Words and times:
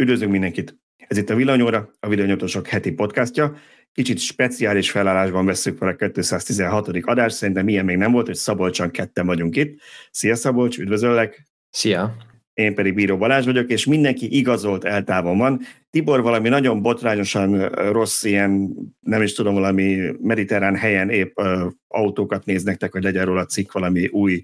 Üdvözlünk 0.00 0.32
mindenkit! 0.32 0.78
Ez 0.96 1.16
itt 1.16 1.30
a 1.30 1.34
Villanyóra, 1.34 1.90
a 2.00 2.08
Villanyotosok 2.08 2.66
heti 2.66 2.90
podcastja. 2.92 3.56
Kicsit 3.92 4.18
speciális 4.18 4.90
felállásban 4.90 5.46
veszük 5.46 5.78
fel 5.78 5.88
a 5.88 5.94
216. 5.94 6.88
adás, 6.88 7.32
szerintem 7.32 7.68
ilyen 7.68 7.84
még 7.84 7.96
nem 7.96 8.12
volt, 8.12 8.26
hogy 8.26 8.34
Szabolcsan 8.34 8.90
ketten 8.90 9.26
vagyunk 9.26 9.56
itt. 9.56 9.80
Szia 10.10 10.34
Szabolcs, 10.34 10.78
üdvözöllek! 10.78 11.48
Szia! 11.70 12.16
Én 12.54 12.74
pedig 12.74 12.94
Bíró 12.94 13.16
Balázs 13.16 13.44
vagyok, 13.44 13.70
és 13.70 13.84
mindenki 13.84 14.36
igazolt 14.36 14.84
eltávon 14.84 15.38
van. 15.38 15.60
Tibor 15.90 16.22
valami 16.22 16.48
nagyon 16.48 16.82
botrányosan 16.82 17.68
rossz, 17.68 18.24
ilyen, 18.24 18.74
nem 19.00 19.22
is 19.22 19.32
tudom, 19.32 19.54
valami 19.54 19.98
mediterrán 20.20 20.76
helyen 20.76 21.10
épp 21.10 21.38
uh, 21.38 21.60
autókat 21.88 22.44
néz 22.44 22.62
nektek, 22.62 22.92
hogy 22.92 23.02
legyen 23.02 23.24
róla 23.24 23.44
cikk, 23.44 23.72
valami 23.72 24.06
új. 24.06 24.42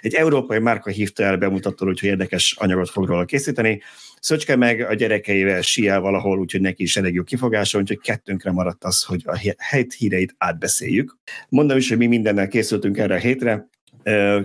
Egy 0.00 0.14
európai 0.14 0.58
márka 0.58 0.90
hívta 0.90 1.22
el 1.22 1.36
bemutattól, 1.36 1.88
úgyhogy 1.88 2.08
érdekes 2.08 2.56
anyagot 2.58 2.90
fog 2.90 3.06
róla 3.06 3.24
készíteni. 3.24 3.80
Szöcske 4.20 4.56
meg 4.56 4.80
a 4.80 4.94
gyerekeivel 4.94 5.62
siel 5.62 6.00
valahol, 6.00 6.38
úgyhogy 6.38 6.60
neki 6.60 6.82
is 6.82 6.96
elég 6.96 7.14
jó 7.14 7.22
kifogása, 7.22 7.78
úgyhogy 7.78 8.00
kettőnkre 8.00 8.50
maradt 8.50 8.84
az, 8.84 9.02
hogy 9.02 9.22
a 9.24 9.40
helyt 9.58 9.94
híreit 9.94 10.34
átbeszéljük. 10.38 11.16
Mondom 11.48 11.76
is, 11.76 11.88
hogy 11.88 11.98
mi 11.98 12.06
mindennel 12.06 12.48
készültünk 12.48 12.98
erre 12.98 13.14
a 13.14 13.18
hétre, 13.18 13.68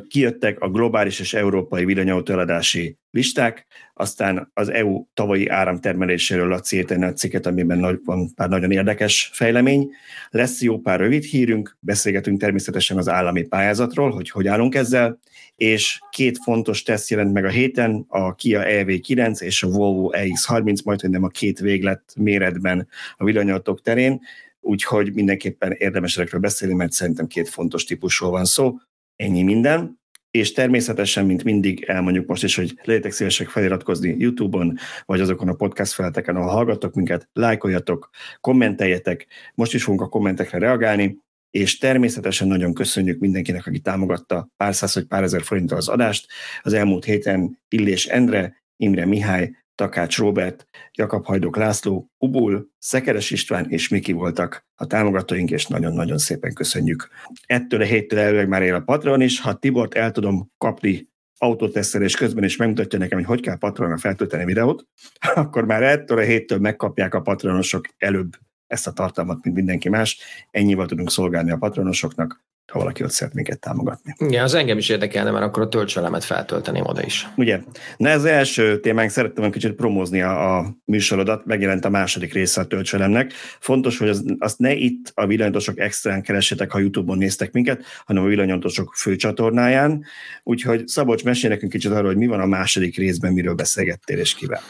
kijöttek 0.08 0.59
a 0.59 0.70
globális 0.70 1.20
és 1.20 1.34
európai 1.34 1.85
villanyautó 1.85 2.34
eladási 2.34 2.98
listák, 3.12 3.66
aztán 3.94 4.52
az 4.54 4.70
EU 4.70 5.05
tavalyi 5.13 5.48
áramtermeléséről 5.48 6.54
a 6.54 6.62
írteni 6.71 7.04
a 7.04 7.13
cikket, 7.13 7.45
amiben 7.45 8.02
van 8.05 8.34
pár 8.35 8.49
nagyon 8.49 8.71
érdekes 8.71 9.30
fejlemény. 9.34 9.90
Lesz 10.30 10.62
jó 10.62 10.80
pár 10.80 10.99
rövid 10.99 11.23
hírünk, 11.23 11.77
beszélgetünk 11.80 12.40
természetesen 12.40 12.98
az 12.98 13.09
állami 13.09 13.44
pályázatról, 13.44 14.12
hogy 14.12 14.30
hogy 14.30 14.48
állunk 14.48 14.76
ezzel, 14.76 15.20
és 15.55 15.99
két 16.09 16.38
fontos 16.43 16.84
teszt 16.84 17.09
jelent 17.09 17.34
meg 17.34 17.45
a 17.45 17.49
héten, 17.49 18.05
a 18.07 18.35
Kia 18.35 18.62
EV9 18.66 19.41
és 19.41 19.63
a 19.63 19.68
Volvo 19.68 20.09
EX30, 20.13 20.84
majd 20.84 21.09
nem 21.09 21.23
a 21.23 21.27
két 21.27 21.59
véglet 21.59 22.04
méretben 22.16 22.88
a 23.18 23.23
villanyautók 23.23 23.82
terén, 23.82 24.21
úgyhogy 24.59 25.13
mindenképpen 25.13 25.71
érdemes 25.71 26.18
ezekről 26.18 26.41
beszélni, 26.41 26.74
mert 26.74 26.91
szerintem 26.91 27.27
két 27.27 27.49
fontos 27.49 27.84
típusról 27.84 28.30
van 28.30 28.46
szó. 28.46 28.76
Ennyi 29.15 29.43
minden. 29.43 30.01
És 30.31 30.51
természetesen, 30.51 31.25
mint 31.25 31.43
mindig 31.43 31.83
elmondjuk 31.83 32.27
most 32.27 32.43
is, 32.43 32.55
hogy 32.55 32.79
legyetek 32.83 33.11
szívesek 33.11 33.49
feliratkozni 33.49 34.15
YouTube-on, 34.17 34.77
vagy 35.05 35.21
azokon 35.21 35.47
a 35.47 35.53
podcast 35.53 35.93
felteken, 35.93 36.35
ahol 36.35 36.49
hallgatok 36.49 36.93
minket, 36.93 37.29
lájkoljatok, 37.34 38.09
kommenteljetek. 38.39 39.27
Most 39.55 39.73
is 39.73 39.84
fogunk 39.84 40.01
a 40.01 40.07
kommentekre 40.07 40.57
reagálni, 40.57 41.17
és 41.51 41.77
természetesen 41.77 42.47
nagyon 42.47 42.73
köszönjük 42.73 43.19
mindenkinek, 43.19 43.67
aki 43.67 43.79
támogatta 43.79 44.49
pár 44.57 44.75
száz 44.75 44.93
vagy 44.95 45.05
pár 45.05 45.23
ezer 45.23 45.41
forinttal 45.41 45.77
az 45.77 45.87
adást. 45.87 46.27
Az 46.61 46.73
elmúlt 46.73 47.05
héten 47.05 47.59
Illés 47.69 48.05
Endre, 48.05 48.63
Imre 48.77 49.05
Mihály, 49.05 49.51
Takács 49.76 50.18
Robert, 50.18 50.68
Jakab 50.91 51.26
Hajdok 51.26 51.57
László, 51.57 52.12
Ubul, 52.18 52.70
Szekeres 52.77 53.32
István 53.32 53.70
és 53.70 53.90
Miki 53.90 54.12
voltak 54.12 54.65
a 54.76 54.88
támogatóink, 54.88 55.52
és 55.52 55.68
nagyon-nagyon 55.68 56.18
szépen 56.18 56.54
köszönjük. 56.54 57.10
Ettől 57.46 57.82
a 57.82 57.85
héttől 57.85 58.20
elvileg 58.20 58.48
már 58.48 58.62
él 58.62 58.76
a 58.76 58.80
Patreon 58.80 59.21
is, 59.21 59.40
ha 59.40 59.54
Tibort 59.54 59.93
el 59.93 60.12
tudom 60.12 60.52
kapni 60.57 61.12
autótesztelés 61.38 62.15
közben, 62.15 62.43
és 62.43 62.55
megmutatja 62.55 62.99
nekem, 62.99 63.18
hogy 63.18 63.27
hogy 63.27 63.41
kell 63.41 63.57
Patreonra 63.57 63.98
feltölteni 63.98 64.46
videót, 64.46 64.85
akkor 65.35 65.66
már 65.66 65.84
ettől 65.84 66.18
a 66.18 66.22
héttől 66.22 66.59
megkapják 66.59 67.13
a 67.13 67.22
patronosok 67.22 67.85
előbb 67.97 68.31
ezt 68.68 68.88
a 68.88 68.94
tartalmat, 68.94 69.44
mint 69.44 69.56
mindenki 69.56 69.90
más. 69.90 70.19
Ennyivel 70.52 70.85
tudunk 70.85 71.12
szolgálni 71.12 71.52
a 71.52 71.58
patronosoknak, 71.58 72.44
ha 72.72 72.79
valaki 72.79 73.03
ott 73.03 73.11
szeret 73.11 73.33
minket 73.33 73.59
támogatni. 73.59 74.16
Igen, 74.17 74.44
az 74.44 74.53
engem 74.53 74.78
is 74.78 74.89
érdekelne, 74.89 75.31
mert 75.31 75.45
akkor 75.45 75.63
a 75.63 75.67
töltselemet 75.67 76.23
feltölteném 76.23 76.85
oda 76.85 77.03
is. 77.03 77.28
Ugye? 77.35 77.59
Na 77.97 78.09
ez 78.09 78.17
az 78.17 78.25
első 78.25 78.79
témánk, 78.79 79.09
szerettem 79.09 79.44
egy 79.44 79.51
kicsit 79.51 79.73
promózni 79.73 80.22
a, 80.22 80.57
a 80.57 80.78
műsorodat, 80.85 81.45
megjelent 81.45 81.85
a 81.85 81.89
második 81.89 82.34
része 82.34 82.61
a 82.61 82.66
töltselemnek. 82.66 83.31
Fontos, 83.59 83.97
hogy 83.97 84.09
az, 84.09 84.23
azt 84.38 84.59
ne 84.59 84.73
itt 84.73 85.11
a 85.13 85.25
villanyosok 85.25 85.79
extrán 85.79 86.22
keressetek, 86.22 86.72
ha 86.72 86.79
YouTube-on 86.79 87.17
néztek 87.17 87.51
minket, 87.51 87.84
hanem 88.06 88.23
a 88.23 88.28
villanyosok 88.28 88.94
főcsatornáján. 88.94 90.06
Úgyhogy 90.44 90.88
Szabolcs, 90.88 91.23
mesél 91.23 91.50
nekünk 91.50 91.72
kicsit 91.72 91.91
arról, 91.91 92.07
hogy 92.07 92.18
mi 92.18 92.28
van 92.28 92.40
a 92.40 92.46
második 92.46 92.97
részben, 92.97 93.34
miről 93.34 93.53
beszélgettél 93.53 94.18
és 94.18 94.35
kivel. 94.35 94.62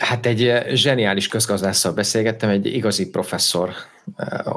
Hát 0.00 0.26
egy 0.26 0.62
zseniális 0.74 1.28
közgazdásszal 1.28 1.92
beszélgettem, 1.92 2.48
egy 2.48 2.66
igazi 2.66 3.10
professzor 3.10 3.70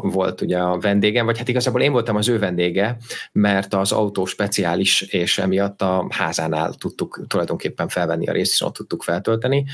volt 0.01 0.41
ugye 0.41 0.57
a 0.57 0.79
vendégem, 0.79 1.25
vagy 1.25 1.37
hát 1.37 1.47
igazából 1.47 1.81
én 1.81 1.91
voltam 1.91 2.15
az 2.15 2.27
ő 2.27 2.39
vendége, 2.39 2.97
mert 3.31 3.73
az 3.73 3.91
autó 3.91 4.25
speciális, 4.25 5.01
és 5.01 5.37
emiatt 5.37 5.81
a 5.81 6.07
házánál 6.09 6.73
tudtuk 6.73 7.25
tulajdonképpen 7.27 7.87
felvenni 7.87 8.27
a 8.27 8.31
részt, 8.31 8.51
és 8.51 8.61
ott 8.61 8.73
tudtuk 8.73 9.03
feltölteni. 9.03 9.65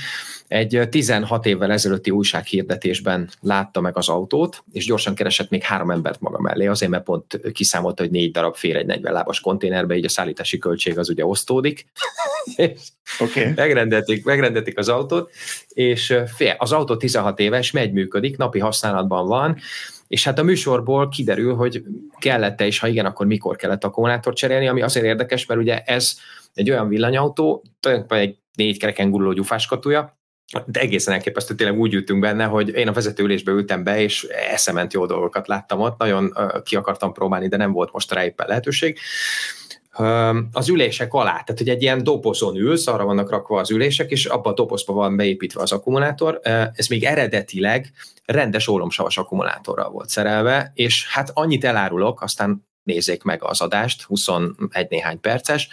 Egy 0.47 0.87
16 0.89 1.45
évvel 1.45 1.71
ezelőtti 1.71 2.11
újsághirdetésben 2.11 3.29
látta 3.41 3.81
meg 3.81 3.97
az 3.97 4.09
autót, 4.09 4.63
és 4.71 4.85
gyorsan 4.85 5.15
keresett 5.15 5.49
még 5.49 5.63
három 5.63 5.91
embert 5.91 6.19
maga 6.19 6.39
mellé, 6.39 6.65
azért 6.65 6.91
mert 6.91 7.03
pont 7.03 7.39
kiszámolta, 7.53 8.03
hogy 8.03 8.11
négy 8.11 8.31
darab 8.31 8.55
fér 8.55 8.75
egy 8.75 8.85
40 8.85 9.13
lábas 9.13 9.39
konténerbe, 9.39 9.95
így 9.95 10.05
a 10.05 10.09
szállítási 10.09 10.57
költség 10.57 10.97
az 10.97 11.09
ugye 11.09 11.25
osztódik. 11.25 11.85
okay. 13.19 13.51
megrendelték, 13.55 14.23
megrendelték 14.25 14.77
az 14.77 14.89
autót, 14.89 15.31
és 15.75 16.17
fél, 16.35 16.55
az 16.57 16.71
autó 16.71 16.97
16 16.97 17.39
éves, 17.39 17.71
megy, 17.71 17.91
működik, 17.91 18.37
napi 18.37 18.59
használatban 18.59 19.27
van, 19.27 19.57
és 20.07 20.23
hát 20.23 20.39
a 20.39 20.43
műsorból 20.43 21.09
kiderül, 21.09 21.55
hogy 21.55 21.83
kellett-e, 22.19 22.65
és 22.65 22.79
ha 22.79 22.87
igen, 22.87 23.05
akkor 23.05 23.25
mikor 23.25 23.55
kellett 23.55 23.83
akkumulátort 23.83 24.35
cserélni, 24.35 24.67
ami 24.67 24.81
azért 24.81 25.05
érdekes, 25.05 25.45
mert 25.45 25.59
ugye 25.59 25.81
ez 25.81 26.13
egy 26.53 26.69
olyan 26.69 26.87
villanyautó, 26.87 27.63
tulajdonképpen 27.79 28.23
egy 28.23 28.37
négy 28.53 28.79
kereken 28.79 29.09
guruló 29.09 29.31
gyufáskatúja, 29.31 30.17
de 30.65 30.79
egészen 30.79 31.13
elképesztő, 31.13 31.55
tényleg 31.55 31.79
úgy 31.79 31.93
ültünk 31.93 32.19
benne, 32.19 32.45
hogy 32.45 32.69
én 32.69 32.87
a 32.87 32.91
vezetőülésbe 32.91 33.51
ültem 33.51 33.83
be, 33.83 34.01
és 34.01 34.23
eszement 34.51 34.93
jó 34.93 35.05
dolgokat 35.05 35.47
láttam 35.47 35.79
ott, 35.79 35.97
nagyon 35.97 36.33
ki 36.63 36.75
akartam 36.75 37.13
próbálni, 37.13 37.47
de 37.47 37.57
nem 37.57 37.71
volt 37.71 37.91
most 37.91 38.11
rá 38.11 38.25
éppen 38.25 38.47
lehetőség 38.47 38.99
az 40.51 40.69
ülések 40.69 41.13
alá, 41.13 41.31
tehát 41.31 41.57
hogy 41.57 41.69
egy 41.69 41.81
ilyen 41.81 42.03
dobozon 42.03 42.55
ülsz, 42.55 42.87
arra 42.87 43.05
vannak 43.05 43.29
rakva 43.29 43.59
az 43.59 43.71
ülések, 43.71 44.11
és 44.11 44.25
abban 44.25 44.51
a 44.51 44.55
dobozba 44.55 44.93
van 44.93 45.15
beépítve 45.15 45.61
az 45.61 45.71
akkumulátor. 45.71 46.39
Ez 46.73 46.87
még 46.87 47.03
eredetileg 47.03 47.91
rendes 48.25 48.67
ólomsavas 48.67 49.17
akkumulátorral 49.17 49.89
volt 49.89 50.09
szerelve, 50.09 50.71
és 50.73 51.07
hát 51.07 51.31
annyit 51.33 51.63
elárulok, 51.63 52.21
aztán 52.21 52.67
nézzék 52.83 53.23
meg 53.23 53.43
az 53.43 53.61
adást, 53.61 54.01
21 54.01 54.87
néhány 54.89 55.19
perces, 55.19 55.69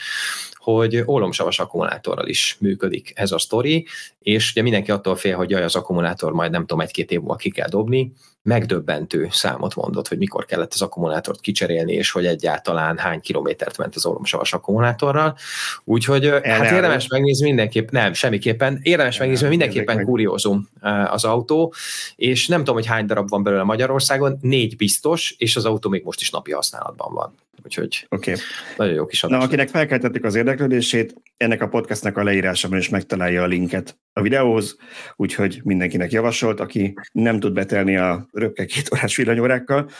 hogy 0.62 1.02
ólomsavas 1.06 1.58
akkumulátorral 1.58 2.26
is 2.26 2.56
működik 2.60 3.12
ez 3.14 3.32
a 3.32 3.38
sztori, 3.38 3.86
és 4.18 4.50
ugye 4.50 4.62
mindenki 4.62 4.90
attól 4.90 5.16
fél, 5.16 5.36
hogy 5.36 5.50
jaj, 5.50 5.62
az 5.62 5.76
akkumulátor 5.76 6.32
majd 6.32 6.50
nem 6.50 6.60
tudom, 6.60 6.80
egy-két 6.80 7.10
év 7.10 7.18
múlva 7.18 7.36
ki 7.36 7.50
kell 7.50 7.68
dobni, 7.68 8.12
megdöbbentő 8.42 9.28
számot 9.30 9.74
mondott, 9.74 10.08
hogy 10.08 10.18
mikor 10.18 10.44
kellett 10.44 10.72
az 10.72 10.82
akkumulátort 10.82 11.40
kicserélni, 11.40 11.92
és 11.92 12.10
hogy 12.10 12.26
egyáltalán 12.26 12.98
hány 12.98 13.20
kilométert 13.20 13.78
ment 13.78 13.96
az 13.96 14.06
ólomsavas 14.06 14.52
akkumulátorral. 14.52 15.36
Úgyhogy 15.84 16.26
El 16.26 16.40
hát 16.42 16.70
érdemes 16.72 17.08
megnézni 17.08 17.46
mindenképp, 17.46 17.90
nem, 17.90 18.12
semmiképpen, 18.12 18.78
érdemes 18.82 19.18
megnézni, 19.18 19.48
mindenképpen 19.48 20.04
kuriózum 20.04 20.68
az 21.06 21.24
autó, 21.24 21.74
és 22.16 22.48
nem 22.48 22.58
tudom, 22.58 22.74
hogy 22.74 22.86
hány 22.86 23.06
darab 23.06 23.28
van 23.28 23.42
belőle 23.42 23.62
Magyarországon, 23.62 24.38
négy 24.40 24.76
biztos, 24.76 25.34
és 25.38 25.56
az 25.56 25.64
autó 25.64 25.88
még 25.90 26.04
most 26.04 26.20
is 26.20 26.30
napi 26.30 26.52
használatban 26.52 27.14
van. 27.14 27.34
Úgyhogy 27.64 28.06
okay. 28.08 28.34
nagyon 28.76 28.94
jó 28.94 29.06
kis 29.06 29.24
adás. 29.24 29.38
Na, 29.38 29.44
akinek 29.44 29.68
felkeltettük 29.68 30.24
az 30.24 30.34
érdeklődését, 30.34 31.14
ennek 31.36 31.62
a 31.62 31.68
podcastnak 31.68 32.16
a 32.16 32.22
leírásában 32.22 32.78
is 32.78 32.88
megtalálja 32.88 33.42
a 33.42 33.46
linket 33.46 33.98
a 34.12 34.22
videóhoz, 34.22 34.76
úgyhogy 35.16 35.60
mindenkinek 35.64 36.12
javasolt, 36.12 36.60
aki 36.60 36.94
nem 37.12 37.40
tud 37.40 37.52
betelni 37.52 37.96
a 37.96 38.28
röpke 38.32 38.64
két 38.64 38.88
órás 38.94 39.16
villanyórákkal. 39.16 39.90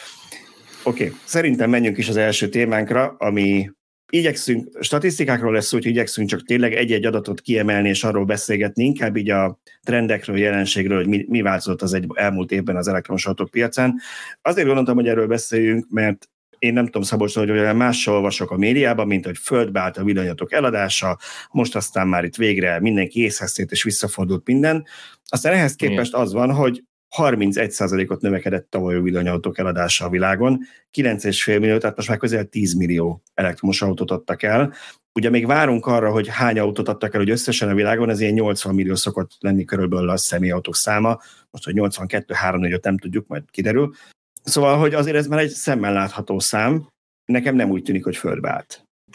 Oké, 0.85 1.05
okay. 1.05 1.17
szerintem 1.25 1.71
menjünk 1.71 1.99
is 1.99 2.09
az 2.09 2.17
első 2.17 2.49
témánkra, 2.49 3.15
ami 3.19 3.71
igyekszünk, 4.13 4.69
statisztikákról 4.81 5.53
lesz 5.53 5.71
hogy 5.71 5.87
igyekszünk 5.87 6.29
csak 6.29 6.43
tényleg 6.43 6.75
egy-egy 6.75 7.05
adatot 7.05 7.41
kiemelni 7.41 7.89
és 7.89 8.05
arról 8.05 8.25
beszélgetni, 8.25 8.85
inkább 8.85 9.17
így 9.17 9.31
a 9.31 9.59
trendekről, 9.83 10.39
jelenségről, 10.39 10.97
hogy 10.97 11.07
mi, 11.07 11.25
mi 11.29 11.41
változott 11.41 11.83
az 11.83 11.93
egy 11.93 12.07
elmúlt 12.15 12.53
évben 12.53 12.77
az 12.77 12.89
elektromos 12.89 13.27
autók 13.27 13.51
piacán. 13.51 14.01
Azért 14.43 14.67
gondoltam, 14.67 14.95
hogy 14.95 15.09
erről 15.09 15.27
beszéljünk, 15.27 15.87
mert 15.91 16.29
én 16.63 16.73
nem 16.73 16.85
tudom 16.85 17.03
Szabolcs, 17.03 17.35
hogy 17.35 17.51
olyan 17.51 17.77
mással 17.77 18.15
olvasok 18.15 18.51
a 18.51 18.57
médiában, 18.57 19.07
mint 19.07 19.25
hogy 19.25 19.39
földbe 19.39 19.81
állt 19.81 19.97
a 19.97 20.05
villanyatok 20.05 20.53
eladása, 20.53 21.19
most 21.51 21.77
aztán 21.77 22.09
már 22.09 22.25
itt 22.25 22.37
végre 22.37 22.81
mindenki 22.81 23.21
észheztét 23.21 23.71
és 23.71 23.83
visszafordult 23.83 24.47
minden. 24.47 24.87
Aztán 25.25 25.53
ehhez 25.53 25.75
képest 25.75 26.15
az 26.15 26.33
van, 26.33 26.53
hogy 26.53 26.85
31%-ot 27.17 28.21
növekedett 28.21 28.71
tavaly 28.71 28.95
a 28.95 29.01
villanyautók 29.01 29.59
eladása 29.59 30.05
a 30.05 30.09
világon, 30.09 30.59
9,5 30.99 31.61
millió, 31.61 31.79
tehát 31.79 31.97
most 31.97 32.09
már 32.09 32.19
közel 32.19 32.45
10 32.45 32.75
millió 32.75 33.23
elektromos 33.35 33.83
autót 33.83 34.11
adtak 34.11 34.43
el. 34.43 34.73
Ugye 35.15 35.31
még 35.31 35.47
várunk 35.47 35.87
arra, 35.87 36.11
hogy 36.11 36.29
hány 36.29 36.59
autót 36.59 36.89
adtak 36.89 37.15
el, 37.15 37.21
hogy 37.21 37.31
összesen 37.31 37.69
a 37.69 37.75
világon, 37.75 38.11
ez 38.11 38.21
ilyen 38.21 38.33
80 38.33 38.75
millió 38.75 38.95
szokott 38.95 39.31
lenni 39.39 39.65
körülbelül 39.65 40.09
a 40.09 40.17
személyautók 40.17 40.77
száma, 40.77 41.19
most, 41.51 41.65
hogy 41.65 41.75
82, 41.75 42.35
3, 42.35 42.61
4, 42.61 42.79
nem 42.83 42.99
tudjuk, 42.99 43.27
majd 43.27 43.43
kiderül. 43.51 43.95
Szóval, 44.43 44.79
hogy 44.79 44.95
azért 44.95 45.17
ez 45.17 45.27
már 45.27 45.39
egy 45.39 45.51
szemmel 45.51 45.93
látható 45.93 46.39
szám, 46.39 46.87
nekem 47.25 47.55
nem 47.55 47.71
úgy 47.71 47.83
tűnik, 47.83 48.05
hogy 48.05 48.17
földbe. 48.17 48.65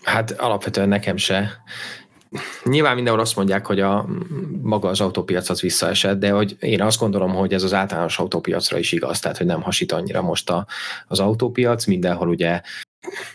Hát 0.03 0.31
alapvetően 0.31 0.87
nekem 0.87 1.17
se. 1.17 1.61
nyilván 2.63 2.95
mindenhol 2.95 3.21
azt 3.21 3.35
mondják, 3.35 3.65
hogy 3.65 3.79
a 3.79 4.07
maga 4.61 4.89
az 4.89 5.01
autópiac 5.01 5.49
az 5.49 5.61
visszaesett, 5.61 6.19
de 6.19 6.31
hogy 6.31 6.55
én 6.59 6.81
azt 6.81 6.99
gondolom, 6.99 7.33
hogy 7.33 7.53
ez 7.53 7.63
az 7.63 7.73
általános 7.73 8.19
autópiacra 8.19 8.77
is 8.77 8.91
igaz, 8.91 9.19
tehát 9.19 9.37
hogy 9.37 9.45
nem 9.45 9.61
hasít 9.61 9.91
annyira 9.91 10.21
most 10.21 10.49
a, 10.49 10.65
az 11.07 11.19
autópiac, 11.19 11.85
mindenhol 11.85 12.29
ugye 12.29 12.61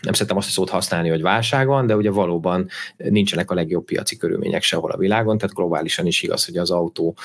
nem 0.01 0.13
szeretem 0.13 0.37
azt 0.37 0.47
a 0.47 0.51
szót 0.51 0.69
használni, 0.69 1.09
hogy 1.09 1.21
válság 1.21 1.67
van, 1.67 1.85
de 1.85 1.95
ugye 1.95 2.09
valóban 2.09 2.69
nincsenek 2.97 3.51
a 3.51 3.53
legjobb 3.53 3.85
piaci 3.85 4.17
körülmények 4.17 4.63
sehol 4.63 4.91
a 4.91 4.97
világon, 4.97 5.37
tehát 5.37 5.55
globálisan 5.55 6.05
is 6.05 6.21
igaz, 6.21 6.45
hogy 6.45 6.57
az 6.57 6.71
autó. 6.71 7.15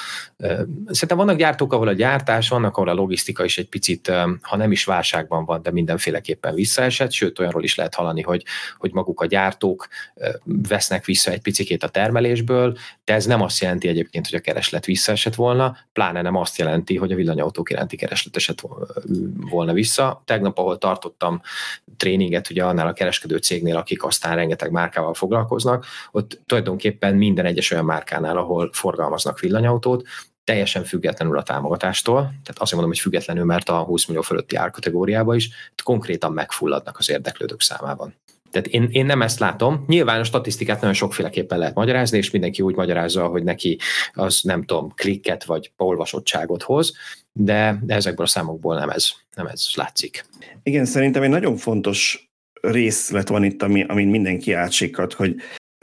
Szerintem 0.87 1.17
vannak 1.17 1.37
gyártók, 1.37 1.73
ahol 1.73 1.89
a 1.89 1.93
gyártás, 1.93 2.49
vannak, 2.49 2.77
ahol 2.77 2.89
a 2.89 2.95
logisztika 2.95 3.45
is 3.45 3.59
egy 3.59 3.69
picit, 3.69 4.13
ha 4.43 4.57
nem 4.57 4.73
is 4.73 4.85
válságban 4.85 5.45
van, 5.45 5.63
de 5.63 5.71
mindenféleképpen 5.71 6.55
visszaesett, 6.55 7.13
sőt 7.13 7.39
olyanról 7.39 7.63
is 7.63 7.75
lehet 7.75 7.95
hallani, 7.95 8.23
hogy, 8.23 8.45
hogy 8.79 8.93
maguk 8.93 9.21
a 9.21 9.27
gyártók 9.27 9.89
vesznek 10.45 11.05
vissza 11.05 11.31
egy 11.31 11.41
picikét 11.41 11.83
a 11.83 11.89
termelésből, 11.89 12.77
de 13.05 13.15
ez 13.15 13.27
nem 13.27 13.43
azt 13.43 13.61
jelenti 13.61 13.89
egyébként, 13.89 14.29
hogy 14.29 14.39
a 14.39 14.43
kereslet 14.43 14.85
visszaesett 14.85 15.35
volna, 15.35 15.77
pláne 15.93 16.23
nem 16.23 16.37
azt 16.37 16.59
jelenti, 16.59 16.97
hogy 16.97 17.13
a 17.13 17.17
villanyautók 17.17 17.71
iránti 17.71 17.97
kereslet 17.97 18.37
esett 18.37 18.63
volna 19.51 19.73
vissza. 19.73 20.23
Tegnap, 20.25 20.59
ahol 20.59 20.79
tartottam 20.79 21.41
tréninget, 21.97 22.38
céget, 22.39 22.51
ugye 22.51 22.65
annál 22.65 22.87
a 22.87 22.93
kereskedő 22.93 23.37
cégnél, 23.37 23.77
akik 23.77 24.05
aztán 24.05 24.37
rengeteg 24.37 24.71
márkával 24.71 25.15
foglalkoznak, 25.15 25.87
ott 26.11 26.41
tulajdonképpen 26.47 27.15
minden 27.15 27.45
egyes 27.45 27.71
olyan 27.71 27.85
márkánál, 27.85 28.37
ahol 28.37 28.71
forgalmaznak 28.73 29.41
villanyautót, 29.41 30.07
teljesen 30.45 30.85
függetlenül 30.85 31.39
a 31.39 31.43
támogatástól, 31.43 32.21
tehát 32.21 32.59
azt 32.59 32.73
mondom, 32.73 32.91
hogy 32.91 33.01
függetlenül, 33.01 33.45
mert 33.45 33.69
a 33.69 33.83
20 33.83 34.07
millió 34.07 34.23
fölötti 34.23 34.57
árkategóriában 34.57 35.37
is 35.37 35.51
konkrétan 35.83 36.33
megfulladnak 36.33 36.99
az 36.99 37.11
érdeklődők 37.11 37.61
számában. 37.61 38.15
Tehát 38.51 38.67
én, 38.67 38.89
én 38.91 39.07
nem 39.07 39.23
ezt 39.23 39.39
látom. 39.39 39.85
Nyilván 39.87 40.21
a 40.21 40.25
statisztikát 40.25 40.81
nagyon 40.81 40.95
sokféleképpen 40.95 41.59
lehet 41.59 41.75
magyarázni, 41.75 42.19
és 42.19 42.31
mindenki 42.31 42.63
úgy 42.63 42.75
magyarázza, 42.75 43.27
hogy 43.27 43.43
neki 43.43 43.79
az 44.13 44.41
nem 44.43 44.65
tudom, 44.65 44.93
klikket 44.95 45.45
vagy 45.45 45.73
olvasottságot 45.77 46.63
hoz, 46.63 46.93
de 47.33 47.83
ezekből 47.87 48.27
a 48.27 48.29
számokból 48.29 48.79
nem 48.79 48.91
ez, 48.91 49.11
nem 49.37 49.47
ez 49.47 49.67
látszik. 49.75 50.25
Igen, 50.63 50.85
szerintem 50.85 51.23
egy 51.23 51.29
nagyon 51.29 51.57
fontos 51.57 52.28
részlet 52.61 53.29
van 53.29 53.45
itt, 53.45 53.63
ami, 53.63 53.85
amin 53.89 54.09
mindenki 54.09 54.53
átsikat, 54.53 55.13
hogy 55.13 55.35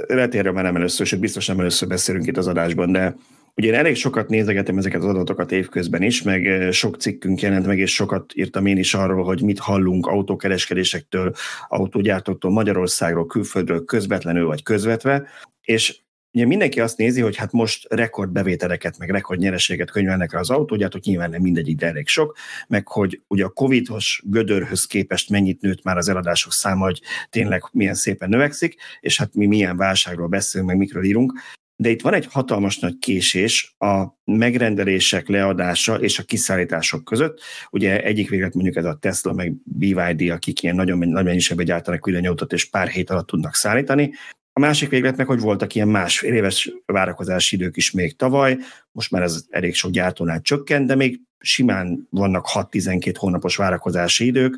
lehet 0.07 0.35
erről 0.35 0.53
már 0.53 0.63
nem 0.63 0.75
először, 0.75 1.05
sőt 1.05 1.19
biztos 1.19 1.47
nem 1.47 1.59
először 1.59 1.87
beszélünk 1.87 2.27
itt 2.27 2.37
az 2.37 2.47
adásban, 2.47 2.91
de 2.91 3.15
ugye 3.55 3.67
én 3.67 3.73
elég 3.73 3.95
sokat 3.95 4.29
nézegetem 4.29 4.77
ezeket 4.77 5.01
az 5.01 5.07
adatokat 5.07 5.51
évközben 5.51 6.01
is, 6.01 6.21
meg 6.21 6.47
eh, 6.47 6.71
sok 6.71 6.95
cikkünk 6.95 7.41
jelent 7.41 7.65
meg, 7.65 7.79
és 7.79 7.93
sokat 7.93 8.31
írtam 8.35 8.65
én 8.65 8.77
is 8.77 8.93
arról, 8.93 9.23
hogy 9.23 9.41
mit 9.41 9.59
hallunk 9.59 10.05
autókereskedésektől, 10.07 11.33
autógyártóktól, 11.67 12.51
Magyarországról, 12.51 13.25
külföldről, 13.25 13.85
közvetlenül 13.85 14.45
vagy 14.45 14.63
közvetve, 14.63 15.27
és 15.61 15.99
Ugye 16.35 16.45
mindenki 16.45 16.79
azt 16.79 16.97
nézi, 16.97 17.21
hogy 17.21 17.35
hát 17.35 17.51
most 17.51 17.85
rekordbevételeket, 17.89 18.97
meg 18.97 19.09
rekordnyereséget 19.09 19.91
könyvelnek 19.91 20.33
el 20.33 20.39
az 20.39 20.49
autógyártók, 20.49 21.03
nyilván 21.03 21.29
nem 21.29 21.41
mindegyik, 21.41 21.77
de 21.77 21.87
elég 21.87 22.07
sok, 22.07 22.37
meg 22.67 22.87
hogy 22.87 23.21
ugye 23.27 23.45
a 23.45 23.49
covidos 23.49 24.21
gödörhöz 24.25 24.85
képest 24.85 25.29
mennyit 25.29 25.61
nőtt 25.61 25.83
már 25.83 25.97
az 25.97 26.09
eladások 26.09 26.51
száma, 26.51 26.83
hogy 26.83 27.01
tényleg 27.29 27.63
milyen 27.71 27.93
szépen 27.93 28.29
növekszik, 28.29 28.75
és 28.99 29.17
hát 29.17 29.33
mi 29.33 29.45
milyen 29.45 29.77
válságról 29.77 30.27
beszélünk, 30.27 30.69
meg 30.69 30.79
mikről 30.79 31.03
írunk. 31.03 31.33
De 31.75 31.89
itt 31.89 32.01
van 32.01 32.13
egy 32.13 32.27
hatalmas 32.31 32.79
nagy 32.79 32.97
késés 32.97 33.75
a 33.77 34.05
megrendelések 34.23 35.27
leadása 35.27 35.95
és 35.95 36.19
a 36.19 36.23
kiszállítások 36.23 37.03
között. 37.03 37.41
Ugye 37.71 38.03
egyik 38.03 38.29
véglet 38.29 38.53
mondjuk 38.53 38.75
ez 38.75 38.85
a 38.85 38.97
Tesla, 39.01 39.33
meg 39.33 39.53
BYD, 39.63 40.29
akik 40.29 40.63
ilyen 40.63 40.75
nagyon 40.75 40.97
nagy 40.97 41.25
mennyiségben 41.25 41.65
gyártanak 41.65 42.05
villanyautót, 42.05 42.53
és 42.53 42.69
pár 42.69 42.87
hét 42.87 43.09
alatt 43.09 43.27
tudnak 43.27 43.55
szállítani. 43.55 44.13
A 44.57 44.61
másik 44.61 44.89
véglet 44.89 45.17
meg, 45.17 45.27
hogy 45.27 45.39
voltak 45.39 45.75
ilyen 45.75 45.87
másfél 45.87 46.33
éves 46.33 46.71
várakozási 46.85 47.55
idők 47.55 47.77
is 47.77 47.91
még 47.91 48.15
tavaly, 48.15 48.57
most 48.91 49.11
már 49.11 49.21
ez 49.21 49.45
elég 49.49 49.73
sok 49.73 49.91
gyártónál 49.91 50.41
csökkent, 50.41 50.87
de 50.87 50.95
még 50.95 51.19
simán 51.39 52.07
vannak 52.09 52.45
6-12 52.53 53.13
hónapos 53.17 53.55
várakozási 53.55 54.25
idők, 54.25 54.57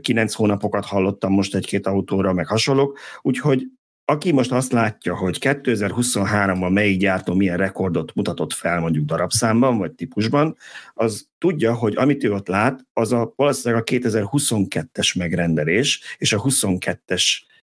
9 0.00 0.34
hónapokat 0.34 0.84
hallottam 0.84 1.32
most 1.32 1.54
egy-két 1.54 1.86
autóra, 1.86 2.32
meg 2.32 2.46
hasonlók, 2.46 2.98
úgyhogy 3.22 3.66
aki 4.04 4.32
most 4.32 4.52
azt 4.52 4.72
látja, 4.72 5.16
hogy 5.16 5.38
2023-ban 5.40 6.72
melyik 6.72 6.98
gyártó 6.98 7.34
milyen 7.34 7.56
rekordot 7.56 8.14
mutatott 8.14 8.52
fel 8.52 8.80
mondjuk 8.80 9.04
darabszámban 9.04 9.78
vagy 9.78 9.92
típusban, 9.92 10.56
az 10.94 11.28
tudja, 11.38 11.74
hogy 11.74 11.96
amit 11.96 12.24
ő 12.24 12.32
ott 12.32 12.48
lát, 12.48 12.86
az 12.92 13.12
a 13.12 13.32
valószínűleg 13.36 13.82
a 13.82 13.92
2022-es 13.92 15.18
megrendelés 15.18 16.16
és 16.18 16.32
a 16.32 16.42
22-es 16.42 17.24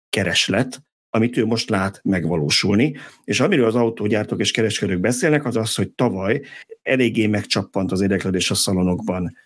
kereslet, 0.08 0.82
amit 1.14 1.36
ő 1.36 1.44
most 1.44 1.70
lát 1.70 2.00
megvalósulni. 2.04 2.96
És 3.24 3.40
amiről 3.40 3.66
az 3.66 3.74
autógyártók 3.74 4.40
és 4.40 4.50
kereskedők 4.50 5.00
beszélnek, 5.00 5.44
az 5.44 5.56
az, 5.56 5.74
hogy 5.74 5.90
tavaly 5.90 6.40
eléggé 6.82 7.26
megcsappant 7.26 7.92
az 7.92 8.00
érdeklődés 8.00 8.50
a 8.50 8.54
szalonokban, 8.54 9.36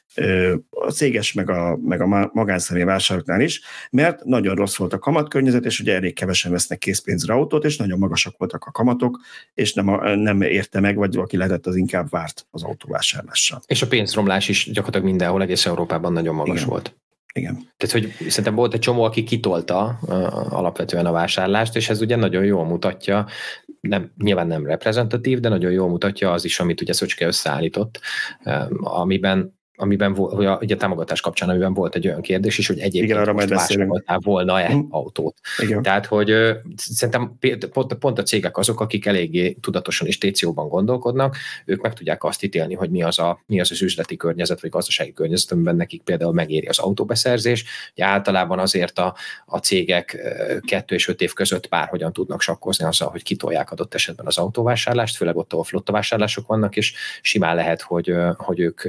a 0.70 0.90
céges 0.90 1.32
meg 1.32 1.50
a, 1.50 1.78
meg 1.82 2.00
a 2.00 2.30
magánszemély 2.32 2.84
vásároknál 2.84 3.40
is, 3.40 3.60
mert 3.90 4.24
nagyon 4.24 4.54
rossz 4.54 4.76
volt 4.76 4.92
a 4.92 4.98
kamatkörnyezet, 4.98 5.64
és 5.64 5.80
ugye 5.80 5.94
elég 5.94 6.14
kevesen 6.14 6.52
vesznek 6.52 6.78
készpénzre 6.78 7.32
autót, 7.32 7.64
és 7.64 7.76
nagyon 7.76 7.98
magasak 7.98 8.38
voltak 8.38 8.64
a 8.64 8.70
kamatok, 8.70 9.20
és 9.54 9.74
nem, 9.74 9.88
a, 9.88 10.14
nem 10.14 10.42
érte 10.42 10.80
meg, 10.80 10.96
vagy 10.96 11.16
aki 11.16 11.36
lehetett, 11.36 11.66
az 11.66 11.76
inkább 11.76 12.10
várt 12.10 12.46
az 12.50 12.62
autóvásárlással. 12.62 13.62
És 13.66 13.82
a 13.82 13.86
pénzromlás 13.86 14.48
is 14.48 14.64
gyakorlatilag 14.64 15.06
mindenhol, 15.06 15.42
egész 15.42 15.66
Európában 15.66 16.12
nagyon 16.12 16.34
magas 16.34 16.56
Igen. 16.56 16.68
volt. 16.68 16.96
Igen. 17.38 17.54
Tehát, 17.76 17.94
hogy 17.94 18.28
szerintem 18.28 18.54
volt 18.54 18.74
egy 18.74 18.80
csomó, 18.80 19.02
aki 19.02 19.22
kitolta 19.22 19.98
alapvetően 20.50 21.06
a 21.06 21.12
vásárlást, 21.12 21.76
és 21.76 21.88
ez 21.88 22.00
ugye 22.00 22.16
nagyon 22.16 22.44
jól 22.44 22.64
mutatja, 22.64 23.26
nem, 23.80 24.12
nyilván 24.16 24.46
nem 24.46 24.66
reprezentatív, 24.66 25.40
de 25.40 25.48
nagyon 25.48 25.72
jól 25.72 25.88
mutatja 25.88 26.32
az 26.32 26.44
is, 26.44 26.60
amit 26.60 26.80
ugye 26.80 26.92
Szöcske 26.92 27.26
összeállított, 27.26 28.00
amiben 28.80 29.57
amiben 29.80 30.14
hogy 30.14 30.46
a, 30.46 30.58
ugye 30.62 30.74
a 30.74 30.78
támogatás 30.78 31.20
kapcsán, 31.20 31.48
amiben 31.48 31.74
volt 31.74 31.94
egy 31.94 32.06
olyan 32.06 32.20
kérdés 32.20 32.58
is, 32.58 32.66
hogy 32.66 32.78
egyébként 32.78 33.04
Igen, 33.04 33.18
arra 33.18 33.32
most 33.32 33.48
vásároltál 33.48 34.18
volna-e 34.22 34.74
mm. 34.74 34.80
autót. 34.90 35.36
Igen. 35.58 35.82
Tehát, 35.82 36.06
hogy 36.06 36.34
szerintem 36.76 37.38
pont, 37.72 37.94
pont 37.94 38.18
a 38.18 38.22
cégek 38.22 38.56
azok, 38.56 38.80
akik 38.80 39.06
eléggé 39.06 39.52
tudatosan 39.52 40.06
és 40.06 40.18
técióban 40.18 40.68
gondolkodnak, 40.68 41.36
ők 41.64 41.82
meg 41.82 41.92
tudják 41.92 42.24
azt 42.24 42.42
ítélni, 42.42 42.74
hogy 42.74 42.90
mi 42.90 43.02
az, 43.02 43.18
a, 43.18 43.42
mi 43.46 43.60
az 43.60 43.70
az 43.70 43.82
üzleti 43.82 44.16
környezet, 44.16 44.60
vagy 44.60 44.70
gazdasági 44.70 45.12
környezet, 45.12 45.52
amiben 45.52 45.76
nekik 45.76 46.02
például 46.02 46.32
megéri 46.32 46.66
az 46.66 46.78
autóbeszerzés. 46.78 47.64
Ugye 47.92 48.04
általában 48.04 48.58
azért 48.58 48.98
a, 48.98 49.14
a 49.46 49.58
cégek 49.58 50.18
kettő 50.66 50.94
és 50.94 51.08
öt 51.08 51.20
év 51.20 51.32
között 51.32 51.68
bárhogyan 51.68 52.12
tudnak 52.12 52.40
sakkozni 52.40 52.84
azzal, 52.84 53.08
hogy 53.08 53.22
kitolják 53.22 53.70
adott 53.70 53.94
esetben 53.94 54.26
az 54.26 54.38
autóvásárlást, 54.38 55.16
főleg 55.16 55.36
ott, 55.36 55.52
ahol 55.52 55.64
flottavásárlások 55.64 56.46
vannak, 56.46 56.76
és 56.76 56.94
simán 57.20 57.54
lehet, 57.54 57.82
hogy, 57.82 58.14
hogy 58.36 58.60
ők 58.60 58.82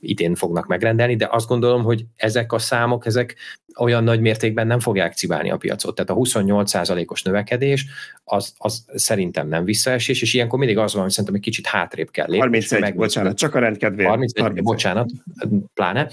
idén 0.00 0.34
fognak 0.34 0.66
megrendelni, 0.66 1.16
de 1.16 1.28
azt 1.30 1.48
gondolom, 1.48 1.82
hogy 1.82 2.04
ezek 2.16 2.52
a 2.52 2.58
számok, 2.58 3.06
ezek 3.06 3.36
olyan 3.78 4.04
nagy 4.04 4.20
mértékben 4.20 4.66
nem 4.66 4.80
fogják 4.80 5.14
cibálni 5.14 5.50
a 5.50 5.56
piacot. 5.56 5.94
Tehát 5.94 6.10
a 6.10 6.14
28%-os 6.14 7.22
növekedés 7.22 7.86
az, 8.24 8.54
az 8.58 8.84
szerintem 8.94 9.48
nem 9.48 9.64
visszaesés, 9.64 10.22
és 10.22 10.34
ilyenkor 10.34 10.58
mindig 10.58 10.78
az 10.78 10.92
van, 10.92 11.02
hogy 11.02 11.10
szerintem 11.10 11.34
egy 11.34 11.40
kicsit 11.40 11.66
hátrébb 11.66 12.10
kell 12.10 12.26
lépni. 12.26 12.38
31, 12.38 12.80
meg, 12.80 12.96
bocsánat, 12.96 13.36
csak 13.36 13.54
a 13.54 13.58
rendkedvéért. 13.58 14.10
31, 14.10 14.40
31, 14.40 14.64
bocsánat, 14.64 15.10
pláne, 15.74 16.10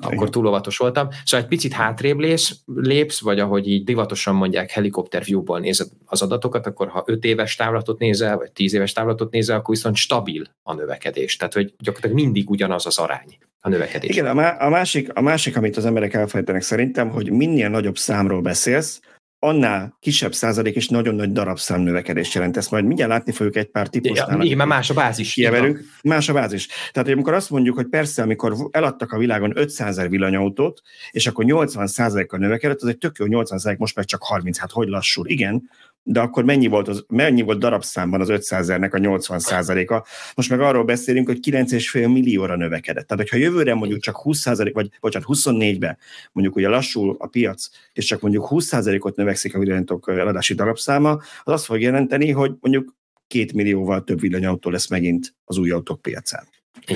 akkor 0.00 0.30
túl 0.30 0.46
óvatos 0.46 0.76
voltam. 0.76 1.08
Szóval 1.24 1.40
egy 1.40 1.50
picit 1.50 1.72
hátrébb 1.72 2.18
lépsz, 2.18 2.60
lépsz, 2.66 3.20
vagy 3.20 3.40
ahogy 3.40 3.68
így 3.68 3.84
divatosan 3.84 4.34
mondják, 4.34 4.70
helikopter 4.70 5.24
view-ból 5.24 5.60
nézed 5.60 5.88
az 6.04 6.22
adatokat, 6.22 6.66
akkor 6.66 6.88
ha 6.88 7.02
5 7.06 7.24
éves 7.24 7.56
távlatot 7.56 7.98
nézel, 7.98 8.36
vagy 8.36 8.52
10 8.52 8.74
éves 8.74 8.92
távlatot 8.92 9.32
nézel, 9.32 9.56
akkor 9.56 9.74
viszont 9.74 9.96
stabil 9.96 10.44
a 10.62 10.74
növekedés. 10.74 11.36
Tehát, 11.36 11.54
hogy 11.54 11.74
gyakorlatilag 11.78 12.24
mindig 12.24 12.50
ugyanaz 12.50 12.86
az 12.86 12.98
arány 12.98 13.15
a 13.60 13.68
növekedés. 13.68 14.10
Igen, 14.10 14.26
a, 14.26 14.34
má- 14.34 14.60
a, 14.60 14.68
másik, 14.68 15.14
a 15.14 15.20
másik, 15.20 15.56
amit 15.56 15.76
az 15.76 15.86
emberek 15.86 16.14
elfelejtenek 16.14 16.62
szerintem, 16.62 17.10
hogy 17.10 17.30
minél 17.30 17.68
nagyobb 17.68 17.96
számról 17.96 18.40
beszélsz, 18.40 19.00
annál 19.38 19.96
kisebb 20.00 20.34
százalék 20.34 20.74
és 20.74 20.88
nagyon 20.88 21.14
nagy 21.14 21.32
darabszám 21.32 21.80
növekedést 21.80 22.34
jelent. 22.34 22.56
Ezt 22.56 22.70
majd 22.70 22.84
mindjárt 22.84 23.10
látni 23.10 23.32
fogjuk 23.32 23.56
egy 23.56 23.70
pár 23.70 23.88
típusnál. 23.88 24.36
Ja, 24.36 24.42
igen, 24.42 24.56
mert 24.56 24.68
más 24.68 24.90
a 24.90 24.94
bázis. 24.94 25.32
Kiemelünk. 25.32 25.80
Más 26.02 26.28
a 26.28 26.32
bázis. 26.32 26.66
Tehát, 26.66 27.08
hogy 27.08 27.12
amikor 27.12 27.34
azt 27.34 27.50
mondjuk, 27.50 27.74
hogy 27.74 27.88
persze, 27.88 28.22
amikor 28.22 28.56
eladtak 28.70 29.12
a 29.12 29.18
világon 29.18 29.52
500 29.54 29.88
ezer 29.88 30.08
villanyautót, 30.08 30.80
és 31.10 31.26
akkor 31.26 31.44
80 31.44 31.86
százalékkal 31.86 32.38
növekedett, 32.38 32.82
az 32.82 32.88
egy 32.88 32.98
tök 32.98 33.16
jó 33.18 33.26
80 33.26 33.58
százalék, 33.58 33.78
most 33.78 33.96
meg 33.96 34.04
csak 34.04 34.22
30, 34.22 34.58
hát 34.58 34.70
hogy 34.70 34.88
lassul? 34.88 35.26
Igen, 35.28 35.70
de 36.08 36.20
akkor 36.20 36.44
mennyi 36.44 36.66
volt, 36.66 36.88
az, 36.88 37.04
mennyi 37.08 37.42
volt 37.42 37.58
darabszámban 37.58 38.20
az 38.20 38.28
500 38.28 38.60
ezernek 38.60 38.94
a 38.94 38.98
80 38.98 39.38
százaléka? 39.38 40.06
Most 40.34 40.50
meg 40.50 40.60
arról 40.60 40.84
beszélünk, 40.84 41.26
hogy 41.26 41.38
9,5 41.50 42.12
millióra 42.12 42.56
növekedett. 42.56 43.06
Tehát, 43.06 43.22
hogyha 43.22 43.44
jövőre 43.44 43.74
mondjuk 43.74 44.00
csak 44.00 44.16
20 44.16 44.38
százalék, 44.38 44.74
vagy 44.74 44.90
bocsánat, 45.00 45.28
24-be 45.32 45.98
mondjuk 46.32 46.56
ugye 46.56 46.68
lassul 46.68 47.16
a 47.18 47.26
piac, 47.26 47.68
és 47.92 48.04
csak 48.04 48.20
mondjuk 48.20 48.46
20 48.46 48.64
százalékot 48.64 49.16
növekszik 49.16 49.54
a 49.54 49.58
villanyautók 49.58 50.08
eladási 50.08 50.54
darabszáma, 50.54 51.10
az 51.42 51.52
azt 51.52 51.64
fog 51.64 51.80
jelenteni, 51.80 52.30
hogy 52.30 52.54
mondjuk 52.60 52.94
két 53.26 53.52
millióval 53.52 54.04
több 54.04 54.20
villanyautó 54.20 54.70
lesz 54.70 54.88
megint 54.88 55.34
az 55.44 55.58
új 55.58 55.70
autók 55.70 56.02
piacán. 56.02 56.44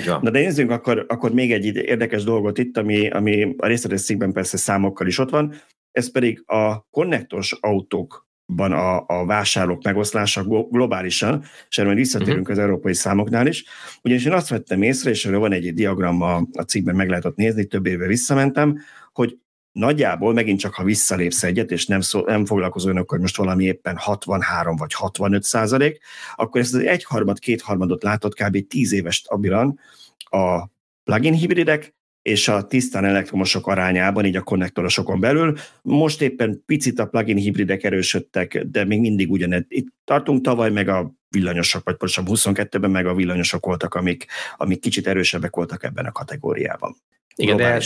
Van. 0.07 0.21
Na 0.23 0.31
de 0.31 0.40
nézzünk 0.40 0.71
akkor, 0.71 1.05
akkor 1.09 1.33
még 1.33 1.52
egy 1.52 1.64
érdekes 1.76 2.25
dolgot 2.25 2.59
itt, 2.59 2.76
ami, 2.76 3.09
ami 3.09 3.55
a 3.57 3.67
részletes 3.67 4.17
persze 4.33 4.57
számokkal 4.57 5.07
is 5.07 5.19
ott 5.19 5.31
van, 5.31 5.55
ez 5.93 6.11
pedig 6.11 6.43
a 6.47 6.88
konnektos 6.90 7.57
autók 7.61 8.29
van 8.57 8.73
a, 8.73 9.04
a 9.07 9.25
vásárlók 9.26 9.83
megoszlása 9.83 10.45
globálisan, 10.71 11.45
és 11.69 11.78
erről 11.78 11.95
visszatérünk 11.95 12.40
uh-huh. 12.40 12.57
az 12.57 12.62
európai 12.62 12.95
számoknál 12.95 13.47
is. 13.47 13.64
Ugyanis 14.02 14.25
én 14.25 14.33
azt 14.33 14.49
vettem 14.49 14.83
észre, 14.83 15.11
és 15.11 15.25
erről 15.25 15.38
van 15.38 15.52
egy 15.52 15.75
diagramma 15.75 16.35
a 16.52 16.62
cikkben 16.62 16.95
meg 16.95 17.09
lehetett 17.09 17.37
nézni, 17.37 17.64
több 17.64 17.87
éve 17.87 18.07
visszamentem, 18.07 18.78
hogy 19.12 19.38
nagyjából 19.73 20.33
megint 20.33 20.59
csak, 20.59 20.75
ha 20.75 20.85
visszalépsz 20.85 21.42
egyet, 21.42 21.71
és 21.71 21.87
nem, 21.87 22.00
szó, 22.00 22.25
nem 22.26 22.47
foglalkozol 22.47 23.04
hogy 23.07 23.21
most 23.21 23.37
valami 23.37 23.64
éppen 23.64 23.97
63 23.97 24.76
vagy 24.76 24.95
65 24.95 25.42
százalék, 25.42 26.00
akkor 26.35 26.61
ezt 26.61 26.75
az 26.75 26.80
egyharmad, 26.80 27.38
kétharmadot 27.38 28.02
látod 28.02 28.35
kb. 28.35 28.66
10 28.66 28.92
éves 28.92 29.14
stabilan 29.14 29.78
a 30.16 30.66
plugin 31.04 31.35
hibridek 31.35 31.95
és 32.23 32.49
a 32.49 32.67
tisztán 32.67 33.05
elektromosok 33.05 33.67
arányában, 33.67 34.25
így 34.25 34.37
a 34.37 34.43
konnektorosokon 34.43 35.21
belül. 35.21 35.57
Most 35.83 36.23
éppen 36.23 36.62
picit 36.67 36.99
a 36.99 37.07
plugin 37.07 37.37
hibridek 37.37 37.85
erősödtek, 37.85 38.65
de 38.65 38.85
még 38.85 39.00
mindig 39.00 39.31
ugyanett. 39.31 39.67
Itt 39.69 39.87
tartunk 40.05 40.41
tavaly, 40.41 40.71
meg 40.71 40.89
a 40.89 41.15
villanyosok, 41.29 41.85
vagy 41.85 41.97
pontosabban 41.97 42.35
22-ben 42.39 42.91
meg 42.91 43.07
a 43.07 43.15
villanyosok 43.15 43.67
voltak, 43.67 43.95
amik, 43.95 44.27
amik 44.57 44.81
kicsit 44.81 45.07
erősebbek 45.07 45.57
voltak 45.57 45.85
ebben 45.85 46.05
a 46.05 46.12
kategóriában. 46.12 46.97
Igen, 47.35 47.57
de 47.57 47.81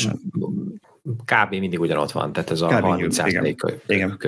kb. 1.24 1.54
mindig 1.54 1.80
ugyanott 1.80 2.10
van, 2.10 2.32
tehát 2.32 2.50
ez 2.50 2.60
a 2.60 2.66
kb. 2.66 2.80
30 2.80 3.18
igen. 3.18 3.56
igen. 3.86 4.18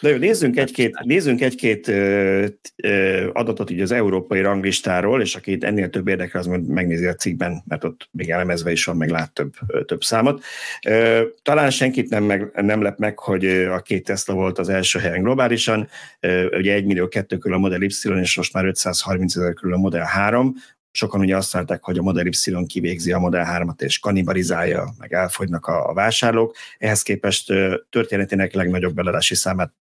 Na 0.00 0.08
jó, 0.08 0.16
nézzünk 0.16 0.56
egy-két, 0.56 0.98
nézzünk 1.02 1.40
egy-két 1.40 1.88
ö, 1.88 2.46
ö, 2.76 3.28
adatot 3.32 3.70
így 3.70 3.80
az 3.80 3.92
európai 3.92 4.40
ranglistáról, 4.40 5.20
és 5.20 5.34
aki 5.34 5.58
ennél 5.60 5.90
több 5.90 6.08
érdekel, 6.08 6.40
az 6.40 6.46
majd 6.46 6.66
megnézi 6.66 7.06
a 7.06 7.14
cikkben, 7.14 7.62
mert 7.68 7.84
ott 7.84 8.08
még 8.10 8.30
elemezve 8.30 8.70
is 8.70 8.84
van, 8.84 8.96
meg 8.96 9.10
lát 9.10 9.32
több, 9.32 9.52
több 9.86 10.02
számot. 10.02 10.44
Ö, 10.86 11.22
talán 11.42 11.70
senkit 11.70 12.08
nem, 12.08 12.24
meg, 12.24 12.50
nem 12.54 12.82
lep 12.82 12.98
meg, 12.98 13.18
hogy 13.18 13.46
a 13.46 13.80
két 13.80 14.04
Tesla 14.04 14.34
volt 14.34 14.58
az 14.58 14.68
első 14.68 14.98
helyen 14.98 15.22
globálisan, 15.22 15.88
ö, 16.20 16.56
ugye 16.56 16.74
1 16.74 16.84
millió 16.84 17.08
2 17.08 17.36
körül 17.36 17.56
a 17.56 17.60
Model 17.60 17.82
Y, 17.82 18.20
és 18.20 18.36
most 18.36 18.52
már 18.52 18.64
530 18.64 19.36
ezer 19.36 19.52
körül 19.52 19.74
a 19.74 19.78
Model 19.78 20.04
3, 20.04 20.54
sokan 20.92 21.20
ugye 21.20 21.36
azt 21.36 21.52
várták, 21.52 21.82
hogy 21.84 21.98
a 21.98 22.02
Model 22.02 22.26
Y 22.26 22.66
kivégzi 22.66 23.12
a 23.12 23.18
Model 23.18 23.46
3-at 23.50 23.82
és 23.82 23.98
kanibalizálja, 23.98 24.94
meg 24.98 25.12
elfogynak 25.12 25.66
a, 25.66 25.88
a 25.88 25.92
vásárlók. 25.92 26.56
Ehhez 26.78 27.02
képest 27.02 27.52
történetének 27.90 28.52
legnagyobb 28.52 28.94
beladási 28.94 29.34
számát 29.34 29.72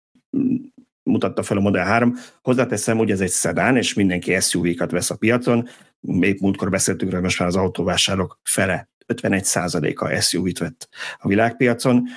mutatta 1.03 1.43
fel 1.43 1.57
a 1.57 1.61
Model 1.61 1.85
3. 1.85 2.15
Hozzáteszem, 2.41 2.97
hogy 2.97 3.11
ez 3.11 3.21
egy 3.21 3.29
szedán, 3.29 3.77
és 3.77 3.93
mindenki 3.93 4.39
SUV-kat 4.39 4.91
vesz 4.91 5.09
a 5.09 5.15
piacon. 5.15 5.67
Épp 6.19 6.39
múltkor 6.39 6.69
beszéltünk 6.69 7.13
hogy 7.13 7.21
most 7.21 7.39
már 7.39 7.47
az 7.47 7.55
autóvásárlók 7.55 8.39
fele 8.43 8.89
51%-a 9.13 10.21
SUV-t 10.21 10.57
vett 10.57 10.89
a 11.17 11.27
világpiacon, 11.27 12.07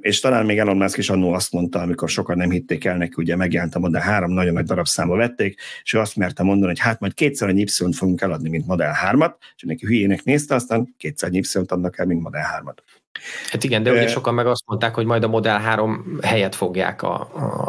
és 0.00 0.20
talán 0.20 0.46
még 0.46 0.58
Elon 0.58 0.76
Musk 0.76 0.98
is 0.98 1.10
annó 1.10 1.32
azt 1.32 1.52
mondta, 1.52 1.80
amikor 1.80 2.08
sokan 2.08 2.36
nem 2.36 2.50
hitték 2.50 2.84
el 2.84 2.96
neki, 2.96 3.14
ugye 3.16 3.36
megjelent 3.36 3.74
a 3.74 3.78
Model 3.78 4.00
3, 4.00 4.30
nagyon 4.30 4.52
nagy 4.52 4.64
darabszámba 4.64 5.16
vették, 5.16 5.60
és 5.82 5.92
ő 5.92 5.98
azt 5.98 6.16
merte 6.16 6.42
mondani, 6.42 6.66
hogy 6.66 6.80
hát 6.80 7.00
majd 7.00 7.14
kétszer 7.14 7.48
a 7.48 7.52
y 7.52 7.66
fogunk 7.92 8.20
eladni, 8.20 8.48
mint 8.48 8.66
Model 8.66 8.94
3-at, 9.10 9.34
és 9.56 9.62
neki 9.62 9.86
hülyének 9.86 10.24
nézte, 10.24 10.54
aztán 10.54 10.94
kétszer 10.96 11.32
y 11.32 11.42
adnak 11.66 11.98
el, 11.98 12.06
mint 12.06 12.22
Model 12.22 12.62
3-at. 12.62 13.01
Hát 13.50 13.64
igen, 13.64 13.82
de 13.82 13.90
ugye 13.90 14.08
sokan 14.08 14.34
meg 14.34 14.46
azt 14.46 14.62
mondták, 14.66 14.94
hogy 14.94 15.06
majd 15.06 15.24
a 15.24 15.28
Model 15.28 15.58
3 15.58 16.18
helyet 16.22 16.54
fogják 16.54 17.02
a, 17.02 17.20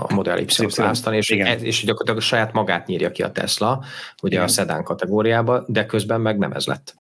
a 0.07 0.13
Model 0.13 0.37
Y 0.37 0.67
választani, 0.75 1.17
és, 1.17 1.29
ez, 1.29 1.63
és 1.63 1.83
gyakorlatilag 1.83 2.21
saját 2.21 2.53
magát 2.53 2.87
nyírja 2.87 3.11
ki 3.11 3.23
a 3.23 3.31
Tesla, 3.31 3.83
ugye 4.21 4.33
igen. 4.33 4.45
a 4.45 4.47
szedán 4.47 4.83
kategóriába, 4.83 5.63
de 5.67 5.85
közben 5.85 6.21
meg 6.21 6.37
nem 6.37 6.51
ez 6.51 6.65
lett. 6.65 6.95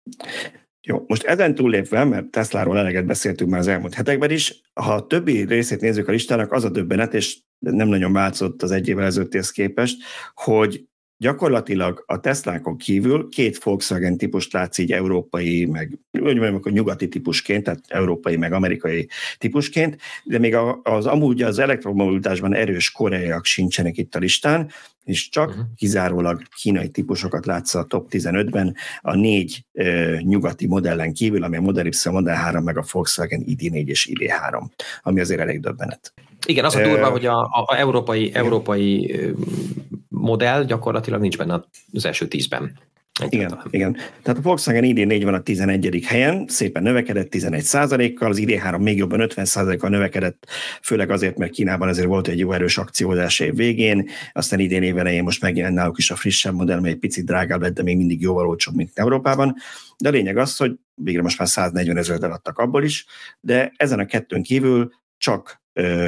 Jó, 0.82 1.04
most 1.06 1.22
ezen 1.22 1.54
túllépve, 1.54 2.04
mert 2.04 2.26
Tesláról 2.26 2.78
eleget 2.78 3.06
beszéltünk 3.06 3.50
már 3.50 3.60
az 3.60 3.66
elmúlt 3.66 3.94
hetekben 3.94 4.30
is, 4.30 4.60
ha 4.74 4.94
a 4.94 5.06
többi 5.06 5.44
részét 5.44 5.80
nézzük 5.80 6.08
a 6.08 6.12
listának, 6.12 6.52
az 6.52 6.64
a 6.64 6.70
döbbenet, 6.70 7.14
és 7.14 7.38
nem 7.58 7.88
nagyon 7.88 8.12
változott 8.12 8.62
az 8.62 8.70
egy 8.70 8.88
évvel 8.88 9.04
ezelőttihez 9.04 9.50
képest, 9.50 10.02
hogy 10.34 10.84
gyakorlatilag 11.20 12.02
a 12.06 12.20
Teslákon 12.20 12.76
kívül 12.76 13.28
két 13.28 13.62
Volkswagen 13.62 14.16
típust 14.16 14.52
látsz 14.52 14.78
így 14.78 14.92
európai, 14.92 15.64
meg 15.64 15.98
úgy 16.12 16.22
mondjam, 16.22 16.54
akkor 16.54 16.72
nyugati 16.72 17.08
típusként, 17.08 17.64
tehát 17.64 17.80
európai, 17.88 18.36
meg 18.36 18.52
amerikai 18.52 19.08
típusként, 19.38 19.96
de 20.24 20.38
még 20.38 20.56
az 20.82 21.06
amúgy 21.06 21.42
az 21.42 21.58
elektromobilitásban 21.58 22.54
erős 22.54 22.90
koreaiak 22.90 23.44
sincsenek 23.44 23.96
itt 23.96 24.14
a 24.14 24.18
listán, 24.18 24.70
és 25.04 25.28
csak 25.28 25.48
uh-huh. 25.48 25.64
kizárólag 25.76 26.42
kínai 26.56 26.88
típusokat 26.88 27.46
látsz 27.46 27.74
a 27.74 27.84
top 27.84 28.08
15-ben, 28.10 28.74
a 29.00 29.14
négy 29.14 29.64
e, 29.72 30.20
nyugati 30.20 30.66
modellen 30.66 31.12
kívül, 31.12 31.44
ami 31.44 31.56
a 31.56 31.60
Model 31.60 31.86
Y, 31.86 32.10
Model 32.10 32.34
3, 32.34 32.64
meg 32.64 32.78
a 32.78 32.84
Volkswagen 32.92 33.44
ID4 33.46 33.86
és 33.86 34.10
ID3, 34.12 34.62
ami 35.02 35.20
azért 35.20 35.40
elég 35.40 35.60
döbbenet. 35.60 36.12
Igen, 36.46 36.64
az 36.64 36.74
a 36.74 36.82
durva, 36.82 37.06
uh, 37.06 37.12
hogy 37.12 37.26
a, 37.26 37.40
a, 37.40 37.64
a 37.66 37.78
európai, 37.78 38.34
európai 38.34 39.14
modell 40.20 40.64
gyakorlatilag 40.64 41.20
nincs 41.20 41.36
benne 41.36 41.64
az 41.92 42.06
első 42.06 42.28
tízben. 42.28 42.78
Igen, 43.28 43.60
igen. 43.70 43.96
Tehát 44.22 44.38
a 44.38 44.42
Volkswagen 44.42 44.84
ID4 44.86 45.20
van 45.24 45.34
a 45.34 45.42
11. 45.42 46.04
helyen, 46.06 46.44
szépen 46.48 46.82
növekedett 46.82 47.30
11 47.30 48.14
kal 48.14 48.30
az 48.30 48.38
ID3 48.40 48.80
még 48.80 48.96
jobban 48.96 49.26
50% 49.34 49.76
kal 49.78 49.90
növekedett, 49.90 50.46
főleg 50.82 51.10
azért, 51.10 51.36
mert 51.36 51.52
Kínában 51.52 51.88
azért 51.88 52.06
volt 52.06 52.28
egy 52.28 52.38
jó 52.38 52.52
erős 52.52 52.78
akciózás 52.78 53.40
év 53.40 53.54
végén, 53.54 54.08
aztán 54.32 54.60
idén 54.60 54.82
év 54.82 54.98
elején 54.98 55.22
most 55.22 55.42
megjelent 55.42 55.74
náluk 55.74 55.98
is 55.98 56.10
a 56.10 56.16
frissebb 56.16 56.54
modell, 56.54 56.80
mely 56.80 56.90
egy 56.90 56.98
picit 56.98 57.24
drágább 57.24 57.60
lett, 57.60 57.74
de 57.74 57.82
még 57.82 57.96
mindig 57.96 58.20
jóval 58.20 58.48
olcsóbb, 58.48 58.74
mint 58.74 58.90
Európában. 58.94 59.54
De 59.98 60.08
a 60.08 60.12
lényeg 60.12 60.36
az, 60.36 60.56
hogy 60.56 60.72
végre 60.94 61.22
most 61.22 61.38
már 61.38 61.48
140 61.48 61.96
ezeret 61.96 62.22
eladtak 62.22 62.58
abból 62.58 62.84
is, 62.84 63.06
de 63.40 63.72
ezen 63.76 63.98
a 63.98 64.06
kettőn 64.06 64.42
kívül 64.42 64.92
csak 65.18 65.59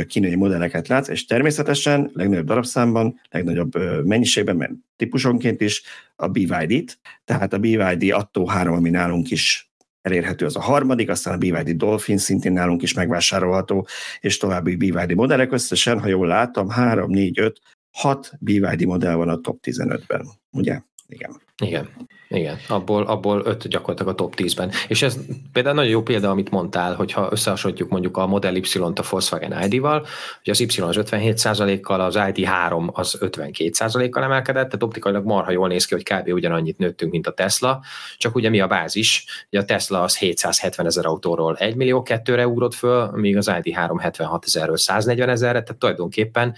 kínai 0.07 0.35
modelleket 0.35 0.89
látsz, 0.89 1.09
és 1.09 1.25
természetesen 1.25 2.11
legnagyobb 2.13 2.47
darabszámban, 2.47 3.21
legnagyobb 3.31 4.05
mennyiségben, 4.07 4.57
mert 4.57 4.73
típusonként 4.97 5.61
is 5.61 5.83
a 6.17 6.29
BYD-t, 6.29 6.99
tehát 7.25 7.53
a 7.53 7.59
BYD 7.59 8.11
Atto 8.13 8.45
3, 8.45 8.75
ami 8.75 8.91
nálunk 8.91 9.31
is 9.31 9.73
elérhető 10.03 10.45
az 10.47 10.57
a 10.57 10.61
harmadik, 10.61 11.11
aztán 11.11 11.35
a 11.35 11.39
BYD 11.39 11.71
Dolphin 11.71 12.19
szintén 12.19 12.53
nálunk 12.53 12.83
is 12.83 12.95
megvásárolható, 12.95 13.87
és 14.21 14.37
további 14.37 14.77
BYD 14.77 15.15
modellek 15.15 15.53
összesen, 15.53 16.01
ha 16.01 16.09
jól 16.09 16.27
látom, 16.27 16.69
3, 16.69 17.11
4, 17.11 17.39
5, 17.39 17.61
6 17.91 18.33
BYD 18.41 18.85
modell 18.85 19.15
van 19.15 19.29
a 19.29 19.41
top 19.41 19.59
15-ben, 19.63 20.27
ugye? 20.51 20.81
Igen. 21.09 21.41
Igen. 21.63 21.89
Igen, 22.35 22.59
abból, 22.69 23.03
abból 23.03 23.43
öt 23.45 23.69
gyakorlatilag 23.69 24.13
a 24.13 24.15
top 24.15 24.35
10-ben. 24.37 24.71
És 24.89 25.03
ez 25.03 25.19
például 25.53 25.75
nagyon 25.75 25.91
jó 25.91 26.03
példa, 26.03 26.31
amit 26.31 26.51
mondtál, 26.51 26.95
hogyha 26.95 27.29
összehasonlítjuk 27.31 27.89
mondjuk 27.89 28.17
a 28.17 28.27
Model 28.27 28.55
Y-t 28.57 28.99
a 28.99 29.05
Volkswagen 29.11 29.63
ID-val, 29.63 30.07
hogy 30.43 30.51
az 30.51 30.61
Y 30.61 30.81
az 30.81 30.97
57%-kal, 31.01 32.01
az 32.01 32.15
ID3 32.19 32.93
az 32.93 33.19
52%-kal 33.21 34.23
emelkedett, 34.23 34.65
tehát 34.65 34.83
optikailag 34.83 35.25
marha 35.25 35.51
jól 35.51 35.69
néz 35.69 35.85
ki, 35.85 35.95
hogy 35.95 36.03
kb. 36.03 36.33
ugyanannyit 36.33 36.79
nőttünk, 36.79 37.13
mint 37.13 37.27
a 37.27 37.33
Tesla, 37.33 37.83
csak 38.19 38.35
ugye 38.35 38.49
mi 38.49 38.61
a 38.61 38.67
bázis, 38.67 39.25
hogy 39.51 39.59
a 39.59 39.65
Tesla 39.65 40.03
az 40.03 40.19
770 40.19 40.87
ezer 40.87 41.07
autóról 41.07 41.57
1 41.57 41.75
millió 41.75 42.03
kettőre 42.03 42.47
ugrott 42.47 42.75
föl, 42.75 43.11
míg 43.15 43.37
az 43.37 43.51
ID3 43.51 43.97
76 44.01 44.45
ezerről 44.47 44.77
140 44.77 45.29
ezerre, 45.29 45.63
tehát 45.63 45.79
tulajdonképpen 45.79 46.55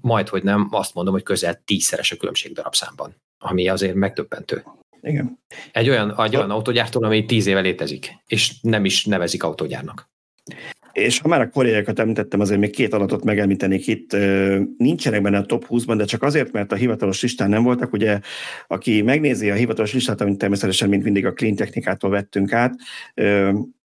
majd, 0.00 0.28
hogy 0.28 0.42
nem, 0.42 0.68
azt 0.70 0.94
mondom, 0.94 1.14
hogy 1.14 1.22
közel 1.22 1.62
tízszeres 1.64 2.12
a 2.12 2.16
különbség 2.16 2.52
darabszámban, 2.52 3.14
ami 3.42 3.68
azért 3.68 3.94
megdöbbentő. 3.94 4.64
Igen. 5.02 5.38
Egy 5.72 5.88
olyan, 5.88 6.22
egy 6.22 6.36
olyan 6.36 6.50
autógyártó, 6.50 7.02
ami 7.02 7.24
tíz 7.24 7.46
éve 7.46 7.60
létezik, 7.60 8.12
és 8.26 8.60
nem 8.60 8.84
is 8.84 9.04
nevezik 9.04 9.42
autógyárnak. 9.42 10.08
És 10.92 11.18
ha 11.18 11.28
már 11.28 11.40
a 11.40 11.50
koreaiakat 11.50 11.98
említettem, 11.98 12.40
azért 12.40 12.60
még 12.60 12.70
két 12.70 12.94
adatot 12.94 13.24
megemlítenék 13.24 13.86
itt. 13.86 14.16
Nincsenek 14.76 15.22
benne 15.22 15.38
a 15.38 15.46
top 15.46 15.66
20-ban, 15.68 15.94
de 15.96 16.04
csak 16.04 16.22
azért, 16.22 16.52
mert 16.52 16.72
a 16.72 16.76
hivatalos 16.76 17.22
listán 17.22 17.48
nem 17.48 17.62
voltak. 17.62 17.92
Ugye, 17.92 18.20
aki 18.66 19.02
megnézi 19.02 19.50
a 19.50 19.54
hivatalos 19.54 19.92
listát, 19.92 20.20
amit 20.20 20.38
természetesen, 20.38 20.88
mint 20.88 21.04
mindig 21.04 21.26
a 21.26 21.32
clean 21.32 21.54
technikától 21.54 22.10
vettünk 22.10 22.52
át, 22.52 22.74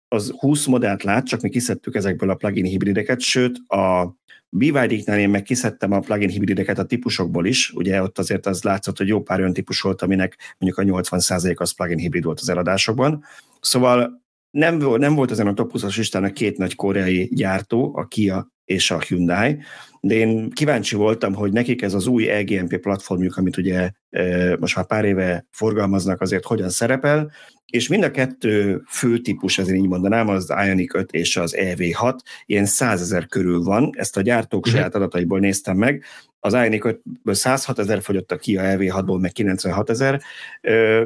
az 0.09 0.31
20 0.39 0.67
modellt 0.67 1.03
lát, 1.03 1.27
csak 1.27 1.41
mi 1.41 1.49
kiszedtük 1.49 1.95
ezekből 1.95 2.31
a 2.31 2.35
plugin 2.35 2.65
hibrideket, 2.65 3.21
sőt 3.21 3.59
a 3.67 4.15
BYD-knál 4.51 5.19
én 5.19 5.31
meg 5.31 5.43
kiszedtem 5.43 5.93
a 5.93 6.01
plugin 6.01 6.29
hibrideket 6.29 6.79
a 6.79 6.85
típusokból 6.85 7.47
is, 7.47 7.71
ugye 7.71 8.03
ott 8.03 8.19
azért 8.19 8.47
az 8.47 8.63
látszott, 8.63 8.99
hogy 8.99 9.09
jó 9.09 9.23
pár 9.23 9.39
olyan 9.39 9.53
típus 9.53 9.81
volt, 9.81 10.03
aminek 10.03 10.57
mondjuk 10.59 10.97
a 10.97 11.01
80% 11.01 11.57
az 11.57 11.73
plugin 11.73 11.99
hibrid 11.99 12.25
volt 12.25 12.41
az 12.41 12.49
eladásokban. 12.49 13.25
Szóval 13.61 14.23
nem, 14.51 14.77
nem 14.77 15.15
volt 15.15 15.31
ezen 15.31 15.47
a 15.47 15.55
top 15.55 15.71
20-as 15.75 15.97
listának 15.97 16.33
két 16.33 16.59
nagy 16.59 16.75
koreai 16.75 17.29
gyártó, 17.33 17.93
a 17.97 18.07
Kia 18.07 18.49
és 18.65 18.91
a 18.91 19.01
Hyundai, 19.01 19.59
de 20.01 20.15
én 20.15 20.51
kíváncsi 20.51 20.97
voltam, 20.97 21.35
hogy 21.35 21.53
nekik 21.53 21.83
ez 21.83 21.95
az 21.95 22.07
új 22.07 22.29
EGMP 22.29 22.77
platformjuk, 22.77 23.37
amit 23.37 23.57
ugye 23.57 23.91
e, 24.11 24.57
most 24.57 24.77
már 24.77 24.87
pár 24.87 25.05
éve 25.05 25.47
forgalmaznak, 25.51 26.21
azért 26.21 26.45
hogyan 26.45 26.69
szerepel, 26.69 27.31
és 27.67 27.89
mind 27.89 28.03
a 28.03 28.11
kettő 28.11 28.83
fő 28.89 29.19
típus, 29.19 29.59
ezért 29.59 29.79
így 29.79 29.89
mondanám, 29.89 30.29
az 30.29 30.53
Ioniq 30.67 30.99
5 30.99 31.13
és 31.13 31.37
az 31.37 31.57
EV6, 31.59 32.19
ilyen 32.47 32.65
100 32.65 33.01
ezer 33.01 33.27
körül 33.27 33.63
van, 33.63 33.91
ezt 33.93 34.17
a 34.17 34.21
gyártók 34.21 34.67
uh-huh. 34.67 34.75
saját 34.75 34.95
adataiból 34.95 35.39
néztem 35.39 35.77
meg, 35.77 36.05
az 36.41 36.53
Ioniq 36.53 36.89
5-ből 36.89 37.35
106 37.35 37.79
ezer 37.79 38.03
fogyott 38.03 38.33
a 38.33 38.37
Kia 38.37 38.63
EV6-ból, 38.65 39.21
meg 39.21 39.33
96 39.33 39.91
ezer, 39.91 40.23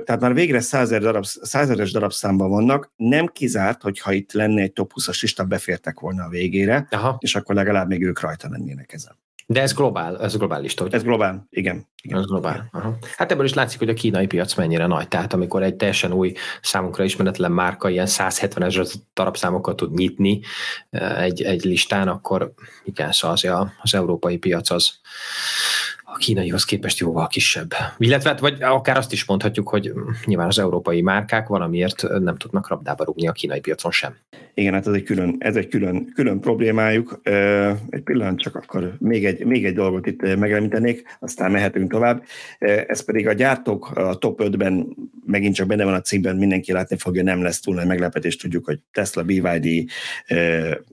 tehát 0.04 0.20
már 0.20 0.34
végre 0.34 0.60
100 0.60 0.88
darab, 0.88 1.24
100 1.24 1.70
ezeres 1.70 1.92
darabszámban 1.92 2.50
vannak, 2.50 2.92
nem 2.96 3.26
kizárt, 3.26 3.82
hogyha 3.82 4.12
itt 4.12 4.32
lenne 4.32 4.62
egy 4.62 4.72
top 4.72 4.92
20-as 4.94 5.20
lista, 5.20 5.44
befértek 5.44 6.00
volna 6.00 6.24
a 6.24 6.28
végére, 6.28 6.86
Aha. 6.90 7.16
és 7.20 7.34
akkor 7.34 7.54
legalább 7.54 7.88
még 7.88 8.02
ők 8.02 8.20
rajta 8.20 8.48
lennének 8.50 8.92
ezen. 8.92 9.23
De 9.46 9.60
ez 9.60 9.72
globál, 9.72 10.20
ez 10.20 10.36
globális, 10.36 10.74
hogy? 10.74 10.94
Ez 10.94 11.02
globál, 11.02 11.46
igen. 11.50 11.86
igen. 12.02 12.18
Ez 12.18 12.26
globál. 12.26 12.68
Aha. 12.72 12.96
Hát 13.16 13.32
ebből 13.32 13.44
is 13.44 13.54
látszik, 13.54 13.78
hogy 13.78 13.88
a 13.88 13.94
kínai 13.94 14.26
piac 14.26 14.54
mennyire 14.54 14.86
nagy. 14.86 15.08
Tehát 15.08 15.32
amikor 15.32 15.62
egy 15.62 15.74
teljesen 15.74 16.12
új 16.12 16.32
számunkra 16.62 17.04
ismeretlen 17.04 17.52
márka 17.52 17.88
ilyen 17.88 18.06
170 18.06 18.68
ezer 18.68 18.86
darabszámokat 19.14 19.76
tud 19.76 19.94
nyitni 19.94 20.40
eh, 20.90 21.22
egy, 21.22 21.42
egy 21.42 21.64
listán, 21.64 22.08
akkor 22.08 22.52
igen, 22.84 23.12
szóval 23.12 23.36
az, 23.36 23.68
az 23.82 23.94
európai 23.94 24.36
piac 24.36 24.70
az, 24.70 25.00
a 26.14 26.18
kínaihoz 26.18 26.64
képest 26.64 26.98
jóval 26.98 27.26
kisebb. 27.26 27.74
Illetve, 27.98 28.28
hát, 28.28 28.40
vagy 28.40 28.62
akár 28.62 28.96
azt 28.96 29.12
is 29.12 29.24
mondhatjuk, 29.24 29.68
hogy 29.68 29.92
nyilván 30.24 30.46
az 30.46 30.58
európai 30.58 31.02
márkák 31.02 31.46
valamiért 31.46 32.02
nem 32.20 32.36
tudnak 32.36 32.68
rabdába 32.68 33.04
rúgni 33.04 33.28
a 33.28 33.32
kínai 33.32 33.60
piacon 33.60 33.90
sem. 33.90 34.16
Igen, 34.54 34.72
hát 34.72 34.86
ez 34.86 34.94
egy 34.94 35.02
külön, 35.02 35.36
ez 35.38 35.56
egy 35.56 35.68
külön, 35.68 36.12
külön 36.14 36.40
problémájuk. 36.40 37.20
Egy 37.90 38.02
pillanat 38.02 38.38
csak 38.38 38.54
akkor 38.54 38.94
még 38.98 39.24
egy, 39.24 39.44
még 39.44 39.64
egy 39.64 39.74
dolgot 39.74 40.06
itt 40.06 40.36
megemlítenék, 40.36 41.16
aztán 41.20 41.50
mehetünk 41.50 41.90
tovább. 41.90 42.24
Ez 42.86 43.04
pedig 43.04 43.28
a 43.28 43.32
gyártók 43.32 43.90
a 43.90 44.14
top 44.14 44.40
5-ben 44.42 44.96
megint 45.26 45.54
csak 45.54 45.66
benne 45.66 45.84
van 45.84 45.94
a 45.94 46.00
cikkben, 46.00 46.36
mindenki 46.36 46.72
látni 46.72 46.96
fogja, 46.96 47.22
nem 47.22 47.42
lesz 47.42 47.60
túl 47.60 47.74
nagy 47.74 47.86
meglepetés, 47.86 48.36
tudjuk, 48.36 48.64
hogy 48.64 48.78
Tesla, 48.92 49.22
BYD, 49.22 49.90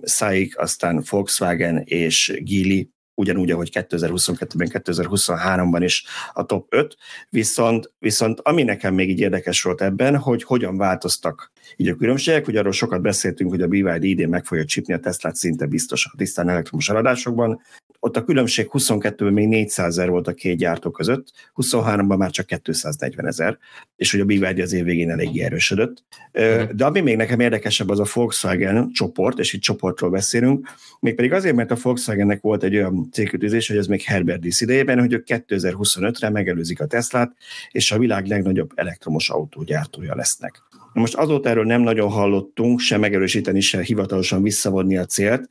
SAIC, 0.03 0.59
aztán 0.61 1.03
Volkswagen 1.09 1.81
és 1.85 2.39
Geely 2.43 2.87
ugyanúgy, 3.13 3.51
ahogy 3.51 3.70
2022-ben, 3.74 4.70
2023-ban 4.72 5.80
is 5.84 6.06
a 6.34 6.46
top 6.46 6.65
5, 6.70 6.98
viszont, 7.30 7.94
viszont 8.00 8.39
ami 8.39 8.63
nekem 8.63 8.94
még 8.94 9.10
így 9.10 9.20
érdekes 9.20 9.62
volt 9.62 9.82
ebben, 9.82 10.18
hogy 10.18 10.44
hogyan 10.44 10.77
változtak 10.77 11.51
így 11.75 11.88
a 11.88 11.96
különbségek, 11.96 12.46
hogy 12.46 12.56
arról 12.56 12.72
sokat 12.72 13.01
beszéltünk, 13.01 13.50
hogy 13.50 13.62
a 13.62 13.68
BYD 13.68 14.03
idén 14.03 14.30
meg 14.30 14.46
fogja 14.46 14.65
csipni 14.65 14.94
a 14.94 15.00
Teslát 15.00 15.36
szinte 15.36 15.65
biztos 15.65 16.06
a 16.06 16.18
tisztán 16.18 16.50
elektromos 16.50 16.89
eladásokban, 16.89 17.62
ott 18.03 18.17
a 18.17 18.24
különbség 18.24 18.67
22-ben 18.72 19.34
még 19.34 19.48
400 19.48 19.88
ezer 19.88 20.10
volt 20.10 20.27
a 20.27 20.34
két 20.34 20.58
gyártó 20.58 20.91
között, 20.91 21.27
23-ban 21.55 22.17
már 22.17 22.29
csak 22.29 22.62
240 22.62 23.27
ezer, 23.27 23.58
és 23.96 24.12
hogy 24.12 24.20
a 24.20 24.25
BYD 24.25 24.60
az 24.60 24.74
év 24.74 24.84
végén 24.84 25.10
eléggé 25.10 25.41
erősödött. 25.41 26.03
Mhm. 26.31 26.75
De 26.75 26.86
ami 26.86 27.00
még 27.00 27.15
nekem 27.15 27.39
érdekesebb, 27.39 27.89
az 27.89 28.00
a 28.00 28.05
Volkswagen 28.13 28.91
csoport, 28.91 29.39
és 29.39 29.53
itt 29.53 29.62
csoportról 29.62 30.10
beszélünk, 30.10 30.67
mégpedig 31.00 31.34
azért, 31.34 31.55
mert 31.55 31.72
a 31.72 31.77
Volkswagennek 31.81 32.41
volt 32.41 32.63
egy 32.63 32.75
olyan 32.75 33.10
célkötőzés, 33.12 33.67
hogy 33.67 33.77
ez 33.77 33.88
még 33.88 34.01
Herbert 34.01 34.39
Diss 34.39 34.62
idejében, 34.62 35.00
hogy 35.00 35.13
ők 35.13 35.25
2025-re 35.27 36.29
megelőzik 36.29 36.81
a 36.81 36.86
Teslát, 36.86 37.36
és 37.72 37.91
a 37.91 37.98
világ 37.98 38.25
legnagyobb 38.25 38.72
elektromos 38.75 39.29
autógyártója 39.29 40.15
lesznek. 40.15 40.63
Most 40.93 41.15
azóta 41.15 41.50
erről 41.50 41.65
nem 41.65 41.81
nagyon 41.81 42.10
hallottunk, 42.10 42.79
se 42.79 42.98
megerősíteni, 42.98 43.60
se 43.60 43.81
hivatalosan 43.81 44.41
visszavonni 44.41 44.98
a 44.98 45.05
célt, 45.05 45.50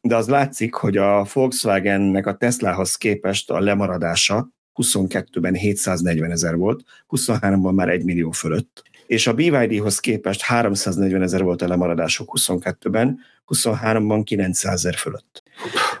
de 0.00 0.16
az 0.16 0.28
látszik, 0.28 0.74
hogy 0.74 0.96
a 0.96 1.26
Volkswagennek 1.32 2.26
a 2.26 2.36
Teslahoz 2.36 2.96
képest 2.96 3.50
a 3.50 3.60
lemaradása 3.60 4.48
22-ben 4.74 5.54
740 5.54 6.30
ezer 6.30 6.56
volt, 6.56 6.84
23-ban 7.08 7.74
már 7.74 7.88
1 7.88 8.04
millió 8.04 8.30
fölött, 8.30 8.82
és 9.06 9.26
a 9.26 9.34
BYD-hoz 9.34 10.00
képest 10.00 10.42
340 10.42 11.22
ezer 11.22 11.42
volt 11.42 11.62
a 11.62 11.68
lemaradások 11.68 12.38
22-ben, 12.38 13.18
23-ban 13.46 14.22
900 14.24 14.74
ezer 14.74 14.94
fölött. 14.94 15.42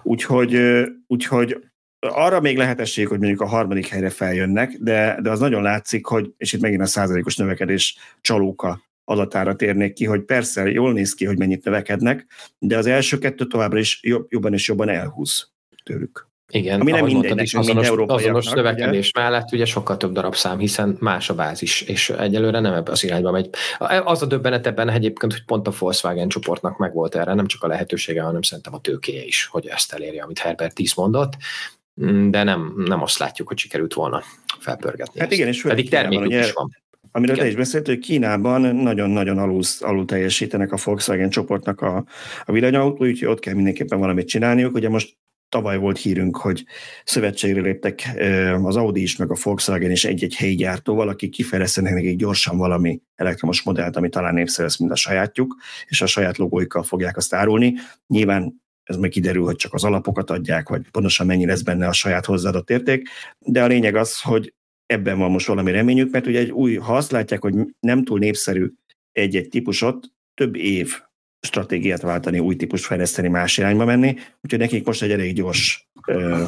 Úgyhogy, 0.02 0.58
úgyhogy 1.06 1.71
arra 2.08 2.40
még 2.40 2.56
lehetesség, 2.56 3.08
hogy 3.08 3.18
mondjuk 3.18 3.40
a 3.40 3.46
harmadik 3.46 3.86
helyre 3.86 4.10
feljönnek, 4.10 4.76
de, 4.80 5.18
de 5.22 5.30
az 5.30 5.40
nagyon 5.40 5.62
látszik, 5.62 6.06
hogy, 6.06 6.32
és 6.36 6.52
itt 6.52 6.60
megint 6.60 6.80
a 6.80 6.86
százalékos 6.86 7.36
növekedés 7.36 7.96
csalóka 8.20 8.80
adatára 9.04 9.56
térnék 9.56 9.92
ki, 9.92 10.04
hogy 10.04 10.22
persze 10.22 10.70
jól 10.70 10.92
néz 10.92 11.14
ki, 11.14 11.24
hogy 11.24 11.38
mennyit 11.38 11.64
növekednek, 11.64 12.26
de 12.58 12.76
az 12.76 12.86
első 12.86 13.18
kettő 13.18 13.46
továbbra 13.46 13.78
is 13.78 14.00
jobb, 14.02 14.26
jobban 14.28 14.52
és 14.52 14.68
jobban 14.68 14.88
elhúz 14.88 15.50
tőlük. 15.84 16.30
Igen, 16.54 16.80
Ami 16.80 16.90
nem 16.90 17.04
mindegy, 17.04 17.42
is, 17.42 17.54
azonos, 17.54 17.90
azonos 18.06 18.50
növekedés 18.50 19.10
ugye? 19.10 19.22
mellett 19.22 19.52
ugye 19.52 19.64
sokkal 19.64 19.96
több 19.96 20.12
darabszám, 20.12 20.58
hiszen 20.58 20.96
más 21.00 21.30
a 21.30 21.34
bázis, 21.34 21.80
és 21.80 22.10
egyelőre 22.10 22.60
nem 22.60 22.72
ebbe 22.72 22.92
az 22.92 23.04
irányba 23.04 23.30
megy. 23.30 23.50
Az 24.04 24.22
a 24.22 24.26
döbbenet 24.26 24.66
ebben 24.66 24.88
egyébként, 24.88 25.32
hogy 25.32 25.44
pont 25.44 25.66
a 25.66 25.72
Volkswagen 25.78 26.28
csoportnak 26.28 26.78
megvolt 26.78 27.14
erre 27.14 27.34
nem 27.34 27.46
csak 27.46 27.62
a 27.62 27.66
lehetősége, 27.66 28.22
hanem 28.22 28.42
szerintem 28.42 28.74
a 28.74 28.80
tőkéje 28.80 29.24
is, 29.24 29.46
hogy 29.46 29.66
ezt 29.66 29.92
elérje, 29.92 30.22
amit 30.22 30.38
Herbert 30.38 30.74
10 30.74 30.94
mondott, 30.94 31.32
de 32.30 32.42
nem, 32.42 32.72
nem 32.76 33.02
azt 33.02 33.18
látjuk, 33.18 33.48
hogy 33.48 33.58
sikerült 33.58 33.94
volna 33.94 34.22
felpörgetni. 34.58 35.20
Hát 35.20 35.28
ezt. 35.28 35.38
igen, 35.38 35.48
és 35.48 35.62
Pedig 35.62 35.90
termékük 35.90 36.26
ugye, 36.26 36.38
is 36.38 36.52
van. 36.52 36.80
Amiről 37.14 37.34
Igen. 37.34 37.46
te 37.46 37.52
is 37.52 37.58
beszélt, 37.58 37.86
hogy 37.86 37.98
Kínában 37.98 38.76
nagyon-nagyon 38.76 39.38
alul, 39.38 39.62
alul 39.80 40.04
teljesítenek 40.04 40.72
a 40.72 40.78
Volkswagen 40.84 41.30
csoportnak 41.30 41.80
a, 41.80 42.04
a 42.44 42.52
villanyautó, 42.52 43.04
úgyhogy 43.04 43.28
ott 43.28 43.40
kell 43.40 43.54
mindenképpen 43.54 43.98
valamit 43.98 44.28
csinálniuk. 44.28 44.74
Ugye 44.74 44.88
most 44.88 45.16
tavaly 45.48 45.78
volt 45.78 45.98
hírünk, 45.98 46.36
hogy 46.36 46.64
szövetségre 47.04 47.60
léptek 47.60 48.02
az 48.62 48.76
Audi 48.76 49.02
is, 49.02 49.16
meg 49.16 49.30
a 49.30 49.36
Volkswagen 49.42 49.90
is 49.90 50.04
egy-egy 50.04 50.34
helyi 50.34 50.54
gyártóval, 50.54 51.08
akik 51.08 51.30
kifejlesztenek 51.30 51.92
nekik 51.92 52.16
gyorsan 52.16 52.56
valami 52.56 53.00
elektromos 53.14 53.62
modellt, 53.62 53.96
ami 53.96 54.08
talán 54.08 54.34
népszerű 54.34 54.66
lesz, 54.66 54.78
mint 54.78 54.92
a 54.92 54.96
sajátjuk, 54.96 55.56
és 55.86 56.02
a 56.02 56.06
saját 56.06 56.38
logóikkal 56.38 56.82
fogják 56.82 57.16
azt 57.16 57.34
árulni. 57.34 57.74
Nyilván 58.06 58.61
ez 58.84 58.96
meg 58.96 59.10
kiderül, 59.10 59.44
hogy 59.44 59.56
csak 59.56 59.74
az 59.74 59.84
alapokat 59.84 60.30
adják, 60.30 60.68
vagy 60.68 60.90
pontosan 60.90 61.26
mennyi 61.26 61.46
lesz 61.46 61.62
benne 61.62 61.86
a 61.86 61.92
saját 61.92 62.24
hozzáadott 62.24 62.70
érték, 62.70 63.08
de 63.38 63.62
a 63.62 63.66
lényeg 63.66 63.94
az, 63.94 64.20
hogy 64.20 64.54
ebben 64.86 65.18
van 65.18 65.30
most 65.30 65.46
valami 65.46 65.70
reményük, 65.70 66.10
mert 66.12 66.26
ugye 66.26 66.38
egy 66.38 66.50
új, 66.50 66.74
ha 66.74 66.96
azt 66.96 67.10
látják, 67.10 67.40
hogy 67.42 67.54
nem 67.80 68.04
túl 68.04 68.18
népszerű 68.18 68.72
egy-egy 69.12 69.48
típusot, 69.48 70.06
több 70.34 70.56
év 70.56 71.00
stratégiát 71.40 72.00
váltani, 72.00 72.38
új 72.38 72.56
típust 72.56 72.84
fejleszteni, 72.84 73.28
más 73.28 73.58
irányba 73.58 73.84
menni, 73.84 74.16
úgyhogy 74.40 74.58
nekik 74.58 74.86
most 74.86 75.02
egy 75.02 75.10
elég 75.10 75.34
gyors 75.34 75.88
ö, 76.06 76.44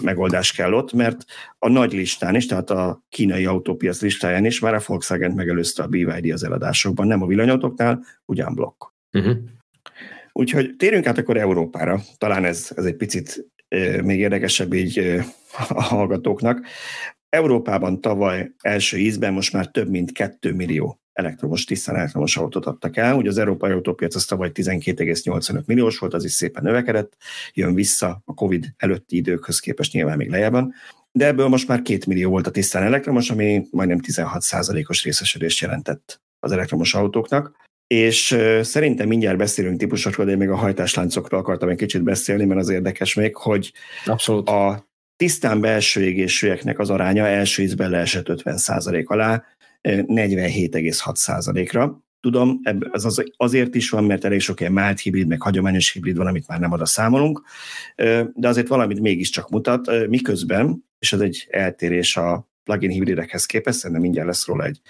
megoldás 0.00 0.52
kell 0.52 0.72
ott, 0.72 0.92
mert 0.92 1.24
a 1.58 1.68
nagy 1.68 1.92
listán 1.92 2.34
is, 2.34 2.46
tehát 2.46 2.70
a 2.70 3.02
kínai 3.08 3.46
autópiac 3.46 4.00
listáján 4.00 4.44
is 4.44 4.60
már 4.60 4.74
a 4.74 4.80
Volkswagen 4.86 5.32
megelőzte 5.32 5.82
a 5.82 5.86
BYD 5.86 6.30
az 6.32 6.44
eladásokban, 6.44 7.06
nem 7.06 7.22
a 7.22 7.26
villanyautóknál, 7.26 8.04
ugyan 8.24 8.54
blokk. 8.54 8.84
Uh-huh. 9.12 9.36
Úgyhogy 10.38 10.76
térjünk 10.76 11.06
át 11.06 11.18
akkor 11.18 11.36
Európára, 11.36 12.00
talán 12.18 12.44
ez, 12.44 12.70
ez 12.76 12.84
egy 12.84 12.96
picit 12.96 13.46
még 14.02 14.18
érdekesebb 14.18 14.72
így 14.72 15.22
a 15.68 15.82
hallgatóknak. 15.82 16.66
Európában 17.28 18.00
tavaly 18.00 18.52
első 18.60 18.96
ízben 18.96 19.32
most 19.32 19.52
már 19.52 19.66
több 19.66 19.88
mint 19.88 20.12
2 20.12 20.52
millió 20.52 21.00
elektromos, 21.12 21.64
tisztán 21.64 21.96
elektromos 21.96 22.36
autót 22.36 22.66
adtak 22.66 22.96
el. 22.96 23.16
Ugye 23.16 23.28
az 23.28 23.38
európai 23.38 23.70
autópiac 23.70 24.14
az 24.14 24.24
tavaly 24.24 24.50
12,85 24.54 25.64
milliós 25.64 25.98
volt, 25.98 26.14
az 26.14 26.24
is 26.24 26.32
szépen 26.32 26.62
növekedett, 26.62 27.16
jön 27.52 27.74
vissza 27.74 28.22
a 28.24 28.34
Covid 28.34 28.74
előtti 28.76 29.16
időkhöz 29.16 29.60
képest 29.60 29.92
nyilván 29.92 30.16
még 30.16 30.30
lejjebben, 30.30 30.74
de 31.12 31.26
ebből 31.26 31.48
most 31.48 31.68
már 31.68 31.82
2 31.82 32.00
millió 32.06 32.30
volt 32.30 32.46
a 32.46 32.50
tisztán 32.50 32.82
elektromos, 32.82 33.30
ami 33.30 33.66
majdnem 33.70 33.98
16%-os 34.06 35.04
részesedést 35.04 35.60
jelentett 35.60 36.20
az 36.38 36.52
elektromos 36.52 36.94
autóknak. 36.94 37.63
És 37.86 38.36
szerintem 38.60 39.08
mindjárt 39.08 39.36
beszélünk 39.36 39.78
típusokról, 39.78 40.26
de 40.26 40.32
én 40.32 40.38
még 40.38 40.48
a 40.48 40.56
hajtásláncokról 40.56 41.40
akartam 41.40 41.68
egy 41.68 41.76
kicsit 41.76 42.02
beszélni, 42.02 42.44
mert 42.44 42.60
az 42.60 42.68
érdekes 42.68 43.14
még, 43.14 43.36
hogy 43.36 43.72
Abszolút. 44.04 44.48
a 44.48 44.88
tisztán 45.16 45.60
belső 45.60 46.02
égésűeknek 46.02 46.78
az 46.78 46.90
aránya 46.90 47.26
első 47.26 47.62
ízben 47.62 47.90
leesett 47.90 48.26
50% 48.28 49.04
alá, 49.04 49.44
47,6%-ra. 49.82 52.02
Tudom, 52.20 52.60
ez 52.92 53.04
az 53.04 53.24
azért 53.36 53.74
is 53.74 53.90
van, 53.90 54.04
mert 54.04 54.24
elég 54.24 54.40
sok 54.40 54.60
ilyen 54.60 54.72
mált 54.72 55.00
hibrid, 55.00 55.26
meg 55.26 55.42
hagyományos 55.42 55.92
hibrid 55.92 56.16
van, 56.16 56.26
amit 56.26 56.48
már 56.48 56.60
nem 56.60 56.72
oda 56.72 56.86
számolunk, 56.86 57.42
de 58.34 58.48
azért 58.48 58.68
valamit 58.68 59.00
mégiscsak 59.00 59.50
mutat, 59.50 60.08
miközben, 60.08 60.84
és 60.98 61.12
ez 61.12 61.20
egy 61.20 61.46
eltérés 61.50 62.16
a 62.16 62.48
plugin 62.62 62.90
hibridekhez 62.90 63.46
képest, 63.46 63.78
szerintem 63.78 64.04
mindjárt 64.04 64.28
lesz 64.28 64.46
róla 64.46 64.64
egy 64.64 64.80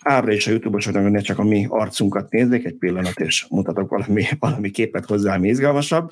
ábra 0.00 0.32
és 0.32 0.46
a 0.46 0.50
YouTube-osoknak 0.50 1.10
ne 1.10 1.20
csak 1.20 1.38
a 1.38 1.44
mi 1.44 1.66
arcunkat 1.68 2.30
nézzék, 2.30 2.64
egy 2.64 2.74
pillanat, 2.74 3.20
és 3.20 3.46
mutatok 3.50 3.90
valami, 3.90 4.24
valami 4.38 4.70
képet 4.70 5.04
hozzá, 5.04 5.34
ami 5.34 5.48
izgalmasabb. 5.48 6.10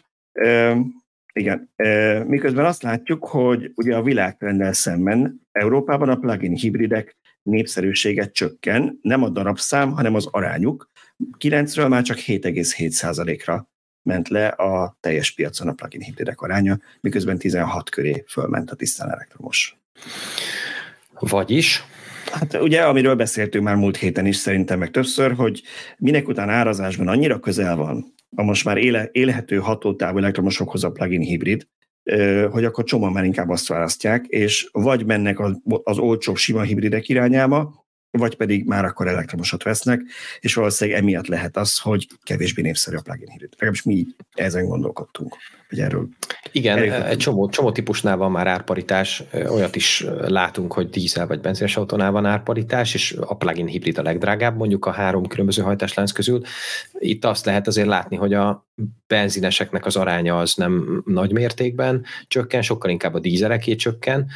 Igen. 1.33 1.71
Miközben 2.27 2.65
azt 2.65 2.83
látjuk, 2.83 3.25
hogy 3.25 3.73
ugye 3.75 3.97
a 3.97 4.03
világtrenddel 4.03 4.73
szemben 4.73 5.41
Európában 5.53 6.09
a 6.09 6.17
plugin 6.17 6.55
hibridek 6.55 7.17
népszerűsége 7.43 8.31
csökken, 8.31 8.99
nem 9.03 9.23
a 9.23 9.29
darabszám, 9.29 9.91
hanem 9.91 10.15
az 10.15 10.27
arányuk. 10.31 10.91
9-ről 11.39 11.89
már 11.89 12.03
csak 12.03 12.17
7,7%-ra 12.17 13.69
ment 14.03 14.29
le 14.29 14.47
a 14.47 14.97
teljes 15.01 15.35
piacon 15.35 15.69
a 15.69 15.73
plugin 15.73 16.01
hibridek 16.01 16.41
aránya, 16.41 16.79
miközben 17.01 17.39
16 17.39 17.91
köré 17.91 18.25
fölment 18.29 18.71
a 18.71 18.75
tisztán 18.75 19.11
elektromos. 19.11 19.79
Vagyis? 21.19 21.85
Hát 22.39 22.55
ugye, 22.63 22.83
amiről 22.83 23.15
beszéltünk 23.15 23.65
már 23.65 23.77
múlt 23.77 23.97
héten 23.97 24.27
is 24.27 24.37
szerintem 24.37 24.79
meg 24.79 24.91
többször, 24.91 25.33
hogy 25.33 25.63
minek 25.99 26.29
után 26.29 26.49
árazásban 26.49 27.09
annyira 27.09 27.39
közel 27.39 27.77
van 27.77 28.15
a 28.37 28.43
most 28.43 28.65
már 28.65 28.77
éle, 28.77 29.09
élhető 29.13 29.57
hatótávú 29.57 30.19
elektromosokhoz 30.19 30.85
a 30.85 30.91
plugin 30.91 31.21
hibrid, 31.21 31.67
hogy 32.51 32.65
akkor 32.65 32.85
csomóan 32.85 33.13
már 33.13 33.25
inkább 33.25 33.49
azt 33.49 33.69
választják, 33.69 34.27
és 34.27 34.69
vagy 34.73 35.07
mennek 35.07 35.41
az, 35.41 35.61
az 35.83 35.99
olcsóbb 35.99 36.37
sima 36.37 36.63
hibridek 36.63 37.09
irányába, 37.09 37.87
vagy 38.11 38.37
pedig 38.37 38.65
már 38.65 38.85
akkor 38.85 39.09
elektromosat 39.09 39.63
vesznek, 39.63 40.03
és 40.41 40.55
valószínűleg 40.55 41.01
emiatt 41.01 41.27
lehet 41.27 41.57
az, 41.57 41.79
hogy 41.79 42.07
kevésbé 42.23 42.63
népszerű 42.63 42.97
a 42.97 43.03
plug-in 43.03 43.29
hibrid. 43.29 43.51
Legalábbis 43.53 43.83
mi 43.83 44.07
ezen 44.35 44.67
gondolkodtunk 44.67 45.37
hogy 45.69 45.79
erről. 45.79 46.09
Igen, 46.53 46.93
egy 46.93 47.17
csomó, 47.17 47.49
csomó 47.49 47.73
típusnál 47.73 48.17
van 48.17 48.31
már 48.31 48.47
árparitás, 48.47 49.23
olyat 49.49 49.77
is 49.77 50.07
látunk, 50.21 50.73
hogy 50.73 50.89
dízel 50.89 51.27
vagy 51.27 51.41
benzines 51.41 51.77
autónál 51.77 52.11
van 52.11 52.27
árparitás, 52.27 52.95
és 52.95 53.17
a 53.21 53.37
plug-in 53.37 53.67
hibrid 53.67 53.99
a 53.99 54.03
legdrágább 54.03 54.57
mondjuk 54.57 54.87
a 54.87 54.91
három 54.91 55.27
különböző 55.27 55.63
hajtáslánc 55.63 56.13
közül. 56.13 56.41
Itt 56.99 57.25
azt 57.25 57.45
lehet 57.45 57.67
azért 57.67 57.87
látni, 57.87 58.17
hogy 58.17 58.35
a 58.35 58.67
benzineseknek 59.07 59.87
az 59.87 59.97
aránya 59.97 60.39
az 60.39 60.55
nem 60.55 61.03
nagy 61.07 61.33
mértékben 61.33 62.05
csökken, 62.29 62.63
sokkal 62.63 62.91
inkább 62.91 63.15
a 63.15 63.19
dízeleké 63.19 63.75
csökken, 63.75 64.27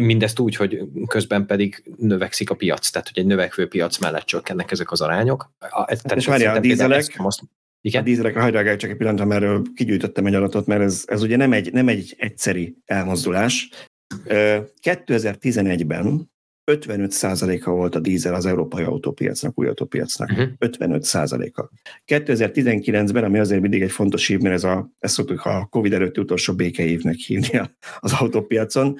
mindezt 0.00 0.38
úgy, 0.38 0.56
hogy 0.56 0.82
közben 1.06 1.46
pedig 1.46 1.82
növekszik 1.98 2.50
a 2.50 2.54
piac, 2.54 2.90
tehát 2.90 3.08
hogy 3.08 3.18
egy 3.22 3.28
növekvő 3.28 3.68
piac 3.68 3.98
mellett 3.98 4.24
csökkennek 4.24 4.70
ezek 4.70 4.90
az 4.90 5.00
arányok. 5.00 5.50
Hát 5.58 6.14
és 6.14 6.26
várja, 6.26 6.52
a 6.52 6.58
dízelek, 6.58 7.16
igen? 7.80 8.00
A 8.00 8.04
dízelekre 8.04 8.40
hagyd 8.40 8.76
csak 8.76 8.90
egy 8.90 8.96
pillanatra, 8.96 9.26
mert 9.26 9.72
kigyűjtöttem 9.74 10.26
egy 10.26 10.34
adatot, 10.34 10.66
mert 10.66 10.80
ez, 10.80 11.04
ez 11.06 11.22
ugye 11.22 11.36
nem 11.36 11.52
egy, 11.52 11.72
nem 11.72 11.88
egy 11.88 12.14
egyszeri 12.18 12.76
elmozdulás. 12.84 13.68
2011-ben 14.82 16.30
55%-a 16.72 17.70
volt 17.70 17.94
a 17.94 18.00
dízel 18.00 18.34
az 18.34 18.46
európai 18.46 18.82
autópiacnak, 18.82 19.58
új 19.58 19.66
autópiacnak. 19.66 20.30
Uh-huh. 20.30 20.48
55%-a. 20.58 21.70
2019-ben, 22.06 23.24
ami 23.24 23.38
azért 23.38 23.60
mindig 23.60 23.82
egy 23.82 23.90
fontos 23.90 24.28
év, 24.28 24.40
mert 24.40 24.54
ez 24.54 24.64
a, 24.64 24.90
ezt 24.98 25.14
szoktuk 25.14 25.44
a 25.44 25.66
Covid 25.70 25.92
előtti 25.92 26.20
utolsó 26.20 26.54
békeévnek 26.54 27.14
hívni 27.14 27.60
az 27.98 28.12
autópiacon, 28.12 28.96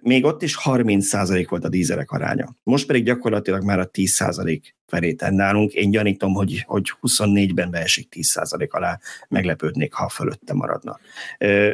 még 0.00 0.24
ott 0.24 0.42
is 0.42 0.58
30% 0.64 1.46
volt 1.48 1.64
a 1.64 1.68
dízelek 1.68 2.10
aránya. 2.10 2.56
Most 2.62 2.86
pedig 2.86 3.04
gyakorlatilag 3.04 3.64
már 3.64 3.78
a 3.78 3.90
10% 3.90 4.60
felé 4.92 5.16
nálunk. 5.18 5.72
Én 5.72 5.90
gyanítom, 5.90 6.32
hogy, 6.32 6.62
hogy 6.66 6.92
24-ben 7.02 7.70
beesik 7.70 8.08
10% 8.16 8.68
alá, 8.68 8.98
meglepődnék, 9.28 9.92
ha 9.92 10.08
fölötte 10.08 10.54
maradna. 10.54 10.98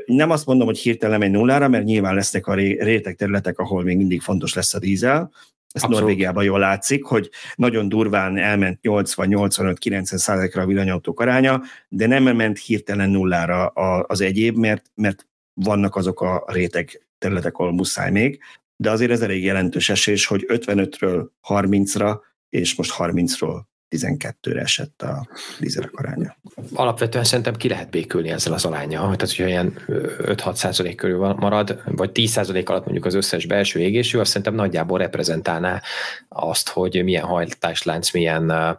Nem 0.07 0.31
azt 0.31 0.47
mondom, 0.47 0.67
hogy 0.67 0.79
hirtelen 0.79 1.19
megy 1.19 1.31
nullára, 1.31 1.69
mert 1.69 1.85
nyilván 1.85 2.15
lesznek 2.15 2.47
a 2.47 2.55
réteg 2.55 3.17
területek, 3.17 3.59
ahol 3.59 3.83
még 3.83 3.97
mindig 3.97 4.21
fontos 4.21 4.55
lesz 4.55 4.75
a 4.75 4.79
dízel, 4.79 5.31
ezt 5.73 5.85
Abszolút. 5.85 6.07
Norvégiában 6.07 6.45
jól 6.45 6.59
látszik, 6.59 7.05
hogy 7.05 7.31
nagyon 7.55 7.89
durván 7.89 8.37
elment 8.37 8.79
80-85-90 8.83 10.03
százalékra 10.03 10.63
a 10.63 10.67
villanyautók 10.67 11.21
aránya, 11.21 11.63
de 11.89 12.07
nem 12.07 12.23
ment 12.23 12.59
hirtelen 12.59 13.11
nullára 13.11 13.67
az 14.03 14.21
egyéb, 14.21 14.57
mert, 14.57 14.91
mert 14.95 15.27
vannak 15.55 15.97
azok 15.97 16.21
a 16.21 16.45
réteg 16.47 17.07
területek, 17.19 17.57
ahol 17.57 17.73
muszáj 17.73 18.11
még, 18.11 18.41
de 18.77 18.91
azért 18.91 19.11
ez 19.11 19.21
elég 19.21 19.45
jelentős 19.45 19.89
esés, 19.89 20.27
hogy 20.27 20.47
55-ről 20.49 21.27
30-ra 21.49 22.19
és 22.49 22.75
most 22.75 22.95
30-ról 22.99 23.61
12-re 23.91 24.61
esett 24.61 25.03
a 25.03 25.29
dízelek 25.61 25.93
aránya. 25.93 26.37
Alapvetően 26.75 27.25
szerintem 27.25 27.55
ki 27.55 27.69
lehet 27.69 27.91
békülni 27.91 28.29
ezzel 28.29 28.53
az 28.53 28.65
aránya. 28.65 29.01
Tehát, 29.01 29.21
hogyha 29.21 29.47
ilyen 29.47 29.79
5-6 29.87 30.55
százalék 30.55 30.97
körül 30.97 31.19
marad, 31.19 31.83
vagy 31.85 32.13
10 32.13 32.31
százalék 32.31 32.69
alatt 32.69 32.85
mondjuk 32.85 33.05
az 33.05 33.15
összes 33.15 33.47
belső 33.47 33.81
égésű, 33.81 34.19
azt 34.19 34.29
szerintem 34.29 34.55
nagyjából 34.55 34.99
reprezentálná 34.99 35.83
azt, 36.29 36.69
hogy 36.69 37.05
milyen 37.05 37.25
hajtáslánc, 37.25 38.13
milyen 38.13 38.77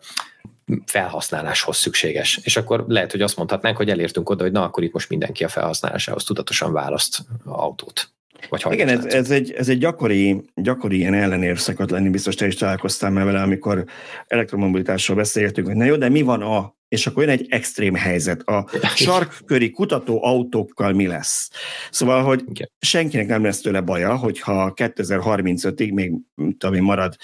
felhasználáshoz 0.85 1.77
szükséges. 1.77 2.39
És 2.43 2.57
akkor 2.57 2.85
lehet, 2.87 3.11
hogy 3.11 3.21
azt 3.21 3.37
mondhatnánk, 3.37 3.77
hogy 3.77 3.89
elértünk 3.89 4.29
oda, 4.29 4.43
hogy 4.43 4.51
na, 4.51 4.63
akkor 4.63 4.83
itt 4.83 4.93
most 4.93 5.09
mindenki 5.09 5.43
a 5.43 5.47
felhasználásához 5.47 6.23
tudatosan 6.23 6.73
választ 6.73 7.19
autót. 7.45 8.11
Vagy 8.49 8.65
Igen, 8.69 8.87
ez, 8.87 9.05
ez, 9.05 9.31
egy, 9.31 9.51
ez 9.51 9.69
egy 9.69 9.77
gyakori, 9.77 10.41
gyakori 10.55 10.97
ilyen 10.97 11.13
ellenérv 11.13 11.57
szokott 11.57 11.89
lenni, 11.89 12.09
biztos 12.09 12.35
te 12.35 12.47
is 12.47 12.55
találkoztál 12.55 13.11
már 13.11 13.25
vele, 13.25 13.41
amikor 13.41 13.85
elektromobilitásról 14.27 15.17
beszélgetünk, 15.17 15.67
hogy 15.67 15.75
na 15.75 15.85
jó, 15.85 15.95
de 15.95 16.09
mi 16.09 16.21
van 16.21 16.41
a 16.41 16.77
és 16.89 17.07
akkor 17.07 17.23
jön 17.23 17.31
egy 17.31 17.45
extrém 17.49 17.95
helyzet. 17.95 18.41
A 18.41 18.69
sarkköri 18.95 19.71
kutató 19.71 20.23
autókkal 20.23 20.93
mi 20.93 21.07
lesz? 21.07 21.49
Szóval, 21.91 22.23
hogy 22.23 22.43
senkinek 22.79 23.27
nem 23.27 23.43
lesz 23.43 23.61
tőle 23.61 23.81
baja, 23.81 24.15
hogyha 24.15 24.73
2035-ig 24.75 25.93
még 25.93 26.13
tudom 26.57 26.75
én, 26.75 26.81
marad 26.81 27.15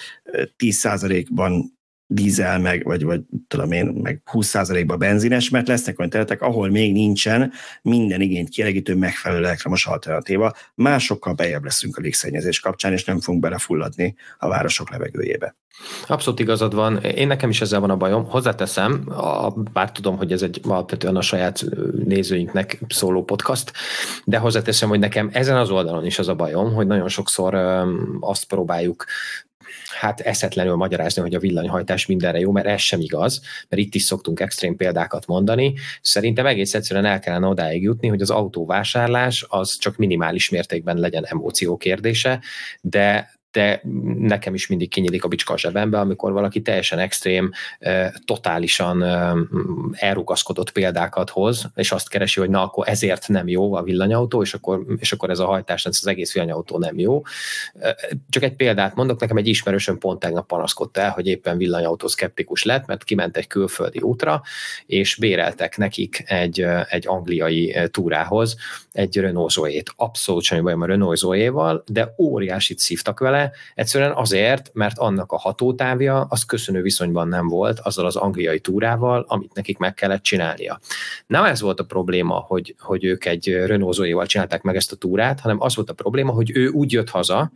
10%-ban 0.57 1.77
dízel, 2.07 2.59
meg, 2.59 2.83
vagy, 2.83 3.03
vagy 3.03 3.21
tudom 3.47 3.71
én, 3.71 3.85
meg 3.85 4.21
20%-ban 4.31 4.99
benzines, 4.99 5.49
mert 5.49 5.67
lesznek 5.67 5.99
olyan 5.99 6.11
területek, 6.11 6.41
ahol 6.41 6.69
még 6.69 6.93
nincsen 6.93 7.51
minden 7.81 8.21
igényt 8.21 8.49
kielégítő 8.49 8.95
megfelelő 8.95 9.45
elektromos 9.45 9.85
alternatíva. 9.85 10.53
Másokkal 10.75 11.33
bejebb 11.33 11.63
leszünk 11.63 11.97
a 11.97 12.01
légszennyezés 12.01 12.59
kapcsán, 12.59 12.91
és 12.91 13.03
nem 13.03 13.19
fogunk 13.19 13.43
belefulladni 13.43 14.15
a 14.37 14.47
városok 14.47 14.89
levegőjébe. 14.89 15.55
Abszolút 16.07 16.39
igazad 16.39 16.73
van. 16.75 16.97
Én 16.97 17.27
nekem 17.27 17.49
is 17.49 17.61
ezzel 17.61 17.79
van 17.79 17.89
a 17.89 17.95
bajom. 17.95 18.25
Hozzáteszem, 18.25 19.03
a, 19.09 19.49
bár 19.73 19.91
tudom, 19.91 20.17
hogy 20.17 20.31
ez 20.31 20.41
egy 20.41 20.61
alapvetően 20.63 21.15
a 21.15 21.21
saját 21.21 21.65
nézőinknek 22.05 22.79
szóló 22.87 23.23
podcast, 23.23 23.71
de 24.23 24.37
hozzáteszem, 24.37 24.89
hogy 24.89 24.99
nekem 24.99 25.29
ezen 25.33 25.57
az 25.57 25.69
oldalon 25.69 26.05
is 26.05 26.19
az 26.19 26.27
a 26.27 26.35
bajom, 26.35 26.73
hogy 26.73 26.87
nagyon 26.87 27.07
sokszor 27.07 27.55
azt 28.19 28.45
próbáljuk 28.45 29.05
hát 29.95 30.19
eszetlenül 30.19 30.75
magyarázni, 30.75 31.21
hogy 31.21 31.33
a 31.33 31.39
villanyhajtás 31.39 32.05
mindenre 32.05 32.39
jó, 32.39 32.51
mert 32.51 32.67
ez 32.67 32.81
sem 32.81 32.99
igaz, 32.99 33.41
mert 33.69 33.81
itt 33.81 33.95
is 33.95 34.03
szoktunk 34.03 34.39
extrém 34.39 34.75
példákat 34.75 35.27
mondani. 35.27 35.73
Szerintem 36.01 36.45
egész 36.45 36.73
egyszerűen 36.73 37.05
el 37.05 37.19
kellene 37.19 37.47
odáig 37.47 37.81
jutni, 37.81 38.07
hogy 38.07 38.21
az 38.21 38.29
autóvásárlás 38.29 39.45
az 39.49 39.77
csak 39.77 39.97
minimális 39.97 40.49
mértékben 40.49 40.97
legyen 40.97 41.25
emóció 41.25 41.77
kérdése, 41.77 42.39
de 42.81 43.34
de 43.55 43.81
nekem 44.19 44.53
is 44.53 44.67
mindig 44.67 44.89
kinyílik 44.89 45.23
a 45.23 45.27
bicska 45.27 45.53
a 45.53 45.57
zsebembe, 45.57 45.99
amikor 45.99 46.31
valaki 46.31 46.61
teljesen 46.61 46.99
extrém, 46.99 47.51
totálisan 48.25 49.03
elrugaszkodott 49.91 50.71
példákat 50.71 51.29
hoz, 51.29 51.65
és 51.75 51.91
azt 51.91 52.09
keresi, 52.09 52.39
hogy 52.39 52.49
na, 52.49 52.63
akkor 52.63 52.87
ezért 52.87 53.27
nem 53.27 53.47
jó 53.47 53.73
a 53.73 53.83
villanyautó, 53.83 54.41
és 54.41 54.53
akkor, 54.53 54.85
és 54.97 55.13
akkor 55.13 55.29
ez 55.29 55.39
a 55.39 55.45
hajtás, 55.45 55.85
ez 55.85 55.97
az 56.01 56.07
egész 56.07 56.33
villanyautó 56.33 56.77
nem 56.77 56.99
jó. 56.99 57.21
Csak 58.29 58.43
egy 58.43 58.55
példát 58.55 58.95
mondok, 58.95 59.19
nekem 59.19 59.37
egy 59.37 59.47
ismerősöm 59.47 59.97
pont 59.97 60.19
tegnap 60.19 60.47
panaszkodta 60.47 61.01
el, 61.01 61.09
hogy 61.09 61.27
éppen 61.27 61.57
villanyautó 61.57 62.07
szkeptikus 62.07 62.63
lett, 62.63 62.85
mert 62.85 63.03
kiment 63.03 63.37
egy 63.37 63.47
külföldi 63.47 63.99
útra, 63.99 64.41
és 64.85 65.15
béreltek 65.15 65.77
nekik 65.77 66.23
egy, 66.25 66.65
egy 66.89 67.07
angliai 67.07 67.77
túrához 67.91 68.55
egy 68.91 69.17
Renault 69.17 69.51
Zoe-t. 69.51 69.91
Abszolút 69.95 70.43
semmi 70.43 70.61
bajom 70.61 70.81
a 70.81 70.85
Renault 70.85 71.17
Zoe-val, 71.17 71.83
de 71.87 72.13
óriásit 72.17 72.79
szívtak 72.79 73.19
vele, 73.19 73.44
egyszerűen 73.75 74.11
azért, 74.11 74.69
mert 74.73 74.97
annak 74.97 75.31
a 75.31 75.37
hatótávja 75.37 76.25
az 76.29 76.45
köszönő 76.45 76.81
viszonyban 76.81 77.27
nem 77.27 77.47
volt 77.47 77.79
azzal 77.79 78.05
az 78.05 78.15
angliai 78.15 78.59
túrával, 78.59 79.25
amit 79.27 79.53
nekik 79.53 79.77
meg 79.77 79.93
kellett 79.93 80.23
csinálnia. 80.23 80.79
Nem 81.27 81.43
ez 81.43 81.61
volt 81.61 81.79
a 81.79 81.83
probléma, 81.83 82.35
hogy, 82.35 82.75
hogy 82.79 83.03
ők 83.03 83.25
egy 83.25 83.53
Renault 83.53 83.93
Zoe-val 83.93 84.25
csinálták 84.25 84.61
meg 84.61 84.75
ezt 84.75 84.91
a 84.91 84.95
túrát, 84.95 85.39
hanem 85.39 85.61
az 85.61 85.75
volt 85.75 85.89
a 85.89 85.93
probléma, 85.93 86.31
hogy 86.31 86.51
ő 86.55 86.67
úgy 86.67 86.91
jött 86.91 87.09
haza, 87.09 87.51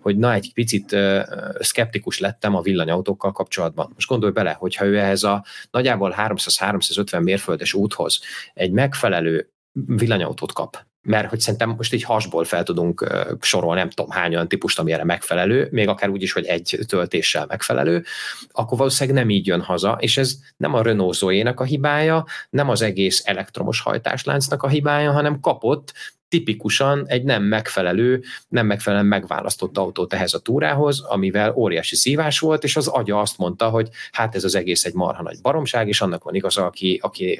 hogy 0.00 0.16
na, 0.16 0.32
egy 0.32 0.50
picit 0.54 0.92
uh, 0.92 1.20
szkeptikus 1.58 2.18
lettem 2.18 2.54
a 2.54 2.60
villanyautókkal 2.60 3.32
kapcsolatban. 3.32 3.90
Most 3.94 4.08
gondolj 4.08 4.32
bele, 4.32 4.52
hogyha 4.52 4.84
ő 4.84 4.98
ehhez 4.98 5.22
a 5.22 5.44
nagyjából 5.70 6.14
300-350 6.18 7.22
mérföldes 7.22 7.74
úthoz 7.74 8.20
egy 8.54 8.70
megfelelő 8.70 9.48
villanyautót 9.72 10.52
kap, 10.52 10.84
mert 11.04 11.28
hogy 11.28 11.40
szerintem 11.40 11.74
most 11.76 11.92
így 11.92 12.02
hasból 12.02 12.44
fel 12.44 12.62
tudunk 12.62 13.06
sorolni, 13.40 13.80
nem 13.80 13.90
tudom 13.90 14.10
hány 14.10 14.34
olyan 14.34 14.48
típust, 14.48 14.78
ami 14.78 14.92
erre 14.92 15.04
megfelelő, 15.04 15.68
még 15.70 15.88
akár 15.88 16.08
úgy 16.08 16.22
is, 16.22 16.32
hogy 16.32 16.44
egy 16.44 16.78
töltéssel 16.86 17.46
megfelelő, 17.46 18.04
akkor 18.52 18.78
valószínűleg 18.78 19.18
nem 19.18 19.30
így 19.30 19.46
jön 19.46 19.60
haza, 19.60 19.96
és 20.00 20.16
ez 20.16 20.34
nem 20.56 20.74
a 20.74 20.82
Renault 20.82 21.14
zoe 21.14 21.52
a 21.56 21.64
hibája, 21.64 22.24
nem 22.50 22.68
az 22.68 22.82
egész 22.82 23.22
elektromos 23.24 23.80
hajtásláncnak 23.80 24.62
a 24.62 24.68
hibája, 24.68 25.12
hanem 25.12 25.40
kapott 25.40 25.92
tipikusan 26.34 27.04
egy 27.06 27.24
nem 27.24 27.42
megfelelő, 27.42 28.22
nem 28.48 28.66
megfelelően 28.66 29.08
megválasztott 29.08 29.78
autót 29.78 30.12
ehhez 30.12 30.34
a 30.34 30.38
túrához, 30.38 31.00
amivel 31.00 31.52
óriási 31.54 31.96
szívás 31.96 32.38
volt, 32.38 32.64
és 32.64 32.76
az 32.76 32.86
agya 32.86 33.20
azt 33.20 33.38
mondta, 33.38 33.68
hogy 33.68 33.88
hát 34.12 34.34
ez 34.34 34.44
az 34.44 34.54
egész 34.54 34.84
egy 34.84 34.94
marha 34.94 35.22
nagy 35.22 35.40
baromság, 35.42 35.88
és 35.88 36.00
annak 36.00 36.24
van 36.24 36.34
igaza, 36.34 36.64
aki, 36.64 36.98
aki, 37.02 37.38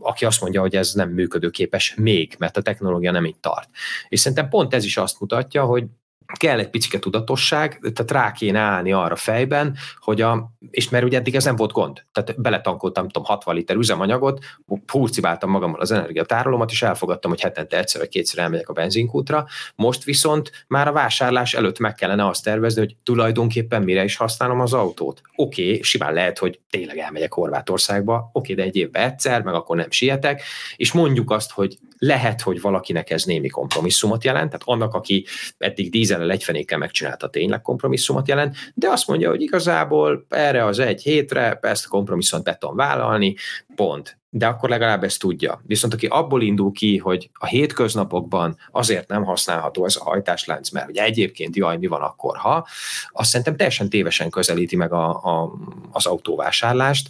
aki 0.00 0.24
azt 0.24 0.40
mondja, 0.40 0.60
hogy 0.60 0.76
ez 0.76 0.92
nem 0.92 1.10
működőképes 1.10 1.94
még, 1.94 2.34
mert 2.38 2.56
a 2.56 2.62
technológia 2.62 3.10
nem 3.10 3.24
így 3.24 3.38
tart. 3.40 3.68
És 4.08 4.20
szerintem 4.20 4.48
pont 4.48 4.74
ez 4.74 4.84
is 4.84 4.96
azt 4.96 5.20
mutatja, 5.20 5.64
hogy 5.64 5.84
kell 6.32 6.58
egy 6.58 6.70
picike 6.70 6.98
tudatosság, 6.98 7.78
tehát 7.94 8.10
rá 8.10 8.32
kéne 8.32 8.58
állni 8.58 8.92
arra 8.92 9.16
fejben, 9.16 9.76
hogy 9.98 10.20
a, 10.20 10.50
és 10.70 10.88
mert 10.88 11.04
ugye 11.04 11.18
eddig 11.18 11.34
ez 11.34 11.44
nem 11.44 11.56
volt 11.56 11.72
gond, 11.72 12.04
tehát 12.12 12.40
beletankoltam, 12.40 13.06
tudom, 13.06 13.24
60 13.24 13.54
liter 13.54 13.76
üzemanyagot, 13.76 14.44
hurcibáltam 14.92 15.50
magammal 15.50 15.80
az 15.80 15.90
energiatárolómat, 15.90 16.70
és 16.70 16.82
elfogadtam, 16.82 17.30
hogy 17.30 17.40
hetente 17.40 17.78
egyszer 17.78 18.00
vagy 18.00 18.10
kétszer 18.10 18.42
elmegyek 18.42 18.68
a 18.68 18.72
benzinkútra, 18.72 19.46
most 19.74 20.04
viszont 20.04 20.50
már 20.66 20.88
a 20.88 20.92
vásárlás 20.92 21.54
előtt 21.54 21.78
meg 21.78 21.94
kellene 21.94 22.26
azt 22.26 22.44
tervezni, 22.44 22.80
hogy 22.80 22.96
tulajdonképpen 23.02 23.82
mire 23.82 24.04
is 24.04 24.16
használom 24.16 24.60
az 24.60 24.72
autót. 24.72 25.22
Oké, 25.36 25.62
okay, 25.62 25.82
simán 25.82 26.12
lehet, 26.12 26.38
hogy 26.38 26.60
tényleg 26.70 26.98
elmegyek 26.98 27.32
Horvátországba, 27.32 28.30
oké, 28.32 28.52
okay, 28.52 28.54
de 28.54 28.70
egy 28.70 28.76
évben 28.76 29.02
egyszer, 29.02 29.42
meg 29.42 29.54
akkor 29.54 29.76
nem 29.76 29.90
sietek, 29.90 30.42
és 30.76 30.92
mondjuk 30.92 31.30
azt, 31.30 31.50
hogy 31.50 31.78
lehet, 32.00 32.40
hogy 32.40 32.60
valakinek 32.60 33.10
ez 33.10 33.24
némi 33.24 33.48
kompromisszumot 33.48 34.24
jelent, 34.24 34.50
tehát 34.50 34.62
annak, 34.64 34.94
aki 34.94 35.26
eddig 35.58 35.90
dízel 35.90 36.19
dízellel 36.20 36.30
egyfenéken 36.30 36.78
megcsinálta 36.78 37.28
tényleg 37.28 37.62
kompromisszumot 37.62 38.28
jelent, 38.28 38.56
de 38.74 38.88
azt 38.88 39.08
mondja, 39.08 39.28
hogy 39.28 39.42
igazából 39.42 40.26
erre 40.28 40.64
az 40.64 40.78
egy 40.78 41.02
hétre 41.02 41.58
ezt 41.62 41.84
a 41.84 41.88
kompromisszumot 41.88 42.44
be 42.44 42.56
tudom 42.56 42.76
vállalni, 42.76 43.34
pont 43.74 44.19
de 44.32 44.46
akkor 44.46 44.68
legalább 44.68 45.04
ezt 45.04 45.18
tudja. 45.18 45.62
Viszont 45.66 45.94
aki 45.94 46.06
abból 46.06 46.42
indul 46.42 46.72
ki, 46.72 46.96
hogy 46.96 47.30
a 47.32 47.46
hétköznapokban 47.46 48.56
azért 48.70 49.08
nem 49.08 49.24
használható 49.24 49.84
ez 49.84 49.96
a 49.96 50.04
hajtáslánc, 50.04 50.70
mert 50.70 50.86
hogy 50.86 50.96
egyébként 50.96 51.56
jaj, 51.56 51.76
mi 51.76 51.86
van 51.86 52.00
akkor, 52.00 52.36
ha, 52.36 52.66
azt 53.12 53.28
szerintem 53.28 53.56
teljesen 53.56 53.88
tévesen 53.88 54.30
közelíti 54.30 54.76
meg 54.76 54.92
a, 54.92 55.08
a, 55.08 55.52
az 55.90 56.06
autóvásárlást. 56.06 57.08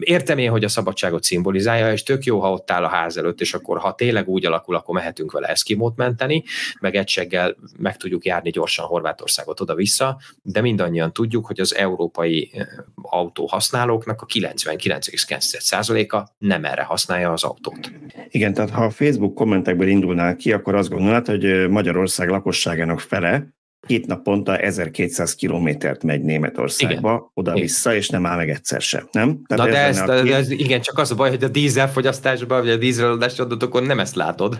Értem 0.00 0.38
én, 0.38 0.50
hogy 0.50 0.64
a 0.64 0.68
szabadságot 0.68 1.22
szimbolizálja, 1.22 1.92
és 1.92 2.02
tök 2.02 2.24
jó, 2.24 2.40
ha 2.40 2.52
ott 2.52 2.70
áll 2.70 2.84
a 2.84 2.88
ház 2.88 3.16
előtt, 3.16 3.40
és 3.40 3.54
akkor 3.54 3.78
ha 3.78 3.94
tényleg 3.94 4.28
úgy 4.28 4.46
alakul, 4.46 4.74
akkor 4.74 4.94
mehetünk 4.94 5.32
vele 5.32 5.46
eszkimót 5.46 5.96
menteni, 5.96 6.44
meg 6.80 6.94
egyseggel 6.94 7.56
meg 7.76 7.96
tudjuk 7.96 8.24
járni 8.24 8.50
gyorsan 8.50 8.86
Horvátországot 8.86 9.60
oda-vissza, 9.60 10.18
de 10.42 10.60
mindannyian 10.60 11.12
tudjuk, 11.12 11.46
hogy 11.46 11.60
az 11.60 11.74
európai 11.74 12.50
autóhasználóknak 13.02 14.22
a 14.22 14.26
99,9%-a 14.26 16.15
százaléka 16.16 16.34
nem 16.38 16.64
erre 16.64 16.82
használja 16.82 17.32
az 17.32 17.44
autót. 17.44 17.92
Igen, 18.28 18.54
tehát 18.54 18.70
ha 18.70 18.84
a 18.84 18.90
Facebook 18.90 19.34
kommentekből 19.34 19.88
indulnál 19.88 20.36
ki, 20.36 20.52
akkor 20.52 20.74
azt 20.74 20.88
gondolnád, 20.88 21.26
hogy 21.26 21.68
Magyarország 21.68 22.28
lakosságának 22.28 23.00
fele 23.00 23.54
két 23.86 24.06
naponta 24.06 24.58
1200 24.58 25.34
kilométert 25.34 26.02
megy 26.02 26.22
Németországba, 26.22 27.30
oda-vissza, 27.34 27.94
és 27.94 28.08
nem 28.08 28.26
áll 28.26 28.36
meg 28.36 28.50
egyszer 28.50 28.80
sem, 28.80 29.08
nem? 29.12 29.42
Tehát 29.46 29.66
Na 29.66 29.72
de 29.72 29.78
ez, 29.78 30.02
de 30.02 30.22
két... 30.22 30.32
ez, 30.32 30.50
igen, 30.50 30.80
csak 30.80 30.98
az 30.98 31.10
a 31.10 31.14
baj, 31.14 31.30
hogy 31.30 31.44
a 31.44 31.48
dízel 31.48 31.90
fogyasztásban, 31.90 32.60
vagy 32.60 32.70
a 32.70 32.76
dízeladás 32.76 33.38
adatokon 33.38 33.82
nem 33.82 34.00
ezt 34.00 34.14
látod. 34.14 34.58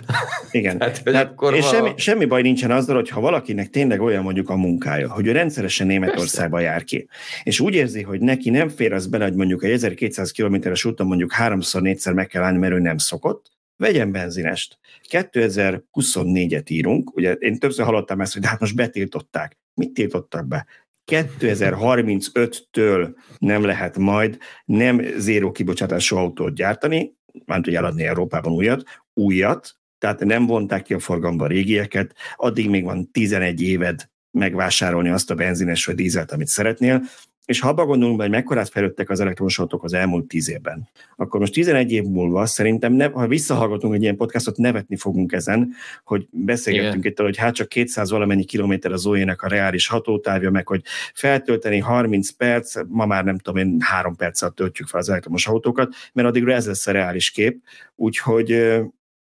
Igen. 0.51 0.79
Tehát, 0.87 1.03
Tehát, 1.03 1.31
akkor 1.31 1.55
és 1.55 1.67
semmi, 1.67 1.93
semmi 1.97 2.25
baj 2.25 2.43
nincsen 2.43 2.71
azzal, 2.71 2.95
hogy 2.95 3.09
ha 3.09 3.21
valakinek 3.21 3.71
tényleg 3.71 4.01
olyan 4.01 4.23
mondjuk 4.23 4.51
a 4.51 4.57
munkája, 4.57 5.13
hogy 5.13 5.27
ő 5.27 5.33
rendszeresen 5.33 5.87
Németországba 5.87 6.57
Persze. 6.57 6.71
jár 6.71 6.85
ki, 6.85 7.09
és 7.43 7.61
úgy 7.61 7.75
érzi, 7.75 8.03
hogy 8.03 8.21
neki 8.21 8.51
nem 8.51 8.69
fér 8.69 8.93
az 8.93 9.07
bele, 9.07 9.25
hogy 9.25 9.35
mondjuk 9.35 9.65
egy 9.65 9.71
1200 9.71 10.31
kilométeres 10.31 10.85
úton 10.85 11.07
mondjuk 11.07 11.33
háromszor, 11.33 11.83
négyszer 11.83 12.13
meg 12.13 12.27
kell 12.27 12.43
állni, 12.43 12.59
mert 12.59 12.73
ő 12.73 12.79
nem 12.79 12.99
szokott, 12.99 13.56
vegyen 13.77 14.13
benzinest. 14.13 14.79
2024-et 15.11 16.71
írunk, 16.71 17.17
ugye 17.17 17.33
én 17.33 17.59
többször 17.59 17.85
hallottam 17.85 18.21
ezt, 18.21 18.33
hogy 18.33 18.43
de 18.43 18.49
hát 18.49 18.61
most 18.61 18.77
betiltották. 18.77 19.59
Mit 19.75 19.93
tiltottak 19.93 20.47
be? 20.47 20.67
2035-től 21.13 23.15
nem 23.39 23.65
lehet 23.65 23.99
majd 23.99 24.39
nem 24.65 25.03
zéró 25.17 25.51
kibocsátású 25.51 26.17
autót 26.17 26.55
gyártani, 26.55 27.15
már 27.45 27.61
tudja 27.61 27.79
eladni 27.79 28.05
Európában 28.05 28.53
újat, 28.53 28.83
újat, 29.15 29.77
tehát 29.99 30.25
nem 30.25 30.47
vonták 30.47 30.83
ki 30.83 30.95
a 30.95 30.99
forgalomba 30.99 31.45
a 31.45 31.49
régieket, 31.49 32.15
addig 32.37 32.71
még 32.71 32.85
van 32.85 33.11
11 33.11 33.63
éved 33.63 34.09
megvásárolni 34.31 35.09
azt 35.09 35.31
a 35.31 35.35
benzines 35.35 35.85
vagy 35.85 35.95
dízelt, 35.95 36.33
amit 36.33 36.47
szeretnél, 36.47 37.03
és 37.47 37.61
ha 37.61 37.69
abba 37.69 37.87
gondolunk 37.87 38.21
hogy 38.21 38.31
mekkorát 38.31 38.69
fejlődtek 38.69 39.11
az 39.11 39.21
elektromos 39.21 39.59
autók 39.59 39.85
az 39.85 39.93
elmúlt 39.93 40.29
tíz 40.29 40.51
évben, 40.51 40.89
akkor 41.17 41.41
most 41.41 41.53
11 41.53 41.93
év 41.93 42.05
múlva 42.05 42.47
szerintem, 42.47 42.93
ne, 42.93 43.07
ha 43.07 43.27
visszahallgatunk 43.27 43.95
egy 43.95 44.03
ilyen 44.03 44.17
podcastot, 44.17 44.57
nevetni 44.57 44.97
fogunk 44.97 45.33
ezen, 45.33 45.73
hogy 46.05 46.27
beszélgettünk 46.31 47.05
Igen. 47.05 47.11
itt, 47.11 47.19
hogy 47.19 47.37
hát 47.37 47.55
csak 47.55 47.69
200 47.69 48.11
valamennyi 48.11 48.45
kilométer 48.45 48.93
az 48.93 49.07
ójének 49.07 49.43
a 49.43 49.49
reális 49.49 49.87
hatótávja, 49.87 50.51
meg 50.51 50.67
hogy 50.67 50.83
feltölteni 51.15 51.79
30 51.79 52.31
perc, 52.31 52.75
ma 52.89 53.07
már 53.07 53.25
nem 53.25 53.39
tudom 53.39 53.67
én, 53.67 53.77
három 53.81 54.17
perc 54.17 54.43
alatt 54.43 54.57
töltjük 54.57 54.89
fel 54.89 55.01
az 55.01 55.09
elektromos 55.09 55.47
autókat, 55.47 55.95
mert 56.13 56.29
addigra 56.29 56.53
ez 56.53 56.67
lesz 56.67 56.87
a 56.87 56.93
reális 56.93 57.31
kép, 57.31 57.63
úgyhogy 57.95 58.49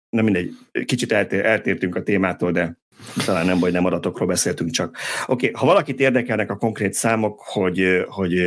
nem 0.08 0.24
mindegy, 0.24 0.56
kicsit 0.84 1.12
eltér, 1.12 1.44
eltértünk 1.44 1.94
a 1.94 2.02
témától, 2.02 2.52
de 2.52 2.76
talán 3.24 3.46
nem 3.46 3.58
baj, 3.58 3.70
nem 3.70 3.84
adatokról 3.84 4.28
beszéltünk 4.28 4.70
csak. 4.70 4.96
Oké, 5.26 5.48
okay, 5.48 5.60
ha 5.60 5.66
valakit 5.66 6.00
érdekelnek 6.00 6.50
a 6.50 6.56
konkrét 6.56 6.92
számok, 6.92 7.40
hogy, 7.40 8.04
hogy 8.08 8.40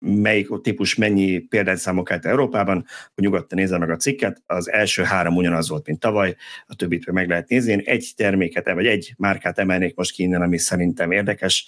melyik 0.00 0.48
típus 0.62 0.94
mennyi 0.94 1.38
példányszámok 1.38 2.10
állt 2.10 2.26
Európában, 2.26 2.84
hogy 3.14 3.24
nyugodtan 3.24 3.58
nézze 3.58 3.78
meg 3.78 3.90
a 3.90 3.96
cikket. 3.96 4.42
Az 4.46 4.70
első 4.70 5.02
három 5.02 5.36
ugyanaz 5.36 5.68
volt, 5.68 5.86
mint 5.86 6.00
tavaly, 6.00 6.36
a 6.66 6.74
többit 6.74 7.10
meg 7.10 7.28
lehet 7.28 7.48
nézni. 7.48 7.72
Én 7.72 7.82
egy 7.84 8.12
terméket, 8.16 8.72
vagy 8.72 8.86
egy 8.86 9.14
márkát 9.16 9.58
emelnék 9.58 9.94
most 9.94 10.12
ki 10.12 10.22
innen, 10.22 10.42
ami 10.42 10.58
szerintem 10.58 11.10
érdekes, 11.10 11.66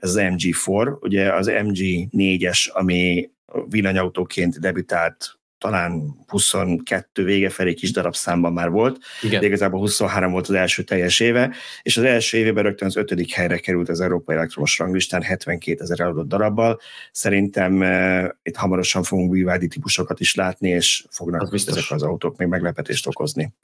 az 0.00 0.18
MG4, 0.20 0.98
ugye 1.00 1.32
az 1.32 1.50
MG4-es, 1.50 2.70
ami 2.72 3.30
villanyautóként 3.68 4.60
debütált 4.60 5.35
talán 5.58 6.16
22 6.26 7.24
vége 7.24 7.50
felé 7.50 7.74
kis 7.74 7.92
darabszámban 7.92 8.52
már 8.52 8.70
volt, 8.70 8.98
Igen. 9.22 9.40
de 9.40 9.46
igazából 9.46 9.80
23 9.80 10.32
volt 10.32 10.48
az 10.48 10.54
első 10.54 10.82
teljes 10.82 11.20
éve, 11.20 11.54
és 11.82 11.96
az 11.96 12.04
első 12.04 12.38
évében 12.38 12.62
rögtön 12.62 12.88
az 12.88 12.96
ötödik 12.96 13.32
helyre 13.32 13.58
került 13.58 13.88
az 13.88 14.00
Európai 14.00 14.36
Elektromos 14.36 14.78
Ranglistán 14.78 15.22
72 15.22 15.82
ezer 15.82 16.00
eladott 16.00 16.28
darabbal. 16.28 16.80
Szerintem 17.12 17.80
uh, 17.80 18.28
itt 18.42 18.56
hamarosan 18.56 19.02
fogunk 19.02 19.30
bűvádi 19.30 19.68
típusokat 19.68 20.20
is 20.20 20.34
látni, 20.34 20.68
és 20.68 21.04
fognak 21.10 21.42
az 21.52 21.68
ezek 21.68 21.84
az 21.90 22.02
autók 22.02 22.36
még 22.36 22.48
meglepetést 22.48 23.06
okozni. 23.06 23.54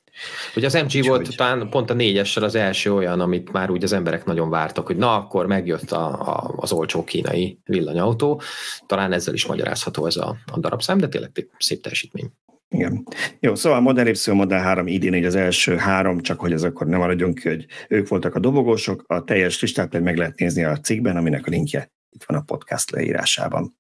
Ugye 0.57 0.67
az 0.67 0.75
MG 0.75 1.07
volt 1.07 1.27
hogy... 1.27 1.37
talán 1.37 1.69
pont 1.69 1.91
a 1.91 1.95
négyessel 1.95 2.43
az 2.43 2.55
első 2.55 2.95
olyan, 2.95 3.21
amit 3.21 3.53
már 3.53 3.71
úgy 3.71 3.85
az 3.85 3.93
emberek 3.93 4.25
nagyon 4.25 4.51
vártak, 4.51 4.87
hogy 4.87 4.97
na, 4.97 5.17
akkor 5.17 5.47
megjött 5.47 5.91
a, 5.91 6.07
a, 6.07 6.55
az 6.57 6.73
olcsó 6.73 7.05
kínai 7.05 7.59
villanyautó. 7.65 8.41
Talán 8.87 9.13
ezzel 9.13 9.35
is 9.35 9.47
magyarázható 9.47 10.07
ez 10.07 10.17
a, 10.17 10.37
a 10.53 10.59
darabszám, 10.59 10.99
de 10.99 11.09
tényleg 11.09 11.49
szép 11.59 11.82
teljesítmény. 11.83 12.31
Igen. 12.69 13.07
Jó, 13.41 13.55
szóval 13.55 13.81
Model 13.81 14.07
Y, 14.07 14.31
Model 14.33 14.61
3 14.61 14.87
idén 14.87 15.15
így 15.15 15.25
az 15.25 15.35
első 15.35 15.77
három, 15.77 16.21
csak 16.21 16.41
hogy 16.41 16.53
ez 16.53 16.63
akkor 16.63 16.87
nem 16.87 16.99
maradjunk 16.99 17.39
ki, 17.39 17.49
hogy 17.49 17.67
ők 17.89 18.09
voltak 18.09 18.35
a 18.35 18.39
dobogósok, 18.39 19.05
a 19.07 19.25
teljes 19.25 19.61
listát 19.61 19.89
pedig 19.89 20.05
meg 20.07 20.17
lehet 20.17 20.39
nézni 20.39 20.65
a 20.65 20.77
cikkben, 20.77 21.17
aminek 21.17 21.47
a 21.47 21.51
linkje 21.51 21.91
itt 22.11 22.25
van 22.25 22.39
a 22.39 22.43
podcast 22.43 22.91
leírásában. 22.91 23.77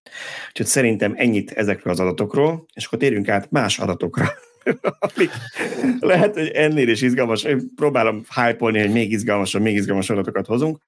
Úgyhogy 0.48 0.66
szerintem 0.66 1.14
ennyit 1.16 1.50
ezekről 1.50 1.92
az 1.92 2.00
adatokról, 2.00 2.66
és 2.74 2.84
akkor 2.84 2.98
térjünk 2.98 3.28
át 3.28 3.50
más 3.50 3.78
adatokra, 3.78 4.32
lehet, 6.00 6.34
hogy 6.34 6.48
ennél 6.48 6.88
is 6.88 7.02
izgalmas. 7.02 7.42
Én 7.42 7.74
próbálom 7.74 8.24
hype 8.34 8.56
hogy 8.58 8.92
még 8.92 9.12
izgalmasabb, 9.12 9.62
még 9.62 9.74
izgalmas 9.74 10.10
adatokat 10.10 10.46
hozunk. 10.46 10.82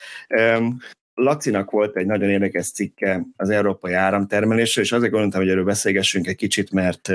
Lacinak 1.15 1.71
volt 1.71 1.97
egy 1.97 2.07
nagyon 2.07 2.29
érdekes 2.29 2.71
cikke 2.71 3.27
az 3.37 3.51
európai 3.51 3.93
áramtermelésről, 3.93 4.85
és 4.85 4.93
azért 4.93 5.13
gondoltam, 5.13 5.41
hogy 5.41 5.51
erről 5.51 5.65
beszélgessünk 5.65 6.27
egy 6.27 6.37
kicsit, 6.37 6.71
mert 6.71 7.11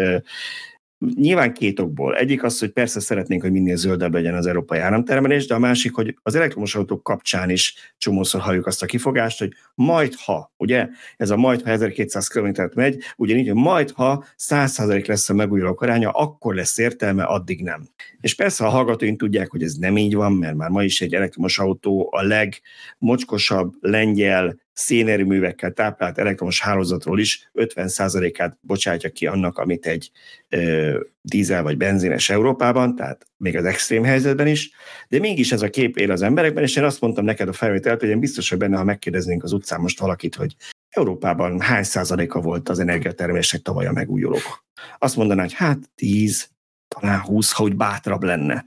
Nyilván 1.15 1.53
két 1.53 1.79
okból. 1.79 2.15
Egyik 2.15 2.43
az, 2.43 2.59
hogy 2.59 2.69
persze 2.69 2.99
szeretnénk, 2.99 3.41
hogy 3.41 3.51
minél 3.51 3.75
zöldebb 3.75 4.13
legyen 4.13 4.33
az 4.33 4.45
európai 4.45 4.79
áramtermelés, 4.79 5.47
de 5.47 5.53
a 5.55 5.59
másik, 5.59 5.93
hogy 5.93 6.15
az 6.21 6.35
elektromos 6.35 6.75
autók 6.75 7.03
kapcsán 7.03 7.49
is 7.49 7.93
csomószor 7.97 8.41
halljuk 8.41 8.65
azt 8.65 8.83
a 8.83 8.85
kifogást, 8.85 9.39
hogy 9.39 9.53
majd 9.75 10.15
ha, 10.15 10.51
ugye, 10.57 10.87
ez 11.17 11.29
a 11.29 11.37
majd 11.37 11.61
ha 11.61 11.69
1200 11.69 12.27
km 12.27 12.61
megy, 12.73 13.03
ugyanígy, 13.17 13.47
hogy 13.47 13.55
majd 13.55 13.91
ha 13.91 14.25
100% 14.37 15.07
lesz 15.07 15.29
a 15.29 15.33
megújulók 15.33 15.81
aránya, 15.81 16.09
akkor 16.09 16.55
lesz 16.55 16.77
értelme, 16.77 17.23
addig 17.23 17.63
nem. 17.63 17.87
És 18.21 18.35
persze 18.35 18.65
a 18.65 18.69
hallgatóink 18.69 19.19
tudják, 19.19 19.51
hogy 19.51 19.63
ez 19.63 19.73
nem 19.73 19.97
így 19.97 20.15
van, 20.15 20.33
mert 20.33 20.55
már 20.55 20.69
ma 20.69 20.83
is 20.83 21.01
egy 21.01 21.13
elektromos 21.13 21.59
autó 21.59 22.09
a 22.11 22.21
legmocskosabb 22.21 23.73
lengyel 23.79 24.59
szénerőművekkel 24.73 25.71
táplált 25.71 26.17
elektromos 26.17 26.61
hálózatról 26.61 27.19
is 27.19 27.49
50%-át 27.53 28.57
bocsátja 28.61 29.09
ki 29.09 29.27
annak, 29.27 29.57
amit 29.57 29.85
egy 29.85 30.11
ö, 30.49 30.99
dízel 31.21 31.63
vagy 31.63 31.77
benzines 31.77 32.29
Európában, 32.29 32.95
tehát 32.95 33.25
még 33.37 33.57
az 33.57 33.65
extrém 33.65 34.03
helyzetben 34.03 34.47
is, 34.47 34.71
de 35.07 35.19
mégis 35.19 35.51
ez 35.51 35.61
a 35.61 35.69
kép 35.69 35.97
él 35.97 36.11
az 36.11 36.21
emberekben, 36.21 36.63
és 36.63 36.75
én 36.75 36.83
azt 36.83 37.01
mondtam 37.01 37.25
neked 37.25 37.47
a 37.47 37.53
felvételt, 37.53 37.99
hogy 37.99 38.09
én 38.09 38.19
biztos, 38.19 38.49
hogy 38.49 38.57
benne, 38.57 38.77
ha 38.77 38.83
megkérdeznénk 38.83 39.43
az 39.43 39.53
utcán 39.53 39.79
most 39.81 39.99
valakit, 39.99 40.35
hogy 40.35 40.55
Európában 40.89 41.61
hány 41.61 41.83
százaléka 41.83 42.41
volt 42.41 42.69
az 42.69 42.79
energiatermelésnek 42.79 43.61
tavaly 43.61 43.85
a 43.85 43.91
megújulók. 43.91 44.65
Azt 44.97 45.15
mondaná, 45.15 45.41
hogy 45.41 45.53
hát 45.53 45.77
10, 45.95 46.49
talán 46.87 47.19
20, 47.19 47.51
ha 47.51 47.63
úgy 47.63 47.75
bátrabb 47.75 48.23
lenne. 48.23 48.65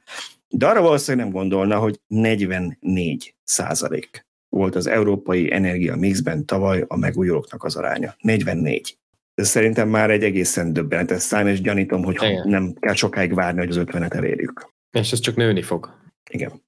De 0.49 0.67
arra 0.67 0.81
valószínűleg 0.81 1.27
nem 1.27 1.35
gondolna, 1.35 1.79
hogy 1.79 2.01
44 2.07 3.35
százalék 3.45 4.27
volt 4.53 4.75
az 4.75 4.87
európai 4.87 5.53
energia 5.53 5.97
mixben 5.97 6.45
tavaly 6.45 6.85
a 6.87 6.97
megújulóknak 6.97 7.65
az 7.65 7.77
aránya. 7.77 8.15
44. 8.21 8.97
Ez 9.35 9.49
szerintem 9.49 9.89
már 9.89 10.11
egy 10.11 10.23
egészen 10.23 10.73
döbbenetes 10.73 11.23
szám, 11.23 11.47
és 11.47 11.61
gyanítom, 11.61 12.05
hogy 12.05 12.15
Igen. 12.15 12.49
nem 12.49 12.73
kell 12.81 12.95
sokáig 12.95 13.35
várni, 13.35 13.59
hogy 13.59 13.69
az 13.69 13.81
50-et 13.81 14.15
elérjük. 14.15 14.71
És 14.91 15.13
ez 15.13 15.19
csak 15.19 15.37
nőni 15.37 15.63
fog. 15.63 16.01
Igen. 16.31 16.63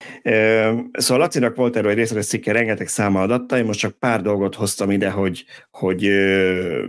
Szóval 0.93 1.23
Lacinak 1.23 1.57
volt 1.57 1.77
erről 1.77 1.91
egy 1.91 1.97
részletes 1.97 2.27
cikke, 2.27 2.53
rengeteg 2.53 2.89
száma 2.89 3.21
adatta, 3.21 3.59
én 3.59 3.65
most 3.65 3.79
csak 3.79 3.99
pár 3.99 4.23
dolgot 4.23 4.55
hoztam 4.55 4.91
ide, 4.91 5.11
hogy, 5.11 5.45
hogy 5.71 6.11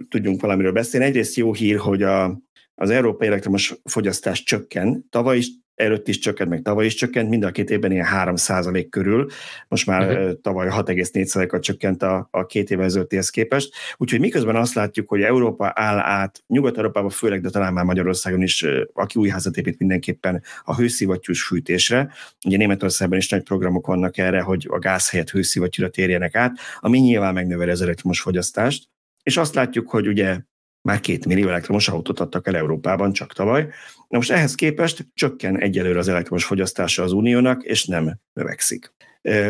tudjunk 0.10 0.41
valamiről 0.41 0.71
beszélni. 0.71 1.05
Egyrészt 1.05 1.36
jó 1.36 1.53
hír, 1.53 1.77
hogy 1.77 2.03
a, 2.03 2.41
az 2.75 2.89
európai 2.89 3.27
elektromos 3.27 3.75
fogyasztás 3.84 4.43
csökken. 4.43 5.05
Tavaly 5.10 5.38
is 5.38 5.47
előtt 5.75 6.07
is 6.07 6.19
csökkent, 6.19 6.49
meg 6.49 6.61
tavaly 6.61 6.85
is 6.85 6.93
csökkent, 6.93 7.29
mind 7.29 7.43
a 7.43 7.51
két 7.51 7.69
évben 7.69 7.91
ilyen 7.91 8.07
3% 8.13 8.88
körül, 8.89 9.27
most 9.67 9.85
már 9.85 10.09
uh-huh. 10.09 10.31
tavaly 10.41 10.67
6,4%-kal 10.67 11.59
csökkent 11.59 12.03
a, 12.03 12.27
a 12.31 12.45
két 12.45 12.69
évvel 12.69 12.85
ezelőttihez 12.85 13.29
képest, 13.29 13.73
úgyhogy 13.97 14.19
miközben 14.19 14.55
azt 14.55 14.73
látjuk, 14.73 15.09
hogy 15.09 15.21
Európa 15.21 15.71
áll 15.75 15.97
át, 15.97 16.43
Nyugat-Európában 16.47 17.09
főleg, 17.09 17.41
de 17.41 17.49
talán 17.49 17.73
már 17.73 17.85
Magyarországon 17.85 18.41
is, 18.41 18.65
aki 18.93 19.19
új 19.19 19.29
házat 19.29 19.57
épít 19.57 19.79
mindenképpen 19.79 20.43
a 20.63 20.75
hőszivattyús 20.75 21.43
fűtésre, 21.43 22.11
ugye 22.45 22.57
Németországban 22.57 23.17
is 23.17 23.29
nagy 23.29 23.43
programok 23.43 23.88
vannak 23.88 24.17
erre, 24.17 24.41
hogy 24.41 24.67
a 24.69 24.79
gáz 24.79 25.09
helyett 25.09 25.29
hőszivattyúra 25.29 25.89
térjenek 25.89 26.35
át, 26.35 26.57
ami 26.79 26.99
nyilván 26.99 27.33
megnöveli 27.33 27.71
az 27.71 27.81
elektromos 27.81 28.21
fogyasztást, 28.21 28.88
és 29.23 29.38
azt 29.38 29.55
látjuk, 29.55 29.89
hogy 29.89 30.07
ugye 30.07 30.39
már 30.85 30.99
két 30.99 31.25
millió 31.25 31.47
elektromos 31.47 31.88
autót 31.88 32.19
adtak 32.19 32.47
el 32.47 32.55
Európában 32.55 33.13
csak 33.13 33.33
tavaly. 33.33 33.67
Na 34.15 34.21
most 34.21 34.34
ehhez 34.34 34.56
képest 34.56 35.08
csökken 35.13 35.60
egyelőre 35.60 35.99
az 35.99 36.08
elektromos 36.08 36.45
fogyasztása 36.45 37.04
az 37.04 37.12
uniónak, 37.12 37.63
és 37.63 37.86
nem 37.86 38.19
növekszik. 38.34 38.93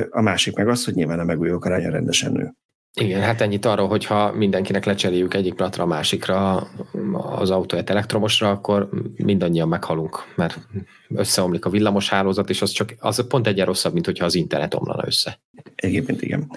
A 0.09 0.21
másik 0.21 0.55
meg 0.55 0.67
az, 0.67 0.85
hogy 0.85 0.93
nyilván 0.93 1.19
a 1.19 1.23
megújulók 1.23 1.65
aránya 1.65 1.89
rendesen 1.89 2.31
nő. 2.31 2.53
Igen, 2.93 3.21
hát 3.21 3.41
ennyit 3.41 3.65
arról, 3.65 3.87
hogyha 3.87 4.31
mindenkinek 4.31 4.85
lecseréljük 4.85 5.33
egyik 5.33 5.53
platra 5.53 5.83
a 5.83 5.87
másikra 5.87 6.67
az 7.11 7.49
autóját 7.49 7.89
elektromosra, 7.89 8.49
akkor 8.49 8.89
mindannyian 9.15 9.67
meghalunk, 9.67 10.33
mert 10.35 10.67
összeomlik 11.09 11.65
a 11.65 11.69
villamos 11.69 12.09
hálózat, 12.09 12.49
és 12.49 12.61
az 12.61 12.69
csak 12.69 12.93
az 12.99 13.27
pont 13.27 13.47
egyen 13.47 13.65
rosszabb, 13.65 13.93
mint 13.93 14.05
hogyha 14.05 14.25
az 14.25 14.35
internet 14.35 14.73
omlana 14.73 15.03
össze. 15.05 15.39
Egyébként 15.75 16.21
igen. 16.21 16.51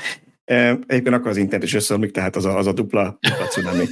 Egyébként 0.48 1.08
akkor 1.08 1.30
az 1.30 1.36
internet 1.36 1.66
is 1.66 1.74
összeomlik, 1.74 2.10
tehát 2.10 2.36
az 2.36 2.44
a, 2.44 2.56
az 2.56 2.66
a 2.66 2.72
dupla, 2.72 3.18
dupla 3.20 3.46
cunami. 3.46 3.84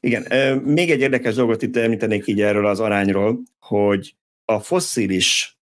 Igen, 0.00 0.58
még 0.58 0.90
egy 0.90 1.00
érdekes 1.00 1.34
dolgot 1.34 1.62
itt 1.62 1.76
említenék 1.76 2.26
így 2.26 2.40
erről 2.40 2.66
az 2.66 2.80
arányról, 2.80 3.42
hogy 3.58 4.14
a 4.44 4.60
fosszilis 4.60 5.58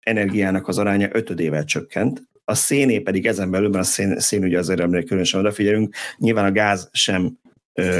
energiának 0.00 0.68
az 0.68 0.78
aránya 0.78 1.08
ötödével 1.12 1.64
csökkent, 1.64 2.22
a 2.44 2.54
széné 2.54 2.98
pedig 2.98 3.26
ezen 3.26 3.50
belül, 3.50 3.68
mert 3.68 3.84
a 3.84 3.86
szén, 3.86 4.18
szén 4.18 4.42
ugye 4.42 4.58
azért 4.58 4.80
emlék 4.80 5.06
különösen 5.06 5.40
odafigyelünk, 5.40 5.94
nyilván 6.16 6.44
a 6.44 6.52
gáz 6.52 6.88
sem 6.92 7.38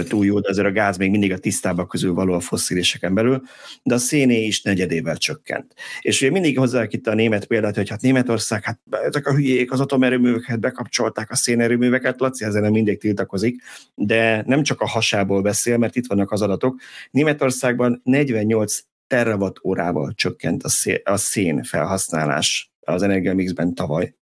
túl 0.09 0.25
jó, 0.25 0.41
de 0.41 0.49
azért 0.49 0.67
a 0.67 0.73
gáz 0.73 0.97
még 0.97 1.11
mindig 1.11 1.33
a 1.33 1.39
tisztábbak 1.39 1.89
közül 1.89 2.15
való 2.15 2.33
a 2.33 2.41
fossziliseken 2.41 3.15
belül, 3.15 3.43
de 3.83 3.95
a 3.95 3.99
széné 3.99 4.45
is 4.47 4.63
negyedével 4.63 5.17
csökkent. 5.17 5.75
És 6.01 6.21
ugye 6.21 6.31
mindig 6.31 6.59
hozzák 6.59 6.93
itt 6.93 7.07
a 7.07 7.15
német 7.15 7.47
példát, 7.47 7.75
hogy 7.75 7.89
hát 7.89 8.01
Németország, 8.01 8.65
hát 8.65 8.81
ezek 8.91 9.27
a 9.27 9.35
hülyék 9.35 9.73
az 9.73 9.81
atomerőműveket 9.81 10.61
bekapcsolták, 10.61 11.31
a 11.31 11.37
szénerőműveket, 11.37 12.21
Laci 12.21 12.45
ezzel 12.45 12.61
nem 12.61 12.73
mindig 12.73 12.99
tiltakozik, 12.99 13.63
de 13.95 14.43
nem 14.47 14.63
csak 14.63 14.81
a 14.81 14.89
hasából 14.89 15.43
beszél, 15.43 15.77
mert 15.77 15.97
itt 15.97 16.07
vannak 16.07 16.33
az 16.33 16.43
adatok. 16.43 16.81
Németországban 17.11 18.01
48 18.05 18.79
terawatt 19.07 19.65
órával 19.65 20.13
csökkent 20.15 20.63
a 20.63 20.69
a 21.05 21.17
szén 21.17 21.63
felhasználás 21.63 22.73
az 22.81 23.03
energiamixben 23.03 23.75
tavaly. 23.75 24.15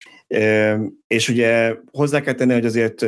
És 1.07 1.29
ugye 1.29 1.75
hozzá 1.91 2.21
kell 2.21 2.35
tenni, 2.35 2.53
hogy 2.53 2.67
azért 2.67 3.05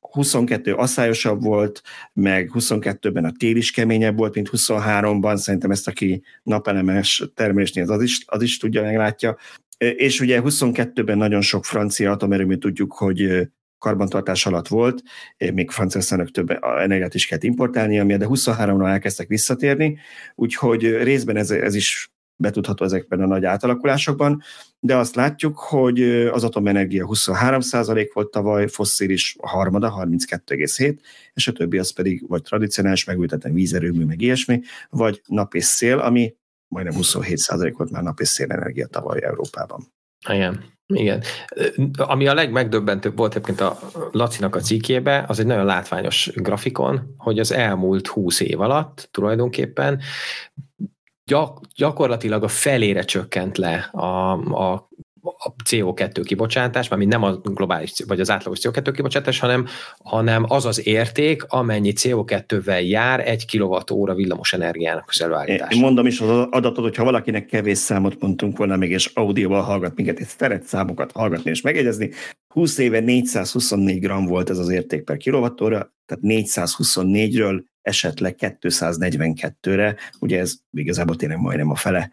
22 0.00 0.74
asszályosabb 0.74 1.42
volt, 1.42 1.82
meg 2.12 2.50
22-ben 2.54 3.24
a 3.24 3.32
tél 3.38 3.56
is 3.56 3.70
keményebb 3.70 4.16
volt, 4.16 4.34
mint 4.34 4.50
23-ban, 4.52 5.36
szerintem 5.36 5.70
ezt 5.70 5.88
aki 5.88 6.22
napelemes 6.42 7.30
termelésnél 7.34 7.92
az 7.92 8.02
is, 8.02 8.22
az 8.26 8.42
is 8.42 8.56
tudja, 8.56 8.82
meglátja. 8.82 9.36
És 9.78 10.20
ugye 10.20 10.40
22-ben 10.44 11.18
nagyon 11.18 11.40
sok 11.40 11.64
francia 11.64 12.10
atomerőmű 12.10 12.56
tudjuk, 12.56 12.92
hogy 12.92 13.48
karbantartás 13.78 14.46
alatt 14.46 14.68
volt, 14.68 15.02
még 15.54 15.70
Franciaországnak 15.70 16.30
több 16.30 16.50
energiát 16.78 17.14
is 17.14 17.26
kellett 17.26 17.44
importálni, 17.44 17.98
ami 17.98 18.16
de 18.16 18.26
23-ra 18.28 18.88
elkezdtek 18.88 19.28
visszatérni, 19.28 19.98
úgyhogy 20.34 21.02
részben 21.02 21.36
ez, 21.36 21.50
ez 21.50 21.74
is 21.74 22.12
betudható 22.40 22.84
ezekben 22.84 23.20
a 23.20 23.26
nagy 23.26 23.44
átalakulásokban, 23.44 24.42
de 24.80 24.96
azt 24.96 25.14
látjuk, 25.14 25.58
hogy 25.58 26.02
az 26.26 26.44
atomenergia 26.44 27.06
23% 27.08 28.10
volt 28.12 28.30
tavaly, 28.30 28.68
fosszilis 28.68 29.36
a 29.40 29.48
harmada, 29.48 29.94
32,7, 29.98 30.98
és 31.34 31.48
a 31.48 31.52
többi 31.52 31.78
az 31.78 31.92
pedig 31.92 32.28
vagy 32.28 32.42
tradicionális 32.42 33.04
megültetlen 33.04 33.54
vízerőmű, 33.54 34.04
meg 34.04 34.20
ilyesmi, 34.20 34.60
vagy 34.90 35.20
nap 35.26 35.54
és 35.54 35.64
szél, 35.64 35.98
ami 35.98 36.34
majdnem 36.68 36.94
27% 36.96 37.74
volt 37.76 37.90
már 37.90 38.02
nap 38.02 38.20
és 38.20 38.28
szélenergia 38.28 38.86
tavaly 38.86 39.22
Európában. 39.22 39.92
Igen. 40.28 40.76
Igen. 40.94 41.22
Ami 41.96 42.26
a 42.26 42.34
legmegdöbbentőbb 42.34 43.16
volt 43.16 43.32
egyébként 43.34 43.60
a 43.60 43.78
Lacinak 44.10 44.56
a 44.56 44.60
cikkébe, 44.60 45.24
az 45.28 45.38
egy 45.38 45.46
nagyon 45.46 45.64
látványos 45.64 46.30
grafikon, 46.34 47.14
hogy 47.16 47.38
az 47.38 47.52
elmúlt 47.52 48.06
20 48.06 48.40
év 48.40 48.60
alatt 48.60 49.08
tulajdonképpen 49.10 50.00
gyak, 51.28 51.60
gyakorlatilag 51.76 52.42
a 52.42 52.48
felére 52.48 53.02
csökkent 53.02 53.58
le 53.58 53.88
a, 53.92 54.32
a 54.32 54.88
a 55.40 55.54
CO2 55.64 56.22
kibocsátás, 56.24 56.88
mint 56.88 57.12
nem 57.12 57.22
a 57.22 57.36
globális, 57.36 57.92
vagy 58.06 58.20
az 58.20 58.30
átlagos 58.30 58.58
CO2 58.62 58.92
kibocsátás, 58.94 59.38
hanem, 59.38 59.66
hanem 60.04 60.44
az 60.48 60.64
az 60.64 60.86
érték, 60.86 61.42
amennyi 61.48 61.92
CO2-vel 61.96 62.88
jár 62.88 63.28
egy 63.28 63.46
kilovattóra 63.46 64.14
villamos 64.14 64.52
energiának 64.52 65.04
az 65.08 65.22
előállítása. 65.22 65.74
Én 65.74 65.80
mondom 65.80 66.06
is 66.06 66.20
az 66.20 66.46
adatot, 66.50 66.84
hogyha 66.84 67.04
valakinek 67.04 67.46
kevés 67.46 67.78
számot 67.78 68.20
mondtunk 68.20 68.56
volna 68.56 68.76
még, 68.76 68.90
és 68.90 69.10
audióval 69.14 69.62
hallgat 69.62 69.96
minket, 69.96 70.18
és 70.18 70.26
szeret 70.26 70.62
számokat 70.62 71.12
hallgatni 71.12 71.50
és 71.50 71.60
megjegyezni, 71.60 72.10
20 72.54 72.78
éve 72.78 73.00
424 73.00 74.00
gram 74.00 74.26
volt 74.26 74.50
ez 74.50 74.58
az 74.58 74.68
érték 74.68 75.04
per 75.04 75.16
kilovattóra, 75.16 75.94
tehát 76.06 76.24
424-ről 76.24 77.60
esetleg 77.88 78.36
242-re, 78.40 79.96
ugye 80.20 80.38
ez 80.38 80.54
igazából 80.72 81.16
tényleg 81.16 81.38
majdnem 81.38 81.70
a 81.70 81.74
fele. 81.74 82.10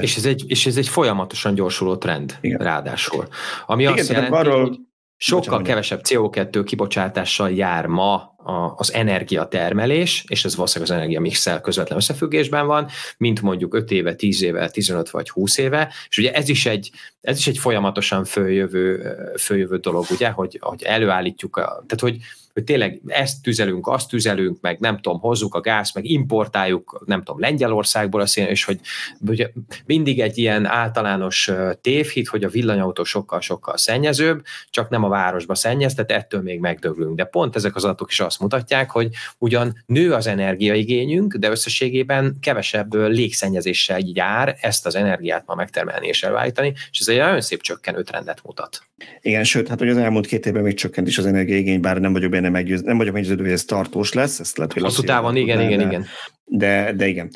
És 0.00 0.16
ez 0.16 0.24
egy, 0.24 0.44
és 0.46 0.66
ez 0.66 0.76
egy 0.76 0.88
folyamatosan 0.88 1.54
gyorsuló 1.54 1.96
trend, 1.96 2.38
Igen. 2.40 2.58
ráadásul. 2.58 3.28
Ami 3.66 3.82
Igen, 3.82 3.94
azt 3.94 4.08
jelenti, 4.08 4.32
arról, 4.32 4.60
hogy 4.60 4.78
sokkal 5.16 5.42
bocsánat, 5.42 5.66
kevesebb 5.66 6.00
CO2 6.08 6.62
kibocsátással 6.64 7.50
jár 7.50 7.86
ma 7.86 8.34
az 8.76 8.92
energiatermelés, 8.92 10.24
és 10.28 10.44
ez 10.44 10.56
valószínűleg 10.56 10.92
az 10.92 10.98
energiamixel 10.98 11.60
közvetlen 11.60 11.98
összefüggésben 11.98 12.66
van, 12.66 12.88
mint 13.16 13.42
mondjuk 13.42 13.74
5 13.74 13.90
éve, 13.90 14.14
10 14.14 14.42
éve, 14.42 14.70
15 14.70 15.10
vagy 15.10 15.30
20 15.30 15.58
éve, 15.58 15.92
és 16.08 16.18
ugye 16.18 16.32
ez 16.32 16.48
is 16.48 16.66
egy, 16.66 16.90
ez 17.20 17.38
is 17.38 17.46
egy 17.46 17.58
folyamatosan 17.58 18.24
följövő, 18.24 19.14
följövő 19.38 19.76
dolog, 19.76 20.04
ugye, 20.10 20.30
hogy, 20.30 20.58
hogy 20.60 20.82
előállítjuk, 20.82 21.56
a, 21.56 21.62
tehát 21.62 22.00
hogy 22.00 22.16
hogy 22.52 22.64
tényleg 22.64 23.00
ezt 23.06 23.42
tüzelünk, 23.42 23.86
azt 23.86 24.08
tüzelünk, 24.08 24.60
meg 24.60 24.78
nem 24.80 24.98
tudom, 24.98 25.20
hozzuk 25.20 25.54
a 25.54 25.60
gáz, 25.60 25.92
meg 25.94 26.04
importáljuk, 26.04 27.02
nem 27.06 27.22
tudom, 27.22 27.40
Lengyelországból 27.40 28.20
a 28.20 28.26
szén, 28.26 28.46
és 28.46 28.64
hogy 28.64 28.80
ugye 29.26 29.48
mindig 29.86 30.20
egy 30.20 30.38
ilyen 30.38 30.66
általános 30.66 31.50
tévhit, 31.80 32.28
hogy 32.28 32.44
a 32.44 32.48
villanyautó 32.48 33.04
sokkal-sokkal 33.04 33.76
szennyezőbb, 33.76 34.44
csak 34.70 34.88
nem 34.88 35.04
a 35.04 35.08
városba 35.08 35.54
szennyez, 35.54 35.94
tehát 35.94 36.10
ettől 36.10 36.40
még 36.42 36.60
megdöglünk. 36.60 37.16
De 37.16 37.24
pont 37.24 37.56
ezek 37.56 37.76
az 37.76 37.84
adatok 37.84 38.10
is 38.10 38.20
azt 38.20 38.40
mutatják, 38.40 38.90
hogy 38.90 39.08
ugyan 39.38 39.82
nő 39.86 40.12
az 40.12 40.26
energiaigényünk, 40.26 41.34
de 41.34 41.50
összességében 41.50 42.36
kevesebb 42.40 42.94
légszennyezéssel 42.94 44.00
jár 44.04 44.56
ezt 44.60 44.86
az 44.86 44.94
energiát 44.94 45.46
ma 45.46 45.54
megtermelni 45.54 46.06
és 46.06 46.22
előállítani, 46.22 46.72
és 46.90 47.00
ez 47.00 47.08
egy 47.08 47.18
nagyon 47.18 47.40
szép 47.40 47.60
csökkenő 47.60 48.02
trendet 48.02 48.40
mutat. 48.44 48.82
Igen, 49.20 49.44
sőt, 49.44 49.68
hát 49.68 49.78
hogy 49.78 49.88
az 49.88 49.96
elmúlt 49.96 50.26
két 50.26 50.46
évben 50.46 50.62
még 50.62 50.74
csökkent 50.74 51.08
is 51.08 51.18
az 51.18 51.26
energiaigény, 51.26 51.80
bár 51.80 52.00
nem 52.00 52.12
vagyok 52.12 52.30
meggyőző, 52.50 52.84
nem 52.84 52.96
vagyok 52.96 53.12
meggyőződő, 53.12 53.42
hogy 53.42 53.52
ez 53.52 53.64
tartós 53.64 54.12
lesz. 54.12 54.40
Ezt 54.40 54.56
lehet, 54.56 54.72
hogy 54.72 54.82
Hosszú 54.82 55.02
távon, 55.02 55.36
igen, 55.36 55.60
igen, 55.60 55.80
igen. 55.80 56.06
De, 56.44 56.92
de 56.92 57.08
igen. 57.08 57.30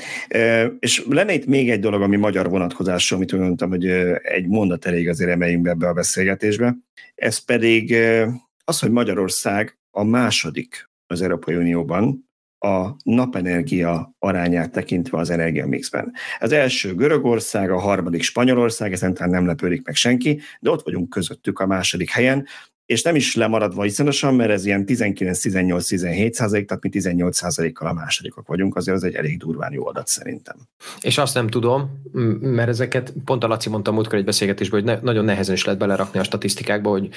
És 0.78 1.04
lenne 1.08 1.32
itt 1.32 1.46
még 1.46 1.70
egy 1.70 1.80
dolog, 1.80 2.02
ami 2.02 2.16
magyar 2.16 2.48
vonatkozású, 2.48 3.14
amit 3.14 3.32
úgy 3.32 3.40
mondtam, 3.40 3.68
hogy 3.68 3.86
egy 4.22 4.46
mondat 4.46 4.86
elég 4.86 5.08
azért 5.08 5.30
emeljünk 5.30 5.62
be 5.62 5.70
ebbe 5.70 5.88
a 5.88 5.92
beszélgetésbe. 5.92 6.76
Ez 7.14 7.38
pedig 7.38 7.96
az, 8.64 8.78
hogy 8.78 8.90
Magyarország 8.90 9.78
a 9.90 10.04
második 10.04 10.90
az 11.06 11.22
Európai 11.22 11.54
Unióban 11.54 12.24
a 12.58 12.96
napenergia 13.02 14.14
arányát 14.18 14.72
tekintve 14.72 15.18
az 15.18 15.30
energiamixben. 15.30 16.12
Az 16.38 16.52
első 16.52 16.94
Görögország, 16.94 17.70
a 17.70 17.78
harmadik 17.78 18.22
Spanyolország, 18.22 18.92
ezen 18.92 19.14
talán 19.14 19.30
nem 19.30 19.46
lepődik 19.46 19.84
meg 19.84 19.94
senki, 19.94 20.40
de 20.60 20.70
ott 20.70 20.84
vagyunk 20.84 21.10
közöttük 21.10 21.58
a 21.58 21.66
második 21.66 22.10
helyen, 22.10 22.46
és 22.86 23.02
nem 23.02 23.14
is 23.14 23.34
lemaradva 23.34 23.84
iszonyosan, 23.84 24.34
mert 24.34 24.50
ez 24.50 24.66
ilyen 24.66 24.84
19-18-17 24.86 26.32
százalék, 26.32 26.66
tehát 26.66 26.82
mi 26.82 26.88
18 26.88 27.36
százalékkal 27.36 27.88
a 27.88 27.92
másodikok 27.92 28.46
vagyunk, 28.46 28.76
azért 28.76 28.96
az 28.96 29.04
egy 29.04 29.14
elég 29.14 29.38
durván 29.38 29.72
jó 29.72 29.86
adat 29.86 30.06
szerintem. 30.06 30.56
És 31.00 31.18
azt 31.18 31.34
nem 31.34 31.48
tudom, 31.48 32.02
mert 32.40 32.68
ezeket 32.68 33.12
pont 33.24 33.44
a 33.44 33.46
Laci 33.46 33.68
mondta 33.68 33.92
múltkor 33.92 34.18
egy 34.18 34.24
beszélgetésben, 34.24 34.80
hogy 34.80 34.88
ne, 34.88 35.00
nagyon 35.02 35.24
nehezen 35.24 35.54
is 35.54 35.64
lehet 35.64 35.80
belerakni 35.80 36.18
a 36.18 36.22
statisztikákba, 36.22 36.90
hogy, 36.90 37.08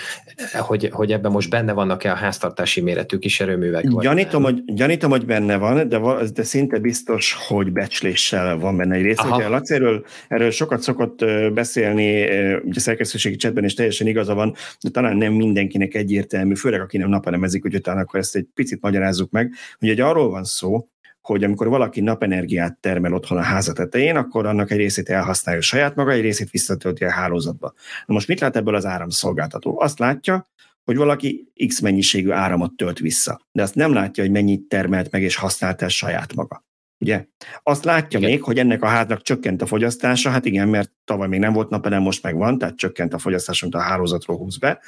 hogy, 0.54 0.90
hogy 0.92 1.12
ebben 1.12 1.32
most 1.32 1.50
benne 1.50 1.74
vannak-e 1.74 2.12
a 2.12 2.16
háztartási 2.16 2.82
méretű 2.82 3.18
kis 3.18 3.40
erőművek. 3.40 3.88
Gyanítom, 3.88 4.44
hogy, 4.44 4.64
gyanítom, 4.66 5.10
hogy 5.10 5.26
benne 5.26 5.58
van, 5.58 5.90
de, 5.90 6.00
de 6.34 6.44
szinte 6.44 6.80
biztos, 6.80 7.38
hogy 7.48 7.72
becsléssel 7.72 8.58
van 8.58 8.78
benne 8.78 8.96
egy 8.96 9.02
rész. 9.02 9.18
Ugye 9.32 9.48
Laci 9.48 9.74
erről, 9.74 10.06
erről 10.28 10.52
sokat 10.52 10.82
szokott 10.82 11.26
beszélni, 11.54 12.24
ugye 12.64 12.80
szerkesztőségi 12.80 13.36
csetben 13.36 13.64
is 13.64 13.74
teljesen 13.74 14.08
igaza 14.08 14.34
van, 14.34 14.56
de 14.82 14.90
talán 14.90 15.18
nem 15.18 15.34
minden 15.34 15.59
mindenkinek 15.60 16.02
egyértelmű, 16.04 16.56
főleg 16.56 16.82
aki 16.82 16.98
nem 16.98 17.10
napelemezik, 17.10 17.62
hogy 17.62 17.82
talán 17.82 18.04
akkor 18.04 18.20
ezt 18.20 18.36
egy 18.36 18.48
picit 18.54 18.82
magyarázzuk 18.82 19.32
meg, 19.32 19.54
hogy 19.80 19.90
egy 19.90 20.00
arról 20.00 20.30
van 20.30 20.44
szó, 20.44 20.88
hogy 21.22 21.44
amikor 21.44 21.68
valaki 21.68 22.02
napenergiát 22.02 22.78
termel 22.78 23.14
otthon 23.14 23.38
a 23.38 23.42
háza 23.42 23.74
tetején, 23.74 24.16
akkor 24.16 24.46
annak 24.46 24.72
egy 24.72 24.78
részét 24.78 25.10
elhasználja 25.10 25.62
saját 25.62 25.96
maga, 25.96 26.12
egy 26.12 26.22
részét 26.22 26.50
visszatölti 26.50 27.04
a 27.04 27.12
hálózatba. 27.12 27.74
Na 28.06 28.14
most 28.14 28.28
mit 28.28 28.40
lát 28.40 28.56
ebből 28.56 28.76
az 28.76 28.86
áramszolgáltató? 28.86 29.80
Azt 29.82 30.00
látja, 30.00 30.48
hogy 30.84 30.96
valaki 30.96 31.52
X 31.68 31.80
mennyiségű 31.80 32.32
áramot 32.32 32.76
tölt 32.76 33.00
vissza, 33.00 33.42
de 33.52 33.62
azt 33.62 33.76
nem 33.76 33.94
látja, 33.94 34.24
hogy 34.24 34.32
mennyit 34.32 34.62
termelt 34.68 35.12
meg 35.12 35.22
és 35.22 35.36
használt 35.36 35.82
el 35.82 35.90
saját 35.90 36.34
maga. 36.36 36.64
Ugye? 37.00 37.26
Azt 37.64 37.84
látja 37.84 38.20
igen. 38.20 38.32
még, 38.32 38.44
hogy 38.44 38.58
ennek 38.58 38.84
a 38.84 38.88
háznak 38.88 39.22
csökkent 39.22 39.62
a 39.62 39.66
fogyasztása, 39.66 40.30
hát 40.30 40.46
igen, 40.46 40.68
mert 40.68 40.92
tavaly 41.06 41.28
még 41.28 41.40
nem 41.40 41.54
volt 41.54 41.70
napelem, 41.70 42.02
most 42.02 42.24
meg 42.24 42.36
van, 42.36 42.58
tehát 42.58 42.78
csökkent 42.78 43.14
a 43.14 43.18
fogyasztás, 43.18 43.64
amit 43.64 43.76
a 43.76 43.80
hálózatról 43.80 44.38
húz 44.38 44.58
be. 44.58 44.80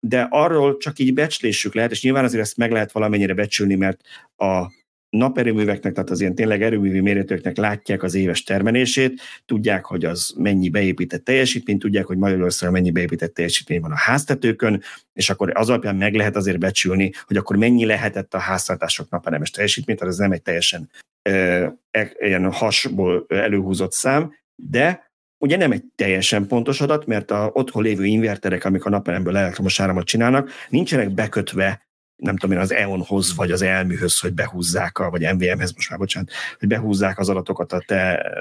De 0.00 0.26
arról 0.30 0.76
csak 0.76 0.98
így 0.98 1.14
becslésük 1.14 1.74
lehet, 1.74 1.90
és 1.90 2.02
nyilván 2.02 2.24
azért 2.24 2.42
ezt 2.42 2.56
meg 2.56 2.70
lehet 2.70 2.92
valamennyire 2.92 3.34
becsülni, 3.34 3.74
mert 3.74 4.00
a 4.36 4.66
naperőműveknek, 5.10 5.92
tehát 5.92 6.10
az 6.10 6.20
ilyen 6.20 6.34
tényleg 6.34 6.62
erőművi 6.62 7.00
méretőknek 7.00 7.56
látják 7.56 8.02
az 8.02 8.14
éves 8.14 8.42
termelését, 8.42 9.20
tudják, 9.46 9.84
hogy 9.84 10.04
az 10.04 10.34
mennyi 10.36 10.68
beépített 10.68 11.24
teljesítmény, 11.24 11.78
tudják, 11.78 12.06
hogy 12.06 12.16
Magyarországon 12.16 12.74
mennyi 12.74 12.90
beépített 12.90 13.34
teljesítmény 13.34 13.80
van 13.80 13.90
a 13.90 13.96
háztetőkön, 13.96 14.82
és 15.12 15.30
akkor 15.30 15.52
az 15.54 15.68
alapján 15.68 15.96
meg 15.96 16.14
lehet 16.14 16.36
azért 16.36 16.58
becsülni, 16.58 17.12
hogy 17.26 17.36
akkor 17.36 17.56
mennyi 17.56 17.84
lehetett 17.84 18.34
a 18.34 18.38
háztartások 18.38 19.10
naperemes 19.10 19.50
teljesítmény, 19.50 19.96
tehát 19.96 20.12
ez 20.12 20.18
nem 20.18 20.32
egy 20.32 20.42
teljesen 20.42 20.90
e, 21.22 22.12
ilyen 22.18 22.52
hasból 22.52 23.26
előhúzott 23.28 23.92
szám, 23.92 24.32
de 24.54 25.10
ugye 25.38 25.56
nem 25.56 25.72
egy 25.72 25.84
teljesen 25.94 26.46
pontos 26.46 26.80
adat, 26.80 27.06
mert 27.06 27.30
a 27.30 27.50
otthon 27.52 27.82
lévő 27.82 28.04
inverterek, 28.04 28.64
amik 28.64 28.84
a 28.84 28.90
napelemből 28.90 29.36
elektromos 29.36 29.80
áramot 29.80 30.06
csinálnak, 30.06 30.50
nincsenek 30.68 31.10
bekötve 31.10 31.88
nem 32.20 32.36
tudom 32.36 32.56
én, 32.56 32.62
az 32.62 32.72
EON-hoz, 32.72 33.34
vagy 33.34 33.50
az 33.50 33.62
elműhöz, 33.62 34.18
hogy 34.18 34.32
behúzzák, 34.32 34.98
a, 34.98 35.10
vagy 35.10 35.34
MVM-hez 35.34 35.72
most 35.72 35.90
már, 35.90 35.98
bocsánat, 35.98 36.30
hogy 36.58 36.68
behúzzák 36.68 37.18
az 37.18 37.28
adatokat 37.28 37.72
a 37.72 37.82
te 37.86 38.32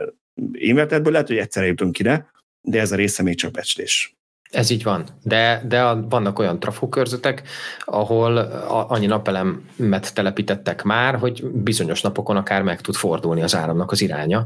invertedből, 0.52 1.12
lehet, 1.12 1.28
hogy 1.28 1.38
egyszerre 1.38 1.68
jutunk 1.68 2.00
ide, 2.00 2.32
de 2.62 2.80
ez 2.80 2.92
a 2.92 2.96
része 2.96 3.24
még 3.24 3.36
csak 3.36 3.52
becslés. 3.52 4.19
Ez 4.50 4.70
így 4.70 4.84
van, 4.84 5.04
de, 5.24 5.64
de 5.68 5.94
vannak 5.94 6.40
olyan 6.40 6.60
trafókörzetek, 6.60 7.42
ahol 7.86 8.38
annyi 8.68 9.06
napelemet 9.06 10.14
telepítettek 10.14 10.84
már, 10.84 11.16
hogy 11.16 11.46
bizonyos 11.46 12.02
napokon 12.02 12.36
akár 12.36 12.62
meg 12.62 12.82
tud 12.82 12.96
fordulni 12.96 13.42
az 13.42 13.56
áramnak 13.56 13.92
az 13.92 14.02
iránya, 14.02 14.46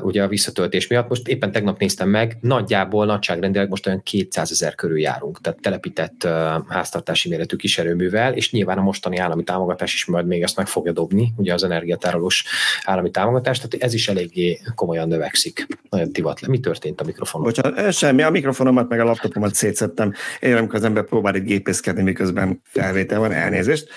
ugye 0.00 0.22
a 0.22 0.28
visszatöltés 0.28 0.86
miatt. 0.86 1.08
Most 1.08 1.28
éppen 1.28 1.52
tegnap 1.52 1.78
néztem 1.78 2.08
meg, 2.08 2.36
nagyjából 2.40 3.06
nagyságrendileg 3.06 3.68
most 3.68 3.86
olyan 3.86 4.02
200 4.02 4.50
ezer 4.50 4.74
körül 4.74 4.98
járunk, 4.98 5.40
tehát 5.40 5.60
telepített 5.60 6.28
háztartási 6.68 7.28
méretű 7.28 7.56
kiserőművel, 7.56 8.32
és 8.32 8.52
nyilván 8.52 8.78
a 8.78 8.82
mostani 8.82 9.16
állami 9.16 9.44
támogatás 9.44 9.94
is 9.94 10.04
majd 10.04 10.26
még 10.26 10.42
ezt 10.42 10.56
meg 10.56 10.66
fogja 10.66 10.92
dobni, 10.92 11.32
ugye 11.36 11.54
az 11.54 11.62
energiatárolós 11.62 12.44
állami 12.84 13.10
támogatás, 13.10 13.56
tehát 13.56 13.74
ez 13.84 13.94
is 13.94 14.08
eléggé 14.08 14.60
komolyan 14.74 15.08
növekszik. 15.08 15.66
Nagyon 15.90 16.12
divat 16.12 16.40
le. 16.40 16.48
Mi 16.48 16.60
történt 16.60 17.00
a 17.00 17.04
mikrofonon? 17.04 17.46
Bocsánat, 17.46 17.92
semmi, 17.92 18.22
a 18.22 18.30
mikrofonomat 18.30 18.88
meg 18.88 19.06
laptopomat 19.08 19.54
szétszettem. 19.54 20.12
Én 20.40 20.56
amikor 20.56 20.74
az 20.74 20.84
ember 20.84 21.04
próbál 21.04 21.34
itt 21.34 21.44
gépészkedni, 21.44 22.02
miközben 22.02 22.62
felvétel 22.64 23.18
van, 23.18 23.32
elnézést. 23.32 23.88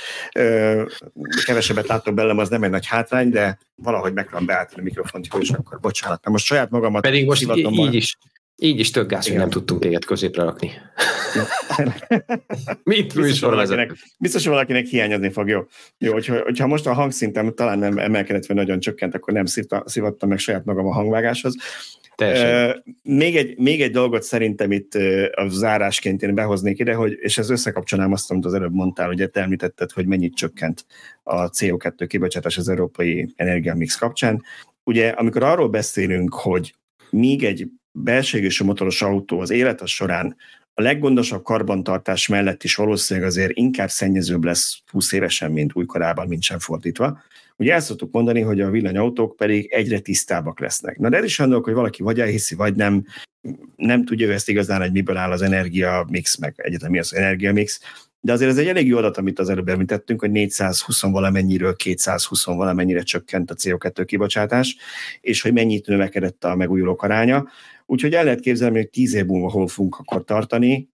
Kevesebbet 1.46 1.88
látok 1.88 2.14
belőlem, 2.14 2.38
az 2.38 2.50
nem 2.50 2.64
egy 2.64 2.70
nagy 2.70 2.86
hátrány, 2.86 3.30
de 3.30 3.58
valahogy 3.76 4.14
meg 4.14 4.26
tudom 4.26 4.46
beállítani 4.46 4.82
a 4.82 4.84
mikrofont, 4.84 5.28
és 5.40 5.50
akkor 5.50 5.80
bocsánat. 5.80 6.26
Na 6.26 6.32
most 6.32 6.46
saját 6.46 6.70
magamat 6.70 7.02
Pedig 7.02 7.26
most 7.26 7.42
így, 7.42 7.72
így 7.72 7.94
is, 7.94 8.18
így 8.64 8.80
is 8.80 8.92
tök 8.92 9.10
gáz, 9.10 9.28
hogy 9.28 9.38
nem 9.38 9.50
tudtunk 9.50 9.82
téged 9.82 10.06
középre 10.06 10.44
rakni. 10.44 10.72
Mit 12.84 13.16
műsorvezető? 13.16 13.94
Biztos, 14.20 14.44
hogy 14.44 14.52
valakinek 14.52 14.86
hiányozni 14.86 15.30
fog, 15.30 15.50
jó. 15.50 15.62
Jó, 15.98 16.14
hogyha, 16.14 16.42
hogyha 16.42 16.68
most 16.68 16.88
a 16.88 16.94
hangszintem 16.94 17.54
talán 17.54 17.80
nem 17.80 17.98
emelkedett, 17.98 18.46
vagy 18.46 18.56
nagyon 18.56 18.80
csökkent, 18.80 19.16
akkor 19.16 19.34
nem 19.34 19.46
szívattam 19.86 20.30
meg 20.30 20.38
saját 20.38 20.66
magam 20.66 20.88
a 20.88 20.94
hangvágáshoz. 20.94 21.56
Teljesen. 22.16 22.84
Még 23.04 23.36
egy, 23.36 23.58
még 23.58 23.82
egy 23.82 23.92
dolgot 23.92 24.24
szerintem 24.24 24.72
itt 24.72 24.94
a 25.32 25.48
zárásként 25.48 26.22
én 26.22 26.36
behoznék 26.36 26.80
ide, 26.80 26.94
hogy, 26.94 27.18
és 27.22 27.38
ez 27.38 27.50
összekapcsolnám 27.50 28.12
azt, 28.12 28.32
amit 28.32 28.46
az 28.46 28.54
előbb 28.54 28.74
mondtál, 28.74 29.08
hogy 29.08 29.30
te 29.32 29.42
említetted, 29.42 29.92
hogy 29.92 30.06
mennyit 30.06 30.36
csökkent 30.36 30.86
a 31.24 31.50
CO2 31.50 32.06
kibocsátás 32.08 32.58
az 32.58 32.70
európai 32.70 33.34
energiamix 33.36 33.96
kapcsán. 33.96 34.44
Ugye, 34.84 35.10
amikor 35.10 35.44
arról 35.44 35.70
beszélünk, 35.70 36.34
hogy 36.34 36.76
míg 37.10 37.44
egy 37.44 37.68
belségésű 37.92 38.66
motoros 38.66 39.02
autó 39.02 39.40
az 39.40 39.50
élete 39.50 39.86
során 39.86 40.36
a 40.74 40.82
leggondosabb 40.82 41.44
karbantartás 41.44 42.28
mellett 42.28 42.64
is 42.64 42.76
valószínűleg 42.76 43.30
azért 43.30 43.52
inkább 43.58 43.90
szennyezőbb 43.90 44.44
lesz 44.44 44.82
20 44.92 45.12
évesen, 45.12 45.52
mint 45.52 45.72
újkorában, 45.76 46.28
mint 46.28 46.42
sem 46.44 46.60
fordítva. 46.60 47.22
Ugye 47.56 47.74
el 47.74 47.80
szoktuk 47.80 48.12
mondani, 48.12 48.42
hogy 48.42 48.62
a 48.62 48.70
villanyautók 48.70 49.36
pedig 49.36 49.72
egyre 49.72 50.00
tisztábbak 50.00 50.60
lesznek. 50.60 50.98
Na 50.98 51.10
de 51.10 51.18
ez 51.18 51.24
is 51.24 51.38
gondolok, 51.38 51.64
hogy 51.64 51.74
valaki 51.74 52.04
vagy 52.04 52.20
elhiszi, 52.20 52.56
vagy 52.56 52.76
nem, 52.76 53.06
nem 53.76 54.06
tudja 54.06 54.32
ezt 54.32 54.50
igazán, 54.50 54.82
hogy 54.82 54.92
miből 54.92 55.18
áll 55.18 55.32
az 55.32 55.42
energia 55.42 56.06
mix, 56.10 56.38
meg 56.38 56.54
egyetlen 56.58 56.92
mi 56.92 57.00
az 57.00 57.16
energia 57.16 57.54
mix, 57.54 57.82
de 58.22 58.32
azért 58.32 58.52
ez 58.52 58.58
egy 58.58 58.68
elég 58.68 58.88
jó 58.88 58.98
adat, 58.98 59.18
amit 59.18 59.40
az 59.40 59.50
előbb 59.50 59.70
említettünk, 59.70 60.20
hogy 60.20 60.32
420 60.32 61.02
valamennyiről 61.02 61.76
220 61.76 62.46
valamennyire 62.46 63.02
csökkent 63.02 63.52
a 63.52 63.56
CO2 63.56 64.04
kibocsátás, 64.06 64.76
és 65.22 65.42
hogy 65.42 65.54
mennyit 65.54 65.88
növekedett 65.88 66.44
a 66.44 66.56
megújulók 66.56 67.04
aránya. 67.04 67.48
Úgyhogy 67.86 68.14
el 68.14 68.24
lehet 68.24 68.40
képzelni, 68.40 68.78
hogy 68.78 68.90
tíz 68.90 69.14
év 69.14 69.26
múlva 69.26 69.50
hol 69.50 69.68
fogunk 69.68 69.96
akkor 69.96 70.24
tartani 70.24 70.90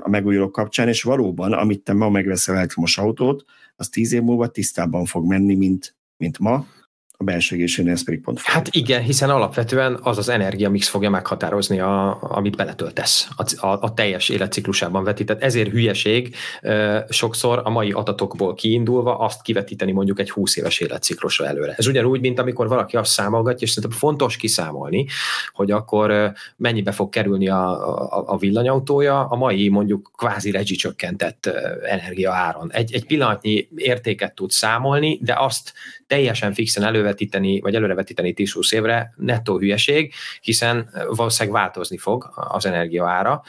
a 0.00 0.08
megújulók 0.08 0.52
kapcsán, 0.52 0.88
és 0.88 1.02
valóban, 1.02 1.52
amit 1.52 1.82
te 1.82 1.92
ma 1.92 2.08
megveszel 2.08 2.56
elektromos 2.56 2.98
autót, 2.98 3.44
az 3.76 3.88
tíz 3.88 4.12
év 4.12 4.22
múlva 4.22 4.46
tisztában 4.46 5.04
fog 5.04 5.26
menni, 5.26 5.54
mint, 5.54 5.96
mint 6.16 6.38
ma, 6.38 6.66
a 7.20 7.24
belső 7.24 7.56
égésénél 7.56 7.92
ez 7.92 8.04
pedig 8.04 8.20
pont 8.20 8.40
Hát 8.40 8.68
igen, 8.70 9.02
hiszen 9.02 9.30
alapvetően 9.30 9.98
az 10.02 10.18
az 10.18 10.28
energiamix 10.28 10.88
fogja 10.88 11.10
meghatározni, 11.10 11.80
a, 11.80 12.18
amit 12.20 12.56
beletöltesz 12.56 13.28
a, 13.36 13.66
a, 13.66 13.78
a 13.80 13.94
teljes 13.94 14.28
életciklusában 14.28 15.04
vetített. 15.04 15.42
Ezért 15.42 15.70
hülyeség 15.70 16.34
e, 16.60 17.06
sokszor 17.08 17.60
a 17.64 17.70
mai 17.70 17.92
adatokból 17.92 18.54
kiindulva 18.54 19.18
azt 19.18 19.42
kivetíteni 19.42 19.92
mondjuk 19.92 20.20
egy 20.20 20.30
20 20.30 20.56
éves 20.56 20.80
életciklusra 20.80 21.46
előre. 21.46 21.74
Ez 21.76 21.86
ugyanúgy, 21.86 22.20
mint 22.20 22.38
amikor 22.38 22.68
valaki 22.68 22.96
azt 22.96 23.10
számolgatja, 23.10 23.66
és 23.66 23.70
szerintem 23.72 23.98
fontos 23.98 24.36
kiszámolni, 24.36 25.06
hogy 25.52 25.70
akkor 25.70 26.32
mennyibe 26.56 26.92
fog 26.92 27.08
kerülni 27.08 27.48
a, 27.48 27.70
a, 28.18 28.24
a 28.26 28.36
villanyautója 28.36 29.26
a 29.26 29.36
mai 29.36 29.68
mondjuk 29.68 30.10
kvázi 30.16 30.50
rezsicsökkentett 30.50 31.46
energia 31.88 32.32
áron. 32.32 32.72
Egy, 32.72 32.94
egy 32.94 33.06
pillanatnyi 33.06 33.68
értéket 33.74 34.34
tud 34.34 34.50
számolni, 34.50 35.18
de 35.22 35.34
azt 35.38 35.72
teljesen 36.08 36.54
fixen 36.54 36.84
elővetíteni, 36.84 37.60
vagy 37.60 37.74
előrevetíteni 37.74 38.34
10-20 38.36 38.74
évre 38.74 39.14
nettó 39.16 39.58
hülyeség, 39.58 40.12
hiszen 40.40 40.90
valószínűleg 41.08 41.60
változni 41.60 41.96
fog 41.96 42.30
az 42.34 42.66
energia 42.66 43.08
ára, 43.08 43.42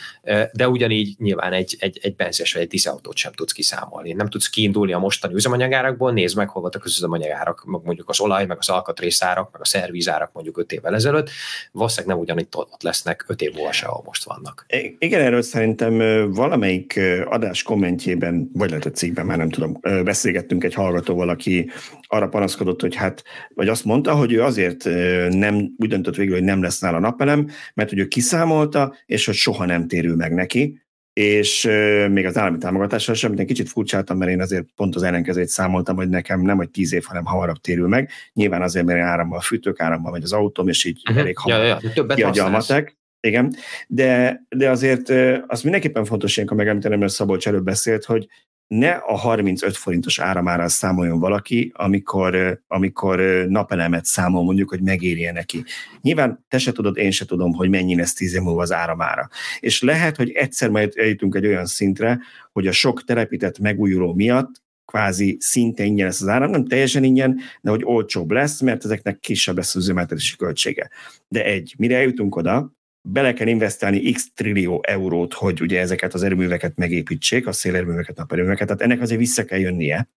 de 0.54 0.68
ugyanígy 0.68 1.16
nyilván 1.18 1.54
egy, 1.54 1.76
egy, 1.80 2.00
egy 2.02 2.16
benzes 2.16 2.54
vagy 2.54 2.62
egy 2.62 2.68
dízelautót 2.68 3.16
sem 3.16 3.32
tudsz 3.32 3.52
kiszámolni. 3.52 4.14
Nem 4.14 4.28
tudsz 4.28 4.50
kiindulni 4.50 4.94
a 4.94 5.00
mostani 5.00 5.34
üzemanyagárakból, 5.34 6.12
nézd 6.12 6.38
meg, 6.38 6.50
hol 6.50 6.62
voltak 6.62 6.84
az 6.84 6.98
üzemanyagárak, 6.98 7.64
mondjuk 7.66 8.10
az 8.10 8.20
olaj, 8.20 8.46
meg 8.46 8.58
az 8.60 8.70
alkatrészárak, 8.70 9.52
meg 9.52 9.62
a 9.62 9.66
szervízárak 9.66 10.32
mondjuk 10.34 10.58
5 10.58 10.72
évvel 10.72 10.96
ezelőtt, 10.96 11.30
valószínűleg 11.72 12.16
nem 12.16 12.24
ugyanitt 12.24 12.56
ott 12.56 12.82
lesznek 12.82 13.26
5 13.28 13.42
év 13.42 13.54
múlva 13.54 13.72
se, 13.72 13.86
ahol 13.86 14.04
most 14.06 14.24
vannak. 14.24 14.66
Igen, 15.00 15.22
erről 15.22 15.42
szerintem 15.42 15.98
valamelyik 16.32 17.00
adás 17.26 17.64
kommentjében, 17.64 18.50
vagy 18.54 18.70
lehet 18.70 18.86
a 18.86 18.92
cikkben, 18.92 19.26
már 19.26 19.38
nem 19.38 19.50
tudom, 19.50 19.80
beszélgettünk 20.04 20.64
egy 20.64 20.74
hallgatóval, 20.74 21.30
aki 21.30 21.72
arra 22.08 22.28
panaszkodott, 22.50 22.82
hogy 22.82 22.96
hát, 22.96 23.24
vagy 23.54 23.68
azt 23.68 23.86
mondta, 23.86 24.14
hogy 24.14 24.34
ő 24.34 24.44
azért 24.44 24.84
nem, 25.30 25.74
úgy 25.78 25.90
döntött 25.90 26.16
végül, 26.16 26.34
hogy 26.34 26.44
nem 26.44 26.62
lesz 26.62 26.80
nála 26.80 27.00
napelem, 27.00 27.48
mert 27.74 27.90
hogy 27.90 28.00
ő 28.00 28.08
kiszámolta, 28.08 28.96
és 29.06 29.26
hogy 29.26 29.36
soha 29.36 29.66
nem 29.66 29.88
térül 29.88 30.16
meg 30.16 30.34
neki, 30.34 30.82
és 31.14 31.70
még 32.10 32.26
az 32.26 32.38
állami 32.38 32.58
támogatással 32.58 33.16
sem, 33.16 33.34
egy 33.38 33.46
kicsit 33.46 33.70
furcsáltam, 33.70 34.18
mert 34.18 34.32
én 34.32 34.42
azért 34.42 34.66
pont 34.76 34.96
az 34.96 35.04
ellenkezőt 35.04 35.48
számoltam, 35.48 35.96
hogy 35.96 36.10
nekem 36.10 36.42
nem 36.42 36.58
hogy 36.58 36.70
tíz 36.70 36.94
év, 36.94 37.04
hanem 37.04 37.26
hamarabb 37.26 37.58
térül 37.58 37.88
meg. 37.88 38.10
Nyilván 38.34 38.62
azért, 38.62 38.86
mert 38.86 39.00
árammal, 39.00 39.40
fűtők 39.40 39.80
árammal 39.80 40.12
vagy 40.12 40.24
az 40.24 40.34
autóm, 40.34 40.68
és 40.68 40.86
így 40.86 41.02
uh-huh. 41.04 41.24
elég 41.24 41.38
hamar 41.38 41.60
ja, 41.60 41.80
ja, 41.96 42.06
kiadja 42.06 42.46
a 42.46 42.50
matek. 42.50 42.98
Igen, 43.22 43.56
de, 43.88 44.42
de 44.50 44.70
azért 44.70 45.10
az 45.48 45.62
mindenképpen 45.62 46.06
fontos 46.06 46.36
ilyenkor 46.36 46.58
megemlíteni, 46.58 46.96
mert 46.96 47.12
Szabolcs 47.12 47.48
előbb 47.48 47.64
beszélt, 47.64 48.06
hogy 48.06 48.28
ne 48.70 48.92
a 48.92 49.16
35 49.16 49.78
forintos 49.78 50.20
áramára 50.20 50.68
számoljon 50.68 51.20
valaki, 51.20 51.72
amikor, 51.76 52.62
amikor 52.68 53.20
napelemet 53.48 54.06
számol 54.06 54.44
mondjuk, 54.44 54.70
hogy 54.70 54.82
megérje 54.82 55.32
neki. 55.32 55.64
Nyilván 56.02 56.46
te 56.48 56.58
se 56.58 56.72
tudod, 56.72 56.98
én 56.98 57.12
se 57.12 57.26
tudom, 57.26 57.54
hogy 57.54 57.70
mennyi 57.70 57.96
lesz 57.96 58.14
tíz 58.14 58.34
év 58.34 58.42
múlva 58.42 58.62
az 58.62 58.72
áramára. 58.72 59.30
És 59.60 59.82
lehet, 59.82 60.16
hogy 60.16 60.32
egyszer 60.32 60.70
majd 60.70 60.94
eljutunk 60.96 61.36
egy 61.36 61.46
olyan 61.46 61.66
szintre, 61.66 62.20
hogy 62.52 62.68
a 62.68 62.72
sok 62.72 63.04
telepített 63.04 63.60
megújuló 63.60 64.14
miatt 64.14 64.52
kvázi 64.86 65.38
szinte 65.40 65.84
ingyen 65.84 66.06
lesz 66.06 66.22
az 66.22 66.28
áram, 66.28 66.50
nem 66.50 66.66
teljesen 66.66 67.04
ingyen, 67.04 67.40
de 67.62 67.70
hogy 67.70 67.82
olcsóbb 67.84 68.32
lesz, 68.32 68.62
mert 68.62 68.86
ezeknek 68.86 69.20
kisebb 69.20 69.56
lesz 69.56 69.76
az 69.76 69.82
üzemeltetési 69.82 70.36
költsége. 70.36 70.90
De 71.28 71.46
egy, 71.46 71.76
mire 71.78 71.96
eljutunk 71.96 72.36
oda, 72.36 72.72
bele 73.02 73.34
kell 73.34 73.48
investálni 73.48 74.12
x 74.12 74.34
trillió 74.34 74.84
eurót, 74.88 75.34
hogy 75.34 75.62
ugye 75.62 75.80
ezeket 75.80 76.14
az 76.14 76.24
erőműveket 76.24 76.76
megépítsék, 76.76 77.48
a 77.48 77.52
szélerőműveket, 77.52 78.18
naperőműveket, 78.18 78.68
tehát 78.68 78.82
ennek 78.82 79.02
azért 79.02 79.20
vissza 79.20 79.46
kell 79.46 79.60
jönnie. 79.60 80.10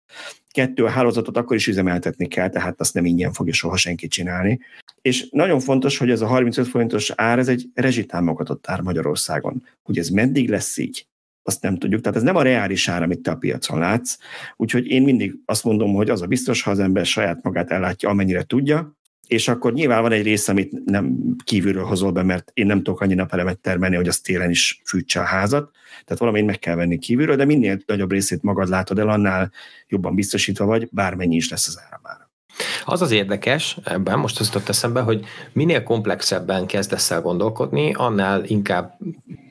Kettő, 0.50 0.84
a 0.84 0.88
hálózatot 0.88 1.36
akkor 1.36 1.56
is 1.56 1.66
üzemeltetni 1.66 2.28
kell, 2.28 2.48
tehát 2.48 2.80
azt 2.80 2.94
nem 2.94 3.04
ingyen 3.04 3.32
fogja 3.32 3.52
soha 3.52 3.76
senki 3.76 4.08
csinálni. 4.08 4.60
És 5.02 5.28
nagyon 5.30 5.60
fontos, 5.60 5.98
hogy 5.98 6.10
ez 6.10 6.20
a 6.20 6.26
35 6.26 6.68
forintos 6.68 7.10
ár, 7.14 7.38
ez 7.38 7.48
egy 7.48 7.66
rezsitámogatott 7.74 8.66
ár 8.66 8.80
Magyarországon. 8.80 9.64
Hogy 9.82 9.98
ez 9.98 10.08
meddig 10.08 10.48
lesz 10.48 10.76
így, 10.76 11.06
azt 11.42 11.62
nem 11.62 11.76
tudjuk. 11.76 12.00
Tehát 12.00 12.16
ez 12.16 12.22
nem 12.22 12.36
a 12.36 12.42
reális 12.42 12.88
ár, 12.88 13.02
amit 13.02 13.20
te 13.20 13.30
a 13.30 13.36
piacon 13.36 13.78
látsz. 13.78 14.16
Úgyhogy 14.56 14.86
én 14.86 15.02
mindig 15.02 15.34
azt 15.44 15.64
mondom, 15.64 15.94
hogy 15.94 16.10
az 16.10 16.22
a 16.22 16.26
biztos, 16.26 16.62
ha 16.62 16.70
az 16.70 16.78
ember 16.78 17.06
saját 17.06 17.42
magát 17.42 17.70
ellátja, 17.70 18.08
amennyire 18.08 18.42
tudja, 18.42 18.98
és 19.30 19.48
akkor 19.48 19.72
nyilván 19.72 20.02
van 20.02 20.12
egy 20.12 20.22
része, 20.22 20.52
amit 20.52 20.84
nem 20.84 21.36
kívülről 21.44 21.84
hozol 21.84 22.12
be, 22.12 22.22
mert 22.22 22.50
én 22.54 22.66
nem 22.66 22.82
tudok 22.82 23.00
annyi 23.00 23.14
napelemet 23.14 23.58
termelni, 23.58 23.96
hogy 23.96 24.08
az 24.08 24.18
télen 24.18 24.50
is 24.50 24.80
fűtse 24.84 25.20
a 25.20 25.24
házat, 25.24 25.70
tehát 26.04 26.18
valamit 26.18 26.46
meg 26.46 26.58
kell 26.58 26.74
venni 26.74 26.98
kívülről, 26.98 27.36
de 27.36 27.44
minél 27.44 27.78
nagyobb 27.86 28.10
részét 28.10 28.42
magad 28.42 28.68
látod 28.68 28.98
el, 28.98 29.08
annál 29.08 29.52
jobban 29.88 30.14
biztosítva 30.14 30.64
vagy, 30.64 30.88
bármennyi 30.90 31.36
is 31.36 31.50
lesz 31.50 31.68
az 31.68 31.80
áramára. 31.86 32.30
Az 32.84 33.02
az 33.02 33.10
érdekes 33.10 33.76
ebben, 33.84 34.18
most 34.18 34.40
az 34.40 34.46
jutott 34.46 34.68
eszembe, 34.68 35.00
hogy 35.00 35.24
minél 35.52 35.82
komplexebben 35.82 36.66
kezdesz 36.66 37.10
el 37.10 37.20
gondolkodni, 37.20 37.92
annál 37.92 38.44
inkább 38.44 38.98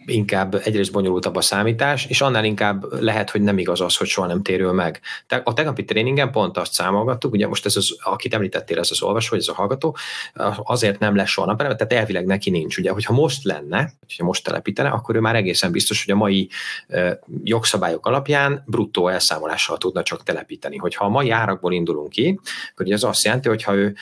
inkább 0.09 0.61
egyrészt 0.63 0.91
bonyolultabb 0.91 1.35
a 1.35 1.41
számítás, 1.41 2.05
és 2.05 2.21
annál 2.21 2.45
inkább 2.45 3.01
lehet, 3.01 3.29
hogy 3.29 3.41
nem 3.41 3.57
igaz 3.57 3.81
az, 3.81 3.97
hogy 3.97 4.07
soha 4.07 4.27
nem 4.27 4.41
térül 4.41 4.71
meg. 4.71 5.01
A 5.43 5.53
tegnapi 5.53 5.85
tréningen 5.85 6.31
pont 6.31 6.57
azt 6.57 6.73
számolgattuk, 6.73 7.33
ugye 7.33 7.47
most 7.47 7.65
ez 7.65 7.75
az, 7.75 7.95
akit 8.03 8.33
említettél, 8.33 8.79
ez 8.79 8.91
az 8.91 9.01
olvasó, 9.01 9.35
ez 9.35 9.47
a 9.47 9.53
hallgató, 9.53 9.97
azért 10.63 10.99
nem 10.99 11.15
lesz 11.15 11.29
soha 11.29 11.47
napelem, 11.47 11.77
tehát 11.77 11.93
elvileg 11.93 12.25
neki 12.25 12.49
nincs. 12.49 12.77
Ugye, 12.77 12.91
hogyha 12.91 13.13
most 13.13 13.43
lenne, 13.43 13.91
hogyha 13.99 14.23
most 14.23 14.43
telepítene, 14.43 14.89
akkor 14.89 15.15
ő 15.15 15.19
már 15.19 15.35
egészen 15.35 15.71
biztos, 15.71 16.05
hogy 16.05 16.13
a 16.13 16.17
mai 16.17 16.49
jogszabályok 17.43 18.05
alapján 18.05 18.63
bruttó 18.65 19.07
elszámolással 19.07 19.77
tudna 19.77 20.03
csak 20.03 20.23
telepíteni. 20.23 20.77
Hogyha 20.77 21.05
a 21.05 21.09
mai 21.09 21.29
árakból 21.29 21.73
indulunk 21.73 22.09
ki, 22.09 22.39
akkor 22.71 22.91
ez 22.91 23.03
azt 23.03 23.23
jelenti, 23.23 23.47
hogy 23.47 23.63
ha 23.63 23.75
ő 23.75 23.95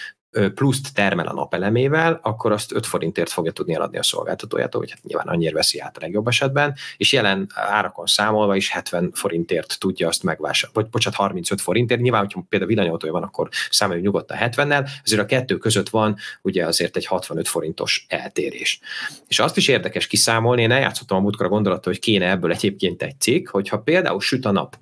pluszt 0.56 0.94
termel 0.94 1.28
a 1.28 1.34
napelemével, 1.34 2.20
akkor 2.22 2.52
azt 2.52 2.74
5 2.74 2.86
forintért 2.86 3.30
fogja 3.30 3.52
tudni 3.52 3.74
eladni 3.74 3.98
a 3.98 4.04
szolgáltatójától, 4.04 4.82
hogy 4.82 4.92
hát 4.92 5.04
nyilván 5.04 5.28
annyira 5.28 5.56
veszi 5.56 5.80
át 5.80 5.98
a 5.98 6.00
legjobb 6.02 6.28
esetben, 6.28 6.76
és 6.98 7.14
jelen 7.14 7.52
árakon 7.54 8.06
számolva 8.06 8.56
is 8.56 8.72
70 8.72 9.12
forintért 9.14 9.76
tudja 9.80 10.08
azt 10.08 10.24
megvásárolni, 10.24 10.80
vagy 10.82 10.90
bocsánat, 10.90 11.20
35 11.20 11.62
forintért. 11.62 12.02
Nyilván, 12.02 12.22
hogyha 12.22 12.46
például 12.50 12.72
villanyautója 12.72 13.14
van, 13.14 13.24
akkor 13.24 13.50
számoljuk 13.70 14.06
nyugodtan 14.06 14.38
70-nel, 14.42 14.90
ezért 15.04 15.22
a 15.22 15.26
kettő 15.26 15.58
között 15.58 15.90
van 15.90 16.16
ugye 16.42 16.66
azért 16.66 16.96
egy 16.96 17.06
65 17.06 17.48
forintos 17.48 18.06
eltérés. 18.10 18.80
És 19.28 19.40
azt 19.40 19.58
is 19.58 19.68
érdekes 19.68 20.08
kiszámolni, 20.08 20.62
én 20.62 20.72
eljátszottam 20.72 21.18
a 21.18 21.22
múltkor 21.22 21.46
a 21.46 21.50
gondolattal, 21.50 21.92
hogy 21.92 22.02
kéne 22.02 22.30
ebből 22.30 22.52
egyébként 22.52 23.04
egy 23.04 23.20
cikk, 23.20 23.50
hogyha 23.50 23.80
például 23.80 24.22
süt 24.22 24.46
a 24.46 24.52
nap, 24.52 24.78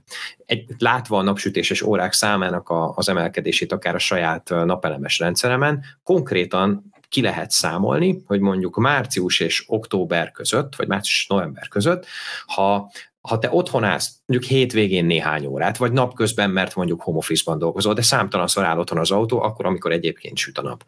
egy, 0.46 0.66
látva 0.78 1.18
a 1.18 1.22
napsütéses 1.22 1.82
órák 1.82 2.14
számának 2.14 2.70
a, 2.70 2.94
az 2.96 3.10
emelkedését 3.10 3.72
akár 3.72 3.96
a 3.96 4.00
saját 4.00 4.50
napelemes 4.50 5.20
rendszeremen, 5.20 5.84
konkrétan 6.04 6.94
ki 7.10 7.22
lehet 7.22 7.52
számolni, 7.52 8.24
hogy 8.28 8.40
mondjuk 8.40 8.78
március 8.78 9.40
és 9.40 9.64
október 9.68 10.32
között, 10.32 10.76
vagy 10.76 10.88
március 10.88 11.20
és 11.20 11.28
november 11.28 11.68
között, 11.68 12.06
ha 12.46 12.92
ha 13.26 13.40
te 13.40 13.50
otthon 13.52 13.84
állsz, 13.84 14.20
mondjuk 14.26 14.52
hétvégén 14.52 15.06
néhány 15.06 15.46
órát, 15.46 15.78
vagy 15.78 15.92
napközben, 15.92 16.50
mert 16.50 16.76
mondjuk 16.76 17.02
home 17.02 17.18
office-ban 17.18 17.58
dolgozol, 17.58 17.94
de 17.94 18.02
számtalanszor 18.02 18.64
áll 18.64 18.78
otthon 18.78 18.98
az 18.98 19.12
autó, 19.12 19.42
akkor, 19.42 19.66
amikor 19.66 19.92
egyébként 19.92 20.38
süt 20.38 20.58
a 20.58 20.62
nap. 20.62 20.84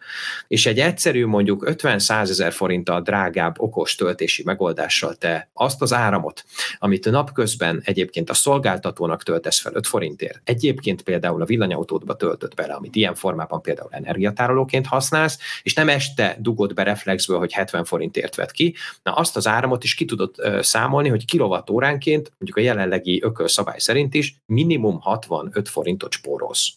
És 0.47 0.65
egy 0.65 0.79
egyszerű, 0.79 1.25
mondjuk 1.25 1.63
50-100 1.69 2.29
ezer 2.29 2.53
forinttal 2.53 3.01
drágább 3.01 3.55
okos 3.59 3.95
töltési 3.95 4.43
megoldással 4.43 5.15
te 5.15 5.49
azt 5.53 5.81
az 5.81 5.93
áramot, 5.93 6.45
amit 6.79 7.11
napközben 7.11 7.81
egyébként 7.85 8.29
a 8.29 8.33
szolgáltatónak 8.33 9.23
töltesz 9.23 9.59
fel 9.59 9.73
5 9.75 9.87
forintért, 9.87 10.41
egyébként 10.43 11.01
például 11.01 11.41
a 11.41 11.45
villanyautódba 11.45 12.15
töltött 12.15 12.55
bele, 12.55 12.73
amit 12.73 12.95
ilyen 12.95 13.15
formában 13.15 13.61
például 13.61 13.89
energiatárolóként 13.91 14.87
használsz, 14.87 15.39
és 15.63 15.73
nem 15.73 15.89
este 15.89 16.37
dugod 16.39 16.73
be 16.73 16.83
reflexből, 16.83 17.37
hogy 17.37 17.53
70 17.53 17.85
forintért 17.85 18.35
vett 18.35 18.51
ki, 18.51 18.75
na 19.03 19.13
azt 19.13 19.35
az 19.35 19.47
áramot 19.47 19.83
is 19.83 19.95
ki 19.95 20.05
tudod 20.05 20.35
számolni, 20.59 21.09
hogy 21.09 21.25
kilovattóránként 21.25 22.31
mondjuk 22.37 22.57
a 22.57 22.61
jelenlegi 22.61 23.25
ökölszabály 23.27 23.79
szerint 23.79 24.13
is 24.13 24.35
minimum 24.45 24.99
65 24.99 25.69
forintot 25.69 26.11
spórolsz. 26.11 26.73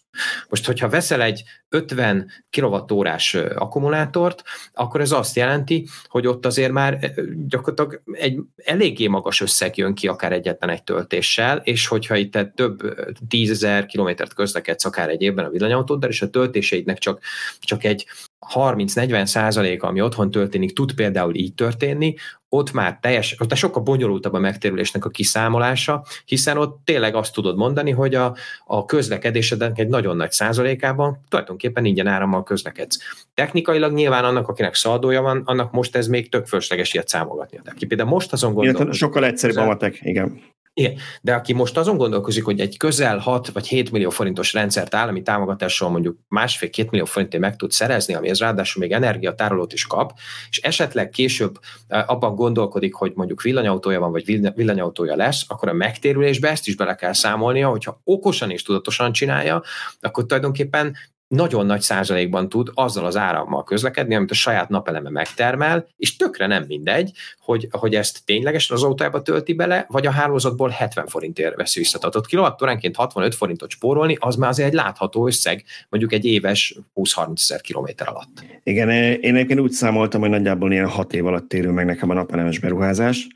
Most, 0.49 0.67
hogyha 0.67 0.89
veszel 0.89 1.23
egy 1.23 1.43
50 1.69 2.31
kWh-órás 2.51 3.35
akkumulátort, 3.35 4.43
akkor 4.73 5.01
ez 5.01 5.13
azt 5.13 5.37
jelenti, 5.37 5.89
hogy 6.09 6.27
ott 6.27 6.47
azért 6.47 6.73
már 6.73 7.15
gyakorlatilag 7.47 8.03
egy 8.13 8.39
eléggé 8.57 9.07
magas 9.07 9.41
összeg 9.41 9.77
jön 9.77 9.95
ki 9.95 10.09
akár 10.09 10.33
egyetlen 10.33 10.71
egy 10.71 10.83
töltéssel, 10.83 11.57
és 11.57 11.87
hogyha 11.87 12.17
itt 12.17 12.39
több 12.55 12.99
tízezer 13.29 13.87
kilométert 13.87 14.35
közlekedsz 14.35 14.85
akár 14.85 15.09
egy 15.09 15.23
évben 15.23 15.45
a 15.45 15.51
villanyautóddal, 15.51 16.11
és 16.11 16.23
a 16.23 16.31
töltéseidnek 16.31 16.99
csak, 16.99 17.21
csak 17.61 17.85
egy 17.85 18.07
30-40 18.55 19.25
százaléka, 19.25 19.87
ami 19.87 20.01
otthon 20.01 20.31
történik, 20.31 20.73
tud 20.73 20.95
például 20.95 21.35
így 21.35 21.55
történni, 21.55 22.15
ott 22.49 22.73
már 22.73 22.99
teljes, 23.01 23.37
ott 23.39 23.55
sokkal 23.55 23.83
bonyolultabb 23.83 24.33
a 24.33 24.39
megtérülésnek 24.39 25.05
a 25.05 25.09
kiszámolása, 25.09 26.05
hiszen 26.25 26.57
ott 26.57 26.81
tényleg 26.85 27.15
azt 27.15 27.35
tudod 27.35 27.57
mondani, 27.57 27.91
hogy 27.91 28.15
a, 28.15 28.37
a 28.67 28.85
közlekedésednek 28.85 29.79
egy 29.79 29.89
nagyon 29.89 30.17
nagy 30.17 30.31
százalékában 30.31 31.19
tulajdonképpen 31.29 31.85
ingyen 31.85 32.07
árammal 32.07 32.43
közlekedsz. 32.43 32.99
Technikailag 33.35 33.93
nyilván 33.93 34.25
annak, 34.25 34.49
akinek 34.49 34.75
szaldója 34.75 35.23
van, 35.23 35.43
annak 35.45 35.73
most 35.73 35.97
ez 35.97 36.07
még 36.07 36.29
tök 36.29 36.47
fölösleges 36.47 36.95
ilyet 36.95 37.09
számogatni. 37.09 37.61
De 37.65 37.73
ki 37.77 37.87
például 37.87 38.09
most 38.09 38.33
azon 38.33 38.53
gondolkodik. 38.53 38.93
Sokkal 38.93 39.25
egyszerűbb 39.25 39.57
a 39.57 39.65
matek, 39.65 39.99
igen. 40.03 40.41
Igen, 40.75 40.97
de 41.23 41.35
aki 41.35 41.53
most 41.53 41.77
azon 41.77 41.97
gondolkozik, 41.97 42.45
hogy 42.45 42.61
egy 42.61 42.77
közel 42.77 43.19
6 43.19 43.49
vagy 43.49 43.67
7 43.67 43.91
millió 43.91 44.11
forintos 44.11 44.53
rendszert 44.53 44.95
állami 44.95 45.23
támogatással 45.23 45.91
mondjuk 45.91 46.19
másfél-két 46.29 46.91
millió 46.91 47.05
forintért 47.05 47.43
meg 47.43 47.57
tud 47.57 47.71
szerezni, 47.71 48.15
ami 48.15 48.29
ez 48.29 48.39
ráadásul 48.39 48.83
még 48.83 48.93
energiatárolót 48.93 49.73
is 49.73 49.87
kap, 49.87 50.13
és 50.51 50.59
esetleg 50.59 51.09
később 51.09 51.59
abban 51.89 52.35
gondolkodik, 52.35 52.95
hogy 52.95 53.13
mondjuk 53.15 53.43
villanyautója 53.43 54.01
van, 54.01 54.13
vagy 54.13 54.53
villanyautója 54.55 55.17
lesz, 55.17 55.45
akkor 55.49 55.69
a 55.69 55.73
megtérülésbe 55.73 56.49
ezt 56.49 56.67
is 56.67 56.77
bele 56.77 56.95
kell 56.95 57.13
számolnia, 57.13 57.69
hogyha 57.69 58.01
okosan 58.05 58.51
és 58.51 58.63
tudatosan 58.63 59.13
csinálja, 59.13 59.63
akkor 60.01 60.27
tulajdonképpen 60.27 60.97
nagyon 61.35 61.67
nagy 61.67 61.81
százalékban 61.81 62.49
tud 62.49 62.71
azzal 62.75 63.05
az 63.05 63.17
árammal 63.17 63.65
közlekedni, 63.65 64.15
amit 64.15 64.31
a 64.31 64.35
saját 64.35 64.69
napeleme 64.69 65.11
megtermel, 65.11 65.89
és 65.97 66.17
tökre 66.17 66.47
nem 66.47 66.65
mindegy, 66.69 67.13
hogy, 67.39 67.69
hogy 67.71 67.95
ezt 67.95 68.25
ténylegesen 68.25 68.77
az 68.77 68.83
autójába 68.83 69.23
tölti 69.23 69.53
bele, 69.53 69.85
vagy 69.89 70.07
a 70.07 70.11
hálózatból 70.11 70.69
70 70.69 71.07
forintért 71.07 71.57
veszi 71.57 71.79
vissza. 71.79 71.99
Tehát 71.99 72.15
ott 72.15 72.27
kilovattóránként 72.27 72.97
65 72.97 73.35
forintot 73.35 73.71
spórolni, 73.71 74.17
az 74.21 74.37
már 74.37 74.49
azért 74.49 74.69
egy 74.69 74.75
látható 74.75 75.27
összeg, 75.27 75.65
mondjuk 75.89 76.13
egy 76.13 76.25
éves 76.25 76.79
20-30 76.95 77.33
ezer 77.35 77.61
kilométer 77.61 78.09
alatt. 78.09 78.45
Igen, 78.63 78.91
én 78.91 79.35
egyébként 79.35 79.61
úgy 79.61 79.71
számoltam, 79.71 80.21
hogy 80.21 80.31
nagyjából 80.31 80.73
ilyen 80.73 80.89
6 80.89 81.13
év 81.13 81.27
alatt 81.27 81.49
térül 81.49 81.73
meg 81.73 81.87
nekem 81.87 82.11
a 82.11 82.15
napelemes 82.15 82.59
beruházás, 82.59 83.29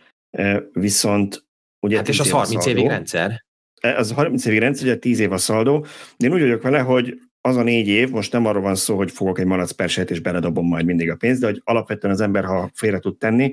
viszont 0.73 1.45
ugye... 1.81 1.97
Hát 1.97 2.09
és 2.09 2.21
az 2.21 2.31
30 2.31 2.67
évig 2.67 2.87
rendszer. 2.87 3.45
Az 3.81 4.13
30 4.13 4.45
évig 4.45 4.59
rendszer, 4.59 4.87
ugye 4.87 4.97
10 4.97 5.19
év 5.19 5.33
a 5.33 5.39
szaldó. 5.39 5.87
Én 6.17 6.33
úgy 6.33 6.41
vagyok 6.41 6.63
vele, 6.63 6.79
hogy 6.79 7.19
az 7.47 7.57
a 7.57 7.63
négy 7.63 7.89
év, 7.89 8.11
most 8.11 8.33
nem 8.33 8.47
arról 8.47 8.63
van 8.63 8.75
szó, 8.75 8.97
hogy 8.97 9.11
fogok 9.11 9.39
egy 9.39 9.47
malac 9.47 9.71
perset 9.71 10.11
és 10.11 10.21
beledobom 10.21 10.67
majd 10.67 10.85
mindig 10.85 11.11
a 11.11 11.17
pénzt, 11.17 11.41
de 11.41 11.47
hogy 11.47 11.61
alapvetően 11.65 12.13
az 12.13 12.21
ember, 12.21 12.45
ha 12.45 12.71
félre 12.75 12.99
tud 12.99 13.19
tenni, 13.19 13.53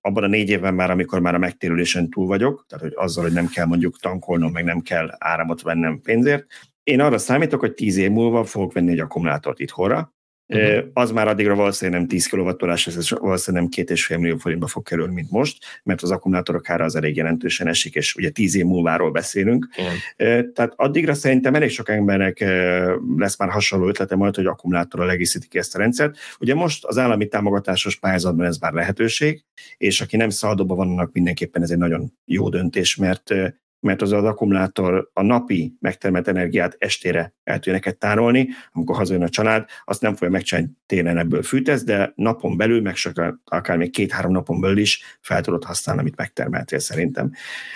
abban 0.00 0.24
a 0.24 0.26
négy 0.26 0.48
évben 0.48 0.74
már, 0.74 0.90
amikor 0.90 1.20
már 1.20 1.34
a 1.34 1.38
megtérülésen 1.38 2.10
túl 2.10 2.26
vagyok, 2.26 2.64
tehát 2.68 2.84
hogy 2.84 2.92
azzal, 2.96 3.24
hogy 3.24 3.32
nem 3.32 3.46
kell 3.46 3.66
mondjuk 3.66 3.98
tankolnom, 3.98 4.52
meg 4.52 4.64
nem 4.64 4.80
kell 4.80 5.10
áramot 5.18 5.62
vennem 5.62 6.00
pénzért, 6.00 6.46
én 6.82 7.00
arra 7.00 7.18
számítok, 7.18 7.60
hogy 7.60 7.74
tíz 7.74 7.96
év 7.96 8.10
múlva 8.10 8.44
fogok 8.44 8.72
venni 8.72 8.90
egy 8.90 9.00
akkumulátort 9.00 9.60
itthonra, 9.60 10.14
Uh-huh. 10.54 10.84
Az 10.92 11.10
már 11.10 11.28
addigra 11.28 11.54
valószínűleg 11.54 12.00
nem 12.00 12.08
10 12.08 12.26
kWh, 12.26 12.70
ez 12.70 13.10
valószínűleg 13.10 13.68
nem 13.76 13.86
2,5 13.86 14.18
millió 14.18 14.36
forintba 14.36 14.66
fog 14.66 14.82
kerülni, 14.82 15.14
mint 15.14 15.30
most, 15.30 15.64
mert 15.82 16.02
az 16.02 16.10
akkumulátorok 16.10 16.70
ára 16.70 16.84
az 16.84 16.96
elég 16.96 17.16
jelentősen 17.16 17.66
esik, 17.66 17.94
és 17.94 18.14
ugye 18.14 18.30
10 18.30 18.54
év 18.56 18.64
múlváról 18.64 19.10
beszélünk. 19.10 19.68
Uh-huh. 19.76 20.52
Tehát 20.52 20.72
addigra 20.76 21.14
szerintem 21.14 21.54
elég 21.54 21.70
sok 21.70 21.88
embernek 21.88 22.40
lesz 23.16 23.38
már 23.38 23.50
hasonló 23.50 23.88
ötlete 23.88 24.16
majd, 24.16 24.34
hogy 24.34 24.46
akkumulátorral 24.46 25.10
egészíti 25.10 25.48
ki 25.48 25.58
ezt 25.58 25.74
a 25.74 25.78
rendszert. 25.78 26.16
Ugye 26.40 26.54
most 26.54 26.84
az 26.84 26.98
állami 26.98 27.28
támogatásos 27.28 27.96
pályázatban 27.96 28.46
ez 28.46 28.58
már 28.58 28.72
lehetőség, 28.72 29.44
és 29.76 30.00
aki 30.00 30.16
nem 30.16 30.30
szaldóban 30.30 30.76
vannak, 30.76 31.12
mindenképpen 31.12 31.62
ez 31.62 31.70
egy 31.70 31.78
nagyon 31.78 32.12
jó 32.24 32.48
döntés, 32.48 32.96
mert 32.96 33.34
mert 33.80 34.02
az 34.02 34.12
az 34.12 34.24
akkumulátor 34.24 35.10
a 35.12 35.22
napi 35.22 35.76
megtermelt 35.80 36.28
energiát 36.28 36.76
estére 36.78 37.34
el 37.44 37.54
tudja 37.54 37.72
neked 37.72 37.96
tárolni, 37.96 38.48
amikor 38.72 38.96
hazajön 38.96 39.22
a 39.22 39.28
család, 39.28 39.64
azt 39.84 40.00
nem 40.00 40.12
fogja 40.12 40.30
megcsinálni 40.30 40.70
télen 40.86 41.18
ebből 41.18 41.42
fűtesz, 41.42 41.84
de 41.84 42.12
napon 42.16 42.56
belül, 42.56 42.80
meg 42.80 42.96
sokkal, 42.96 43.40
akár 43.44 43.76
még 43.76 43.90
két-három 43.90 44.32
napon 44.32 44.60
belül 44.60 44.78
is 44.78 45.18
fel 45.20 45.40
tudod 45.40 45.64
használni, 45.64 46.00
amit 46.00 46.16
megtermeltél 46.16 46.78
szerintem. 46.78 47.32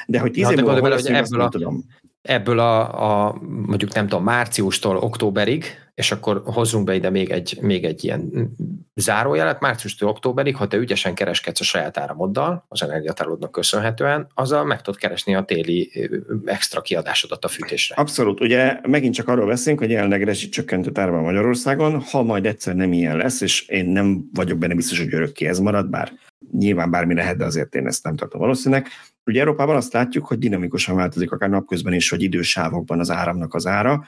De 0.06 0.18
hogy 0.18 0.30
tíz 0.30 0.50
év 0.50 0.56
múlva, 0.56 0.92
hogy 0.92 1.06
ebből 1.06 1.40
a, 1.40 1.48
tudom. 1.48 1.84
Ebből 2.28 2.58
a, 2.58 3.26
a 3.26 3.34
mondjuk 3.66 3.94
nem 3.94 4.08
tudom, 4.08 4.24
márciustól 4.24 4.96
októberig, 4.96 5.64
és 5.94 6.12
akkor 6.12 6.42
hozzunk 6.44 6.84
be 6.84 6.94
ide 6.94 7.10
még 7.10 7.30
egy, 7.30 7.58
még 7.60 7.84
egy 7.84 8.04
ilyen 8.04 8.50
zárójelet, 8.94 9.60
márciustól 9.60 10.08
októberig, 10.08 10.56
ha 10.56 10.66
te 10.66 10.76
ügyesen 10.76 11.14
kereskedsz 11.14 11.60
a 11.60 11.64
saját 11.64 11.98
áramoddal, 11.98 12.64
az 12.68 12.82
energiatárolódnak 12.82 13.52
köszönhetően, 13.52 14.26
azzal 14.34 14.64
meg 14.64 14.82
tudod 14.82 15.00
keresni 15.00 15.34
a 15.34 15.42
téli 15.42 16.08
extra 16.44 16.80
kiadásodat 16.80 17.44
a 17.44 17.48
fűtésre. 17.48 17.94
Abszolút, 17.94 18.40
ugye 18.40 18.78
megint 18.82 19.14
csak 19.14 19.28
arról 19.28 19.46
beszélünk, 19.46 19.80
hogy 19.80 19.90
jelenleg 19.90 20.22
rezsicsökkentő 20.22 20.90
árban 20.94 21.22
Magyarországon, 21.22 22.00
ha 22.00 22.22
majd 22.22 22.46
egyszer 22.46 22.74
nem 22.74 22.92
ilyen 22.92 23.16
lesz, 23.16 23.40
és 23.40 23.68
én 23.68 23.86
nem 23.86 24.28
vagyok 24.32 24.58
benne 24.58 24.74
biztos, 24.74 24.98
hogy 24.98 25.14
örökké 25.14 25.46
ez 25.46 25.58
marad, 25.58 25.90
bár 25.90 26.12
nyilván 26.52 26.90
bármi 26.90 27.14
lehet, 27.14 27.36
de 27.36 27.44
azért 27.44 27.74
én 27.74 27.86
ezt 27.86 28.04
nem 28.04 28.16
tartom 28.16 28.40
valószínűleg. 28.40 28.86
Ugye 29.26 29.40
Európában 29.40 29.76
azt 29.76 29.92
látjuk, 29.92 30.26
hogy 30.26 30.38
dinamikusan 30.38 30.96
változik 30.96 31.32
akár 31.32 31.50
napközben 31.50 31.92
is, 31.92 32.10
vagy 32.10 32.22
idősávokban 32.22 33.00
az 33.00 33.10
áramnak 33.10 33.54
az 33.54 33.66
ára, 33.66 34.06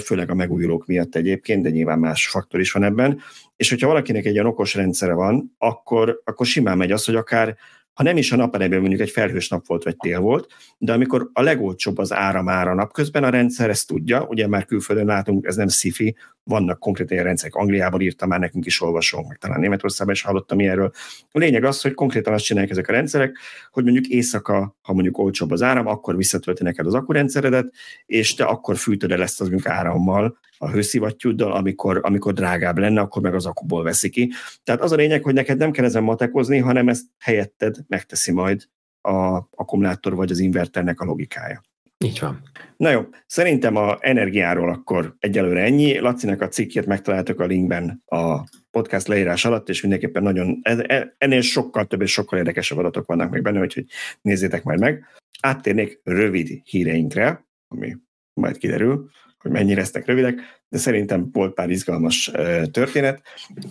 főleg 0.00 0.30
a 0.30 0.34
megújulók 0.34 0.86
miatt 0.86 1.14
egyébként, 1.14 1.62
de 1.62 1.70
nyilván 1.70 1.98
más 1.98 2.28
faktor 2.28 2.60
is 2.60 2.72
van 2.72 2.84
ebben. 2.84 3.20
És 3.56 3.68
hogyha 3.70 3.86
valakinek 3.86 4.24
egy 4.24 4.32
ilyen 4.32 4.46
okos 4.46 4.74
rendszere 4.74 5.12
van, 5.12 5.54
akkor, 5.58 6.20
akkor 6.24 6.46
simán 6.46 6.76
megy 6.76 6.92
az, 6.92 7.04
hogy 7.04 7.14
akár 7.14 7.56
ha 7.94 8.02
nem 8.02 8.16
is 8.16 8.32
a 8.32 8.36
napelemben 8.36 8.80
mondjuk 8.80 9.00
egy 9.00 9.10
felhős 9.10 9.48
nap 9.48 9.66
volt, 9.66 9.84
vagy 9.84 9.96
tél 9.96 10.20
volt, 10.20 10.46
de 10.78 10.92
amikor 10.92 11.30
a 11.32 11.42
legolcsóbb 11.42 11.98
az 11.98 12.12
áram 12.12 12.48
ára 12.48 12.74
napközben, 12.74 13.24
a 13.24 13.28
rendszer 13.28 13.70
ezt 13.70 13.86
tudja, 13.86 14.26
ugye 14.28 14.48
már 14.48 14.64
külföldön 14.64 15.06
látunk, 15.06 15.46
ez 15.46 15.56
nem 15.56 15.68
sci 15.68 16.14
vannak 16.44 16.78
konkrét 16.78 17.10
ilyen 17.10 17.24
rendszerek, 17.24 17.54
Angliában 17.54 18.00
írta 18.00 18.26
már 18.26 18.38
nekünk 18.38 18.66
is 18.66 18.80
olvasónk, 18.80 19.28
meg 19.28 19.38
talán 19.38 19.60
Németországban 19.60 20.14
is 20.14 20.22
hallottam 20.22 20.60
ilyenről. 20.60 20.90
A 21.30 21.38
lényeg 21.38 21.64
az, 21.64 21.80
hogy 21.80 21.94
konkrétan 21.94 22.32
azt 22.32 22.44
csinálják 22.44 22.72
ezek 22.72 22.88
a 22.88 22.92
rendszerek, 22.92 23.38
hogy 23.70 23.84
mondjuk 23.84 24.06
éjszaka, 24.06 24.76
ha 24.82 24.92
mondjuk 24.92 25.18
olcsóbb 25.18 25.50
az 25.50 25.62
áram, 25.62 25.86
akkor 25.86 26.16
visszatölti 26.16 26.62
neked 26.62 26.86
az 26.86 26.94
akkurendszeredet, 26.94 27.72
és 28.06 28.34
te 28.34 28.44
akkor 28.44 28.76
fűtöd 28.76 29.12
el 29.12 29.22
ezt 29.22 29.40
az 29.40 29.50
árammal, 29.62 30.38
a 30.58 30.70
hőszivattyúddal, 30.70 31.52
amikor, 31.52 32.00
amikor 32.02 32.32
drágább 32.32 32.78
lenne, 32.78 33.00
akkor 33.00 33.22
meg 33.22 33.34
az 33.34 33.46
akuból 33.46 33.82
veszi 33.82 34.10
ki. 34.10 34.32
Tehát 34.62 34.80
az 34.80 34.92
a 34.92 34.96
lényeg, 34.96 35.22
hogy 35.22 35.34
neked 35.34 35.58
nem 35.58 35.70
kell 35.70 35.84
ezen 35.84 36.02
matekozni, 36.02 36.58
hanem 36.58 36.88
ezt 36.88 37.04
helyetted 37.18 37.76
megteszi 37.88 38.32
majd 38.32 38.62
a 39.00 39.36
akkumulátor 39.50 40.14
vagy 40.14 40.30
az 40.30 40.38
inverternek 40.38 41.00
a 41.00 41.04
logikája. 41.04 41.60
Így 42.04 42.18
van. 42.20 42.42
Na 42.76 42.90
jó, 42.90 43.02
szerintem 43.26 43.76
a 43.76 43.96
energiáról 44.00 44.70
akkor 44.70 45.14
egyelőre 45.18 45.62
ennyi. 45.62 45.98
Lacinak 45.98 46.40
a 46.40 46.48
cikkét 46.48 46.86
megtaláltok 46.86 47.40
a 47.40 47.44
linkben 47.44 48.02
a 48.06 48.40
podcast 48.70 49.06
leírás 49.06 49.44
alatt, 49.44 49.68
és 49.68 49.80
mindenképpen 49.80 50.22
nagyon, 50.22 50.60
e, 50.62 51.14
ennél 51.18 51.40
sokkal 51.40 51.86
több 51.86 52.00
és 52.00 52.12
sokkal 52.12 52.38
érdekesebb 52.38 52.78
adatok 52.78 53.06
vannak 53.06 53.30
még 53.30 53.42
benne, 53.42 53.60
úgyhogy 53.60 53.86
nézzétek 54.20 54.62
majd 54.62 54.80
meg. 54.80 55.04
Áttérnék 55.40 56.00
rövid 56.02 56.60
híreinkre, 56.64 57.46
ami 57.68 57.96
majd 58.32 58.58
kiderül, 58.58 59.10
hogy 59.38 59.50
mennyire 59.50 59.80
lesznek 59.80 60.06
rövidek, 60.06 60.40
de 60.68 60.78
szerintem 60.78 61.28
volt 61.32 61.54
pár 61.54 61.70
izgalmas 61.70 62.30
történet. 62.70 63.22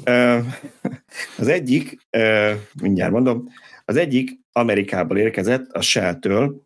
Az 1.37 1.47
egyik, 1.47 1.97
mindjárt 2.81 3.11
mondom, 3.11 3.47
az 3.85 3.95
egyik 3.95 4.39
Amerikából 4.51 5.17
érkezett, 5.17 5.71
a 5.71 5.81
Shell-től. 5.81 6.61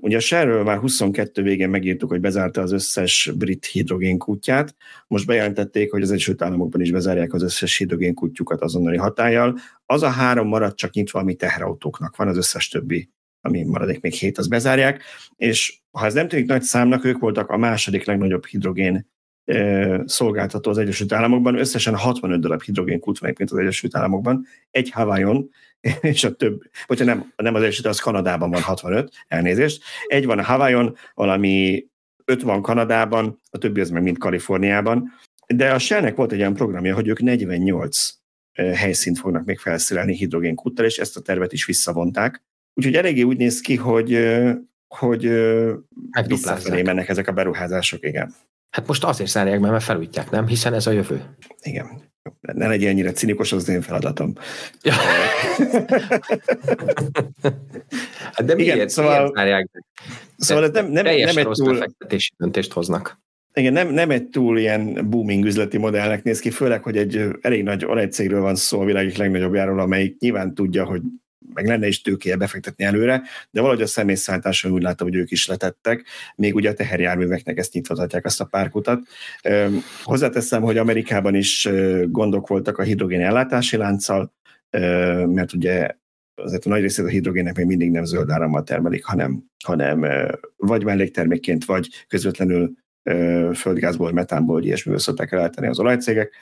Ugye 0.00 0.16
a 0.16 0.20
Shell-ről 0.20 0.62
már 0.62 0.78
22 0.78 1.42
végén 1.42 1.68
megírtuk, 1.68 2.10
hogy 2.10 2.20
bezárta 2.20 2.60
az 2.60 2.72
összes 2.72 3.30
brit 3.36 3.64
hidrogén 3.64 4.18
kutyát. 4.18 4.74
Most 5.06 5.26
bejelentették, 5.26 5.90
hogy 5.90 6.02
az 6.02 6.10
Egyesült 6.10 6.42
Államokban 6.42 6.80
is 6.80 6.90
bezárják 6.90 7.32
az 7.32 7.42
összes 7.42 7.76
hidrogén 7.76 8.14
kutyukat 8.14 8.60
azonnali 8.60 8.96
hatállyal. 8.96 9.58
Az 9.86 10.02
a 10.02 10.08
három 10.08 10.48
maradt 10.48 10.76
csak 10.76 10.92
nyitva, 10.92 11.18
ami 11.18 11.34
teherautóknak 11.34 12.16
van, 12.16 12.28
az 12.28 12.36
összes 12.36 12.68
többi 12.68 13.10
ami 13.42 13.64
maradék 13.64 14.00
még 14.00 14.12
hét, 14.12 14.38
az 14.38 14.48
bezárják, 14.48 15.02
és 15.36 15.80
ha 15.90 16.04
ez 16.06 16.14
nem 16.14 16.28
tűnik 16.28 16.46
nagy 16.46 16.62
számnak, 16.62 17.04
ők 17.04 17.18
voltak 17.18 17.48
a 17.48 17.56
második 17.56 18.04
legnagyobb 18.04 18.44
hidrogén 18.44 19.08
szolgáltató 20.04 20.70
az 20.70 20.78
Egyesült 20.78 21.12
Államokban, 21.12 21.58
összesen 21.58 21.96
65 21.96 22.40
darab 22.40 22.62
hidrogén 22.62 23.00
kút 23.00 23.18
van 23.18 23.34
az 23.38 23.56
Egyesült 23.56 23.96
Államokban, 23.96 24.46
egy 24.70 24.90
Hawaiion, 24.90 25.50
és 26.00 26.24
a 26.24 26.34
több, 26.34 26.62
hogyha 26.86 27.04
nem, 27.04 27.32
nem 27.36 27.54
az 27.54 27.62
Egyesült, 27.62 27.86
az 27.86 28.00
Kanadában 28.00 28.50
van 28.50 28.62
65, 28.62 29.12
elnézést. 29.28 29.82
Egy 30.06 30.26
van 30.26 30.38
a 30.38 30.42
Hawaiion, 30.42 30.96
valami 31.14 31.86
5 32.24 32.42
van 32.42 32.62
Kanadában, 32.62 33.40
a 33.50 33.58
többi 33.58 33.80
az 33.80 33.90
meg 33.90 34.02
mind 34.02 34.18
Kaliforniában. 34.18 35.12
De 35.46 35.72
a 35.72 35.78
Shell-nek 35.78 36.16
volt 36.16 36.32
egy 36.32 36.38
olyan 36.38 36.54
programja, 36.54 36.94
hogy 36.94 37.08
ők 37.08 37.20
48 37.20 38.08
helyszínt 38.52 39.18
fognak 39.18 39.44
még 39.44 39.58
felszerelni 39.58 40.14
hidrogénkúttal, 40.14 40.84
és 40.84 40.98
ezt 40.98 41.16
a 41.16 41.20
tervet 41.20 41.52
is 41.52 41.64
visszavonták. 41.64 42.42
Úgyhogy 42.74 42.94
eléggé 42.94 43.22
úgy 43.22 43.36
néz 43.36 43.60
ki, 43.60 43.76
hogy, 43.76 44.28
hogy 44.88 45.22
visszafelé 46.26 46.82
mennek 46.82 47.08
ezek 47.08 47.28
a 47.28 47.32
beruházások, 47.32 48.04
igen. 48.04 48.34
Hát 48.70 48.86
most 48.86 49.04
azért 49.04 49.30
szállják 49.30 49.60
be, 49.60 49.70
mert 49.70 49.84
felújítják, 49.84 50.30
nem? 50.30 50.46
Hiszen 50.46 50.74
ez 50.74 50.86
a 50.86 50.90
jövő. 50.90 51.36
Igen. 51.62 52.09
Ne 52.40 52.68
legyen 52.68 52.90
ennyire 52.90 53.12
cinikus, 53.12 53.52
az 53.52 53.68
én 53.68 53.82
feladatom. 53.82 54.32
Ja. 54.82 54.92
hát 58.32 58.44
de 58.44 58.54
miért, 58.54 58.74
Igen, 58.74 58.88
szóval, 58.88 59.30
miért 59.34 59.70
be? 59.72 59.84
Szóval 60.36 60.64
ez 60.64 60.70
nem, 60.70 60.86
nem, 60.86 61.04
nem 61.04 61.36
egy 61.36 61.48
túl... 61.48 61.72
befektetési 61.72 62.32
döntést 62.36 62.72
hoznak. 62.72 63.18
Igen, 63.54 63.72
nem, 63.72 63.88
nem 63.88 64.10
egy 64.10 64.28
túl 64.28 64.58
ilyen 64.58 65.10
booming 65.10 65.44
üzleti 65.44 65.78
modellnek 65.78 66.22
néz 66.22 66.40
ki, 66.40 66.50
főleg, 66.50 66.82
hogy 66.82 66.96
egy 66.96 67.28
elég 67.40 67.62
nagy 67.62 67.84
olajcégről 67.84 68.40
van 68.40 68.54
szó, 68.54 68.80
a 68.80 68.84
világ 68.84 69.16
legnagyobbjáról, 69.16 69.80
amelyik 69.80 70.18
nyilván 70.18 70.54
tudja, 70.54 70.84
hogy 70.84 71.02
meg 71.54 71.66
lenne 71.66 71.86
is 71.86 72.02
tőkéje 72.02 72.36
befektetni 72.36 72.84
előre, 72.84 73.22
de 73.50 73.60
valahogy 73.60 73.82
a 73.82 73.86
személyszállításon 73.86 74.72
úgy 74.72 74.82
látom, 74.82 75.08
hogy 75.08 75.16
ők 75.16 75.30
is 75.30 75.46
letettek, 75.46 76.04
még 76.36 76.54
ugye 76.54 76.70
a 76.70 76.74
teherjárműveknek 76.74 77.58
ezt 77.58 77.72
nyitvathatják 77.72 78.24
azt 78.24 78.40
a 78.40 78.44
párkutat. 78.44 79.00
Hozzáteszem, 80.02 80.62
hogy 80.62 80.78
Amerikában 80.78 81.34
is 81.34 81.68
gondok 82.06 82.48
voltak 82.48 82.78
a 82.78 82.82
hidrogén 82.82 83.20
ellátási 83.20 83.76
lánccal, 83.76 84.34
mert 85.26 85.52
ugye 85.52 85.88
azért 86.34 86.66
a 86.66 86.68
nagy 86.68 86.80
részét 86.80 87.04
a 87.04 87.08
hidrogének 87.08 87.56
még 87.56 87.66
mindig 87.66 87.90
nem 87.90 88.04
zöld 88.04 88.30
árammal 88.30 88.62
termelik, 88.62 89.04
hanem, 89.04 89.44
hanem 89.64 90.06
vagy 90.56 90.84
melléktermékként, 90.84 91.64
vagy 91.64 91.88
közvetlenül 92.08 92.72
földgázból, 93.54 94.12
metánból, 94.12 94.54
vagy 94.54 94.64
ilyesmiből 94.64 95.00
szokták 95.00 95.32
eláltani 95.32 95.66
az 95.66 95.78
olajcégek 95.78 96.34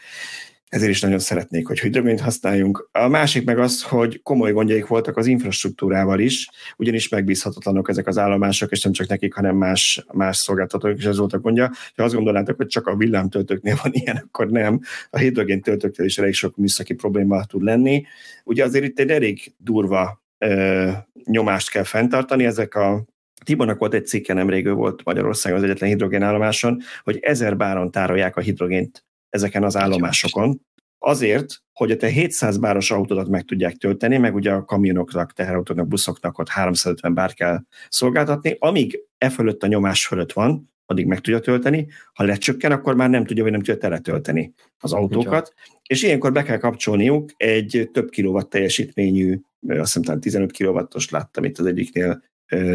ezért 0.69 0.91
is 0.91 1.01
nagyon 1.01 1.19
szeretnék, 1.19 1.67
hogy 1.67 1.81
hidrogént 1.81 2.21
használjunk. 2.21 2.89
A 2.93 3.09
másik 3.09 3.45
meg 3.45 3.59
az, 3.59 3.83
hogy 3.83 4.23
komoly 4.23 4.53
gondjaik 4.53 4.87
voltak 4.87 5.17
az 5.17 5.27
infrastruktúrával 5.27 6.21
is, 6.21 6.49
ugyanis 6.77 7.09
megbízhatatlanok 7.09 7.89
ezek 7.89 8.07
az 8.07 8.19
állomások, 8.19 8.71
és 8.71 8.83
nem 8.83 8.93
csak 8.93 9.09
nekik, 9.09 9.35
hanem 9.35 9.57
más, 9.57 10.05
más 10.13 10.37
szolgáltatók 10.37 10.99
is 10.99 11.05
ez 11.05 11.19
volt 11.19 11.33
a 11.33 11.39
gondja. 11.39 11.71
Ha 11.97 12.03
azt 12.03 12.15
gondolnátok, 12.15 12.57
hogy 12.57 12.67
csak 12.67 12.87
a 12.87 12.97
villámtöltőknél 12.97 13.79
van 13.83 13.93
ilyen, 13.95 14.17
akkor 14.17 14.51
nem. 14.51 14.81
A 15.11 15.19
hidrogén 15.19 15.61
töltőknél 15.61 16.07
is 16.07 16.19
elég 16.19 16.35
sok 16.35 16.57
műszaki 16.57 16.95
probléma 16.95 17.45
tud 17.45 17.63
lenni. 17.63 18.05
Ugye 18.45 18.65
azért 18.65 18.85
itt 18.85 18.99
egy 18.99 19.11
elég 19.11 19.53
durva 19.57 20.23
ö, 20.39 20.91
nyomást 21.25 21.71
kell 21.71 21.83
fenntartani, 21.83 22.45
ezek 22.45 22.75
a 22.75 23.05
Tibornak 23.45 23.79
volt 23.79 23.95
egy 23.95 24.07
cikke, 24.07 24.33
nemrég 24.33 24.67
ő 24.67 24.73
volt 24.73 25.05
Magyarországon 25.05 25.59
az 25.59 25.65
egyetlen 25.65 25.89
hidrogénállomáson, 25.89 26.81
hogy 27.03 27.19
ezer 27.21 27.57
báron 27.57 27.91
tárolják 27.91 28.37
a 28.37 28.41
hidrogént 28.41 29.08
ezeken 29.29 29.65
az 29.65 29.77
állomásokon, 29.77 30.61
azért, 30.99 31.63
hogy 31.73 31.91
a 31.91 31.97
te 31.97 32.07
700 32.07 32.59
báros 32.59 32.91
autódat 32.91 33.29
meg 33.29 33.45
tudják 33.45 33.77
tölteni, 33.77 34.17
meg 34.17 34.35
ugye 34.35 34.53
a 34.53 34.65
kamionoknak, 34.65 35.33
teherautóknak, 35.33 35.89
buszoknak 35.89 36.39
ott 36.39 36.49
350 36.49 37.15
bár 37.15 37.35
kell 37.35 37.63
szolgáltatni, 37.89 38.57
amíg 38.59 39.01
e 39.19 39.31
fölött 39.31 39.63
a 39.63 39.67
nyomás 39.67 40.07
fölött 40.07 40.33
van, 40.33 40.71
addig 40.87 41.07
meg 41.07 41.21
tudja 41.21 41.41
tölteni, 41.41 41.87
ha 42.13 42.25
lecsökken, 42.25 42.73
akkor 42.73 42.95
már 42.95 43.11
nem 43.11 43.25
tudja, 43.25 43.43
vagy 43.43 43.53
nem 43.53 43.63
tudja 43.63 43.81
teletölteni 43.81 44.53
az 44.79 44.93
autókat, 44.93 45.53
Ugyan. 45.55 45.81
és 45.87 46.03
ilyenkor 46.03 46.33
be 46.33 46.43
kell 46.43 46.57
kapcsolniuk 46.57 47.31
egy 47.37 47.91
több 47.93 48.09
kilowatt 48.09 48.51
teljesítményű, 48.51 49.41
azt 49.69 49.95
hiszem 49.95 50.21
15 50.21 50.53
kilowattos 50.53 51.11
láttam 51.11 51.45
itt 51.45 51.59
az 51.59 51.67
egyiknél 51.67 52.23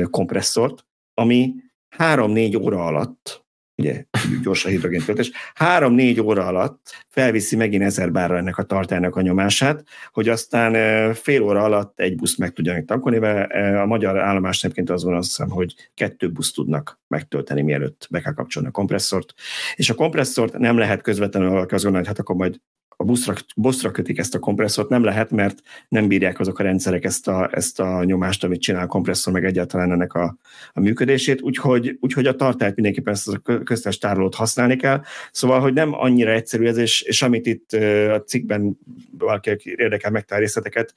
kompresszort, 0.10 0.86
ami 1.14 1.54
3-4 1.98 2.62
óra 2.62 2.86
alatt 2.86 3.43
ugye 3.76 4.04
gyors 4.44 4.66
a 4.66 4.70
hidrogéntöltés, 4.70 5.32
három-négy 5.54 6.22
óra 6.22 6.46
alatt 6.46 7.06
felviszi 7.08 7.56
megint 7.56 7.84
ezer 7.84 8.12
bárra 8.12 8.38
ennek 8.38 8.58
a 8.58 8.64
tartálynak 8.64 9.16
a 9.16 9.22
nyomását, 9.22 9.84
hogy 10.12 10.30
aztán 10.30 11.14
fél 11.14 11.42
óra 11.42 11.64
alatt 11.64 12.00
egy 12.00 12.16
buszt 12.16 12.38
meg 12.38 12.54
tudjanak 12.54 12.86
tankolni, 12.86 13.18
mert 13.18 13.52
a 13.82 13.86
magyar 13.86 14.20
állomás 14.20 14.64
egyébként 14.64 14.90
az 14.90 15.04
van, 15.04 15.16
azt 15.16 15.28
hiszem, 15.28 15.50
hogy 15.50 15.74
kettő 15.94 16.32
buszt 16.32 16.56
tudnak 16.56 17.02
megtölteni, 17.08 17.62
mielőtt 17.62 18.08
be 18.10 18.22
kell 18.22 18.34
kapcsolni 18.34 18.68
a 18.68 18.72
kompresszort, 18.72 19.34
és 19.76 19.90
a 19.90 19.96
kompresszort 19.96 20.58
nem 20.58 20.78
lehet 20.78 21.02
közvetlenül 21.02 21.50
valaki 21.50 21.74
azt 21.74 21.84
gondolni, 21.84 22.08
hogy 22.08 22.18
hát 22.18 22.26
akkor 22.26 22.36
majd 22.36 22.60
a 23.04 23.06
buszra, 23.06 23.34
buszra 23.56 23.92
kötik 23.92 24.18
ezt 24.18 24.36
a 24.36 24.40
kompresszort, 24.40 24.90
nem 24.90 25.04
lehet, 25.04 25.32
mert 25.32 25.62
nem 25.88 26.08
bírják 26.08 26.40
azok 26.40 26.60
a 26.60 26.64
rendszerek 26.64 27.04
ezt 27.04 27.28
a, 27.28 27.50
ezt 27.52 27.80
a 27.80 28.04
nyomást, 28.04 28.44
amit 28.44 28.62
csinál 28.62 28.84
a 28.84 28.88
kompresszor, 28.88 29.34
meg 29.34 29.46
egyáltalán 29.46 29.92
ennek 29.92 30.14
a, 30.14 30.38
a 30.74 30.80
működését, 30.80 31.42
úgyhogy, 31.42 31.98
úgyhogy 32.00 32.28
a 32.28 32.36
tartályt 32.36 32.76
mindenképpen 32.76 33.14
ezt 33.14 33.28
a 33.28 33.62
köztes 33.64 33.98
tárolót 33.98 34.36
használni 34.36 34.76
kell. 34.76 35.02
Szóval, 35.32 35.60
hogy 35.60 35.74
nem 35.74 35.94
annyira 35.94 36.32
egyszerű 36.32 36.66
ez, 36.66 36.78
és, 36.78 37.02
és 37.02 37.22
amit 37.22 37.46
itt 37.46 37.72
a 38.12 38.22
cikkben 38.22 38.78
valaki 39.18 39.58
érdekel 39.64 40.12
megtalál 40.12 40.42
részleteket, 40.42 40.94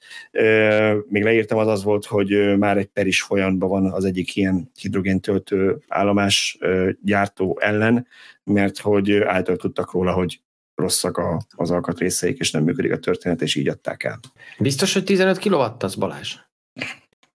még 1.07 1.23
leírtam, 1.23 1.57
az 1.57 1.67
az 1.67 1.83
volt, 1.83 2.05
hogy 2.05 2.57
már 2.57 2.77
egy 2.77 2.87
per 2.87 3.07
is 3.07 3.21
van 3.21 3.91
az 3.91 4.05
egyik 4.05 4.35
ilyen 4.35 4.71
hidrogéntöltő 4.79 5.77
állomás 5.87 6.57
gyártó 7.01 7.59
ellen, 7.61 8.07
mert 8.43 8.77
hogy 8.77 9.17
által 9.17 9.55
tudtak 9.55 9.91
róla, 9.91 10.11
hogy 10.11 10.39
rosszak 10.77 11.17
a, 11.17 11.41
az 11.55 11.71
alkatrészeik, 11.71 12.37
és 12.37 12.51
nem 12.51 12.63
működik 12.63 12.91
a 12.91 12.97
történet, 12.97 13.41
és 13.41 13.55
így 13.55 13.67
adták 13.67 14.03
el. 14.03 14.19
Biztos, 14.59 14.93
hogy 14.93 15.03
15 15.03 15.39
kW 15.39 15.61
az 15.79 15.95
Balázs? 15.95 16.35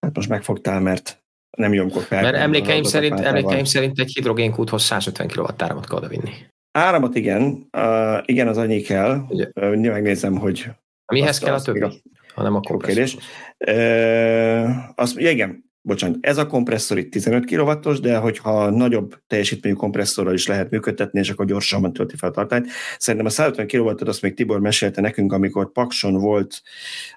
Hát 0.00 0.16
most 0.16 0.28
megfogtál, 0.28 0.80
mert 0.80 1.22
nem 1.56 1.72
jomkor 1.72 2.02
fel. 2.02 2.22
Mert 2.22 2.36
emlékeim 2.36 2.82
szerint, 2.82 3.20
emlékeim 3.20 3.64
szerint 3.64 3.98
egy 3.98 4.12
hidrogénkúthoz 4.12 4.82
150 4.82 5.28
kW 5.28 5.46
áramot 5.58 5.86
kell 5.86 5.96
odavinni. 5.96 6.32
Áramot 6.72 7.14
igen, 7.14 7.68
uh, 7.76 8.18
igen, 8.24 8.48
az 8.48 8.56
annyi 8.56 8.80
kell. 8.80 9.24
Ugye? 9.28 9.48
Uh, 9.54 9.76
megnézem, 9.76 10.36
hogy... 10.36 10.66
Mihez 11.12 11.38
kell 11.38 11.54
a 11.54 11.62
többi? 11.62 12.02
hanem 12.34 12.54
a 12.54 12.60
kompresszor. 12.60 13.20
Uh, 13.66 14.70
azt, 14.94 15.18
igen, 15.18 15.71
bocsánat, 15.82 16.18
ez 16.20 16.38
a 16.38 16.46
kompresszor 16.46 16.98
itt 16.98 17.10
15 17.10 17.44
kW-os, 17.44 18.00
de 18.00 18.16
hogyha 18.16 18.70
nagyobb 18.70 19.14
teljesítményű 19.26 19.74
kompresszorral 19.74 20.34
is 20.34 20.46
lehet 20.46 20.70
működtetni, 20.70 21.18
és 21.18 21.30
akkor 21.30 21.46
gyorsabban 21.46 21.92
tölti 21.92 22.16
fel 22.16 22.28
a 22.28 22.32
tartályt. 22.32 22.66
Szerintem 22.98 23.28
a 23.28 23.30
150 23.30 23.66
kW-ot 23.66 24.02
azt 24.02 24.22
még 24.22 24.34
Tibor 24.34 24.60
mesélte 24.60 25.00
nekünk, 25.00 25.32
amikor 25.32 25.72
Pakson 25.72 26.14
volt, 26.14 26.62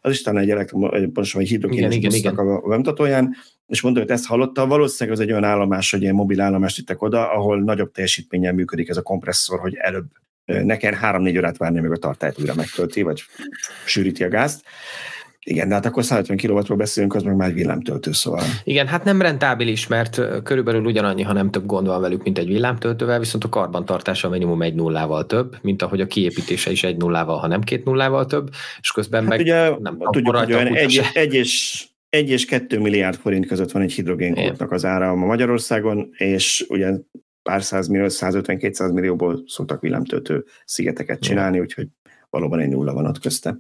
az 0.01 0.11
is 0.11 0.21
talán 0.21 0.43
egy 0.43 0.49
elektromos, 0.49 1.33
vagy 1.33 1.47
hidrogénes 1.47 1.99
busznak 1.99 2.39
a 2.39 2.67
bemutatóján, 2.67 3.35
és 3.67 3.81
mondta, 3.81 4.01
hogy 4.01 4.11
ezt 4.11 4.25
hallotta, 4.25 4.67
valószínűleg 4.67 5.19
az 5.19 5.23
egy 5.25 5.31
olyan 5.31 5.43
állomás, 5.43 5.91
hogy 5.91 6.01
ilyen 6.01 6.15
mobil 6.15 6.41
állomást 6.41 6.77
vittek 6.77 7.01
oda, 7.01 7.31
ahol 7.31 7.63
nagyobb 7.63 7.91
teljesítménnyel 7.91 8.53
működik 8.53 8.89
ez 8.89 8.97
a 8.97 9.01
kompresszor, 9.01 9.59
hogy 9.59 9.75
előbb 9.75 10.05
nekem 10.45 10.93
három-négy 10.93 11.37
órát 11.37 11.57
várni, 11.57 11.79
meg 11.79 11.91
a 11.91 11.97
tartályt 11.97 12.39
újra 12.39 12.55
megtölti, 12.55 13.01
vagy 13.01 13.23
sűríti 13.85 14.23
a 14.23 14.29
gázt. 14.29 14.63
Igen, 15.47 15.67
de 15.67 15.73
hát 15.73 15.85
akkor 15.85 16.03
150 16.03 16.37
kW-ról 16.37 16.77
beszélünk, 16.77 17.15
az 17.15 17.23
meg 17.23 17.35
már 17.35 17.49
egy 17.49 17.53
villámtöltő, 17.53 18.11
szóval. 18.11 18.43
Igen, 18.63 18.87
hát 18.87 19.03
nem 19.03 19.21
rentábilis, 19.21 19.87
mert 19.87 20.43
körülbelül 20.43 20.85
ugyanannyi, 20.85 21.21
ha 21.21 21.33
nem 21.33 21.51
több 21.51 21.65
gond 21.65 21.87
van 21.87 22.01
velük, 22.01 22.23
mint 22.23 22.37
egy 22.37 22.47
villámtöltővel, 22.47 23.19
viszont 23.19 23.43
a 23.43 23.49
karbantartása 23.49 24.29
minimum 24.29 24.61
egy 24.61 24.73
nullával 24.73 25.25
több, 25.25 25.57
mint 25.61 25.81
ahogy 25.81 26.01
a 26.01 26.07
kiépítése 26.07 26.71
is 26.71 26.83
egy 26.83 26.97
nullával, 26.97 27.37
ha 27.37 27.47
nem 27.47 27.61
két 27.61 27.85
nullával 27.85 28.25
több, 28.25 28.49
és 28.81 28.91
közben 28.91 29.21
hát 29.21 29.29
meg 29.29 29.39
ugye, 29.39 29.69
nem 29.79 29.97
tudjuk, 30.11 30.35
hogy 30.35 30.53
olyan 30.53 30.75
egy, 30.75 31.01
egy, 31.13 31.33
és, 31.33 31.85
egy 32.09 32.29
és 32.29 32.45
kettő 32.45 32.79
milliárd 32.79 33.17
forint 33.17 33.47
között 33.47 33.71
van 33.71 33.81
egy 33.81 33.93
hidrogénkódnak 33.93 34.71
az 34.71 34.85
ára 34.85 35.09
a 35.09 35.15
Magyarországon, 35.15 36.09
és 36.17 36.65
ugye 36.69 36.93
pár 37.49 37.61
millió, 37.89 38.05
150-200 38.09 38.93
millióból 38.93 39.43
szoktak 39.47 39.81
villámtöltő 39.81 40.45
szigeteket 40.65 41.19
csinálni, 41.19 41.59
úgyhogy 41.59 41.87
valóban 42.29 42.59
egy 42.59 42.69
nulla 42.69 42.93
van 42.93 43.05
ott 43.05 43.19
közte. 43.19 43.57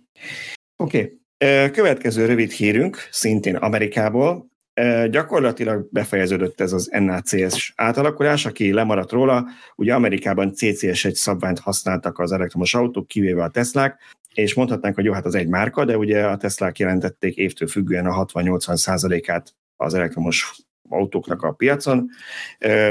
Oké, 0.77 0.97
okay. 0.97 1.23
Következő 1.71 2.25
rövid 2.25 2.51
hírünk, 2.51 2.97
szintén 3.11 3.55
Amerikából, 3.55 4.49
gyakorlatilag 5.09 5.87
befejeződött 5.91 6.61
ez 6.61 6.73
az 6.73 6.89
NACS 6.99 7.73
átalakulás, 7.75 8.45
aki 8.45 8.73
lemaradt 8.73 9.11
róla, 9.11 9.45
ugye 9.75 9.93
Amerikában 9.93 10.53
CCS 10.53 11.05
egy 11.05 11.15
szabványt 11.15 11.59
használtak 11.59 12.19
az 12.19 12.31
elektromos 12.31 12.73
autók, 12.73 13.07
kivéve 13.07 13.43
a 13.43 13.49
Teslák, 13.49 13.99
és 14.33 14.53
mondhatnánk, 14.53 14.95
hogy 14.95 15.05
jó, 15.05 15.13
hát 15.13 15.25
az 15.25 15.35
egy 15.35 15.47
márka, 15.47 15.85
de 15.85 15.97
ugye 15.97 16.25
a 16.25 16.37
Teslák 16.37 16.79
jelentették 16.79 17.35
évtől 17.35 17.67
függően 17.67 18.05
a 18.05 18.25
60-80 18.25 18.75
százalékát 18.75 19.55
az 19.75 19.93
elektromos 19.93 20.55
autóknak 20.89 21.41
a 21.41 21.51
piacon, 21.51 22.09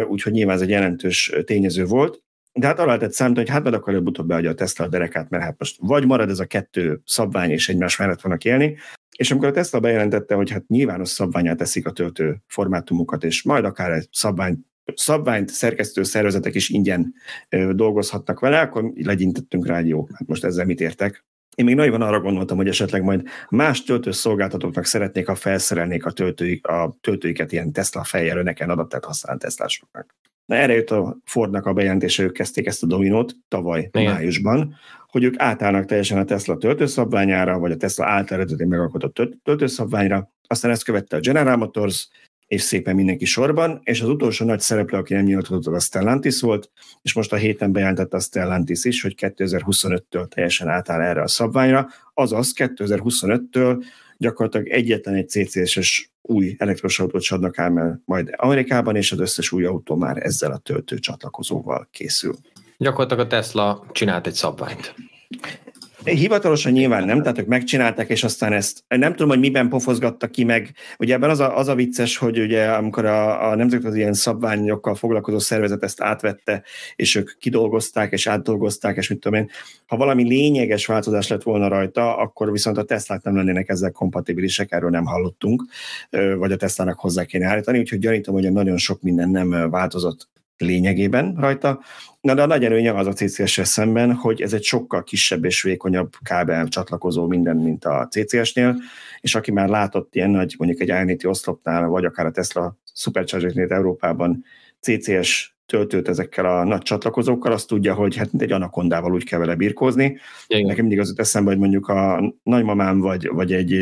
úgyhogy 0.08 0.32
nyilván 0.32 0.56
ez 0.56 0.62
egy 0.62 0.68
jelentős 0.68 1.32
tényező 1.44 1.84
volt. 1.84 2.23
De 2.58 2.66
hát 2.66 2.78
arra 2.78 2.86
lehetett 2.86 3.12
számítani, 3.12 3.46
hogy 3.46 3.54
hát 3.54 3.62
majd 3.62 3.74
akkor 3.74 3.92
előbb-utóbb 3.92 4.26
beadja 4.26 4.50
a 4.50 4.54
Tesla 4.54 4.84
a 4.84 4.88
derekát, 4.88 5.30
mert 5.30 5.42
hát 5.42 5.58
most 5.58 5.76
vagy 5.80 6.06
marad 6.06 6.30
ez 6.30 6.38
a 6.38 6.44
kettő 6.44 7.00
szabvány, 7.04 7.50
és 7.50 7.68
egymás 7.68 7.96
mellett 7.96 8.20
vannak 8.20 8.44
élni, 8.44 8.76
és 9.16 9.30
amikor 9.30 9.48
a 9.48 9.52
Tesla 9.52 9.80
bejelentette, 9.80 10.34
hogy 10.34 10.50
hát 10.50 10.66
nyilvános 10.66 11.08
szabványát 11.08 11.56
teszik 11.56 11.86
a 11.86 11.92
töltő 11.92 12.36
formátumokat, 12.46 13.24
és 13.24 13.42
majd 13.42 13.64
akár 13.64 13.90
egy 13.90 14.08
szabvány, 14.12 14.58
szabványt 14.94 15.48
szerkesztő 15.48 16.02
szervezetek 16.02 16.54
is 16.54 16.68
ingyen 16.68 17.14
ö, 17.48 17.72
dolgozhatnak 17.74 18.40
vele, 18.40 18.60
akkor 18.60 18.92
legyintettünk 18.94 19.66
rá, 19.66 19.80
jó, 19.80 20.08
hát 20.12 20.28
most 20.28 20.44
ezzel 20.44 20.64
mit 20.64 20.80
értek. 20.80 21.24
Én 21.54 21.64
még 21.64 21.74
nagyon 21.74 22.02
arra 22.02 22.20
gondoltam, 22.20 22.56
hogy 22.56 22.68
esetleg 22.68 23.02
majd 23.02 23.22
más 23.48 23.82
töltőszolgáltatóknak 23.82 24.84
szeretnék, 24.84 25.26
ha 25.26 25.34
felszerelnék 25.34 26.06
a, 26.06 26.10
töltőik, 26.10 26.66
a 26.66 26.96
töltőiket 27.00 27.52
ilyen 27.52 27.72
Tesla 27.72 28.04
fejjel 28.04 28.38
öneken 28.38 28.70
adaptált 28.70 29.04
használt 29.04 29.40
Teslásoknak. 29.40 30.16
Na 30.46 30.54
erre 30.54 30.74
jött 30.74 30.90
a 30.90 31.18
Fordnak 31.24 31.66
a 31.66 31.72
bejelentése, 31.72 32.22
ők 32.22 32.32
kezdték 32.32 32.66
ezt 32.66 32.82
a 32.82 32.86
dominót 32.86 33.34
tavaly 33.48 33.88
Igen. 33.92 34.12
májusban, 34.12 34.74
hogy 35.06 35.24
ők 35.24 35.34
átállnak 35.36 35.84
teljesen 35.84 36.18
a 36.18 36.24
Tesla 36.24 36.56
töltőszabványára, 36.56 37.58
vagy 37.58 37.72
a 37.72 37.76
Tesla 37.76 38.06
által 38.06 38.36
eredetileg 38.36 38.68
megalkotott 38.68 39.38
töltőszabványra, 39.42 40.32
aztán 40.46 40.70
ezt 40.70 40.84
követte 40.84 41.16
a 41.16 41.20
General 41.20 41.56
Motors, 41.56 42.08
és 42.46 42.62
szépen 42.62 42.94
mindenki 42.94 43.24
sorban, 43.24 43.80
és 43.82 44.00
az 44.00 44.08
utolsó 44.08 44.44
nagy 44.44 44.60
szereplő, 44.60 44.98
aki 44.98 45.14
nem 45.14 45.24
nyilatkozott, 45.24 45.74
a 45.74 45.78
Stellantis 45.78 46.40
volt, 46.40 46.70
és 47.02 47.12
most 47.12 47.32
a 47.32 47.36
héten 47.36 47.72
bejelentette 47.72 48.16
a 48.16 48.20
Stellantis 48.20 48.84
is, 48.84 49.02
hogy 49.02 49.14
2025-től 49.16 50.28
teljesen 50.28 50.68
átáll 50.68 51.00
erre 51.00 51.22
a 51.22 51.28
szabványra, 51.28 51.88
azaz 52.14 52.52
2025-től 52.56 53.84
gyakorlatilag 54.18 54.68
egyetlen 54.68 55.14
egy 55.14 55.28
CCS-es 55.28 56.12
új 56.22 56.54
elektromos 56.58 57.00
autót 57.00 57.26
adnak 57.28 57.58
el 57.58 58.02
majd 58.04 58.34
Amerikában, 58.36 58.96
és 58.96 59.12
az 59.12 59.18
összes 59.18 59.52
új 59.52 59.64
autó 59.64 59.96
már 59.96 60.16
ezzel 60.16 60.52
a 60.52 60.58
töltő 60.58 60.98
csatlakozóval 60.98 61.88
készül. 61.90 62.34
Gyakorlatilag 62.76 63.24
a 63.24 63.28
Tesla 63.28 63.86
csinált 63.92 64.26
egy 64.26 64.32
szabványt. 64.32 64.94
Hivatalosan 66.04 66.72
nyilván 66.72 67.04
nem, 67.04 67.22
tehát 67.22 67.38
ők 67.38 67.46
megcsinálták, 67.46 68.08
és 68.08 68.24
aztán 68.24 68.52
ezt 68.52 68.84
nem 68.88 69.10
tudom, 69.10 69.28
hogy 69.28 69.38
miben 69.38 69.68
pofozgattak 69.68 70.30
ki 70.30 70.44
meg. 70.44 70.74
Ugye 70.98 71.14
ebben 71.14 71.30
az 71.30 71.40
a, 71.40 71.58
az 71.58 71.68
a 71.68 71.74
vicces, 71.74 72.16
hogy 72.16 72.40
ugye 72.40 72.66
amikor 72.66 73.04
a, 73.04 73.50
a 73.50 73.54
nemzetközi 73.54 73.98
ilyen 73.98 74.12
szabványokkal 74.12 74.94
foglalkozó 74.94 75.38
szervezet 75.38 75.82
ezt 75.82 76.00
átvette, 76.00 76.62
és 76.96 77.14
ők 77.14 77.38
kidolgozták, 77.38 78.12
és 78.12 78.26
átdolgozták, 78.26 78.96
és 78.96 79.08
mit 79.08 79.20
tudom 79.20 79.38
én, 79.38 79.50
ha 79.86 79.96
valami 79.96 80.28
lényeges 80.28 80.86
változás 80.86 81.28
lett 81.28 81.42
volna 81.42 81.68
rajta, 81.68 82.16
akkor 82.16 82.52
viszont 82.52 82.78
a 82.78 82.84
Teslák 82.84 83.22
nem 83.22 83.36
lennének 83.36 83.68
ezzel 83.68 83.90
kompatibilisek, 83.90 84.72
erről 84.72 84.90
nem 84.90 85.04
hallottunk, 85.04 85.64
vagy 86.38 86.52
a 86.52 86.56
Teslának 86.56 87.00
hozzá 87.00 87.24
kéne 87.24 87.46
állítani, 87.46 87.78
úgyhogy 87.78 87.98
gyanítom, 87.98 88.34
hogy 88.34 88.52
nagyon 88.52 88.76
sok 88.76 89.02
minden 89.02 89.28
nem 89.30 89.70
változott 89.70 90.28
lényegében 90.56 91.34
rajta. 91.38 91.80
Na 92.20 92.34
de 92.34 92.42
a 92.42 92.46
nagy 92.46 92.64
előnye 92.64 92.94
az 92.94 93.06
a 93.06 93.12
CCS-sel 93.12 93.64
szemben, 93.64 94.14
hogy 94.14 94.42
ez 94.42 94.52
egy 94.52 94.62
sokkal 94.62 95.02
kisebb 95.02 95.44
és 95.44 95.62
vékonyabb 95.62 96.12
kábel 96.22 96.68
csatlakozó 96.68 97.26
minden, 97.26 97.56
mint 97.56 97.84
a 97.84 98.08
CCS-nél, 98.10 98.76
és 99.20 99.34
aki 99.34 99.50
már 99.52 99.68
látott 99.68 100.14
ilyen 100.14 100.30
nagy, 100.30 100.54
mondjuk 100.58 100.80
egy 100.80 100.88
Ionity 100.88 101.24
oszlopnál, 101.24 101.88
vagy 101.88 102.04
akár 102.04 102.26
a 102.26 102.30
Tesla 102.30 102.76
Supercharger-nél 102.94 103.72
Európában 103.72 104.44
CCS 104.80 105.54
töltőt 105.66 106.08
ezekkel 106.08 106.46
a 106.46 106.64
nagy 106.64 106.82
csatlakozókkal, 106.82 107.52
azt 107.52 107.68
tudja, 107.68 107.94
hogy 107.94 108.16
hát 108.16 108.28
egy 108.38 108.52
anakondával 108.52 109.12
úgy 109.12 109.24
kell 109.24 109.38
vele 109.38 109.54
birkózni. 109.54 110.18
Igen. 110.46 110.66
Nekem 110.66 110.80
mindig 110.80 111.00
az 111.00 111.08
jut 111.08 111.20
eszembe, 111.20 111.50
hogy 111.50 111.58
mondjuk 111.58 111.88
a 111.88 112.34
nagymamám 112.42 112.98
vagy, 113.00 113.28
vagy 113.28 113.52
egy 113.52 113.76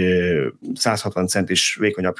160 0.74 1.26
centis 1.26 1.76
vékonyabb 1.80 2.16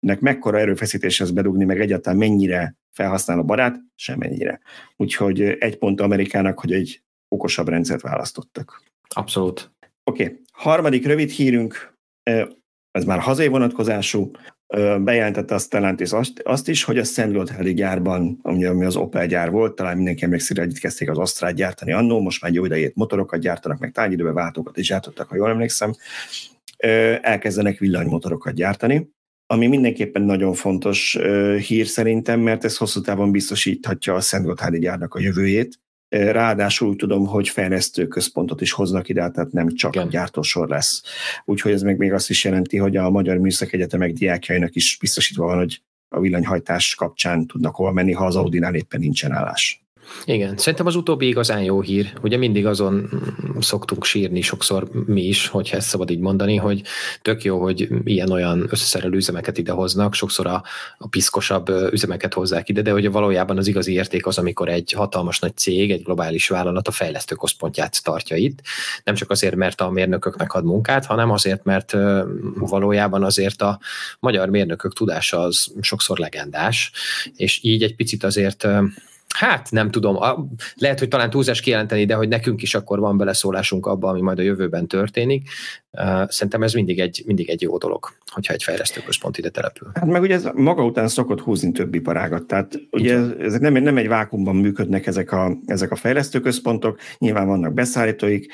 hölgynek 0.00 0.20
mekkora 0.20 0.58
erőfeszítéshez 0.58 1.30
bedugni, 1.30 1.64
meg 1.64 1.80
egyáltalán 1.80 2.18
mennyire 2.18 2.76
felhasználó 2.90 3.44
barát, 3.44 3.80
semennyire. 3.94 4.60
Úgyhogy 4.96 5.40
egy 5.40 5.78
pont 5.78 6.00
Amerikának, 6.00 6.60
hogy 6.60 6.72
egy 6.72 7.02
okosabb 7.28 7.68
rendszert 7.68 8.00
választottak. 8.00 8.82
Abszolút. 9.08 9.70
Oké, 10.04 10.22
okay. 10.22 10.40
harmadik 10.52 11.06
rövid 11.06 11.30
hírünk, 11.30 11.96
ez 12.90 13.04
már 13.04 13.18
hazai 13.18 13.48
vonatkozású, 13.48 14.30
bejelentette 14.98 15.54
a 15.54 15.58
Stellantis 15.58 16.12
azt, 16.12 16.40
azt 16.44 16.68
is, 16.68 16.84
hogy 16.84 16.98
a 16.98 17.04
Szentgottheli 17.04 17.74
gyárban, 17.74 18.38
ami, 18.42 18.64
ami 18.64 18.84
az 18.84 18.96
Opel 18.96 19.26
gyár 19.26 19.50
volt, 19.50 19.74
talán 19.74 19.96
mindenki 19.96 20.24
emlékszik, 20.24 20.58
hogy 20.58 20.70
itt 20.70 20.78
kezdték 20.78 21.10
az 21.10 21.18
Astrát 21.18 21.54
gyártani 21.54 21.92
annó, 21.92 22.20
most 22.20 22.42
már 22.42 22.52
jó 22.52 22.64
idejét 22.64 22.94
motorokat 22.94 23.40
gyártanak, 23.40 23.78
meg 23.78 23.92
tárgyidőben 23.92 24.34
váltókat 24.34 24.76
is 24.76 24.88
gyártottak, 24.88 25.28
ha 25.28 25.36
jól 25.36 25.48
emlékszem, 25.50 25.92
elkezdenek 27.20 27.78
villanymotorokat 27.78 28.54
gyártani, 28.54 29.10
ami 29.50 29.66
mindenképpen 29.66 30.22
nagyon 30.22 30.54
fontos 30.54 31.18
hír 31.66 31.86
szerintem, 31.86 32.40
mert 32.40 32.64
ez 32.64 32.76
hosszú 32.76 33.00
távon 33.00 33.30
biztosíthatja 33.30 34.14
a 34.14 34.20
Szentgotthárdi 34.20 34.78
gyárnak 34.78 35.14
a 35.14 35.20
jövőjét. 35.20 35.80
Ráadásul 36.08 36.96
tudom, 36.96 37.26
hogy 37.26 37.48
fejlesztő 37.48 38.06
központot 38.06 38.60
is 38.60 38.72
hoznak 38.72 39.08
ide, 39.08 39.30
tehát 39.30 39.52
nem 39.52 39.74
csak 39.74 39.94
Igen. 39.94 40.08
gyártósor 40.08 40.68
lesz. 40.68 41.02
Úgyhogy 41.44 41.72
ez 41.72 41.82
meg 41.82 41.96
még 41.96 42.12
azt 42.12 42.30
is 42.30 42.44
jelenti, 42.44 42.76
hogy 42.76 42.96
a 42.96 43.10
Magyar 43.10 43.36
Műszak 43.36 43.72
Egyetemek 43.72 44.12
diákjainak 44.12 44.74
is 44.74 44.96
biztosítva 45.00 45.44
van, 45.44 45.56
hogy 45.56 45.82
a 46.08 46.20
villanyhajtás 46.20 46.94
kapcsán 46.94 47.46
tudnak 47.46 47.74
hova 47.74 47.92
menni, 47.92 48.12
ha 48.12 48.26
az 48.26 48.36
Audinál 48.36 48.74
éppen 48.74 49.00
nincsen 49.00 49.32
állás. 49.32 49.87
Igen, 50.24 50.56
szerintem 50.56 50.86
az 50.86 50.96
utóbbi 50.96 51.26
igazán 51.26 51.62
jó 51.62 51.80
hír. 51.80 52.12
Ugye 52.22 52.36
mindig 52.36 52.66
azon 52.66 53.10
szoktunk 53.60 54.04
sírni 54.04 54.40
sokszor 54.40 54.88
mi 55.06 55.22
is, 55.22 55.46
hogyha 55.46 55.76
ezt 55.76 55.88
szabad 55.88 56.10
így 56.10 56.18
mondani, 56.18 56.56
hogy 56.56 56.82
tök 57.22 57.42
jó, 57.42 57.60
hogy 57.60 57.88
ilyen-olyan 58.04 58.66
összeszerelő 58.70 59.16
üzemeket 59.16 59.58
idehoznak, 59.58 60.14
sokszor 60.14 60.46
a, 60.46 60.62
a 60.98 61.08
piszkosabb 61.08 61.68
üzemeket 61.92 62.34
hozzák 62.34 62.68
ide, 62.68 62.82
de 62.82 62.90
hogy 62.90 63.10
valójában 63.10 63.58
az 63.58 63.66
igazi 63.66 63.92
érték 63.92 64.26
az, 64.26 64.38
amikor 64.38 64.68
egy 64.68 64.92
hatalmas 64.92 65.38
nagy 65.38 65.56
cég, 65.56 65.90
egy 65.90 66.02
globális 66.02 66.48
vállalat 66.48 66.88
a 66.88 66.90
fejlesztő 66.90 67.34
központját 67.34 68.04
tartja 68.04 68.36
itt. 68.36 68.58
Nem 69.04 69.14
csak 69.14 69.30
azért, 69.30 69.56
mert 69.56 69.80
a 69.80 69.90
mérnököknek 69.90 70.54
ad 70.54 70.64
munkát, 70.64 71.04
hanem 71.04 71.30
azért, 71.30 71.64
mert 71.64 71.96
valójában 72.54 73.24
azért 73.24 73.62
a 73.62 73.78
magyar 74.20 74.48
mérnökök 74.48 74.92
tudása 74.92 75.40
az 75.40 75.72
sokszor 75.80 76.18
legendás, 76.18 76.92
és 77.36 77.60
így 77.62 77.82
egy 77.82 77.94
picit 77.94 78.24
azért 78.24 78.66
Hát 79.38 79.70
nem 79.70 79.90
tudom, 79.90 80.18
lehet, 80.74 80.98
hogy 80.98 81.08
talán 81.08 81.30
túlzás 81.30 81.60
kijelenteni, 81.60 82.04
de 82.04 82.14
hogy 82.14 82.28
nekünk 82.28 82.62
is 82.62 82.74
akkor 82.74 82.98
van 82.98 83.16
beleszólásunk 83.16 83.86
abba, 83.86 84.08
ami 84.08 84.20
majd 84.20 84.38
a 84.38 84.42
jövőben 84.42 84.86
történik. 84.86 85.48
Szerintem 86.28 86.62
ez 86.62 86.72
mindig 86.72 87.00
egy, 87.00 87.22
mindig 87.26 87.50
egy 87.50 87.62
jó 87.62 87.78
dolog, 87.78 88.08
hogyha 88.32 88.52
egy 88.52 88.62
fejlesztőközpont 88.62 89.38
ide 89.38 89.48
települ. 89.48 89.90
Hát 89.94 90.06
meg 90.06 90.22
ugye 90.22 90.34
ez 90.34 90.48
maga 90.54 90.84
után 90.84 91.08
szokott 91.08 91.40
húzni 91.40 91.72
több 91.72 91.94
iparágat. 91.94 92.46
Tehát 92.46 92.80
ugye 92.90 93.18
ezek 93.38 93.60
nem, 93.60 93.72
nem 93.72 93.96
egy 93.96 94.08
vákumban 94.08 94.56
működnek 94.56 95.06
ezek 95.06 95.32
a, 95.32 95.56
ezek 95.66 95.90
a 95.90 95.96
fejlesztőközpontok, 95.96 96.98
nyilván 97.18 97.46
vannak 97.46 97.74
beszállítóik, 97.74 98.52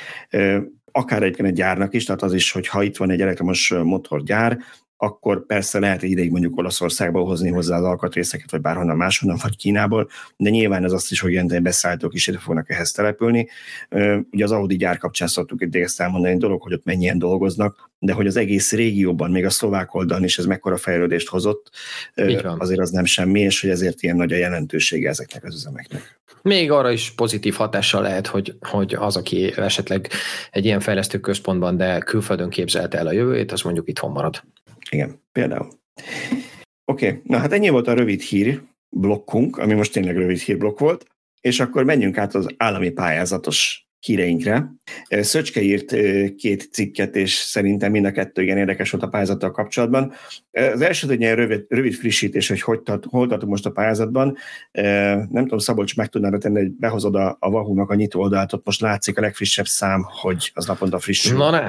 akár 0.93 1.23
egyébként 1.23 1.49
egy 1.49 1.55
gyárnak 1.55 1.95
is, 1.95 2.05
tehát 2.05 2.23
az 2.23 2.35
is, 2.35 2.53
hogy 2.53 2.69
ha 2.69 2.83
itt 2.83 2.97
van 2.97 3.11
egy 3.11 3.21
elektromos 3.21 3.75
motorgyár, 3.83 4.59
akkor 5.05 5.47
persze 5.47 5.79
lehet 5.79 6.03
egy 6.03 6.11
ideig 6.11 6.31
mondjuk 6.31 6.57
Olaszországba 6.57 7.21
hozni 7.21 7.51
hozzá 7.51 7.77
az 7.77 7.85
alkatrészeket, 7.85 8.51
vagy 8.51 8.61
bárhonnan 8.61 8.97
máshonnan, 8.97 9.39
vagy 9.43 9.57
Kínából, 9.57 10.09
de 10.37 10.51
nyilván 10.51 10.85
ez 10.85 10.93
azt 10.93 11.11
is, 11.11 11.21
hogy 11.21 11.31
ilyen 11.31 11.63
beszállítók 11.63 12.15
is 12.15 12.27
ide 12.27 12.39
fognak 12.39 12.71
ehhez 12.71 12.93
települni. 12.93 13.49
Ugye 14.31 14.45
az 14.45 14.53
Audi 14.53 14.77
gyár 14.77 14.99
kapcsán 14.99 15.29
szoktuk 15.29 15.63
egy 15.63 15.77
ezt 15.77 16.01
elmondani, 16.01 16.37
dolog, 16.37 16.63
hogy 16.63 16.73
ott 16.73 16.85
mennyien 16.85 17.19
dolgoznak, 17.19 17.91
de 17.99 18.13
hogy 18.13 18.27
az 18.27 18.37
egész 18.37 18.73
régióban, 18.73 19.31
még 19.31 19.45
a 19.45 19.51
szlovák 19.51 19.95
oldalon 19.95 20.25
is 20.25 20.39
ez 20.39 20.47
mekkora 20.47 20.77
fejlődést 20.77 21.29
hozott, 21.29 21.71
azért 22.59 22.81
az 22.81 22.91
nem 22.91 23.05
semmi, 23.05 23.41
és 23.41 23.61
hogy 23.61 23.71
ezért 23.71 24.03
ilyen 24.03 24.17
nagy 24.17 24.33
a 24.33 24.37
jelentősége 24.37 25.09
ezeknek 25.09 25.45
az 25.45 25.55
üzemeknek. 25.55 26.21
Még 26.43 26.71
arra 26.71 26.91
is 26.91 27.11
pozitív 27.11 27.55
hatással 27.55 28.03
lehet, 28.03 28.27
hogy, 28.27 28.57
hogy 28.61 28.95
az, 28.95 29.17
aki 29.17 29.53
esetleg 29.57 30.09
egy 30.51 30.65
ilyen 30.65 30.81
fejlesztő 30.81 31.19
központban, 31.19 31.77
de 31.77 31.99
külföldön 31.99 32.49
képzelte 32.49 32.99
el 32.99 33.07
a 33.07 33.13
jövőjét, 33.13 33.53
az 33.53 33.63
mondjuk 33.63 33.89
itthon 33.89 34.11
marad. 34.11 34.43
Igen, 34.91 35.23
például. 35.33 35.69
Oké, 36.85 37.07
okay. 37.07 37.21
na 37.25 37.39
hát 37.39 37.53
ennyi 37.53 37.69
volt 37.69 37.89
a 37.89 37.95
rövid 37.95 38.21
hír 38.21 38.63
blokkunk, 38.89 39.59
ami 39.59 39.75
most 39.75 39.93
tényleg 39.93 40.17
rövid 40.17 40.39
hírblokk 40.39 40.79
volt, 40.79 41.07
és 41.41 41.61
akkor 41.61 41.85
menjünk 41.85 42.19
át 42.19 42.35
az 42.35 42.47
állami 42.57 42.91
pályázatos 42.91 43.84
híreinkre. 44.05 44.75
Szöcske 45.09 45.61
írt 45.61 45.97
két 46.37 46.69
cikket, 46.73 47.17
és 47.17 47.33
szerintem 47.33 47.91
mind 47.91 48.05
a 48.05 48.11
kettő 48.11 48.43
igen 48.43 48.57
érdekes 48.57 48.91
volt 48.91 49.05
a 49.05 49.09
pályázattal 49.09 49.51
kapcsolatban. 49.51 50.13
Az 50.51 50.81
első 50.81 51.11
egy 51.11 51.21
ilyen 51.21 51.37
rövid, 51.37 51.65
rövid 51.69 51.95
frissítés, 51.95 52.49
hogy 52.49 52.61
hogy 52.61 52.81
tart, 52.81 53.05
hol 53.05 53.27
tartunk 53.27 53.51
most 53.51 53.67
a 53.67 53.71
pályázatban. 53.71 54.37
Nem 54.73 55.43
tudom, 55.43 55.59
Szabolcs 55.59 55.97
meg 55.97 56.09
tudnára 56.09 56.39
tenni, 56.39 56.59
hogy 56.59 56.71
behozod 56.71 57.15
a, 57.15 57.37
a 57.41 57.51
Vahúnak 57.51 57.91
a 57.91 57.95
nyitó 57.95 58.21
oldalt, 58.21 58.53
ott 58.53 58.65
most 58.65 58.81
látszik 58.81 59.19
a 59.19 59.21
legfrissebb 59.21 59.67
szám, 59.67 60.05
hogy 60.21 60.51
az 60.55 60.67
naponta 60.67 60.99
frissül. 60.99 61.39
Na 61.39 61.51
ne. 61.51 61.69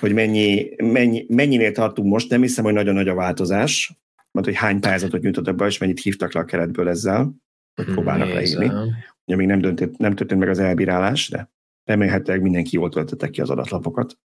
Hogy 0.00 0.12
mennyi, 0.12 0.68
mennyi, 0.76 1.26
mennyinél 1.28 1.72
tartunk 1.72 2.08
most, 2.08 2.30
nem 2.30 2.40
hiszem, 2.40 2.64
hogy 2.64 2.74
nagyon 2.74 2.94
nagy 2.94 3.08
a 3.08 3.14
változás. 3.14 3.98
Mert 4.32 4.46
hogy 4.46 4.56
hány 4.56 4.80
pályázatot 4.80 5.22
nyújtottak 5.22 5.56
be, 5.56 5.66
és 5.66 5.78
mennyit 5.78 6.02
hívtak 6.02 6.32
le 6.32 6.40
a 6.40 6.44
keretből 6.44 6.88
ezzel, 6.88 7.34
hogy 7.74 7.84
próbálnak 7.84 8.32
leírni. 8.32 8.70
Ugye 9.26 9.36
még 9.36 9.46
nem, 9.46 9.60
döntött, 9.60 9.96
nem 9.96 10.14
történt 10.14 10.40
meg 10.40 10.48
az 10.48 10.58
elbírálás, 10.58 11.28
de 11.28 11.52
remélhetőleg 11.84 12.42
mindenki 12.42 12.76
jól 12.76 12.88
töltötte 12.88 13.28
ki 13.28 13.40
az 13.40 13.50
adatlapokat. 13.50 14.18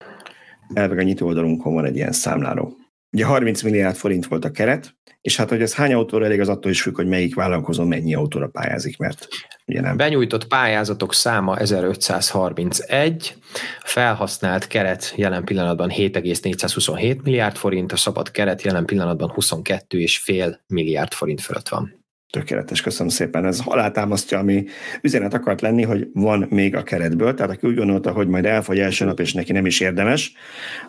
Elveg 0.75 0.99
a 0.99 1.03
nyitó 1.03 1.27
oldalunkon 1.27 1.75
van 1.75 1.85
egy 1.85 1.97
ilyen 1.97 2.13
számláló. 2.13 2.77
Ugye 3.13 3.25
30 3.25 3.63
milliárd 3.63 3.97
forint 3.97 4.27
volt 4.27 4.45
a 4.45 4.51
keret, 4.51 4.97
és 5.21 5.37
hát, 5.37 5.49
hogy 5.49 5.63
ez 5.63 5.75
hány 5.75 5.93
autóra 5.93 6.25
elég, 6.25 6.41
az 6.41 6.49
attól 6.49 6.71
is 6.71 6.83
függ, 6.83 6.95
hogy 6.95 7.07
melyik 7.07 7.35
vállalkozó 7.35 7.85
mennyi 7.85 8.15
autóra 8.15 8.49
pályázik, 8.49 8.99
mert 8.99 9.29
ugye 9.67 9.81
nem. 9.81 9.97
Benyújtott 9.97 10.47
pályázatok 10.47 11.15
száma 11.15 11.59
1531, 11.59 13.35
felhasznált 13.83 14.67
keret 14.67 15.13
jelen 15.17 15.45
pillanatban 15.45 15.91
7,427 15.91 17.23
milliárd 17.23 17.57
forint, 17.57 17.93
a 17.93 17.97
szabad 17.97 18.31
keret 18.31 18.63
jelen 18.63 18.85
pillanatban 18.85 19.33
22,5 19.37 20.59
milliárd 20.67 21.13
forint 21.13 21.41
fölött 21.41 21.69
van. 21.69 22.06
Tökéletes, 22.31 22.81
köszönöm 22.81 23.09
szépen. 23.09 23.45
Ez 23.45 23.61
alátámasztja, 23.65 24.39
ami 24.39 24.65
üzenet 25.03 25.35
akart 25.35 25.61
lenni, 25.61 25.83
hogy 25.83 26.09
van 26.13 26.47
még 26.51 26.77
a 26.77 26.83
keretből, 26.83 27.35
tehát 27.35 27.53
aki 27.53 27.67
úgy 27.67 27.75
gondolta, 27.75 28.13
hogy 28.13 28.29
majd 28.29 28.45
elfogy 28.45 28.79
első 28.79 29.05
nap, 29.05 29.21
és 29.21 29.33
neki 29.33 29.53
nem 29.53 29.67
is 29.67 29.81
érdemes, 29.81 30.33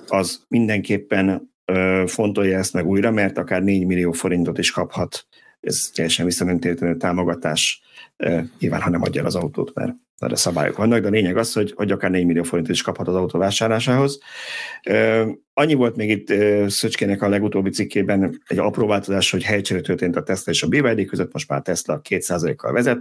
az 0.08 0.46
mindenképpen 0.48 1.54
ö, 1.66 2.04
fontolja 2.08 2.58
ezt 2.58 2.74
meg 2.74 2.88
újra, 2.88 3.12
mert 3.12 3.38
akár 3.38 3.64
4 3.64 3.86
millió 3.86 4.12
forintot 4.12 4.58
is 4.58 4.72
kaphat. 4.72 5.28
Ez 5.60 5.90
teljesen 5.94 6.26
visszanemtérítő 6.26 6.98
támogatás, 6.98 7.82
nyilván, 8.60 8.82
ha 8.82 8.90
nem 8.90 9.02
adja 9.02 9.22
el 9.22 9.28
az 9.28 9.36
autót, 9.36 9.74
mert 9.74 9.96
erre 10.18 10.36
szabályok 10.36 10.78
vannak, 10.78 11.02
de 11.02 11.08
a 11.08 11.12
lényeg 11.12 11.38
az, 11.38 11.54
hogy, 11.54 11.74
hogy 11.76 11.92
akár 11.92 12.12
4 12.12 12.26
millió 12.26 12.44
forintot 12.44 12.74
is 12.74 12.82
kaphat 12.82 13.08
az 13.08 13.16
autó 13.16 13.40
vásárlásához. 13.40 14.20
Annyi 15.54 15.74
volt 15.74 15.96
még 15.96 16.10
itt 16.10 16.34
Szöcskének 16.70 17.22
a 17.22 17.30
legutóbbi 17.30 17.70
cikkében 17.70 18.42
egy 18.48 18.58
apró 18.58 18.88
változás, 18.88 19.32
hogy 19.32 19.44
helycsere 19.44 19.82
történt 19.82 20.16
a 20.16 20.24
Tesla 20.24 20.52
és 20.52 20.64
a 20.64 20.68
BYD 20.68 21.06
között, 21.06 21.34
most 21.34 21.50
már 21.50 21.62
Tesla 21.62 22.02
2%-kal 22.10 22.72
vezet, 22.72 23.00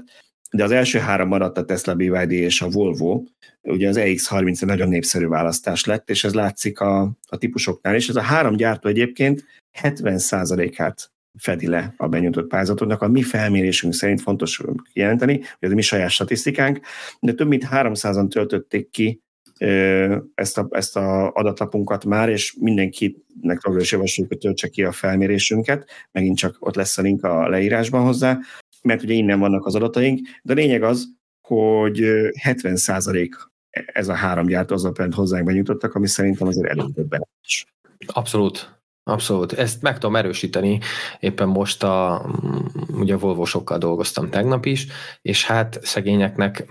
de 0.51 0.65
az 0.65 0.71
első 0.71 0.99
három 0.99 1.29
maradt 1.29 1.59
a 1.59 1.65
Tesla, 1.65 1.95
BYD 1.95 2.31
és 2.31 2.61
a 2.61 2.69
Volvo. 2.69 3.23
Ugye 3.63 3.89
az 3.89 3.97
EX30 3.99 4.63
egy 4.63 4.69
nagyon 4.69 4.89
népszerű 4.89 5.27
választás 5.27 5.85
lett, 5.85 6.11
és 6.11 6.25
ez 6.25 6.35
látszik 6.35 6.81
a, 6.81 7.01
a 7.29 7.37
típusoknál 7.37 7.95
is. 7.95 8.09
Ez 8.09 8.17
a 8.17 8.21
három 8.21 8.57
gyártó 8.57 8.89
egyébként 8.89 9.45
70%-át 9.83 11.11
fedi 11.39 11.67
le 11.67 11.95
a 11.97 12.09
benyújtott 12.09 12.49
pályázatoknak. 12.49 13.03
A 13.03 13.09
mi 13.09 13.23
felmérésünk 13.23 13.93
szerint 13.93 14.21
fontos 14.21 14.63
jelenteni, 14.93 15.33
hogy 15.35 15.69
ez 15.69 15.73
mi 15.73 15.83
saját 15.83 16.11
statisztikánk, 16.11 16.81
de 17.21 17.33
több 17.33 17.49
mint 17.49 17.67
300-an 17.71 18.29
töltötték 18.29 18.91
ki 18.91 19.21
ezt 20.35 20.59
a, 20.59 20.69
ezt 20.71 20.97
a 20.97 21.33
adaklapunkat 21.33 22.05
már, 22.05 22.29
és 22.29 22.57
mindenkinek 22.61 23.59
továbbra 23.61 23.83
is 23.83 23.93
javasoljuk, 23.93 24.33
hogy 24.33 24.43
töltse 24.43 24.69
ki 24.69 24.85
a 24.85 24.93
felmérésünket, 24.93 25.91
megint 26.13 26.37
csak 26.37 26.57
ott 26.59 26.75
lesz 26.75 26.99
a 26.99 27.03
link 27.03 27.25
a 27.25 27.49
leírásban 27.49 28.05
hozzá, 28.05 28.39
mert 28.83 29.03
ugye 29.03 29.15
innen 29.15 29.39
vannak 29.39 29.67
az 29.67 29.75
adataink, 29.75 30.29
de 30.43 30.53
a 30.53 30.57
lényeg 30.57 30.83
az, 30.83 31.07
hogy 31.41 31.99
70% 32.45 33.29
ez 33.71 34.09
a 34.09 34.15
három 34.15 34.47
gyártó 34.47 34.75
az 34.75 34.85
a 34.85 34.93
hozzánk 35.11 35.45
benyújtottak, 35.45 35.95
ami 35.95 36.07
szerintem 36.07 36.47
azért 36.47 36.95
többen 36.95 37.27
is. 37.43 37.67
Abszolút. 38.07 38.76
Abszolút, 39.09 39.53
ezt 39.53 39.83
meg 39.83 39.99
tudom 39.99 40.17
erősíteni, 40.17 40.81
éppen 41.21 41.49
most 41.49 41.83
a, 41.83 42.27
ugye 42.93 43.15
a 43.15 43.19
Volvo 43.19 43.45
sokkal 43.45 43.79
dolgoztam 43.79 44.31
tegnap 44.31 44.65
is, 44.65 44.87
és 45.23 45.47
hát 45.47 45.79
szegényeknek 45.83 46.67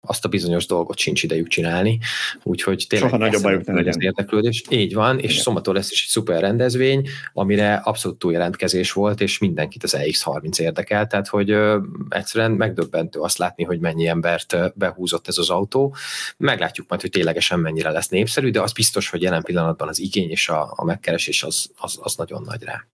azt 0.00 0.24
a 0.24 0.28
bizonyos 0.28 0.66
dolgot 0.66 0.98
sincs 0.98 1.22
idejük 1.22 1.48
csinálni, 1.48 1.98
úgyhogy 2.42 2.84
tényleg 2.88 3.10
Soha 3.10 3.22
nagyobb 3.22 3.42
bajuk 3.42 3.66
legyen. 3.66 3.88
Az 3.88 4.02
érdeklődés. 4.02 4.62
Így 4.70 4.94
van, 4.94 5.18
és 5.18 5.36
szombaton 5.36 5.74
lesz 5.74 5.90
is 5.90 6.02
egy 6.02 6.08
szuper 6.08 6.40
rendezvény, 6.40 7.08
amire 7.32 7.74
abszolút 7.74 8.18
túljelentkezés 8.18 8.92
volt, 8.92 9.20
és 9.20 9.38
mindenkit 9.38 9.82
az 9.82 9.96
EX30 9.98 10.58
érdekel, 10.58 11.06
tehát 11.06 11.28
hogy 11.28 11.50
ö, 11.50 11.78
egyszerűen 12.08 12.50
megdöbbentő 12.50 13.20
azt 13.20 13.38
látni, 13.38 13.64
hogy 13.64 13.80
mennyi 13.80 14.06
embert 14.06 14.56
behúzott 14.74 15.28
ez 15.28 15.38
az 15.38 15.50
autó. 15.50 15.94
Meglátjuk 16.36 16.88
majd, 16.88 17.00
hogy 17.00 17.10
ténylegesen 17.10 17.60
mennyire 17.60 17.90
lesz 17.90 18.08
népszerű, 18.08 18.50
de 18.50 18.60
az 18.60 18.72
biztos, 18.72 19.10
hogy 19.10 19.22
jelen 19.22 19.42
pillanatban 19.42 19.88
az 19.88 20.00
igény 20.00 20.30
és 20.30 20.48
a, 20.48 20.72
a 20.76 20.84
megkeresés 20.84 21.42
az, 21.42 21.70
az, 21.78 21.98
az 22.02 22.14
nagyon 22.14 22.42
nagy 22.42 22.62
rá. 22.62 22.84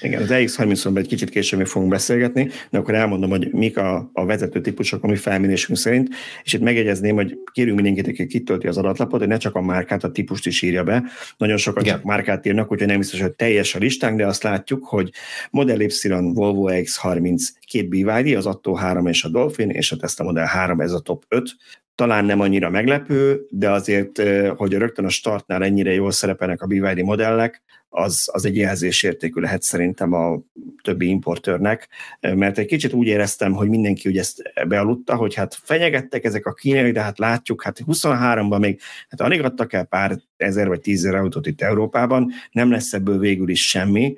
Igen, 0.00 0.22
az 0.22 0.28
EX30-on 0.30 0.98
egy 0.98 1.06
kicsit 1.06 1.30
később 1.30 1.58
még 1.58 1.68
fogunk 1.68 1.90
beszélgetni, 1.90 2.50
de 2.70 2.78
akkor 2.78 2.94
elmondom, 2.94 3.30
hogy 3.30 3.52
mik 3.52 3.78
a, 3.78 4.10
a 4.12 4.24
vezető 4.24 4.60
típusok, 4.60 5.04
ami 5.04 5.16
felmérésünk 5.16 5.78
szerint, 5.78 6.08
és 6.44 6.52
itt 6.52 6.60
megjegyezném, 6.60 7.14
hogy 7.14 7.38
kérünk 7.52 7.80
mindenkit, 7.80 8.08
aki 8.08 8.26
kitölti 8.26 8.66
az 8.66 8.76
adatlapot, 8.78 9.18
hogy 9.18 9.28
ne 9.28 9.36
csak 9.36 9.54
a 9.54 9.60
márkát, 9.60 10.04
a 10.04 10.10
típust 10.10 10.46
is 10.46 10.62
írja 10.62 10.84
be. 10.84 11.04
Nagyon 11.36 11.56
sokan 11.56 11.82
Igen. 11.82 11.94
csak 11.94 12.04
márkát 12.04 12.46
írnak, 12.46 12.72
úgyhogy 12.72 12.88
nem 12.88 12.98
biztos, 12.98 13.20
hogy 13.20 13.32
teljes 13.32 13.74
a 13.74 13.78
listánk, 13.78 14.16
de 14.16 14.26
azt 14.26 14.42
látjuk, 14.42 14.84
hogy 14.84 15.10
Model 15.50 15.80
Y, 15.80 16.08
Volvo 16.08 16.68
X30, 16.70 17.42
két 17.60 17.88
BYD, 17.88 18.36
az 18.36 18.46
Atto 18.46 18.74
3 18.74 19.06
és 19.06 19.24
a 19.24 19.28
Dolphin, 19.28 19.70
és 19.70 19.92
a 19.92 19.96
Tesla 19.96 20.24
Model 20.24 20.46
3, 20.46 20.80
ez 20.80 20.92
a 20.92 21.00
top 21.00 21.24
5 21.28 21.56
talán 22.00 22.24
nem 22.24 22.40
annyira 22.40 22.70
meglepő, 22.70 23.46
de 23.50 23.70
azért, 23.70 24.22
hogy 24.56 24.72
rögtön 24.72 25.04
a 25.04 25.08
startnál 25.08 25.64
ennyire 25.64 25.92
jól 25.92 26.10
szerepelnek 26.10 26.62
a 26.62 26.66
BYD 26.66 27.02
modellek, 27.02 27.62
az, 27.88 28.28
az 28.32 28.44
egy 28.44 28.56
jelzésértékű 28.56 29.40
lehet 29.40 29.62
szerintem 29.62 30.12
a 30.12 30.40
többi 30.82 31.08
importőrnek, 31.08 31.88
mert 32.20 32.58
egy 32.58 32.66
kicsit 32.66 32.92
úgy 32.92 33.06
éreztem, 33.06 33.52
hogy 33.52 33.68
mindenki 33.68 34.08
ugye 34.08 34.20
ezt 34.20 34.42
bealudta, 34.68 35.16
hogy 35.16 35.34
hát 35.34 35.54
fenyegettek 35.62 36.24
ezek 36.24 36.46
a 36.46 36.52
kínai, 36.52 36.90
de 36.90 37.00
hát 37.00 37.18
látjuk, 37.18 37.62
hát 37.62 37.80
23-ban 37.86 38.60
még, 38.60 38.80
hát 39.08 39.20
alig 39.20 39.42
adtak 39.42 39.72
el 39.72 39.84
pár 39.84 40.18
ezer 40.36 40.68
vagy 40.68 40.80
tízezer 40.80 41.14
autót 41.14 41.46
itt 41.46 41.62
Európában, 41.62 42.30
nem 42.52 42.70
lesz 42.70 42.92
ebből 42.92 43.18
végül 43.18 43.48
is 43.48 43.68
semmi, 43.68 44.14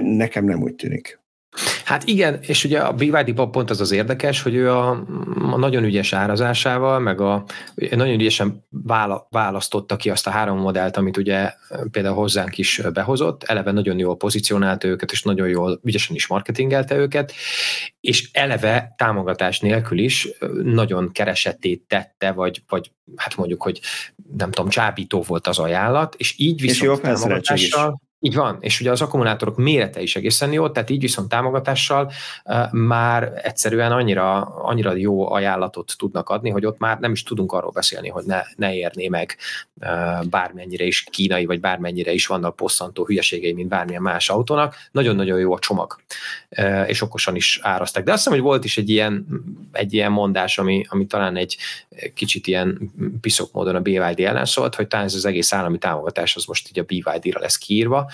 nekem 0.00 0.44
nem 0.44 0.62
úgy 0.62 0.74
tűnik. 0.74 1.23
Hát 1.84 2.04
igen, 2.04 2.38
és 2.42 2.64
ugye 2.64 2.78
a 2.78 2.92
BYD 2.92 3.32
pont 3.32 3.70
az 3.70 3.80
az 3.80 3.90
érdekes, 3.90 4.42
hogy 4.42 4.54
ő 4.54 4.70
a, 4.70 4.90
a 5.50 5.56
nagyon 5.56 5.84
ügyes 5.84 6.12
árazásával, 6.12 6.98
meg 6.98 7.20
a 7.20 7.44
nagyon 7.74 8.14
ügyesen 8.14 8.66
választotta 9.30 9.96
ki 9.96 10.10
azt 10.10 10.26
a 10.26 10.30
három 10.30 10.58
modellt, 10.58 10.96
amit 10.96 11.16
ugye 11.16 11.52
például 11.90 12.14
hozzánk 12.14 12.58
is 12.58 12.80
behozott, 12.92 13.42
eleve 13.42 13.70
nagyon 13.70 13.98
jól 13.98 14.16
pozícionálta 14.16 14.88
őket, 14.88 15.12
és 15.12 15.22
nagyon 15.22 15.48
jól, 15.48 15.80
ügyesen 15.82 16.14
is 16.14 16.26
marketingelte 16.26 16.96
őket, 16.96 17.32
és 18.00 18.28
eleve 18.32 18.94
támogatás 18.96 19.60
nélkül 19.60 19.98
is 19.98 20.28
nagyon 20.62 21.12
keresetét 21.12 21.82
tette, 21.88 22.32
vagy, 22.32 22.62
vagy 22.68 22.92
hát 23.16 23.36
mondjuk, 23.36 23.62
hogy 23.62 23.80
nem 24.36 24.50
tudom, 24.50 24.70
csábító 24.70 25.22
volt 25.22 25.46
az 25.46 25.58
ajánlat, 25.58 26.14
és 26.18 26.34
így 26.38 26.60
viszont 26.60 26.80
és 26.80 27.02
jó 27.02 27.10
támogatással, 27.10 28.00
így 28.24 28.34
van, 28.34 28.56
és 28.60 28.80
ugye 28.80 28.90
az 28.90 29.00
akkumulátorok 29.00 29.56
mérete 29.56 30.00
is 30.00 30.16
egészen 30.16 30.52
jó, 30.52 30.68
tehát 30.68 30.90
így 30.90 31.00
viszont 31.00 31.28
támogatással 31.28 32.12
már 32.70 33.32
egyszerűen 33.42 33.92
annyira, 33.92 34.40
annyira 34.42 34.94
jó 34.96 35.32
ajánlatot 35.32 35.94
tudnak 35.98 36.28
adni, 36.28 36.50
hogy 36.50 36.66
ott 36.66 36.78
már 36.78 36.98
nem 36.98 37.12
is 37.12 37.22
tudunk 37.22 37.52
arról 37.52 37.70
beszélni, 37.70 38.08
hogy 38.08 38.24
ne, 38.24 38.42
ne 38.56 38.74
érné 38.74 39.08
meg 39.08 39.36
bármennyire 40.30 40.84
is 40.84 41.02
kínai, 41.10 41.46
vagy 41.46 41.60
bármennyire 41.60 42.12
is 42.12 42.26
vannak 42.26 42.56
posztantó 42.56 43.04
hülyeségei, 43.04 43.52
mint 43.52 43.68
bármilyen 43.68 44.02
más 44.02 44.30
autónak. 44.30 44.74
Nagyon-nagyon 44.90 45.38
jó 45.38 45.52
a 45.52 45.58
csomag, 45.58 45.96
és 46.86 47.02
okosan 47.02 47.36
is 47.36 47.60
árazták. 47.62 48.04
De 48.04 48.12
azt 48.12 48.22
hiszem, 48.22 48.38
hogy 48.38 48.48
volt 48.48 48.64
is 48.64 48.76
egy 48.76 48.90
ilyen, 48.90 49.26
egy 49.72 49.94
ilyen 49.94 50.12
mondás, 50.12 50.58
ami, 50.58 50.84
ami 50.88 51.06
talán 51.06 51.36
egy 51.36 51.56
kicsit 52.14 52.46
ilyen 52.46 52.92
piszok 53.20 53.52
módon 53.52 53.74
a 53.74 53.80
BYD 53.80 54.20
ellen 54.20 54.44
szólt, 54.44 54.74
hogy 54.74 54.86
talán 54.86 55.06
ez 55.06 55.14
az 55.14 55.24
egész 55.24 55.52
állami 55.52 55.78
támogatás 55.78 56.36
az 56.36 56.44
most 56.44 56.68
így 56.68 56.78
a 56.78 56.82
BYD-ra 56.82 57.40
lesz 57.40 57.56
kiírva, 57.56 58.10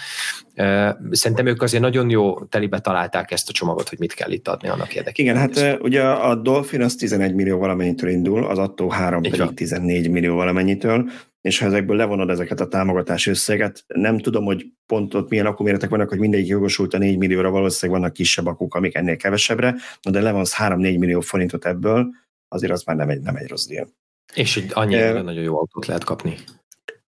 Szerintem 1.11 1.47
ők 1.47 1.63
azért 1.63 1.83
nagyon 1.83 2.11
jó 2.11 2.45
telibe 2.45 2.79
találták 2.79 3.31
ezt 3.31 3.49
a 3.49 3.53
csomagot, 3.53 3.89
hogy 3.89 3.99
mit 3.99 4.15
kell 4.15 4.31
itt 4.31 4.49
adni 4.49 4.69
annak 4.69 4.95
érdekében. 4.95 5.37
Igen, 5.37 5.65
hát 5.65 5.83
ugye 5.83 6.03
a 6.03 6.35
Dolphin 6.35 6.83
az 6.83 6.95
11 6.95 7.35
millió 7.35 7.59
valamennyitől 7.59 8.11
indul, 8.11 8.45
az 8.45 8.59
attó 8.59 8.89
3 8.89 9.23
pedig 9.23 9.55
14 9.55 10.11
millió 10.11 10.35
valamennyitől, 10.35 11.11
és 11.41 11.59
ha 11.59 11.67
ezekből 11.67 11.97
levonod 11.97 12.31
ezeket 12.31 12.61
a 12.61 12.69
támogatási 12.69 13.31
összeget, 13.31 13.85
nem 13.87 14.19
tudom, 14.19 14.45
hogy 14.45 14.67
pont 14.87 15.15
ott 15.15 15.29
milyen 15.29 15.47
akkuméretek 15.47 15.89
vannak, 15.89 16.09
hogy 16.09 16.19
mindegyik 16.19 16.47
jogosult 16.47 16.95
a 16.95 16.99
4 16.99 17.19
millióra, 17.19 17.51
valószínűleg 17.51 18.01
vannak 18.01 18.15
kisebb 18.17 18.47
akuk, 18.47 18.75
amik 18.75 18.95
ennél 18.95 19.17
kevesebbre, 19.17 19.75
de 20.11 20.21
levonsz 20.21 20.55
3-4 20.59 20.99
millió 20.99 21.21
forintot 21.21 21.67
ebből, 21.67 22.09
azért 22.51 22.73
az 22.73 22.83
már 22.83 22.97
nem 22.97 23.09
egy, 23.09 23.21
nem 23.21 23.37
egy 23.37 23.49
rossz 23.49 23.67
díj. 23.67 23.85
És 24.35 24.57
egy 24.57 24.71
annyi 24.73 24.95
e, 24.95 25.23
nagyon 25.23 25.43
jó 25.43 25.59
autót 25.59 25.87
lehet 25.87 26.05
kapni. 26.05 26.37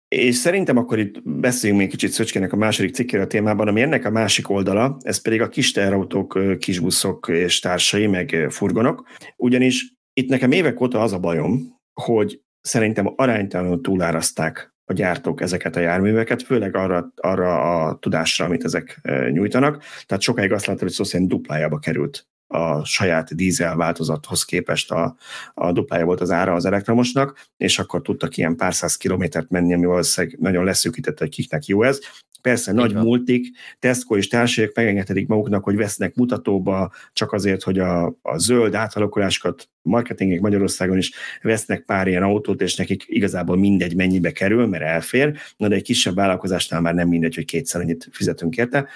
És 0.08 0.34
szerintem 0.34 0.76
akkor 0.76 0.98
itt 0.98 1.22
beszéljünk 1.22 1.80
még 1.80 1.90
kicsit 1.90 2.10
Szöcskének 2.10 2.52
a 2.52 2.56
második 2.56 2.94
cikkére 2.94 3.22
a 3.22 3.26
témában, 3.26 3.68
ami 3.68 3.82
ennek 3.82 4.04
a 4.04 4.10
másik 4.10 4.50
oldala, 4.50 4.96
ez 5.00 5.22
pedig 5.22 5.40
a 5.40 5.48
kis 5.48 5.72
teherautók, 5.72 6.38
kisbuszok 6.58 7.28
és 7.28 7.58
társai, 7.58 8.06
meg 8.06 8.46
furgonok. 8.50 9.08
Ugyanis 9.36 9.94
itt 10.12 10.28
nekem 10.28 10.52
évek 10.52 10.80
óta 10.80 11.02
az 11.02 11.12
a 11.12 11.18
bajom, 11.18 11.80
hogy 12.00 12.40
szerintem 12.60 13.12
aránytalanul 13.16 13.80
túláraszták 13.80 14.74
a 14.84 14.92
gyártók 14.92 15.40
ezeket 15.40 15.76
a 15.76 15.80
járműveket, 15.80 16.42
főleg 16.42 16.76
arra, 16.76 17.12
arra 17.16 17.60
a 17.60 17.98
tudásra, 17.98 18.44
amit 18.44 18.64
ezek 18.64 19.00
nyújtanak. 19.30 19.82
Tehát 20.06 20.22
sokáig 20.22 20.52
azt 20.52 20.66
láttam, 20.66 20.82
hogy 20.82 20.92
szó 20.92 21.04
szerint 21.04 21.30
duplájába 21.30 21.78
került 21.78 22.26
a 22.56 22.84
saját 22.84 23.34
dízel 23.34 23.76
változathoz 23.76 24.44
képest 24.44 24.90
a, 24.90 25.16
a 25.54 25.72
duplája 25.72 26.04
volt 26.04 26.20
az 26.20 26.30
ára 26.30 26.52
az 26.52 26.64
elektromosnak, 26.64 27.48
és 27.56 27.78
akkor 27.78 28.02
tudtak 28.02 28.36
ilyen 28.36 28.56
pár 28.56 28.74
száz 28.74 28.96
kilométert 28.96 29.50
menni, 29.50 29.74
ami 29.74 29.86
valószínűleg 29.86 30.38
nagyon 30.40 30.64
leszűkített, 30.64 31.18
hogy 31.18 31.28
kiknek 31.28 31.66
jó 31.66 31.82
ez. 31.82 31.98
Persze 32.42 32.70
Így 32.70 32.76
nagy 32.76 32.92
van. 32.92 33.04
multik, 33.04 33.46
Tesco 33.78 34.16
és 34.16 34.28
társaságok 34.28 34.76
megengedhetik 34.76 35.26
maguknak, 35.26 35.64
hogy 35.64 35.76
vesznek 35.76 36.14
mutatóba 36.14 36.92
csak 37.12 37.32
azért, 37.32 37.62
hogy 37.62 37.78
a, 37.78 38.06
a 38.22 38.38
zöld 38.38 38.74
átalakulásokat 38.74 39.68
marketingek 39.82 40.40
Magyarországon 40.40 40.96
is 40.96 41.12
vesznek 41.42 41.84
pár 41.84 42.06
ilyen 42.06 42.22
autót, 42.22 42.60
és 42.60 42.76
nekik 42.76 43.04
igazából 43.06 43.56
mindegy 43.56 43.96
mennyibe 43.96 44.32
kerül, 44.32 44.66
mert 44.66 44.84
elfér, 44.84 45.36
na 45.56 45.68
de 45.68 45.74
egy 45.74 45.82
kisebb 45.82 46.14
vállalkozásnál 46.14 46.80
már 46.80 46.94
nem 46.94 47.08
mindegy, 47.08 47.34
hogy 47.34 47.44
kétszer 47.44 47.80
annyit 47.80 48.08
fizetünk 48.10 48.56
érte. 48.56 48.88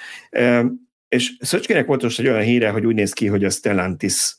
És 1.10 1.32
Szöcskének 1.40 1.86
volt 1.86 2.02
most 2.02 2.18
egy 2.18 2.28
olyan 2.28 2.42
híre, 2.42 2.70
hogy 2.70 2.86
úgy 2.86 2.94
néz 2.94 3.12
ki, 3.12 3.26
hogy 3.26 3.44
a 3.44 3.50
Stellantis 3.50 4.36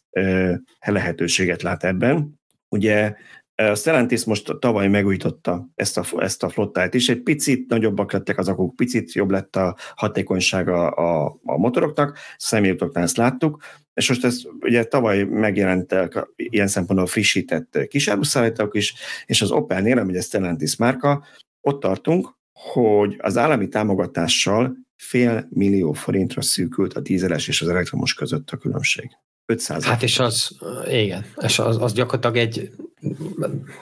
lehetőséget 0.79 1.61
lát 1.61 1.83
ebben. 1.83 2.39
Ugye 2.69 3.13
a 3.55 3.75
Stellantis 3.75 4.23
most 4.23 4.55
tavaly 4.59 4.87
megújította 4.87 5.69
ezt 5.75 5.97
a, 5.97 6.05
ezt 6.17 6.43
a 6.43 6.49
flottát 6.49 6.93
is, 6.93 7.09
egy 7.09 7.21
picit 7.21 7.69
nagyobbak 7.69 8.11
lettek 8.11 8.37
az 8.37 8.47
akuk, 8.47 8.75
picit 8.75 9.13
jobb 9.13 9.31
lett 9.31 9.55
a 9.55 9.75
hatékonysága 9.95 10.89
a, 10.89 11.39
a 11.43 11.57
motoroknak, 11.57 12.17
személyutaknál 12.37 13.03
ezt 13.03 13.17
láttuk, 13.17 13.63
és 13.93 14.09
most 14.09 14.23
ez 14.23 14.41
ugye 14.59 14.83
tavaly 14.83 15.23
megjelentek 15.23 16.27
ilyen 16.35 16.67
szempontból 16.67 17.07
frissített 17.07 17.87
kisáruszállítók 17.87 18.75
is, 18.75 18.93
és 19.25 19.41
az 19.41 19.51
Opelnél, 19.51 19.97
ami 19.97 20.17
a 20.17 20.21
Stellantis 20.21 20.75
márka, 20.75 21.23
ott 21.61 21.79
tartunk, 21.79 22.39
hogy 22.53 23.15
az 23.17 23.37
állami 23.37 23.67
támogatással 23.67 24.77
fél 25.01 25.47
millió 25.49 25.93
forintra 25.93 26.41
szűkült 26.41 26.93
a 26.93 26.99
dízeles 26.99 27.47
és 27.47 27.61
az 27.61 27.67
elektromos 27.67 28.13
között 28.13 28.49
a 28.49 28.57
különbség. 28.57 29.09
500 29.45 29.83
Hát 29.83 30.03
és 30.03 30.19
az, 30.19 30.57
igen, 30.89 31.25
és 31.41 31.59
az, 31.59 31.77
az 31.81 31.93
gyakorlatilag 31.93 32.47
egy 32.47 32.71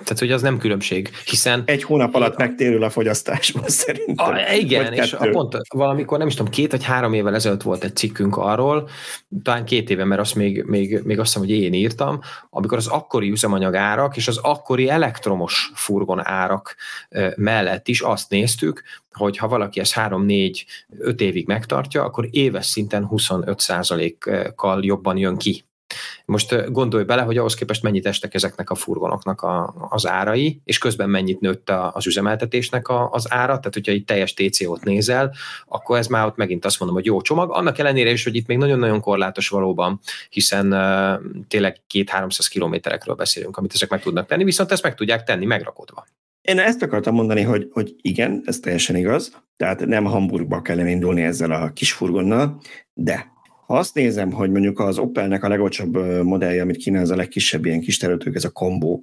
tehát, 0.03 0.19
hogy 0.19 0.31
az 0.31 0.41
nem 0.41 0.57
különbség, 0.57 1.09
hiszen... 1.25 1.63
Egy 1.65 1.83
hónap 1.83 2.15
alatt 2.15 2.37
megtérül 2.37 2.83
a 2.83 2.89
fogyasztásban 2.89 3.63
szerintem. 3.83 4.33
A, 4.33 4.53
igen, 4.53 4.93
és 4.93 5.13
a 5.13 5.29
pont 5.29 5.57
valamikor, 5.73 6.17
nem 6.17 6.27
is 6.27 6.35
tudom, 6.35 6.51
két 6.51 6.71
vagy 6.71 6.83
három 6.83 7.13
évvel 7.13 7.35
ezelőtt 7.35 7.61
volt 7.61 7.83
egy 7.83 7.95
cikkünk 7.95 8.37
arról, 8.37 8.89
talán 9.43 9.65
két 9.65 9.89
éve, 9.89 10.03
mert 10.03 10.21
azt 10.21 10.35
még, 10.35 10.63
még, 10.63 10.99
még 11.03 11.19
azt 11.19 11.33
hiszem, 11.33 11.47
hogy 11.47 11.57
én 11.57 11.73
írtam, 11.73 12.19
amikor 12.49 12.77
az 12.77 12.87
akkori 12.87 13.29
üzemanyag 13.29 13.75
árak 13.75 14.17
és 14.17 14.27
az 14.27 14.37
akkori 14.37 14.89
elektromos 14.89 15.71
furgon 15.73 16.25
árak 16.25 16.75
mellett 17.35 17.87
is 17.87 18.01
azt 18.01 18.29
néztük, 18.29 18.83
hogy 19.11 19.37
ha 19.37 19.47
valaki 19.47 19.79
ezt 19.79 19.93
3-4-5 19.95 20.63
évig 21.19 21.47
megtartja, 21.47 22.03
akkor 22.03 22.27
éves 22.31 22.65
szinten 22.65 23.07
25%-kal 23.11 24.85
jobban 24.85 25.17
jön 25.17 25.37
ki 25.37 25.63
most 26.25 26.71
gondolj 26.71 27.03
bele, 27.03 27.21
hogy 27.21 27.37
ahhoz 27.37 27.53
képest 27.53 27.83
mennyit 27.83 28.05
estek 28.05 28.33
ezeknek 28.33 28.69
a 28.69 28.75
furgonoknak 28.75 29.41
a, 29.41 29.73
az 29.89 30.07
árai, 30.07 30.61
és 30.63 30.77
közben 30.77 31.09
mennyit 31.09 31.39
nőtt 31.39 31.69
a, 31.69 31.91
az 31.93 32.07
üzemeltetésnek 32.07 32.87
a, 32.87 33.09
az 33.11 33.31
ára, 33.31 33.57
tehát 33.57 33.73
hogyha 33.73 33.91
itt 33.91 34.07
teljes 34.07 34.33
TCO-t 34.33 34.83
nézel, 34.83 35.33
akkor 35.65 35.97
ez 35.97 36.07
már 36.07 36.25
ott 36.25 36.35
megint 36.35 36.65
azt 36.65 36.79
mondom, 36.79 36.97
hogy 36.97 37.05
jó 37.05 37.21
csomag, 37.21 37.51
annak 37.51 37.77
ellenére 37.77 38.11
is, 38.11 38.23
hogy 38.23 38.35
itt 38.35 38.47
még 38.47 38.57
nagyon-nagyon 38.57 39.01
korlátos 39.01 39.49
valóban, 39.49 39.99
hiszen 40.29 40.73
uh, 40.73 41.45
tényleg 41.47 41.81
két-háromszáz 41.87 42.47
kilométerekről 42.47 43.15
beszélünk, 43.15 43.57
amit 43.57 43.73
ezek 43.73 43.89
meg 43.89 44.01
tudnak 44.01 44.27
tenni, 44.27 44.43
viszont 44.43 44.71
ezt 44.71 44.83
meg 44.83 44.95
tudják 44.95 45.23
tenni 45.23 45.45
megrakodva. 45.45 46.05
Én 46.41 46.59
ezt 46.59 46.81
akartam 46.81 47.13
mondani, 47.13 47.41
hogy, 47.41 47.67
hogy 47.71 47.95
igen, 48.01 48.41
ez 48.45 48.59
teljesen 48.59 48.95
igaz, 48.95 49.41
tehát 49.57 49.85
nem 49.85 50.03
Hamburgba 50.03 50.61
kellene 50.61 50.89
indulni 50.89 51.21
ezzel 51.21 51.51
a 51.51 51.71
kis 51.73 51.91
furgonnal, 51.93 52.61
de 52.93 53.31
ha 53.69 53.77
azt 53.77 53.93
nézem, 53.93 54.31
hogy 54.31 54.51
mondjuk 54.51 54.79
az 54.79 54.97
Opelnek 54.97 55.43
a 55.43 55.47
legolcsóbb 55.47 56.23
modellje, 56.23 56.61
amit 56.61 56.77
kínál, 56.77 57.05
a 57.05 57.15
legkisebb 57.15 57.65
ilyen 57.65 57.79
kis 57.79 57.97
terültők, 57.97 58.35
ez 58.35 58.43
a 58.43 58.49
Combo, 58.49 59.01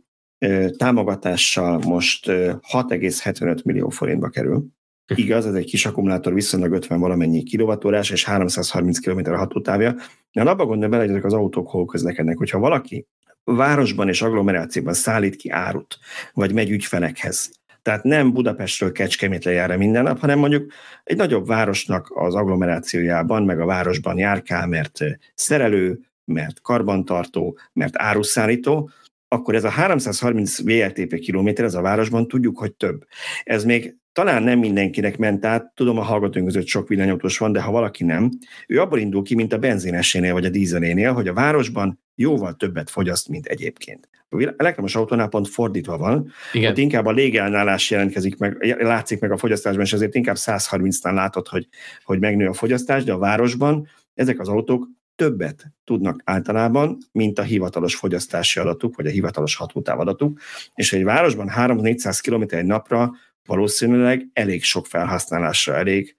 támogatással 0.77 1.79
most 1.79 2.27
6,75 2.27 3.64
millió 3.64 3.89
forintba 3.89 4.29
kerül. 4.29 4.67
Igaz, 5.14 5.47
ez 5.47 5.55
egy 5.55 5.64
kis 5.64 5.87
akkumulátor, 5.87 6.35
viszonylag 6.35 6.73
50 6.73 7.01
valamennyi 7.01 7.43
kilovatórás 7.43 8.11
és 8.11 8.25
330 8.25 8.99
km 8.99 9.33
a 9.33 9.37
hatótávja. 9.37 9.95
De 10.33 10.43
abba 10.43 10.67
gondolj 10.67 10.91
bele, 10.91 11.03
hogy 11.03 11.11
ezek 11.11 11.25
az 11.25 11.33
autók 11.33 11.69
hol 11.69 11.85
közlekednek. 11.85 12.37
Hogyha 12.37 12.59
valaki 12.59 13.07
városban 13.45 14.09
és 14.09 14.23
agglomerációban 14.23 14.95
szállít 14.95 15.37
ki 15.37 15.51
árut, 15.51 15.99
vagy 16.33 16.53
megy 16.53 16.71
ügyfelekhez, 16.71 17.51
tehát 17.87 18.03
nem 18.03 18.32
Budapestről 18.32 18.93
Kecskemétre 18.93 19.51
jár 19.51 19.76
minden 19.76 20.03
nap, 20.03 20.18
hanem 20.18 20.39
mondjuk 20.39 20.72
egy 21.05 21.16
nagyobb 21.16 21.47
városnak 21.47 22.11
az 22.14 22.34
agglomerációjában, 22.34 23.43
meg 23.43 23.61
a 23.61 23.64
városban 23.64 24.18
járkál, 24.18 24.66
mert 24.66 24.99
szerelő, 25.34 26.01
mert 26.24 26.61
karbantartó, 26.61 27.59
mert 27.72 27.93
áruszállító, 27.97 28.91
akkor 29.28 29.55
ez 29.55 29.64
a 29.64 29.68
330 29.68 30.62
VLTP 30.62 31.18
kilométer, 31.18 31.64
ez 31.64 31.74
a 31.74 31.80
városban 31.80 32.28
tudjuk, 32.28 32.59
hogy 32.59 32.72
több. 32.72 33.05
Ez 33.45 33.64
még 33.64 33.97
talán 34.12 34.43
nem 34.43 34.59
mindenkinek 34.59 35.16
ment 35.18 35.45
át, 35.45 35.72
tudom, 35.74 35.99
a 35.99 36.03
hallgatóink 36.03 36.49
között 36.49 36.66
sok 36.66 36.89
villanyautós 36.89 37.39
van, 37.39 37.53
de 37.53 37.61
ha 37.61 37.70
valaki 37.70 38.05
nem, 38.05 38.30
ő 38.66 38.80
abból 38.80 38.99
indul 38.99 39.22
ki, 39.22 39.34
mint 39.34 39.53
a 39.53 39.59
benzinesénél 39.59 40.32
vagy 40.32 40.45
a 40.45 40.51
dízelénél, 40.51 41.12
hogy 41.12 41.28
a 41.28 41.34
városban 41.34 42.01
jóval 42.17 42.55
többet 42.55 42.91
fogyaszt, 42.91 43.29
mint 43.29 43.47
egyébként. 43.47 44.09
A 44.29 44.55
elektromos 44.57 44.95
autónál 44.95 45.29
pont 45.29 45.49
fordítva 45.49 45.99
van, 45.99 46.33
Igen. 46.53 46.71
ott 46.71 46.79
inkább 46.79 47.07
a 47.07 47.12
légelnálás 47.12 47.91
jelentkezik 47.91 48.37
meg, 48.39 48.77
látszik 48.79 49.21
meg 49.21 49.31
a 49.31 49.37
fogyasztásban, 49.37 49.85
és 49.85 49.93
ezért 49.93 50.14
inkább 50.14 50.37
130-nál 50.39 51.14
látod, 51.14 51.49
hogy, 51.49 51.69
hogy 52.03 52.21
megnő 52.21 52.49
a 52.49 52.53
fogyasztás, 52.53 53.05
de 53.05 53.12
a 53.12 53.19
városban 53.19 53.89
ezek 54.14 54.41
az 54.41 54.49
autók 54.49 54.89
többet 55.14 55.67
tudnak 55.85 56.21
általában, 56.25 56.99
mint 57.12 57.39
a 57.39 57.43
hivatalos 57.43 57.95
fogyasztási 57.95 58.61
adatuk, 58.61 58.97
vagy 58.97 59.07
a 59.07 59.11
hivatalos 59.11 59.57
hatótáv 59.57 60.01
adatuk, 60.01 60.41
és 60.75 60.93
egy 60.93 61.05
városban 61.05 61.51
300-400 61.57 62.19
km 62.23 62.57
egy 62.57 62.64
napra 62.64 63.12
valószínűleg 63.47 64.27
elég 64.33 64.62
sok 64.62 64.87
felhasználásra 64.87 65.75
elég 65.75 66.17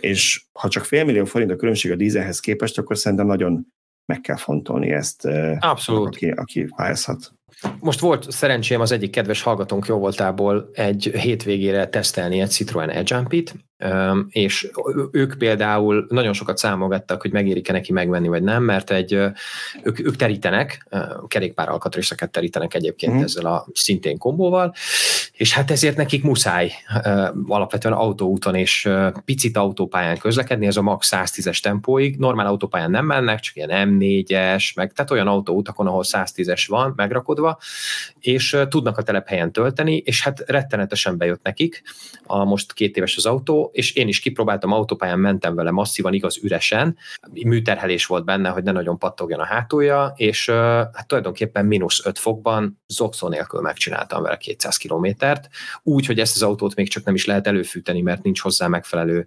és 0.00 0.42
ha 0.52 0.68
csak 0.68 0.84
fél 0.84 1.04
millió 1.04 1.24
forint 1.24 1.50
a 1.50 1.56
különbség 1.56 1.90
a 1.90 1.96
dízelhez 1.96 2.40
képest, 2.40 2.78
akkor 2.78 2.98
szerintem 2.98 3.26
nagyon 3.26 3.66
meg 4.06 4.20
kell 4.20 4.36
fontolni 4.36 4.90
ezt, 4.90 5.28
Abszolút. 5.58 6.06
aki, 6.06 6.30
aki 6.30 6.66
pályázhat. 6.76 7.32
Most 7.80 8.00
volt 8.00 8.30
szerencsém 8.30 8.80
az 8.80 8.92
egyik 8.92 9.10
kedves 9.10 9.42
hallgatónk 9.42 9.86
jó 9.86 9.98
voltából 9.98 10.70
egy 10.72 11.10
hétvégére 11.14 11.88
tesztelni 11.88 12.40
egy 12.40 12.50
Citroen 12.50 12.90
edge 12.90 13.24
és 14.28 14.70
ők 15.10 15.38
például 15.38 16.06
nagyon 16.08 16.32
sokat 16.32 16.58
számolgattak, 16.58 17.22
hogy 17.22 17.32
megérik-e 17.32 17.72
neki 17.72 17.92
megvenni, 17.92 18.28
vagy 18.28 18.42
nem, 18.42 18.62
mert 18.62 18.90
egy, 18.90 19.12
ők, 19.82 20.00
ők 20.00 20.16
terítenek, 20.16 20.86
kerékpár 21.28 21.68
alkatrészeket 21.68 22.30
terítenek 22.30 22.74
egyébként 22.74 23.14
mm. 23.14 23.22
ezzel 23.22 23.46
a 23.46 23.66
szintén 23.72 24.18
kombóval, 24.18 24.74
és 25.40 25.52
hát 25.52 25.70
ezért 25.70 25.96
nekik 25.96 26.22
muszáj 26.22 26.72
alapvetően 27.46 27.94
autóúton 27.94 28.54
és 28.54 28.88
picit 29.24 29.56
autópályán 29.56 30.18
közlekedni, 30.18 30.66
ez 30.66 30.76
a 30.76 30.82
max 30.82 31.08
110-es 31.12 31.60
tempóig, 31.60 32.16
normál 32.16 32.46
autópályán 32.46 32.90
nem 32.90 33.06
mennek, 33.06 33.40
csak 33.40 33.56
ilyen 33.56 33.70
M4-es, 33.72 34.74
meg 34.74 34.92
tehát 34.92 35.10
olyan 35.10 35.26
autóutakon, 35.26 35.86
ahol 35.86 36.04
110-es 36.06 36.64
van 36.68 36.92
megrakodva, 36.96 37.58
és 38.18 38.56
tudnak 38.68 38.98
a 38.98 39.02
telephelyen 39.02 39.52
tölteni, 39.52 39.96
és 39.96 40.22
hát 40.22 40.42
rettenetesen 40.46 41.16
bejött 41.16 41.42
nekik, 41.42 41.82
a 42.22 42.44
most 42.44 42.72
két 42.72 42.96
éves 42.96 43.16
az 43.16 43.26
autó, 43.26 43.70
és 43.72 43.94
én 43.94 44.08
is 44.08 44.20
kipróbáltam, 44.20 44.72
autópályán 44.72 45.18
mentem 45.18 45.54
vele 45.54 45.70
masszívan, 45.70 46.12
igaz 46.12 46.38
üresen, 46.42 46.96
műterhelés 47.44 48.06
volt 48.06 48.24
benne, 48.24 48.48
hogy 48.48 48.62
ne 48.62 48.72
nagyon 48.72 48.98
pattogjon 48.98 49.40
a 49.40 49.44
hátulja, 49.44 50.12
és 50.16 50.50
hát 50.50 51.06
tulajdonképpen 51.06 51.66
mínusz 51.66 52.06
5 52.06 52.18
fokban 52.18 52.80
zokszó 52.86 53.28
nélkül 53.28 53.60
megcsináltam 53.60 54.22
vele 54.22 54.36
200 54.36 54.76
kilométert, 55.30 55.48
úgy, 55.82 56.06
hogy 56.06 56.18
ezt 56.18 56.34
az 56.34 56.42
autót 56.42 56.74
még 56.74 56.88
csak 56.88 57.04
nem 57.04 57.14
is 57.14 57.24
lehet 57.24 57.46
előfűteni, 57.46 58.00
mert 58.00 58.22
nincs 58.22 58.40
hozzá 58.40 58.66
megfelelő 58.66 59.26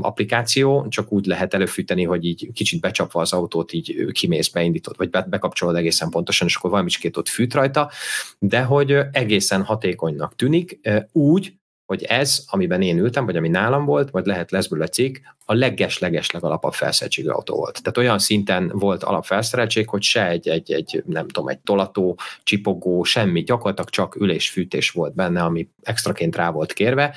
applikáció, 0.00 0.88
csak 0.88 1.12
úgy 1.12 1.26
lehet 1.26 1.54
előfűteni, 1.54 2.04
hogy 2.04 2.24
így 2.24 2.52
kicsit 2.52 2.80
becsapva 2.80 3.20
az 3.20 3.32
autót, 3.32 3.72
így 3.72 4.06
kimész, 4.12 4.48
beindítod, 4.48 4.96
vagy 4.96 5.10
bekapcsolod 5.10 5.76
egészen 5.76 6.10
pontosan, 6.10 6.46
és 6.46 6.56
akkor 6.56 6.70
valamicskét 6.70 7.16
ott 7.16 7.28
fűt 7.28 7.54
rajta, 7.54 7.90
de 8.38 8.62
hogy 8.62 8.96
egészen 9.12 9.62
hatékonynak 9.62 10.36
tűnik, 10.36 10.80
úgy, 11.12 11.60
hogy 11.92 12.02
ez, 12.02 12.44
amiben 12.46 12.82
én 12.82 12.98
ültem, 12.98 13.24
vagy 13.24 13.36
ami 13.36 13.48
nálam 13.48 13.84
volt, 13.84 14.10
vagy 14.10 14.26
lehet 14.26 14.50
lesz 14.50 14.66
belőle 14.66 14.88
cikk, 14.88 15.16
a 15.44 15.54
leges-leges 15.54 16.30
legalapabb 16.30 16.72
felszereltségű 16.72 17.28
autó 17.28 17.56
volt. 17.56 17.82
Tehát 17.82 17.98
olyan 17.98 18.18
szinten 18.18 18.70
volt 18.74 19.02
alapfelszereltség, 19.02 19.88
hogy 19.88 20.02
se 20.02 20.28
egy, 20.28 20.48
egy, 20.48 20.72
egy, 20.72 21.02
nem 21.06 21.28
tudom, 21.28 21.48
egy 21.48 21.58
tolató, 21.58 22.18
csipogó, 22.42 23.02
semmi, 23.02 23.42
gyakorlatilag 23.42 23.90
csak 23.90 24.16
ülésfűtés 24.16 24.90
volt 24.90 25.14
benne, 25.14 25.42
ami 25.42 25.68
extraként 25.82 26.36
rá 26.36 26.50
volt 26.50 26.72
kérve, 26.72 27.14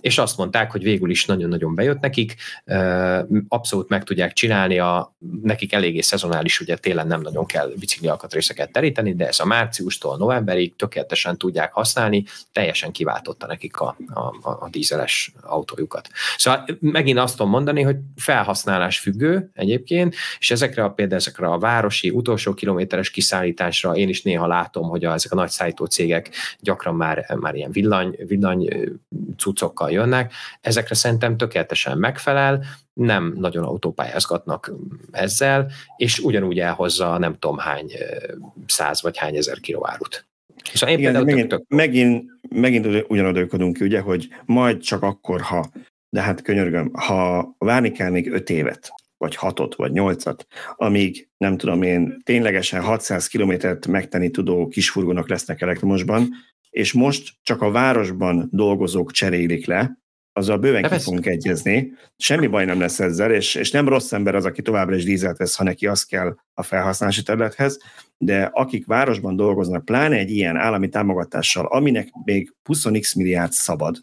és 0.00 0.18
azt 0.18 0.36
mondták, 0.36 0.70
hogy 0.70 0.82
végül 0.82 1.10
is 1.10 1.24
nagyon-nagyon 1.26 1.74
bejött 1.74 2.00
nekik, 2.00 2.34
abszolút 3.48 3.88
meg 3.88 4.04
tudják 4.04 4.32
csinálni, 4.32 4.78
a, 4.78 5.16
nekik 5.42 5.72
eléggé 5.72 6.00
szezonális, 6.00 6.60
ugye 6.60 6.76
télen 6.76 7.06
nem 7.06 7.20
nagyon 7.20 7.46
kell 7.46 7.72
bicikli 7.78 8.08
alkatrészeket 8.08 8.72
teríteni, 8.72 9.14
de 9.14 9.26
ez 9.26 9.40
a 9.40 9.44
márciustól 9.44 10.16
novemberig 10.16 10.76
tökéletesen 10.76 11.38
tudják 11.38 11.72
használni, 11.72 12.24
teljesen 12.52 12.92
kiváltotta 12.92 13.46
nekik 13.46 13.80
a, 13.80 13.96
a, 14.14 14.34
a, 14.42 14.50
a 14.60 14.68
dízeles 14.70 15.32
autójukat. 15.42 16.08
Szóval 16.36 16.64
megint 16.80 17.18
azt 17.18 17.36
tudom 17.36 17.50
mondani, 17.50 17.82
hogy 17.82 17.96
felhasználás 18.16 18.98
függő 18.98 19.50
egyébként, 19.54 20.14
és 20.38 20.50
ezekre 20.50 20.84
a 20.84 20.90
például 20.90 21.20
ezekre 21.20 21.46
a 21.46 21.58
városi 21.58 22.10
utolsó 22.10 22.54
kilométeres 22.54 23.10
kiszállításra 23.10 23.96
én 23.96 24.08
is 24.08 24.22
néha 24.22 24.46
látom, 24.46 24.88
hogy 24.88 25.04
a, 25.04 25.12
ezek 25.12 25.32
a 25.32 25.34
nagy 25.34 25.50
szállító 25.50 25.84
cégek 25.84 26.30
gyakran 26.60 26.94
már, 26.94 27.36
már 27.40 27.54
ilyen 27.54 27.72
villany, 27.72 28.16
villany 28.26 28.68
cuccokkal 29.36 29.90
jönnek. 29.90 30.32
Ezekre 30.60 30.94
szerintem 30.94 31.36
tökéletesen 31.36 31.98
megfelel, 31.98 32.64
nem 32.92 33.34
nagyon 33.36 33.64
autópályázgatnak 33.64 34.72
ezzel, 35.10 35.70
és 35.96 36.18
ugyanúgy 36.18 36.58
elhozza 36.58 37.18
nem 37.18 37.38
tudom 37.38 37.58
hány 37.58 37.90
száz 38.66 39.02
vagy 39.02 39.16
hány 39.16 39.36
ezer 39.36 39.60
kilóárut. 39.60 40.26
Szóval 40.72 40.94
én 40.94 40.98
Igen, 40.98 41.24
megint, 41.24 41.48
tök, 41.48 41.58
tök... 41.58 41.68
megint, 41.68 42.24
megint 42.48 43.04
ugyanoda 43.08 43.46
ki, 43.46 43.84
ugye, 43.84 44.00
hogy 44.00 44.28
majd 44.44 44.80
csak 44.82 45.02
akkor, 45.02 45.40
ha 45.40 45.70
de 46.08 46.20
hát 46.20 46.42
könyörgöm, 46.42 46.90
ha 46.92 47.54
várni 47.58 47.92
kell 47.92 48.10
még 48.10 48.32
öt 48.32 48.50
évet, 48.50 48.92
vagy 49.16 49.34
hatot, 49.34 49.74
vagy 49.74 49.92
nyolcat, 49.92 50.46
amíg 50.76 51.28
nem 51.36 51.56
tudom 51.56 51.82
én, 51.82 52.20
ténylegesen 52.24 52.82
600 52.82 53.26
kilométert 53.26 53.86
megtenni 53.86 54.30
tudó 54.30 54.68
kisfurgonok 54.68 55.28
lesznek 55.28 55.60
elektromosban, 55.60 56.28
és 56.70 56.92
most 56.92 57.32
csak 57.42 57.62
a 57.62 57.70
városban 57.70 58.48
dolgozók 58.52 59.12
cserélik 59.12 59.66
le, 59.66 59.98
azzal 60.36 60.58
bőven 60.58 60.82
ki 60.82 60.98
fogunk 60.98 61.26
egyezni. 61.26 61.92
Semmi 62.16 62.46
baj 62.46 62.64
nem 62.64 62.80
lesz 62.80 63.00
ezzel, 63.00 63.32
és, 63.32 63.54
és 63.54 63.70
nem 63.70 63.88
rossz 63.88 64.12
ember 64.12 64.34
az, 64.34 64.44
aki 64.44 64.62
továbbra 64.62 64.96
is 64.96 65.04
dízelt 65.04 65.36
vesz, 65.36 65.56
ha 65.56 65.64
neki 65.64 65.86
az 65.86 66.04
kell 66.04 66.36
a 66.54 66.62
felhasználási 66.62 67.22
területhez, 67.22 67.78
de 68.18 68.50
akik 68.52 68.86
városban 68.86 69.36
dolgoznak, 69.36 69.84
pláne 69.84 70.16
egy 70.16 70.30
ilyen 70.30 70.56
állami 70.56 70.88
támogatással, 70.88 71.66
aminek 71.66 72.08
még 72.24 72.52
20 72.62 73.14
milliárd 73.14 73.52
szabad, 73.52 73.98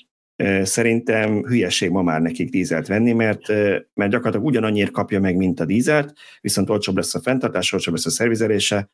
Szerintem 0.64 1.44
hülyeség 1.46 1.90
ma 1.90 2.02
már 2.02 2.22
nekik 2.22 2.50
dízelt 2.50 2.88
venni, 2.88 3.12
mert, 3.12 3.48
mert 3.94 4.12
gyakorlatilag 4.12 4.46
ugyanannyiért 4.46 4.92
kapja 4.92 5.20
meg, 5.20 5.36
mint 5.36 5.60
a 5.60 5.66
dízelt, 5.66 6.14
viszont 6.42 6.70
olcsóbb 6.70 6.96
lesz 6.96 7.16
a 7.16 7.22
fenntartás, 7.22 7.74
olcsóbb 7.74 7.94
lesz 7.94 8.06
a 8.06 8.10
szervizelése, 8.10 8.90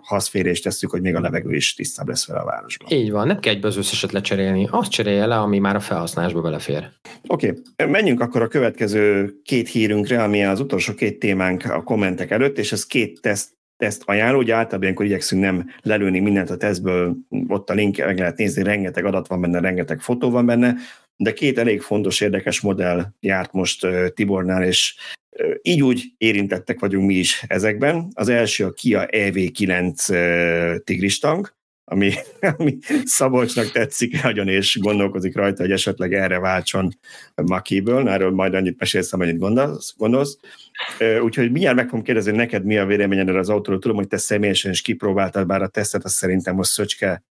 ha 0.00 0.16
azt 0.16 0.34
is 0.34 0.60
tesszük, 0.60 0.90
hogy 0.90 1.00
még 1.00 1.14
a 1.14 1.20
levegő 1.20 1.54
is 1.54 1.74
tisztább 1.74 2.08
lesz 2.08 2.26
vele 2.26 2.40
a 2.40 2.44
városban. 2.44 2.88
Így 2.90 3.10
van, 3.10 3.26
nem 3.26 3.40
kell 3.40 3.54
egyből 3.54 3.70
az 3.70 3.76
összeset 3.76 4.12
lecserélni, 4.12 4.68
azt 4.70 4.90
cserélje 4.90 5.26
le, 5.26 5.38
ami 5.38 5.58
már 5.58 5.76
a 5.76 5.80
felhasználásba 5.80 6.40
belefér. 6.40 6.88
Oké, 7.26 7.54
okay. 7.76 7.90
menjünk 7.90 8.20
akkor 8.20 8.42
a 8.42 8.48
következő 8.48 9.34
két 9.42 9.68
hírünkre, 9.68 10.22
ami 10.22 10.44
az 10.44 10.60
utolsó 10.60 10.94
két 10.94 11.18
témánk 11.18 11.64
a 11.64 11.82
kommentek 11.82 12.30
előtt, 12.30 12.58
és 12.58 12.72
ez 12.72 12.86
két 12.86 13.20
teszt 13.20 13.57
teszt 13.78 14.02
ajánló, 14.04 14.38
ugye 14.38 14.54
általában 14.54 14.82
ilyenkor 14.82 15.04
igyekszünk 15.04 15.42
nem 15.42 15.70
lelőni 15.82 16.18
mindent 16.18 16.50
a 16.50 16.56
tesztből, 16.56 17.16
ott 17.48 17.70
a 17.70 17.74
link 17.74 17.96
meg 17.96 18.18
lehet 18.18 18.36
nézni, 18.36 18.62
rengeteg 18.62 19.04
adat 19.04 19.28
van 19.28 19.40
benne, 19.40 19.60
rengeteg 19.60 20.00
fotó 20.00 20.30
van 20.30 20.46
benne, 20.46 20.74
de 21.16 21.32
két 21.32 21.58
elég 21.58 21.80
fontos, 21.80 22.20
érdekes 22.20 22.60
modell 22.60 23.06
járt 23.20 23.52
most 23.52 23.86
Tibornál, 24.14 24.64
és 24.64 24.94
így 25.62 25.82
úgy 25.82 26.04
érintettek 26.16 26.80
vagyunk 26.80 27.06
mi 27.06 27.14
is 27.14 27.44
ezekben. 27.46 28.08
Az 28.14 28.28
első 28.28 28.64
a 28.64 28.72
Kia 28.72 29.06
EV9 29.10 30.84
tigristang, 30.84 31.56
ami, 31.84 32.12
ami 32.58 32.78
Szabolcsnak 33.04 33.70
tetszik 33.70 34.22
nagyon, 34.22 34.48
és 34.48 34.78
gondolkozik 34.80 35.36
rajta, 35.36 35.62
hogy 35.62 35.72
esetleg 35.72 36.14
erre 36.14 36.38
váltson 36.38 36.88
Makiből. 37.34 38.08
Erről 38.08 38.30
majd 38.30 38.54
annyit 38.54 38.78
mesélsz, 38.78 39.12
amennyit 39.12 39.38
gondolsz. 39.38 39.94
gondolsz. 39.96 40.38
Úgyhogy 41.22 41.50
mindjárt 41.50 41.76
meg 41.76 41.88
fogom 41.88 42.02
kérdezni, 42.02 42.32
neked 42.32 42.64
mi 42.64 42.78
a 42.78 42.86
véleményed 42.86 43.28
erre 43.28 43.38
az 43.38 43.48
autóról. 43.48 43.80
Tudom, 43.80 43.96
hogy 43.96 44.08
te 44.08 44.16
személyesen 44.16 44.70
is 44.70 44.82
kipróbáltad, 44.82 45.46
bár 45.46 45.62
a 45.62 45.68
tesztet 45.68 46.04
azt 46.04 46.14
szerintem 46.14 46.54
most 46.54 46.70
Szöcske 46.70 47.24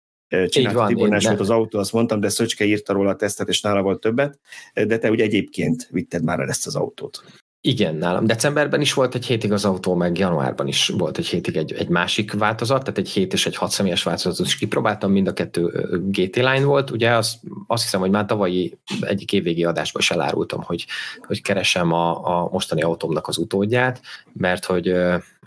csinálta, 0.48 0.86
Tibornás 0.86 1.24
volt 1.24 1.40
az 1.40 1.50
autó, 1.50 1.78
azt 1.78 1.92
mondtam, 1.92 2.20
de 2.20 2.28
Szöcske 2.28 2.64
írta 2.64 2.92
róla 2.92 3.10
a 3.10 3.16
tesztet, 3.16 3.48
és 3.48 3.60
nála 3.60 3.82
volt 3.82 4.00
többet, 4.00 4.38
de 4.74 4.98
te 4.98 5.10
ugye 5.10 5.24
egyébként 5.24 5.88
vitted 5.90 6.22
már 6.22 6.40
el 6.40 6.48
ezt 6.48 6.66
az 6.66 6.76
autót. 6.76 7.24
Igen, 7.66 7.94
nálam 7.94 8.26
decemberben 8.26 8.80
is 8.80 8.92
volt 8.92 9.14
egy 9.14 9.26
hétig 9.26 9.52
az 9.52 9.64
autó, 9.64 9.94
meg 9.94 10.18
januárban 10.18 10.66
is 10.66 10.88
volt 10.88 11.18
egy 11.18 11.26
hétig 11.26 11.56
egy, 11.56 11.72
egy 11.72 11.88
másik 11.88 12.32
változat, 12.32 12.80
tehát 12.80 12.98
egy 12.98 13.08
hét 13.08 13.32
és 13.32 13.46
egy 13.46 13.56
hat 13.56 13.70
személyes 13.70 14.02
változatot 14.02 14.46
is 14.46 14.56
kipróbáltam, 14.56 15.10
mind 15.10 15.28
a 15.28 15.32
kettő 15.32 15.88
GT 16.08 16.36
Line 16.36 16.64
volt. 16.64 16.90
Ugye 16.90 17.10
az, 17.10 17.40
azt 17.66 17.82
hiszem, 17.82 18.00
hogy 18.00 18.10
már 18.10 18.24
tavalyi 18.24 18.78
egyik 19.00 19.32
évvégi 19.32 19.64
adásban 19.64 20.02
is 20.02 20.10
elárultam, 20.10 20.62
hogy, 20.62 20.86
hogy 21.26 21.42
keresem 21.42 21.92
a, 21.92 22.38
a 22.38 22.48
mostani 22.52 22.82
autómnak 22.82 23.28
az 23.28 23.38
utódját, 23.38 24.00
mert 24.32 24.64
hogy 24.64 24.94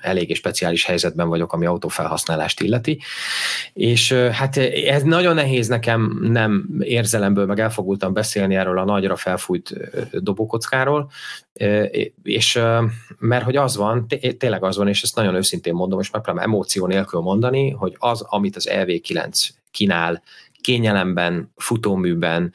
eléggé 0.02 0.34
speciális 0.34 0.86
helyzetben 0.86 1.28
vagyok, 1.28 1.54
ami 1.54 1.66
autófelhasználást 1.66 2.62
illeti. 2.62 3.00
És 3.74 4.12
hát 4.14 4.58
ez 4.58 5.04
nagyon 5.04 5.36
nehéz 5.36 5.68
nekem 5.68 6.20
nem 6.22 6.70
érzelemből, 6.80 7.46
meg 7.46 7.60
elfogultam 7.60 8.14
beszélni 8.14 8.56
erről 8.56 8.78
a 8.78 8.86
nagyra 8.86 9.16
felfújt 9.16 9.74
dobókockáról, 10.12 11.12
és 12.24 12.60
mert 13.18 13.44
hogy 13.44 13.56
az 13.56 13.76
van, 13.76 14.08
tényleg 14.38 14.64
az 14.64 14.78
van, 14.78 14.88
és 14.88 15.02
ezt 15.02 15.16
nagyon 15.16 15.36
őszintén 15.36 15.74
mondom, 15.74 16.00
és 16.00 16.12
megpróbálom 16.12 16.50
emóció 16.50 16.88
nélkül 16.88 17.20
mondani, 17.20 17.70
hogy 17.70 17.96
az, 17.98 18.22
amit 18.22 18.56
az 18.56 18.70
LV9 18.72 19.50
kínál, 19.72 20.22
kényelemben, 20.62 21.54
futóműben, 21.56 22.54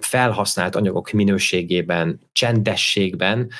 felhasznált 0.00 0.74
anyagok 0.74 1.10
minőségében, 1.10 2.20
csendességben, 2.32 3.50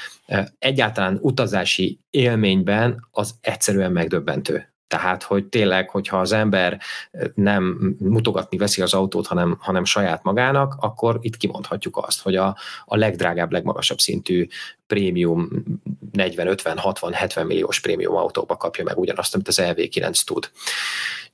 egyáltalán 0.58 1.18
utazási 1.20 2.00
élményben 2.10 3.08
az 3.10 3.34
egyszerűen 3.40 3.92
megdöbbentő. 3.92 4.72
Tehát, 4.88 5.22
hogy 5.22 5.44
tényleg, 5.46 5.90
hogyha 5.90 6.20
az 6.20 6.32
ember 6.32 6.80
nem 7.34 7.94
mutogatni 7.98 8.56
veszi 8.56 8.82
az 8.82 8.94
autót, 8.94 9.26
hanem, 9.26 9.56
hanem 9.60 9.84
saját 9.84 10.22
magának, 10.22 10.76
akkor 10.80 11.18
itt 11.20 11.36
kimondhatjuk 11.36 11.96
azt, 11.96 12.22
hogy 12.22 12.36
a, 12.36 12.56
a 12.84 12.96
legdrágább, 12.96 13.52
legmagasabb 13.52 13.98
szintű 13.98 14.46
prémium 14.88 15.48
40, 16.12 16.46
50, 16.46 16.78
60, 16.78 17.12
70 17.12 17.46
milliós 17.46 17.80
prémium 17.80 18.16
autóba 18.16 18.56
kapja 18.56 18.84
meg 18.84 18.98
ugyanazt, 18.98 19.34
amit 19.34 19.48
az 19.48 19.60
EV9 19.62 20.24
tud. 20.24 20.50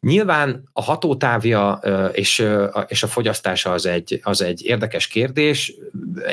Nyilván 0.00 0.62
a 0.72 0.82
hatótávja 0.82 1.80
és, 2.12 2.46
és 2.86 3.02
a 3.02 3.06
fogyasztása 3.06 3.72
az 3.72 3.86
egy, 3.86 4.20
az 4.22 4.42
egy 4.42 4.64
érdekes 4.64 5.06
kérdés. 5.06 5.74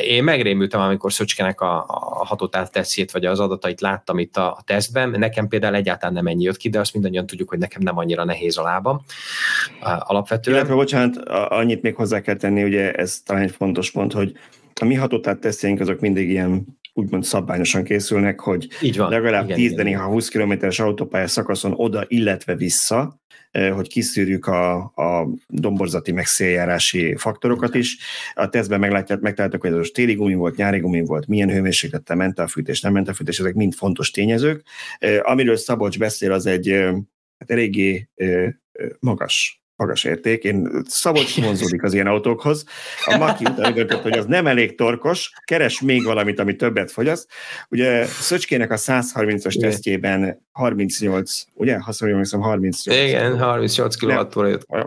Én 0.04 0.24
megrémültem, 0.24 0.80
amikor 0.80 1.14
Szöcskenek 1.14 1.62
a, 1.62 1.86
a 1.88 2.26
hatótáv 2.26 2.70
tesztjét, 2.70 3.12
vagy 3.12 3.26
az 3.26 3.40
adatait 3.40 3.82
láttam 3.82 4.20
itt 4.20 4.38
a, 4.38 4.52
a 4.52 4.62
tesztben. 4.66 5.10
Nekem 5.10 5.48
például 5.48 5.76
egyáltalán 5.76 6.14
nem 6.14 6.28
ennyi 6.28 6.44
jött 6.44 6.58
ki, 6.58 6.70
de 6.70 6.80
azt 6.80 6.94
mindannyian 6.94 7.26
tudjuk, 7.26 7.50
hogy 7.50 7.60
nekem 7.60 7.82
nem 7.82 7.98
annyira 7.98 8.24
nehéz 8.24 8.58
a 8.58 8.64
lábam 8.64 9.02
alapvetően. 10.00 10.58
Illetve, 10.58 10.76
bocsánat, 10.76 11.18
annyit 11.50 11.82
még 11.82 11.96
hozzá 11.96 12.22
kell 12.22 12.36
tenni, 12.36 12.64
ugye 12.64 12.92
ez 12.92 13.20
talán 13.26 13.44
egy 13.44 13.52
fontos 13.52 13.92
pont, 13.92 14.14
hogy 14.14 14.34
a 14.82 14.86
mi 14.86 14.96
hatótáv 14.96 15.40
tesztjeink 15.40 15.80
azok 15.80 16.00
mindig 16.00 16.30
ilyen 16.30 16.80
úgymond 16.94 17.24
szabványosan 17.24 17.84
készülnek, 17.84 18.40
hogy 18.40 18.68
Így 18.82 18.98
van. 18.98 19.10
legalább 19.10 19.44
igen, 19.44 19.58
10, 19.58 19.72
igen, 19.72 20.00
ha 20.00 20.08
20 20.08 20.30
kilométeres 20.30 20.80
autópálya 20.80 21.28
szakaszon 21.28 21.74
oda, 21.76 22.06
illetve 22.08 22.56
vissza, 22.56 23.22
eh, 23.52 23.74
hogy 23.74 23.88
kiszűrjük 23.88 24.46
a, 24.46 24.76
a 24.80 25.28
domborzati 25.48 26.12
meg 26.12 26.26
széljárási 26.26 27.16
faktorokat 27.16 27.76
is. 27.76 27.98
A 28.34 28.50
tesztben 28.50 28.80
meglátják, 28.80 29.20
megtaláltak, 29.20 29.62
hogy 29.62 29.72
az 29.72 29.90
téli 29.94 30.14
gumi 30.14 30.34
volt, 30.34 30.56
nyári 30.56 30.80
gumi 30.80 31.02
volt, 31.02 31.28
milyen 31.28 31.50
hőmérséklettel 31.50 32.16
ment 32.16 32.40
a 32.40 32.48
fűtés, 32.48 32.82
nem 32.82 32.94
ment 32.94 33.08
a 33.08 33.14
fűtés, 33.14 33.40
ezek 33.40 33.54
mind 33.54 33.74
fontos 33.74 34.12
tényezők. 34.12 34.66
Eh, 34.98 35.20
amiről 35.30 35.58
Szabolcs 35.58 36.00
beszél, 36.00 36.32
az 36.32 36.46
egy 36.46 36.70
eh, 36.70 36.94
hát 37.38 37.52
eléggé 37.52 38.10
magas 39.00 39.61
magas 39.82 40.04
érték. 40.04 40.44
Én 40.44 40.84
Szabolcs 40.88 41.42
vonzódik 41.42 41.84
az 41.84 41.94
ilyen 41.94 42.08
autókhoz. 42.08 42.66
A 43.06 43.18
Maki 43.18 43.44
utána 43.44 43.72
döntött, 43.72 44.02
hogy 44.02 44.18
az 44.18 44.26
nem 44.26 44.48
elég 44.48 44.76
torkos, 44.76 45.32
keres 45.44 45.82
még 45.82 46.04
valamit, 46.04 46.40
ami 46.40 46.56
többet 46.56 46.92
fogyaszt. 46.92 47.30
Ugye 47.70 48.06
Szöcskének 48.06 48.72
a 48.72 48.78
130-as 48.78 49.60
tesztjében 49.60 50.46
38, 50.52 51.44
ugye? 51.54 51.80
Ha 51.80 51.92
szóval 51.92 52.14
emlékszem, 52.14 52.40
38. 52.40 52.86
Igen, 52.86 53.40
38 53.40 53.96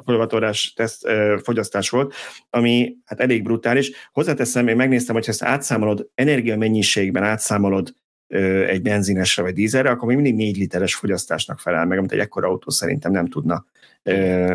kilovattórás 0.04 0.72
teszt, 0.76 1.06
fogyasztás 1.42 1.90
volt, 1.90 2.14
ami 2.50 2.96
hát 3.04 3.20
elég 3.20 3.42
brutális. 3.42 3.90
Hozzáteszem, 4.12 4.68
én 4.68 4.76
megnéztem, 4.76 5.14
hogy 5.14 5.24
ha 5.24 5.30
ezt 5.30 5.42
átszámolod, 5.42 6.08
energiamennyiségben 6.14 7.22
átszámolod 7.22 7.94
egy 8.66 8.82
benzinesre 8.82 9.42
vagy 9.42 9.54
dízelre, 9.54 9.90
akkor 9.90 10.08
még 10.08 10.16
mindig 10.16 10.34
4 10.34 10.56
literes 10.56 10.94
fogyasztásnak 10.94 11.58
felel 11.58 11.86
meg, 11.86 11.98
amit 11.98 12.12
egy 12.12 12.18
ekkora 12.18 12.48
autó 12.48 12.70
szerintem 12.70 13.12
nem 13.12 13.26
tudna 13.26 13.66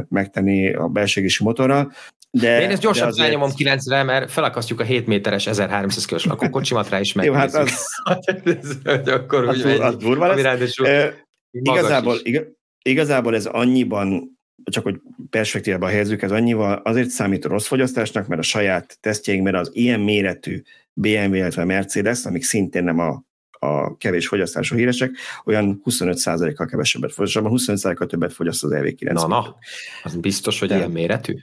megtenni 0.10 0.74
a 0.74 0.88
belségési 0.88 1.44
motorral. 1.44 1.92
De, 2.32 2.62
Én 2.62 2.70
ezt 2.70 2.82
gyorsan 2.82 3.08
azért... 3.08 3.26
felnyomom 3.26 3.52
9-re, 3.58 4.04
mert 4.04 4.32
felakasztjuk 4.32 4.80
a 4.80 4.84
7 4.84 5.08
méteres 5.08 5.48
1300 5.48 6.06
kilós 6.06 6.26
lakókocsimat 6.26 6.90
rá 6.90 7.00
is 7.00 7.14
meg. 7.14 7.26
Jó, 7.26 7.34
hát 7.34 7.54
az... 7.54 7.86
akkor 9.06 9.48
az, 9.48 9.66
úgy 9.66 9.80
az 9.80 9.96
durva 9.96 10.36
lesz. 10.36 10.80
E, 10.80 11.26
igazából, 11.52 12.18
igaz, 12.24 12.44
igazából 12.82 13.36
ez 13.36 13.46
annyiban 13.46 14.38
csak 14.64 14.84
hogy 14.84 15.02
perspektívába 15.30 15.88
helyezzük, 15.88 16.22
ez 16.22 16.32
annyival 16.32 16.82
azért 16.84 17.10
számít 17.10 17.46
rossz 17.46 17.68
fogyasztásnak, 17.68 18.28
mert 18.28 18.42
a 18.42 18.44
saját 18.44 18.98
tesztjeink, 19.02 19.44
mert 19.44 19.56
az 19.56 19.70
ilyen 19.74 20.00
méretű 20.00 20.62
BMW, 20.94 21.34
illetve 21.34 21.64
Mercedes, 21.64 22.26
amik 22.26 22.44
szintén 22.44 22.84
nem 22.84 23.00
a 23.00 23.24
a 23.60 23.98
kevés 23.98 24.28
fogyasztású 24.28 24.76
híresek, 24.76 25.12
olyan 25.46 25.82
25%-kal 25.86 26.68
kevesebbet 26.68 27.14
fogyaszt, 27.14 27.38
25%-kal 27.44 28.08
többet 28.08 28.34
fogyaszt 28.34 28.64
az 28.64 28.72
EV9. 28.74 29.12
Na, 29.12 29.28
na, 29.28 29.56
az 30.04 30.16
biztos, 30.16 30.60
hogy 30.60 30.72
ilyen 30.72 30.92
méretű? 30.92 31.36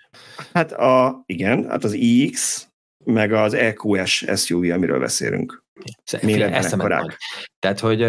Hát 0.53 0.73
a, 0.73 1.23
igen, 1.27 1.69
hát 1.69 1.85
az 1.85 1.93
iX, 1.93 2.67
meg 3.05 3.33
az 3.33 3.55
EQS 3.55 4.25
SUV, 4.37 4.71
amiről 4.71 4.99
beszélünk. 4.99 5.65
Eszement 6.13 7.17
Tehát, 7.59 7.81
hogy 7.81 8.07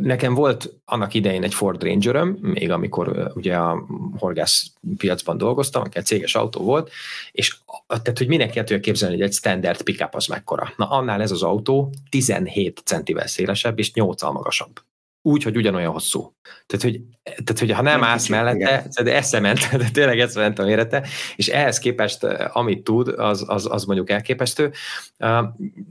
nekem 0.00 0.34
volt 0.34 0.74
annak 0.84 1.14
idején 1.14 1.42
egy 1.42 1.54
Ford 1.54 1.82
ranger 1.82 2.24
még 2.24 2.70
amikor 2.70 3.30
ugye 3.34 3.56
a 3.56 3.86
horgász 4.18 4.72
piacban 4.96 5.36
dolgoztam, 5.36 5.84
egy 5.92 6.04
céges 6.04 6.34
autó 6.34 6.62
volt, 6.64 6.90
és 7.32 7.56
tehát, 7.86 8.18
hogy 8.18 8.28
mindenki 8.28 8.58
el 8.58 8.64
tudja 8.64 8.82
képzelni, 8.82 9.14
hogy 9.14 9.24
egy 9.24 9.32
standard 9.32 9.82
pickup 9.82 10.14
az 10.14 10.26
mekkora. 10.26 10.72
Na, 10.76 10.88
annál 10.88 11.22
ez 11.22 11.30
az 11.30 11.42
autó 11.42 11.92
17 12.10 12.82
centivel 12.84 13.26
szélesebb 13.26 13.78
és 13.78 13.92
8 13.92 14.22
magasabb 14.22 14.80
úgy, 15.26 15.42
hogy 15.42 15.56
ugyanolyan 15.56 15.92
hosszú. 15.92 16.34
Tehát, 16.66 16.84
hogy, 16.84 17.00
tehát, 17.22 17.58
hogy 17.58 17.70
ha 17.70 17.82
nem, 17.82 18.00
nem 18.00 18.08
állsz 18.08 18.26
kicsit, 18.26 18.34
mellette, 18.34 19.02
de 19.02 19.14
eszement, 19.14 19.58
de 19.80 19.90
tényleg 19.92 20.20
eszement 20.20 20.58
a 20.58 20.64
mérete, 20.64 21.06
és 21.36 21.48
ehhez 21.48 21.78
képest, 21.78 22.24
amit 22.52 22.84
tud, 22.84 23.08
az, 23.08 23.44
az, 23.46 23.68
az 23.70 23.84
mondjuk 23.84 24.10
elképesztő. 24.10 24.72
Uh, 25.18 25.44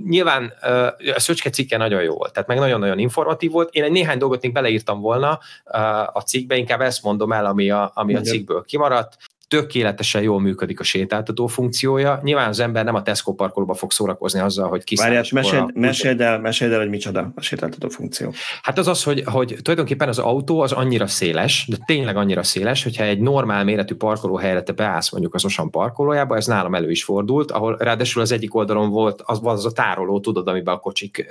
nyilván 0.07 0.53
uh, 0.61 1.15
a 1.15 1.19
Szöcske 1.19 1.49
cikke 1.49 1.77
nagyon 1.77 2.03
jó 2.03 2.15
volt, 2.15 2.33
tehát 2.33 2.47
meg 2.47 2.57
nagyon-nagyon 2.57 2.99
informatív 2.99 3.51
volt. 3.51 3.73
Én 3.73 3.83
egy 3.83 3.91
néhány 3.91 4.17
dolgot 4.17 4.41
még 4.41 4.51
beleírtam 4.51 4.99
volna 4.99 5.39
uh, 5.65 6.17
a 6.17 6.23
cikkbe, 6.25 6.55
inkább 6.55 6.81
ezt 6.81 7.03
mondom 7.03 7.31
el, 7.31 7.45
ami 7.45 7.69
a, 7.69 7.91
ami 7.93 8.15
a 8.15 8.21
cikkből 8.21 8.63
kimaradt 8.63 9.17
tökéletesen 9.53 10.21
jól 10.21 10.39
működik 10.39 10.79
a 10.79 10.83
sétáltató 10.83 11.47
funkciója. 11.47 12.19
Nyilván 12.23 12.47
az 12.49 12.59
ember 12.59 12.85
nem 12.85 12.95
a 12.95 13.01
Tesco 13.01 13.33
parkolóba 13.33 13.73
fog 13.73 13.91
szórakozni 13.91 14.39
azzal, 14.39 14.69
hogy 14.69 14.83
kiszáll. 14.83 15.05
Várjál, 15.05 15.25
meséld, 15.31 15.75
meséld, 15.75 16.21
el, 16.21 16.39
meséld 16.39 16.71
el, 16.71 16.79
hogy 16.79 16.89
micsoda 16.89 17.31
a 17.35 17.41
sétáltató 17.41 17.89
funkció. 17.89 18.33
Hát 18.61 18.77
az 18.77 18.87
az, 18.87 19.03
hogy, 19.03 19.23
hogy 19.25 19.57
tulajdonképpen 19.61 20.07
az 20.07 20.19
autó 20.19 20.59
az 20.61 20.71
annyira 20.71 21.07
széles, 21.07 21.65
de 21.69 21.77
tényleg 21.85 22.17
annyira 22.17 22.43
széles, 22.43 22.83
hogyha 22.83 23.03
egy 23.03 23.19
normál 23.19 23.63
méretű 23.63 23.95
parkolóhelyre 23.95 24.63
te 24.63 24.71
beállsz 24.71 25.11
mondjuk 25.11 25.33
az 25.33 25.45
Osan 25.45 25.69
parkolójába, 25.69 26.35
ez 26.35 26.45
nálam 26.45 26.75
elő 26.75 26.91
is 26.91 27.03
fordult, 27.03 27.51
ahol 27.51 27.77
ráadásul 27.79 28.21
az 28.21 28.31
egyik 28.31 28.55
oldalon 28.55 28.89
volt 28.89 29.21
az, 29.25 29.39
az 29.43 29.65
a 29.65 29.71
tároló, 29.71 30.19
tudod, 30.19 30.47
amiben 30.47 30.73
a 30.73 30.79
kocsik, 30.79 31.25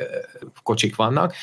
kocsik 0.63 0.97
vannak, 0.97 1.35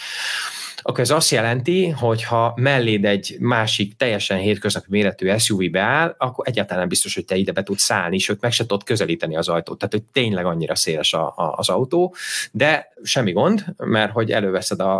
akkor 0.81 0.99
ez 0.99 1.09
azt 1.09 1.31
jelenti, 1.31 1.89
hogy 1.89 2.23
ha 2.23 2.53
melléd 2.55 3.05
egy 3.05 3.35
másik 3.39 3.95
teljesen 3.95 4.37
hétköznapi 4.37 4.87
méretű 4.89 5.37
SUV 5.37 5.69
beáll, 5.71 6.15
akkor 6.17 6.47
egyáltalán 6.47 6.79
nem 6.79 6.89
biztos, 6.89 7.15
hogy 7.15 7.25
te 7.25 7.35
ide 7.35 7.51
be 7.51 7.63
tudsz 7.63 7.83
szállni, 7.83 8.17
sőt 8.17 8.41
meg 8.41 8.51
se 8.51 8.65
tudod 8.65 8.83
közelíteni 8.83 9.35
az 9.35 9.49
ajtót. 9.49 9.77
Tehát, 9.77 9.93
hogy 9.93 10.03
tényleg 10.11 10.45
annyira 10.45 10.75
széles 10.75 11.13
a, 11.13 11.27
a, 11.27 11.53
az 11.57 11.69
autó, 11.69 12.15
de 12.51 12.91
semmi 13.03 13.31
gond, 13.31 13.65
mert 13.77 14.11
hogy 14.11 14.31
előveszed 14.31 14.79
a, 14.79 14.97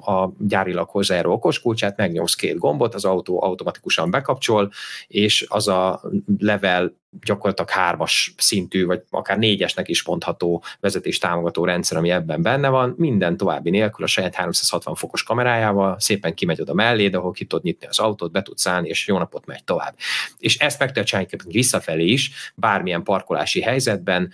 a 0.00 0.32
gyárilag 0.38 0.88
hozzájáró 0.88 1.32
okoskulcsát, 1.32 1.96
megnyomsz 1.96 2.34
két 2.34 2.58
gombot, 2.58 2.94
az 2.94 3.04
autó 3.04 3.42
automatikusan 3.42 4.10
bekapcsol, 4.10 4.72
és 5.06 5.46
az 5.48 5.68
a 5.68 6.00
level 6.38 6.98
gyakorlatilag 7.22 7.70
hármas 7.70 8.34
szintű, 8.36 8.86
vagy 8.86 9.02
akár 9.10 9.38
négyesnek 9.38 9.88
is 9.88 10.04
mondható 10.04 10.62
vezetés 10.80 11.18
támogató 11.18 11.64
rendszer, 11.64 11.98
ami 11.98 12.10
ebben 12.10 12.42
benne 12.42 12.68
van, 12.68 12.94
minden 12.96 13.36
további 13.36 13.70
nélkül 13.70 14.04
a 14.04 14.08
saját 14.08 14.34
360 14.34 14.94
fokos 14.94 15.22
kamerájával 15.22 15.96
szépen 15.98 16.34
kimegy 16.34 16.60
oda 16.60 16.74
mellé, 16.74 17.10
ahol 17.10 17.32
ki 17.32 17.44
tudod 17.44 17.64
nyitni 17.64 17.86
az 17.86 17.98
autót, 17.98 18.32
be 18.32 18.42
tudsz 18.42 18.66
állni, 18.66 18.88
és 18.88 19.06
jó 19.06 19.18
napot 19.18 19.46
megy 19.46 19.64
tovább. 19.64 19.94
És 20.38 20.58
ezt 20.58 20.78
meg 20.78 21.02
csinálni 21.02 21.28
visszafelé 21.46 22.04
is, 22.04 22.52
bármilyen 22.54 23.02
parkolási 23.02 23.60
helyzetben. 23.60 24.30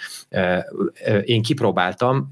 Én 1.25 1.43
kipróbáltam, 1.43 2.31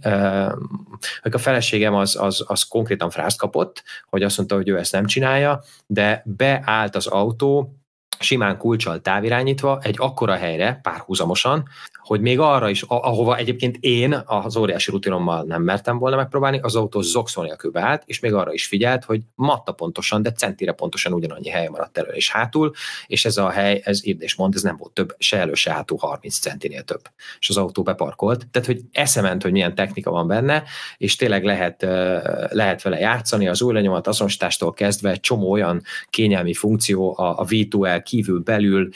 a 1.23 1.39
feleségem 1.39 1.95
az, 1.95 2.17
az, 2.17 2.45
az 2.47 2.63
konkrétan 2.63 3.11
frászt 3.11 3.39
kapott, 3.39 3.83
hogy 4.09 4.23
azt 4.23 4.37
mondta, 4.37 4.57
hogy 4.57 4.69
ő 4.69 4.79
ezt 4.79 4.93
nem 4.93 5.07
csinálja, 5.07 5.63
de 5.87 6.23
beállt 6.25 6.97
az 6.97 7.07
autó, 7.07 7.75
simán 8.19 8.57
kulcsal 8.59 9.01
távirányítva 9.01 9.79
egy 9.83 9.97
akkora 9.99 10.35
helyre 10.35 10.79
párhuzamosan, 10.83 11.69
hogy 12.05 12.21
még 12.21 12.39
arra 12.39 12.69
is, 12.69 12.83
ahova 12.83 13.37
egyébként 13.37 13.77
én 13.81 14.23
az 14.27 14.57
óriási 14.57 14.91
rutinommal 14.91 15.43
nem 15.43 15.63
mertem 15.63 15.99
volna 15.99 16.17
megpróbálni, 16.17 16.59
az 16.63 16.77
autó 16.77 17.01
zokszó 17.01 17.43
nélkül 17.43 17.71
beállt, 17.71 18.03
és 18.07 18.21
még 18.21 18.35
arra 18.35 18.53
is 18.53 18.67
figyelt, 18.67 19.05
hogy 19.05 19.21
matta 19.35 19.73
pontosan, 19.73 20.23
de 20.23 20.33
centire 20.33 20.73
pontosan 20.73 21.13
ugyanannyi 21.13 21.49
hely 21.49 21.69
maradt 21.69 21.99
elő 21.99 22.11
és 22.13 22.31
hátul, 22.31 22.73
és 23.07 23.25
ez 23.25 23.37
a 23.37 23.51
hely, 23.51 23.81
ez 23.85 24.07
írd 24.07 24.23
és 24.23 24.35
mond, 24.35 24.55
ez 24.55 24.63
nem 24.63 24.77
volt 24.77 24.93
több, 24.93 25.15
se 25.19 25.39
elő, 25.39 25.55
se 25.55 25.73
hátul 25.73 25.99
30 25.99 26.39
centinél 26.39 26.83
több. 26.83 27.01
És 27.39 27.49
az 27.49 27.57
autó 27.57 27.83
beparkolt. 27.83 28.47
Tehát, 28.51 28.69
hogy 28.69 28.81
eszement, 28.93 29.43
hogy 29.43 29.53
milyen 29.53 29.75
technika 29.75 30.11
van 30.11 30.27
benne, 30.27 30.63
és 30.97 31.17
tényleg 31.17 31.45
lehet, 31.45 31.83
lehet 32.51 32.83
vele 32.83 32.99
játszani, 32.99 33.49
az 33.49 33.63
új 33.63 33.73
lenyomat 33.73 34.07
azonosítástól 34.07 34.73
kezdve 34.73 35.17
csomó 35.17 35.51
olyan 35.51 35.83
kényelmi 36.11 36.55
funkció, 36.55 37.19
a, 37.19 37.39
a 37.39 37.45
V2L 37.45 38.03
kívül 38.05 38.41
belül, 38.41 38.89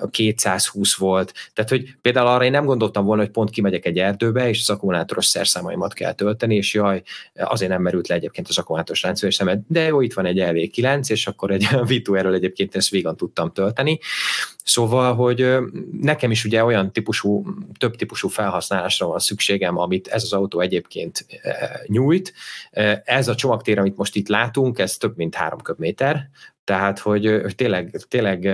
a 0.00 0.08
220 0.10 0.94
volt, 0.94 1.32
tehát, 1.52 1.70
hogy 1.70 1.94
például 2.00 2.26
arra 2.26 2.44
én 2.44 2.50
nem 2.50 2.64
gondoltam 2.64 3.04
volna, 3.04 3.22
hogy 3.22 3.30
pont 3.30 3.50
kimegyek 3.50 3.86
egy 3.86 3.98
erdőbe, 3.98 4.48
és 4.48 4.60
az 4.60 4.70
akkumulátoros 4.70 5.26
szerszámaimat 5.26 5.92
kell 5.92 6.12
tölteni, 6.12 6.56
és 6.56 6.74
jaj, 6.74 7.02
azért 7.34 7.70
nem 7.70 7.82
merült 7.82 8.08
le 8.08 8.14
egyébként 8.14 8.48
az 8.48 8.58
akkumulátoros 8.58 9.02
rendszerésemet, 9.02 9.60
de 9.68 9.80
jó, 9.80 10.00
itt 10.00 10.14
van 10.14 10.26
egy 10.26 10.38
LV9, 10.40 11.10
és 11.10 11.26
akkor 11.26 11.50
egy 11.50 11.68
v 12.06 12.14
erről 12.14 12.34
egyébként 12.34 12.76
ezt 12.76 12.90
végan 12.90 13.16
tudtam 13.16 13.52
tölteni. 13.52 13.98
Szóval, 14.64 15.14
hogy 15.14 15.56
nekem 16.00 16.30
is 16.30 16.44
ugye 16.44 16.64
olyan 16.64 16.92
típusú, 16.92 17.44
több 17.78 17.96
típusú 17.96 18.28
felhasználásra 18.28 19.06
van 19.06 19.18
szükségem, 19.18 19.78
amit 19.78 20.08
ez 20.08 20.22
az 20.22 20.32
autó 20.32 20.60
egyébként 20.60 21.26
nyújt. 21.86 22.32
Ez 23.04 23.28
a 23.28 23.34
csomagtér, 23.34 23.78
amit 23.78 23.96
most 23.96 24.16
itt 24.16 24.28
látunk, 24.28 24.78
ez 24.78 24.96
több 24.96 25.16
mint 25.16 25.34
három 25.34 25.60
köbméter, 25.60 26.28
Tehát, 26.64 26.98
hogy, 26.98 27.40
tényleg, 27.56 27.96
tényleg 28.08 28.48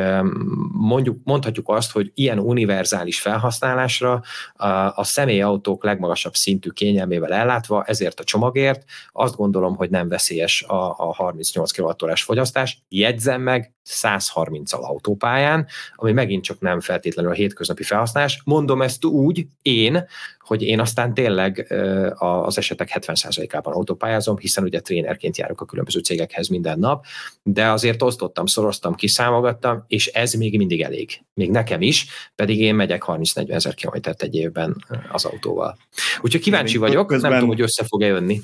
mondjuk, 0.72 1.18
mondhatjuk 1.24 1.68
azt, 1.68 1.92
hogy 1.92 2.10
ilyen 2.14 2.38
univerzális 2.38 3.20
felhasználásra 3.20 4.22
a, 4.54 4.66
a 4.94 5.04
személyautók 5.04 5.84
legmagasabb 5.84 6.34
szintű 6.34 6.70
kényelmével 6.70 7.32
ellátva, 7.32 7.84
ezért 7.84 8.20
a 8.20 8.24
csomagért 8.24 8.84
azt 9.12 9.36
gondolom, 9.36 9.76
hogy 9.76 9.90
nem 9.90 10.08
veszélyes 10.08 10.62
a, 10.62 10.88
a 10.88 11.14
38 11.14 11.72
kWh 11.72 12.14
fogyasztás. 12.14 12.84
Jegyzem 12.88 13.42
meg, 13.42 13.75
130-al 13.88 14.80
autópályán, 14.80 15.66
ami 15.94 16.12
megint 16.12 16.44
csak 16.44 16.60
nem 16.60 16.80
feltétlenül 16.80 17.30
a 17.30 17.34
hétköznapi 17.34 17.82
felhasználás. 17.82 18.40
Mondom 18.44 18.82
ezt 18.82 19.04
úgy, 19.04 19.46
én, 19.62 20.06
hogy 20.38 20.62
én 20.62 20.80
aztán 20.80 21.14
tényleg 21.14 21.74
az 22.18 22.58
esetek 22.58 22.90
70%-ában 22.94 23.72
autópályázom, 23.72 24.38
hiszen 24.38 24.64
ugye 24.64 24.80
trénerként 24.80 25.36
járok 25.36 25.60
a 25.60 25.64
különböző 25.64 26.00
cégekhez 26.00 26.48
minden 26.48 26.78
nap, 26.78 27.04
de 27.42 27.70
azért 27.70 28.02
osztottam, 28.02 28.46
szoroztam, 28.46 28.94
kiszámogattam, 28.94 29.84
és 29.86 30.06
ez 30.06 30.32
még 30.32 30.56
mindig 30.56 30.82
elég. 30.82 31.20
Még 31.34 31.50
nekem 31.50 31.82
is, 31.82 32.06
pedig 32.34 32.60
én 32.60 32.74
megyek 32.74 33.04
30-40 33.06 33.50
ezer 33.50 33.74
kilométert 33.74 34.22
egy 34.22 34.34
évben 34.34 34.84
az 35.12 35.24
autóval. 35.24 35.78
Úgyhogy 36.20 36.40
kíváncsi 36.40 36.78
vagyok, 36.78 37.06
közben... 37.06 37.30
nem 37.30 37.40
tudom, 37.40 37.54
hogy 37.54 37.64
össze 37.64 37.84
fog-e 37.84 38.06
jönni. 38.06 38.40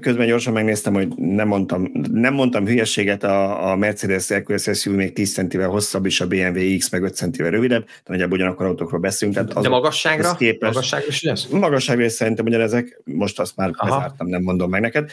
Közben 0.00 0.26
gyorsan 0.26 0.52
megnéztem, 0.52 0.94
hogy 0.94 1.08
nem 1.16 1.48
mondtam, 1.48 1.90
nem 2.12 2.34
mondtam 2.34 2.66
hülyeséget, 2.66 3.24
a, 3.24 3.70
a 3.70 3.76
Mercedes 3.76 4.30
EQS 4.30 4.62
SUV 4.72 4.94
még 4.94 5.12
10 5.12 5.32
centivel 5.32 5.68
hosszabb, 5.68 6.06
és 6.06 6.20
a 6.20 6.26
BMW 6.26 6.76
X 6.78 6.90
meg 6.90 7.02
5 7.02 7.14
centivel 7.14 7.50
rövidebb, 7.50 7.84
de 7.84 7.90
nagyjából 8.04 8.36
ugyanakkor 8.36 8.66
autókról 8.66 9.00
beszélünk. 9.00 9.36
Tehát 9.36 9.62
de 9.62 9.68
magasságra? 9.68 10.34
Képest, 10.34 10.74
magasságra 10.74 11.06
is 11.08 11.22
ez? 11.22 11.46
Magasságra 11.50 12.04
is 12.04 12.12
szerintem 12.12 12.46
ugyanezek, 12.46 13.00
most 13.04 13.40
azt 13.40 13.56
már 13.56 13.70
Aha. 13.72 13.94
bezártam, 13.94 14.26
nem 14.26 14.42
mondom 14.42 14.70
meg 14.70 14.80
neked. 14.80 15.10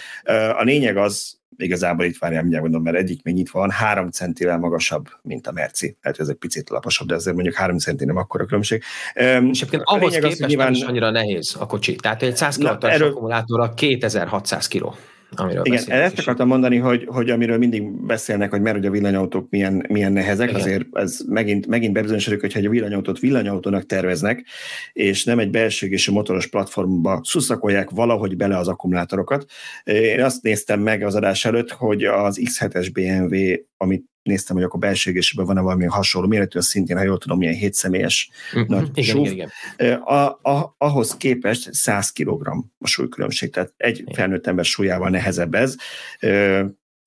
A 0.57 0.64
lényeg 0.64 0.98
az, 0.98 1.40
igazából 1.57 2.06
itt 2.06 2.18
várjál, 2.18 2.41
mindjárt 2.41 2.64
mondom, 2.64 2.84
mert 2.84 2.98
egyik 2.98 3.23
még 3.23 3.34
nyitva 3.34 3.60
van, 3.60 3.72
három 3.72 4.10
centivel 4.10 4.57
magasabb, 4.57 5.07
mint 5.22 5.48
a 5.48 5.52
Merci. 5.52 5.98
Tehát 6.02 6.19
ez 6.19 6.28
egy 6.28 6.36
picit 6.36 6.69
laposabb, 6.69 7.07
de 7.07 7.15
azért 7.15 7.36
mondjuk 7.36 7.56
három 7.56 7.78
centi 7.78 8.06
nem 8.06 8.18
akkora 8.18 8.45
különbség. 8.45 8.84
És 9.14 9.23
egyébként 9.61 9.82
ahhoz 9.86 10.14
képest 10.14 10.41
az, 10.41 10.48
nyilván... 10.48 10.72
nem 10.72 10.76
is 10.76 10.82
annyira 10.82 11.10
nehéz 11.10 11.56
a 11.60 11.65
kocsi. 11.65 11.95
Tehát 11.95 12.22
egy 12.22 12.36
100 12.38 12.57
kW 12.57 12.86
erről... 12.86 13.10
akkumulátorra 13.10 13.73
2600 13.73 14.68
kg 14.68 14.94
amiről 15.36 15.66
Igen, 15.66 15.84
ezt 15.88 16.20
akartam 16.20 16.48
mondani, 16.48 16.78
hogy, 16.78 17.06
hogy 17.08 17.30
amiről 17.30 17.58
mindig 17.58 18.06
beszélnek, 18.06 18.49
hogy 18.49 18.62
mert 18.62 18.76
hogy 18.76 18.86
a 18.86 18.91
villanyautók 18.91 19.49
milyen, 19.49 19.86
milyen 19.90 20.12
nehezek, 20.12 20.49
Igen. 20.49 20.62
azért 20.62 20.86
ez 20.94 21.20
megint, 21.28 21.68
megint 21.68 21.94
bebizonyosodik, 21.94 22.41
hogy 22.41 22.52
egy 22.56 22.70
villanyautót 22.70 23.20
villanyautónak 23.20 23.86
terveznek, 23.86 24.45
és 24.94 25.24
nem 25.24 25.40
egy 25.40 25.49
belső 25.49 25.88
és 25.88 26.08
a 26.08 26.12
motoros 26.12 26.48
platformba 26.48 27.22
szuszakolják 27.24 27.90
valahogy 27.90 28.36
bele 28.36 28.58
az 28.58 28.68
akkumulátorokat. 28.68 29.45
Én 29.84 30.24
azt 30.24 30.44
néztem 30.44 30.80
meg 30.80 31.03
az 31.03 31.16
adás 31.16 31.45
előtt, 31.45 31.72
hogy 31.72 32.03
az 32.03 32.41
X7-es 32.44 32.90
BMW, 32.94 33.64
amit 33.78 34.11
néztem, 34.23 34.56
hogy 34.56 34.65
akkor 34.65 34.80
belső 34.80 35.10
égésében 35.10 35.45
van-e 35.45 35.61
valami 35.61 35.85
hasonló 35.85 36.27
méretű, 36.27 36.57
az 36.57 36.65
szintén, 36.65 36.98
ha 36.98 37.03
jól 37.03 37.18
tudom, 37.18 37.41
ilyen 37.41 37.53
7 37.53 37.73
személyes 37.73 38.30
mm-hmm. 38.57 38.65
nagy 38.68 38.89
igen, 38.93 39.15
súf. 39.15 39.31
Igen, 39.31 39.49
igen. 39.77 39.99
A, 40.02 40.26
a, 40.41 40.76
ahhoz 40.77 41.18
képest 41.18 41.73
100 41.73 42.11
kg 42.11 42.48
a 42.80 42.88
súlykülönbség, 42.88 43.49
tehát 43.49 43.73
egy 43.77 43.99
igen. 43.99 44.14
felnőtt 44.14 44.48
ember 44.48 44.65
súlyával 44.65 45.10
nehezebb 45.10 45.53
ez. 45.53 45.76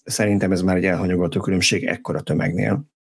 Szerintem 0.04 0.52
ez 0.52 0.62
már 0.62 0.76
egy 0.76 0.84
elhanyagolható 0.84 1.40
különbség 1.40 1.84
ekkora 1.84 2.20
tömegnél. 2.20 2.92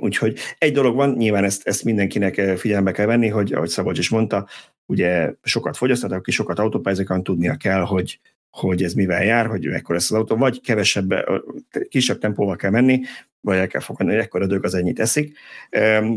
Úgyhogy 0.00 0.38
egy 0.58 0.72
dolog 0.72 0.94
van, 0.94 1.10
nyilván 1.10 1.44
ezt, 1.44 1.66
ezt 1.66 1.84
mindenkinek 1.84 2.58
figyelembe 2.58 2.92
kell 2.92 3.06
venni, 3.06 3.28
hogy 3.28 3.52
ahogy 3.52 3.68
Szabolcs 3.68 3.98
is 3.98 4.08
mondta, 4.08 4.48
ugye 4.86 5.32
sokat 5.42 5.76
fogyasztat, 5.76 6.12
aki 6.12 6.30
sokat 6.30 6.58
autópályázik, 6.58 7.08
tudnia 7.22 7.56
kell, 7.56 7.80
hogy 7.80 8.20
hogy 8.50 8.82
ez 8.82 8.92
mivel 8.92 9.24
jár, 9.24 9.46
hogy 9.46 9.66
ekkor 9.66 9.94
lesz 9.94 10.10
az 10.10 10.16
autó, 10.16 10.36
vagy 10.36 10.60
kevesebb, 10.60 11.14
kisebb 11.88 12.18
tempóval 12.18 12.56
kell 12.56 12.70
menni, 12.70 13.00
vagy 13.40 13.56
el 13.56 13.66
kell 13.66 13.80
fogadni, 13.80 14.12
hogy 14.12 14.22
ekkor 14.22 14.42
a 14.42 14.46
dög 14.46 14.64
az 14.64 14.74
ennyit 14.74 15.00
eszik. 15.00 15.38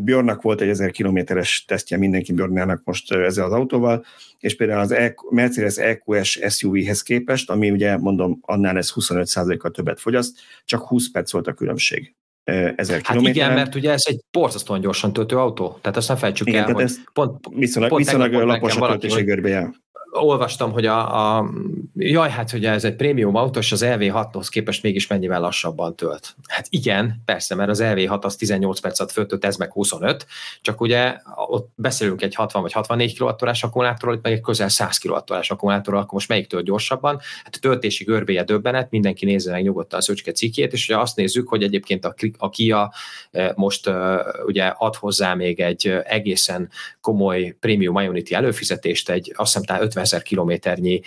Bjornak 0.04 0.42
volt 0.42 0.62
egy 0.62 0.70
1000 0.70 0.92
kilométeres 0.92 1.66
tesztje 1.68 1.98
mindenki 1.98 2.34
Bjornának 2.34 2.82
most 2.84 3.14
ezzel 3.14 3.46
az 3.46 3.52
autóval, 3.52 4.06
és 4.40 4.56
például 4.56 4.80
az 4.80 4.92
e 4.92 5.16
Mercedes 5.30 5.78
EQS 5.78 6.40
SUV-hez 6.50 7.02
képest, 7.02 7.50
ami 7.50 7.72
ugye 7.72 7.98
mondom, 7.98 8.40
annál 8.42 8.78
ez 8.78 8.92
25%-kal 8.96 9.72
többet 9.72 10.00
fogyaszt, 10.00 10.40
csak 10.66 10.88
20 10.88 11.12
perc 11.12 11.32
volt 11.32 11.48
a 11.48 11.54
különbség. 11.54 12.16
1000 12.44 13.02
hát 13.04 13.22
igen, 13.22 13.54
mert 13.54 13.76
ugye 13.76 13.92
ez 13.92 14.04
egy 14.06 14.22
borzasztóan 14.32 14.80
gyorsan 14.80 15.14
töltő 15.14 15.38
autó, 15.38 15.78
tehát 15.82 15.98
azt 15.98 16.08
nem 16.08 16.18
fejtsük 16.18 16.48
igen, 16.48 16.64
el, 16.64 16.74
hogy 16.74 16.84
ez 16.84 16.98
pont, 17.14 17.48
viszonylag, 17.50 17.92
pont 17.92 18.06
viszonylag 18.06 18.34
lapos 18.34 18.76
a 18.76 18.88
töltési 18.88 19.24
görbeje 19.24 19.74
olvastam, 20.14 20.72
hogy 20.72 20.86
a, 20.86 21.38
a 21.38 21.50
jaj, 21.96 22.30
hát 22.30 22.52
hogy 22.52 22.66
ez 22.66 22.84
egy 22.84 22.96
prémium 22.96 23.36
autós, 23.36 23.72
az 23.72 23.84
LV6-hoz 23.86 24.50
képest 24.50 24.84
mégis 24.84 25.08
mennyivel 25.08 25.40
lassabban 25.40 25.96
tölt. 25.96 26.36
Hát 26.48 26.68
igen, 26.70 27.22
persze, 27.26 27.56
mert 27.56 27.70
az 27.70 27.80
LV6 27.84 28.22
az 28.22 28.36
18 28.36 28.80
percet 28.80 29.12
föltölt, 29.12 29.46
ez 29.46 29.56
meg 29.56 29.72
25, 29.72 30.26
csak 30.62 30.82
ugye 30.82 31.16
ott 31.48 31.72
beszélünk 31.76 32.22
egy 32.22 32.36
60 32.36 32.62
vagy 32.62 32.72
64 32.72 33.18
kWh 33.18 33.50
akkumulátorról, 33.62 34.16
itt 34.16 34.24
meg 34.24 34.34
egy 34.34 34.42
közel 34.42 34.70
100 34.70 34.98
kWh 34.98 35.40
akkumulátorról, 35.48 36.00
akkor 36.02 36.14
most 36.14 36.30
melyik 36.30 36.48
tölt 36.48 36.66
gyorsabban? 36.66 37.20
Hát 37.44 37.56
a 37.56 37.60
töltési 37.60 38.04
görbéje 38.04 38.44
döbbenet, 38.44 38.92
mindenki 38.92 39.26
nézze 39.26 39.52
meg 39.52 39.64
nyugodtan 39.64 40.00
a 40.00 40.02
Szöcske 40.02 40.32
cikkét, 40.32 40.74
és 40.74 40.90
ugye 40.90 41.00
azt 41.00 41.16
nézzük, 41.16 41.48
hogy 41.48 41.64
egyébként 41.64 42.06
a, 42.06 42.14
a 42.38 42.50
Kia 42.50 42.94
eh, 43.32 43.50
most 43.56 43.88
uh, 43.88 44.20
ugye 44.46 44.66
ad 44.66 44.96
hozzá 44.96 45.34
még 45.34 45.60
egy 45.60 45.88
egészen 46.04 46.70
komoly 47.02 47.56
Premium 47.60 48.00
Ionity 48.00 48.34
előfizetést, 48.34 49.10
egy 49.10 49.34
azt 49.36 49.54
hiszem 49.54 49.82
50 49.82 50.03
ezer 50.04 50.22
kilométernyi 50.22 51.02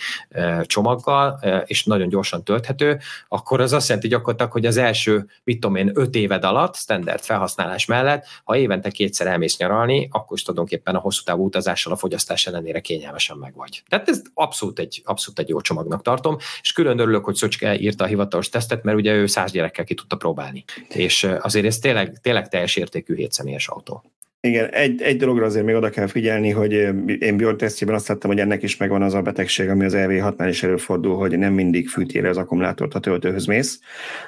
csomaggal, 0.63 1.39
és 1.65 1.83
nagyon 1.83 2.09
gyorsan 2.09 2.43
tölthető, 2.43 2.99
akkor 3.27 3.61
az 3.61 3.73
azt 3.73 3.87
jelenti 3.87 4.07
gyakorlatilag, 4.07 4.51
hogy 4.51 4.65
az 4.65 4.77
első, 4.77 5.25
mit 5.43 5.59
tudom 5.59 5.75
én, 5.75 5.91
öt 5.93 6.15
éved 6.15 6.43
alatt, 6.43 6.75
standard 6.75 7.21
felhasználás 7.21 7.85
mellett, 7.85 8.25
ha 8.43 8.57
évente 8.57 8.89
kétszer 8.89 9.27
elmész 9.27 9.57
nyaralni, 9.57 10.07
akkor 10.11 10.37
is 10.37 10.43
tulajdonképpen 10.43 10.95
a 10.95 10.99
hosszú 10.99 11.23
távú 11.23 11.45
utazással 11.45 11.93
a 11.93 11.95
fogyasztás 11.95 12.47
ellenére 12.47 12.79
kényelmesen 12.79 13.37
megvagy. 13.37 13.83
Tehát 13.87 14.09
ez 14.09 14.21
abszolút 14.33 14.79
egy, 14.79 15.01
abszolút 15.05 15.39
egy 15.39 15.49
jó 15.49 15.61
csomagnak 15.61 16.01
tartom, 16.01 16.37
és 16.61 16.71
külön 16.71 16.99
örülök, 16.99 17.25
hogy 17.25 17.35
Szöcske 17.35 17.79
írta 17.79 18.03
a 18.03 18.07
hivatalos 18.07 18.49
tesztet, 18.49 18.83
mert 18.83 18.97
ugye 18.97 19.13
ő 19.13 19.25
száz 19.25 19.51
gyerekkel 19.51 19.85
ki 19.85 19.93
tudta 19.93 20.15
próbálni. 20.15 20.63
És 20.89 21.27
azért 21.41 21.65
ez 21.65 21.79
tényleg, 21.79 22.17
tényleg 22.21 22.47
teljes 22.49 22.75
értékű 22.75 23.15
hétszemélyes 23.15 23.67
autó. 23.67 24.03
Igen, 24.39 24.69
egy, 24.69 25.01
egy 25.01 25.17
dologra 25.17 25.45
azért 25.45 25.65
még 25.65 25.75
oda 25.75 25.89
kell 25.89 26.07
figyelni, 26.07 26.49
hogy 26.49 26.71
én 27.19 27.37
Björn 27.37 27.57
tesztjében 27.57 27.95
azt 27.95 28.07
láttam, 28.07 28.29
hogy 28.29 28.39
ennek 28.39 28.63
is 28.63 28.77
megvan 28.77 29.01
az 29.01 29.13
a 29.13 29.21
betegség, 29.21 29.69
ami 29.69 29.85
az 29.85 29.93
EV6-nál 29.95 30.47
is 30.49 30.63
előfordul, 30.63 31.15
hogy 31.15 31.37
nem 31.37 31.53
mindig 31.53 31.89
fűti 31.89 32.19
az 32.19 32.37
akkumulátort, 32.37 32.93
ha 32.93 32.99
töltőhöz 32.99 33.45
mész. 33.45 33.79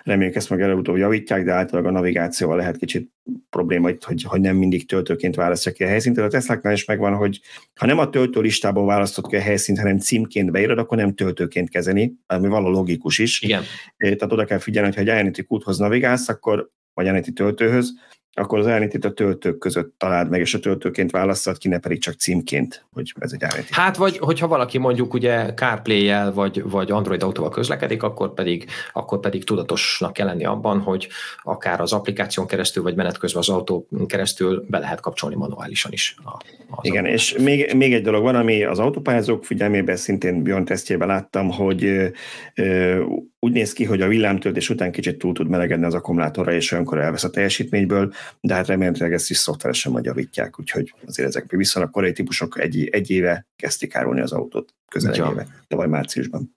Reméljük 0.03 0.35
ezt 0.35 0.49
meg 0.49 0.61
előbb-utóbb 0.61 0.97
javítják, 0.97 1.43
de 1.43 1.51
általában 1.51 1.91
a 1.91 1.97
navigációval 1.97 2.57
lehet 2.57 2.77
kicsit 2.77 3.11
probléma, 3.49 3.89
hogy, 4.05 4.23
hogy 4.23 4.41
nem 4.41 4.55
mindig 4.55 4.87
töltőként 4.87 5.35
választja 5.35 5.71
ki 5.71 5.83
a 5.83 5.87
helyszínt. 5.87 6.15
Tehát 6.15 6.33
a 6.33 6.33
Tesla-nál 6.33 6.73
is 6.73 6.85
megvan, 6.85 7.15
hogy 7.15 7.39
ha 7.75 7.85
nem 7.85 7.99
a 7.99 8.09
töltő 8.09 8.41
listából 8.41 8.85
választott 8.85 9.27
ki 9.27 9.35
a 9.35 9.41
helyszínt, 9.41 9.79
hanem 9.79 9.97
címként 9.97 10.51
beírod, 10.51 10.77
akkor 10.77 10.97
nem 10.97 11.13
töltőként 11.13 11.69
kezeni, 11.69 12.13
ami 12.25 12.47
való 12.47 12.69
logikus 12.69 13.19
is. 13.19 13.41
Igen. 13.41 13.63
Tehát 13.97 14.31
oda 14.31 14.45
kell 14.45 14.59
figyelni, 14.59 14.95
hogy 14.95 15.09
ha 15.09 15.17
egy 15.17 15.45
kúthoz 15.47 15.77
navigálsz, 15.77 16.29
akkor 16.29 16.69
vagy 16.93 17.05
Ionity 17.05 17.33
töltőhöz, 17.33 17.93
akkor 18.39 18.59
az 18.59 18.67
elnitét 18.67 19.05
a 19.05 19.11
töltők 19.11 19.57
között 19.57 19.93
találd 19.97 20.29
meg, 20.29 20.39
és 20.39 20.53
a 20.53 20.59
töltőként 20.59 21.11
választad 21.11 21.57
ki, 21.57 21.67
ne 21.67 21.79
pedig 21.79 22.01
csak 22.01 22.13
címként, 22.13 22.85
hogy 22.93 23.13
ez 23.19 23.31
egy 23.33 23.41
elnitét. 23.43 23.69
Hát, 23.69 23.97
vagy 23.97 24.17
hogyha 24.17 24.47
valaki 24.47 24.77
mondjuk 24.77 25.13
ugye 25.13 25.53
CarPlay-jel, 25.53 26.33
vagy, 26.33 26.63
vagy 26.63 26.91
Android 26.91 27.23
autóval 27.23 27.49
közlekedik, 27.49 28.03
akkor 28.03 28.33
pedig, 28.33 28.65
akkor 28.93 29.19
pedig 29.19 29.43
tudatosnak 29.43 30.13
kell 30.13 30.25
lenni 30.25 30.45
abban, 30.45 30.79
hogy 30.79 31.07
akár 31.43 31.81
az 31.81 31.93
applikáción 31.93 32.47
keresztül, 32.47 32.83
vagy 32.83 32.95
menet 32.95 33.17
közben 33.17 33.41
az 33.41 33.49
autó 33.49 33.87
keresztül 34.07 34.65
be 34.67 34.79
lehet 34.79 34.99
kapcsolni 34.99 35.35
manuálisan 35.35 35.91
is. 35.91 36.15
A, 36.25 36.79
Igen, 36.81 37.05
és 37.05 37.37
még, 37.37 37.73
még 37.75 37.93
egy 37.93 38.03
dolog 38.03 38.23
van, 38.23 38.35
ami 38.35 38.63
az 38.63 38.79
autópályázók 38.79 39.45
figyelmében 39.45 39.95
szintén 39.95 40.43
Björn 40.43 40.63
tesztjében 40.63 41.07
láttam, 41.07 41.51
hogy 41.51 42.11
ö, 42.55 43.01
úgy 43.39 43.51
néz 43.51 43.73
ki, 43.73 43.83
hogy 43.83 44.01
a 44.01 44.07
villámtöltés 44.07 44.69
után 44.69 44.91
kicsit 44.91 45.17
túl 45.17 45.33
tud 45.33 45.49
melegedni 45.49 45.85
az 45.85 45.93
akkumulátorra, 45.93 46.53
és 46.53 46.71
olyankor 46.71 46.99
elvesz 46.99 47.23
a 47.23 47.29
teljesítményből, 47.29 48.13
de 48.41 48.53
hát 48.53 48.67
remélhetőleg 48.67 49.13
ezt 49.13 49.29
is 49.29 49.37
szoftveresen 49.37 49.91
majd 49.91 50.05
javítják, 50.05 50.59
úgyhogy 50.59 50.93
azért 51.05 51.27
ezek 51.27 51.51
viszonylag 51.51 51.91
korai 51.91 52.11
típusok 52.11 52.59
egy, 52.59 52.87
egy 52.91 53.09
éve 53.09 53.47
kezdték 53.55 53.95
árulni 53.95 54.21
az 54.21 54.31
autót, 54.31 54.73
közel 54.87 55.11
egy 55.11 55.31
éve, 55.31 55.47
tavaly 55.67 55.87
márciusban. 55.87 56.51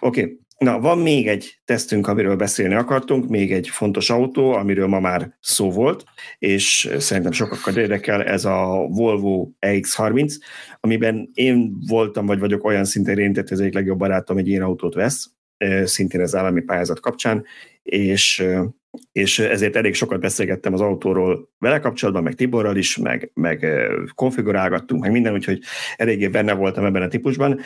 Oké, 0.00 0.22
okay. 0.22 0.38
Na, 0.58 0.80
van 0.80 0.98
még 0.98 1.28
egy 1.28 1.60
tesztünk, 1.64 2.06
amiről 2.06 2.36
beszélni 2.36 2.74
akartunk, 2.74 3.28
még 3.28 3.52
egy 3.52 3.68
fontos 3.68 4.10
autó, 4.10 4.52
amiről 4.52 4.86
ma 4.86 5.00
már 5.00 5.36
szó 5.40 5.70
volt, 5.70 6.04
és 6.38 6.90
szerintem 6.98 7.32
sokakat 7.32 7.76
érdekel, 7.76 8.22
ez 8.22 8.44
a 8.44 8.86
Volvo 8.88 9.48
EX30, 9.60 10.34
amiben 10.80 11.30
én 11.34 11.76
voltam, 11.86 12.26
vagy 12.26 12.38
vagyok 12.38 12.64
olyan 12.64 12.84
szinten 12.84 13.18
érintett, 13.18 13.50
az 13.50 13.60
egyik 13.60 13.74
legjobb 13.74 13.98
barátom 13.98 14.36
egy 14.38 14.48
ilyen 14.48 14.62
autót 14.62 14.94
vesz, 14.94 15.30
szintén 15.84 16.20
az 16.20 16.34
állami 16.34 16.60
pályázat 16.60 17.00
kapcsán, 17.00 17.44
és, 17.82 18.46
és 19.12 19.38
ezért 19.38 19.76
elég 19.76 19.94
sokat 19.94 20.20
beszélgettem 20.20 20.72
az 20.72 20.80
autóról 20.80 21.48
vele 21.58 21.78
kapcsolatban, 21.78 22.22
meg 22.22 22.34
Tiborral 22.34 22.76
is, 22.76 22.96
meg, 22.96 23.30
meg 23.34 23.66
konfigurálgattunk, 24.14 25.02
meg 25.02 25.10
minden, 25.10 25.32
úgyhogy 25.32 25.62
eléggé 25.96 26.28
benne 26.28 26.52
voltam 26.52 26.84
ebben 26.84 27.02
a 27.02 27.08
típusban. 27.08 27.60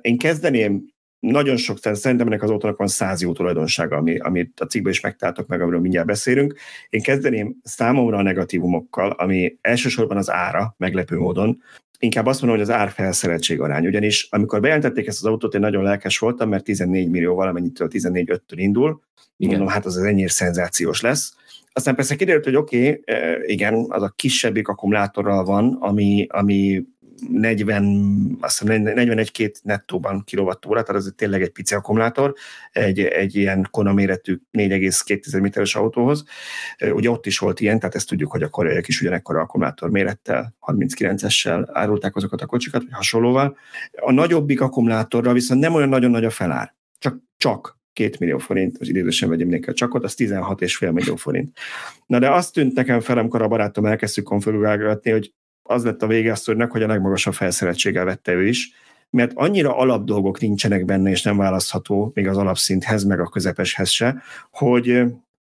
Én 0.00 0.18
kezdeném 0.18 0.94
nagyon 1.18 1.56
sok, 1.56 1.78
szerintem 1.80 2.26
ennek 2.26 2.42
az 2.42 2.50
autónak 2.50 2.78
van 2.78 2.86
száz 2.86 3.22
jó 3.22 3.32
tulajdonsága, 3.32 3.96
ami, 3.96 4.18
amit 4.18 4.60
a 4.60 4.66
cikkben 4.66 4.92
is 4.92 5.00
megtaláltok 5.00 5.46
meg, 5.46 5.60
amiről 5.60 5.80
mindjárt 5.80 6.06
beszélünk. 6.06 6.54
Én 6.88 7.02
kezdeném 7.02 7.56
számomra 7.62 8.16
a 8.16 8.22
negatívumokkal, 8.22 9.10
ami 9.10 9.58
elsősorban 9.60 10.16
az 10.16 10.30
ára, 10.30 10.74
meglepő 10.78 11.18
módon. 11.18 11.62
Inkább 11.98 12.26
azt 12.26 12.40
mondom, 12.40 12.58
hogy 12.58 12.68
az 12.68 12.74
ár 12.74 12.90
felszereltség 12.90 13.60
arány, 13.60 13.86
ugyanis 13.86 14.28
amikor 14.30 14.60
bejelentették 14.60 15.06
ezt 15.06 15.18
az 15.18 15.30
autót, 15.30 15.54
én 15.54 15.60
nagyon 15.60 15.82
lelkes 15.82 16.18
voltam, 16.18 16.48
mert 16.48 16.64
14 16.64 17.10
millió 17.10 17.34
valamennyitől 17.34 17.88
14-5-től 17.92 18.40
indul. 18.54 19.00
Igen. 19.36 19.56
Mondom, 19.56 19.74
hát 19.74 19.86
az 19.86 19.96
ennyire 19.96 20.28
szenzációs 20.28 21.00
lesz. 21.00 21.34
Aztán 21.72 21.94
persze 21.94 22.16
kiderült, 22.16 22.44
hogy 22.44 22.56
oké, 22.56 22.88
okay, 22.88 23.02
eh, 23.04 23.36
igen, 23.46 23.86
az 23.88 24.02
a 24.02 24.12
kisebbik 24.16 24.68
akkumulátorral 24.68 25.44
van, 25.44 25.76
ami, 25.80 26.26
ami 26.28 26.82
40, 27.28 28.36
azt 28.40 28.58
hiszem 28.58 28.82
41-2 28.84 29.52
nettóban 29.62 30.24
kilovattóra, 30.24 30.82
tehát 30.82 31.02
ez 31.02 31.12
tényleg 31.16 31.42
egy 31.42 31.50
pici 31.50 31.74
akkumulátor, 31.74 32.34
egy, 32.72 33.00
egy 33.00 33.34
ilyen 33.34 33.68
Kona 33.70 33.92
méretű 33.92 34.38
4,2 34.52 35.40
méteres 35.40 35.74
autóhoz. 35.74 36.24
Ugye 36.92 37.10
ott 37.10 37.26
is 37.26 37.38
volt 37.38 37.60
ilyen, 37.60 37.78
tehát 37.78 37.94
ezt 37.94 38.08
tudjuk, 38.08 38.30
hogy 38.30 38.42
a 38.42 38.48
koreaiak 38.48 38.88
is 38.88 39.00
ugyanekkor 39.00 39.36
akkumulátor 39.36 39.90
mérettel, 39.90 40.54
39-essel 40.66 41.68
árulták 41.72 42.16
azokat 42.16 42.40
a 42.40 42.46
kocsikat, 42.46 42.82
vagy 42.82 42.92
hasonlóval. 42.92 43.56
A 43.92 44.12
nagyobbik 44.12 44.60
akkumulátorra 44.60 45.32
viszont 45.32 45.60
nem 45.60 45.74
olyan 45.74 45.88
nagyon 45.88 46.10
nagy 46.10 46.24
a 46.24 46.30
felár, 46.30 46.74
csak, 46.98 47.18
csak 47.36 47.78
2 47.92 48.16
millió 48.20 48.38
forint, 48.38 48.76
az 48.78 48.88
idézősen 48.88 49.28
vegyem 49.28 49.48
nélkül 49.48 49.74
csak 49.74 49.94
ott, 49.94 50.04
az 50.04 50.14
16,5 50.16 50.92
millió 50.92 51.16
forint. 51.16 51.58
Na 52.06 52.18
de 52.18 52.30
azt 52.30 52.52
tűnt 52.52 52.74
nekem 52.74 53.00
fel, 53.00 53.18
amikor 53.18 53.42
a 53.42 53.48
barátom 53.48 53.86
elkezdtük 53.86 54.24
konfigurálgatni, 54.24 55.10
hogy 55.10 55.32
az 55.66 55.84
lett 55.84 56.02
a 56.02 56.06
vége 56.06 56.32
a 56.32 56.34
szörnek, 56.34 56.70
hogy 56.70 56.82
a 56.82 56.86
legmagasabb 56.86 57.34
felszereltséggel 57.34 58.04
vette 58.04 58.32
ő 58.32 58.46
is, 58.46 58.72
mert 59.10 59.32
annyira 59.34 59.76
alap 59.76 60.04
dolgok 60.04 60.40
nincsenek 60.40 60.84
benne, 60.84 61.10
és 61.10 61.22
nem 61.22 61.36
választható 61.36 62.10
még 62.14 62.28
az 62.28 62.36
alapszinthez, 62.36 63.04
meg 63.04 63.20
a 63.20 63.28
közepeshez 63.28 63.90
se, 63.90 64.22
hogy 64.50 65.04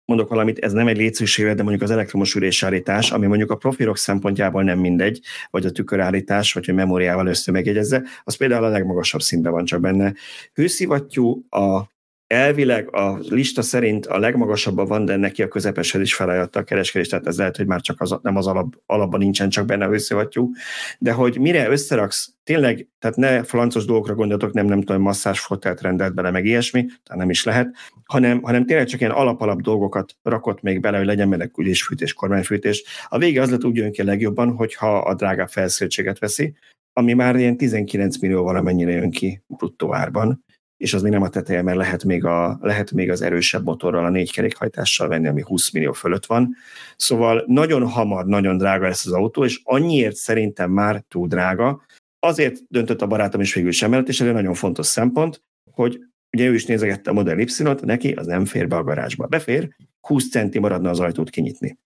mondok 0.05 0.29
valamit, 0.29 0.59
ez 0.59 0.73
nem 0.73 0.87
egy 0.87 0.97
létszőségre, 0.97 1.55
de 1.55 1.63
mondjuk 1.63 1.83
az 1.83 1.91
elektromos 1.91 2.35
ülésállítás, 2.35 3.11
ami 3.11 3.27
mondjuk 3.27 3.51
a 3.51 3.57
profilok 3.57 3.97
szempontjából 3.97 4.63
nem 4.63 4.79
mindegy, 4.79 5.21
vagy 5.51 5.67
a 5.67 5.71
tükörállítás, 5.71 6.53
vagy 6.53 6.71
a 6.71 6.75
memóriával 6.75 7.27
össze 7.27 7.53
megjegyezze, 7.53 8.03
az 8.25 8.37
például 8.37 8.65
a 8.65 8.69
legmagasabb 8.69 9.21
szintben 9.21 9.53
van 9.53 9.65
csak 9.65 9.81
benne. 9.81 10.15
Hőszivattyú 10.55 11.45
a 11.51 11.95
elvileg 12.27 12.95
a 12.95 13.19
lista 13.29 13.63
szerint 13.63 14.07
a 14.07 14.19
legmagasabban 14.19 14.87
van, 14.87 15.05
de 15.05 15.17
neki 15.17 15.43
a 15.43 15.49
közepeshez 15.49 16.01
is 16.01 16.15
felajánlotta 16.15 16.59
a 16.59 16.63
kereskedést, 16.63 17.11
tehát 17.11 17.27
ez 17.27 17.39
lehet, 17.39 17.57
hogy 17.57 17.67
már 17.67 17.81
csak 17.81 18.01
az, 18.01 18.19
nem 18.23 18.37
az 18.37 18.47
alap, 18.47 18.75
alapban 18.87 19.21
nincsen 19.21 19.49
csak 19.49 19.67
benne 19.67 19.85
a 19.85 20.51
de 20.99 21.13
hogy 21.13 21.39
mire 21.39 21.69
összeraksz, 21.69 22.35
tényleg, 22.45 22.89
tehát 22.99 23.17
ne 23.17 23.43
flancos 23.43 23.85
dolgokra 23.85 24.15
gondoltok, 24.15 24.53
nem, 24.53 24.67
nem 24.67 24.83
tudom, 24.83 25.03
masszás 25.03 25.41
fotelt 25.41 25.81
rendelt 25.81 26.15
bele, 26.15 26.31
meg 26.31 26.45
ilyesmi, 26.45 26.85
tehát 26.85 27.21
nem 27.21 27.31
is 27.31 27.45
lehet, 27.45 27.75
hanem, 28.05 28.43
hanem 28.43 28.67
tényleg 28.67 28.87
csak 28.87 29.01
ilyen 29.01 29.13
alap-alap 29.13 29.61
dolgokat 29.61 30.17
rakott 30.23 30.63
még 30.63 30.81
bele, 30.81 30.97
hogy 30.97 31.07
legyen 31.07 31.31
benne 31.31 31.51
ülésfűtés, 31.59 32.13
kormányfűtés. 32.13 32.85
A 33.09 33.19
vége 33.19 33.43
az 33.43 33.51
lett 33.51 33.65
úgy 33.65 33.77
jön 33.77 33.93
ki 33.93 34.01
a 34.01 34.05
legjobban, 34.05 34.55
hogyha 34.55 34.99
a 34.99 35.15
drágább 35.15 35.49
felszereltséget 35.49 36.19
veszi, 36.19 36.55
ami 36.93 37.13
már 37.13 37.37
ilyen 37.37 37.57
19 37.57 38.19
millió 38.19 38.43
valamennyire 38.43 38.91
jön 38.91 39.11
ki 39.11 39.43
bruttó 39.47 39.95
árban, 39.95 40.45
és 40.77 40.95
az 40.95 41.03
még 41.03 41.13
nem 41.13 41.23
a 41.23 41.29
teteje, 41.29 41.63
mert 41.63 41.77
lehet 41.77 42.05
még, 42.05 42.25
a, 42.25 42.59
lehet 42.61 42.93
még 42.93 43.11
az 43.11 43.23
erősebb 43.23 43.65
motorral, 43.65 44.05
a 44.05 44.11
négy 44.11 44.33
kerékhajtással 44.33 45.09
venni, 45.09 45.27
ami 45.27 45.43
20 45.47 45.71
millió 45.71 45.93
fölött 45.93 46.27
van. 46.27 46.57
Szóval 46.97 47.45
nagyon 47.47 47.89
hamar, 47.89 48.27
nagyon 48.27 48.57
drága 48.57 48.87
lesz 48.87 49.07
az 49.07 49.13
autó, 49.13 49.45
és 49.45 49.61
annyiért 49.65 50.15
szerintem 50.15 50.71
már 50.71 51.05
túl 51.09 51.29
drága. 51.29 51.83
Azért 52.19 52.59
döntött 52.69 53.03
a 53.03 53.07
barátom 53.07 53.41
is 53.41 53.55
végül 53.55 53.71
sem 53.71 53.91
mellett, 53.91 54.09
és 54.09 54.21
ez 54.21 54.27
egy 54.27 54.33
nagyon 54.33 54.55
fontos 54.55 54.87
szempont, 54.87 55.43
hogy 55.71 56.01
ugye 56.37 56.47
ő 56.49 56.55
is 56.55 56.65
nézegette 56.67 57.11
a 57.11 57.13
Model 57.13 57.39
Y-t, 57.39 57.81
neki 57.81 58.13
az 58.13 58.27
nem 58.27 58.45
fér 58.45 58.69
be 58.69 58.77
a 58.77 58.83
garázsba. 58.83 59.27
Befér, 59.27 59.77
20 60.01 60.31
centi 60.31 60.59
maradna 60.59 60.91
az 60.91 61.01
ajtót 61.01 61.31
kinyitni. 61.31 61.79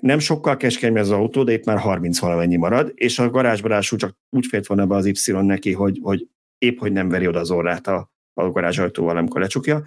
Nem 0.00 0.18
sokkal 0.18 0.56
keskeny 0.56 0.98
az 0.98 1.10
autó, 1.10 1.42
de 1.42 1.52
itt 1.52 1.64
már 1.64 1.78
30 1.78 2.18
valamennyi 2.18 2.56
marad, 2.56 2.92
és 2.94 3.18
a 3.18 3.30
garázsba 3.30 3.82
csak 3.82 4.16
úgy 4.30 4.46
fért 4.46 4.66
volna 4.66 4.86
be 4.86 4.94
az 4.94 5.06
Y 5.06 5.32
neki, 5.32 5.72
hogy, 5.72 5.98
hogy 6.02 6.28
épp 6.58 6.78
hogy 6.78 6.92
nem 6.92 7.08
veri 7.08 7.26
oda 7.26 7.38
az 7.38 7.50
orrát 7.50 7.86
a, 7.86 8.10
a 8.36 8.50
garázsajtóval, 8.50 9.16
amikor 9.16 9.40
lecsukja. 9.40 9.82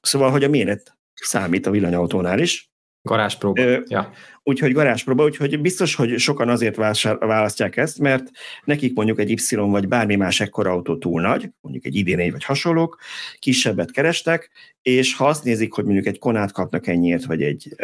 Szóval, 0.00 0.30
hogy 0.30 0.44
a 0.44 0.48
méret 0.48 0.96
számít 1.14 1.66
a 1.66 1.70
villanyautónál 1.70 2.38
is. 2.38 2.70
Garázspróba. 3.02 3.62
Ö, 3.62 3.80
ja. 3.86 4.10
Úgyhogy 4.42 4.72
garázspróba, 4.72 5.24
úgyhogy 5.24 5.60
biztos, 5.60 5.94
hogy 5.94 6.18
sokan 6.18 6.48
azért 6.48 6.76
választják 7.18 7.76
ezt, 7.76 7.98
mert 7.98 8.30
nekik 8.64 8.94
mondjuk 8.94 9.18
egy 9.18 9.30
Y 9.30 9.56
vagy 9.56 9.88
bármi 9.88 10.16
más 10.16 10.40
ekkora 10.40 10.70
autó 10.70 10.98
túl 10.98 11.20
nagy, 11.20 11.50
mondjuk 11.60 11.84
egy 11.84 11.94
idén 11.94 12.30
vagy 12.30 12.44
hasonlók, 12.44 12.98
kisebbet 13.38 13.90
kerestek, 13.90 14.50
és 14.82 15.14
ha 15.16 15.26
azt 15.26 15.44
nézik, 15.44 15.72
hogy 15.72 15.84
mondjuk 15.84 16.06
egy 16.06 16.18
konát 16.18 16.52
kapnak 16.52 16.86
ennyiért, 16.86 17.24
vagy 17.24 17.42
egy, 17.42 17.74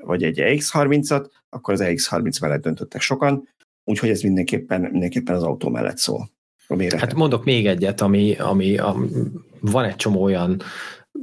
vagy 0.00 0.22
egy 0.22 0.38
EX30-at, 0.40 1.26
akkor 1.48 1.74
az 1.74 1.82
EX30 1.84 2.40
mellett 2.40 2.62
döntöttek 2.62 3.00
sokan, 3.00 3.48
úgyhogy 3.84 4.08
ez 4.08 4.20
mindenképpen, 4.20 4.80
mindenképpen 4.80 5.34
az 5.34 5.42
autó 5.42 5.68
mellett 5.68 5.98
szól. 5.98 6.30
Hát 6.96 7.14
mondok 7.14 7.44
még 7.44 7.66
egyet, 7.66 8.00
ami, 8.00 8.34
ami, 8.34 8.78
ami 8.78 9.08
van 9.60 9.84
egy 9.84 9.96
csomó 9.96 10.22
olyan 10.22 10.62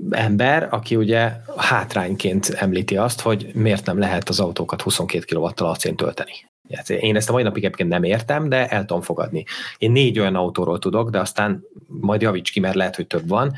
ember, 0.10 0.68
aki 0.72 0.95
ugye 0.95 1.32
hátrányként 1.57 2.49
említi 2.49 2.98
azt, 2.98 3.22
hogy 3.22 3.52
miért 3.53 3.86
nem 3.86 3.99
lehet 3.99 4.30
az 4.30 4.40
autókat 4.40 4.82
22 4.82 5.36
kW-tal 5.36 5.70
acén 5.70 5.95
tölteni. 5.95 6.34
Hát 6.76 6.90
én 6.90 7.16
ezt 7.16 7.30
a 7.30 7.32
mai 7.32 7.44
napig 7.44 7.64
egyébként 7.64 7.90
nem 7.90 8.04
értem, 8.04 8.50
de 8.50 8.68
el 8.68 8.86
tudom 8.86 9.02
fogadni. 9.02 9.44
Én 9.78 9.91
négy 9.91 10.20
olyan 10.20 10.36
autóról 10.36 10.80
tudok, 10.80 11.10
de 11.10 11.20
aztán 11.20 11.64
majd 11.88 12.22
javíts 12.22 12.52
ki, 12.52 12.60
mert 12.60 12.76
lehet, 12.76 12.95
hogy 12.95 13.08
több 13.08 13.28
van, 13.28 13.54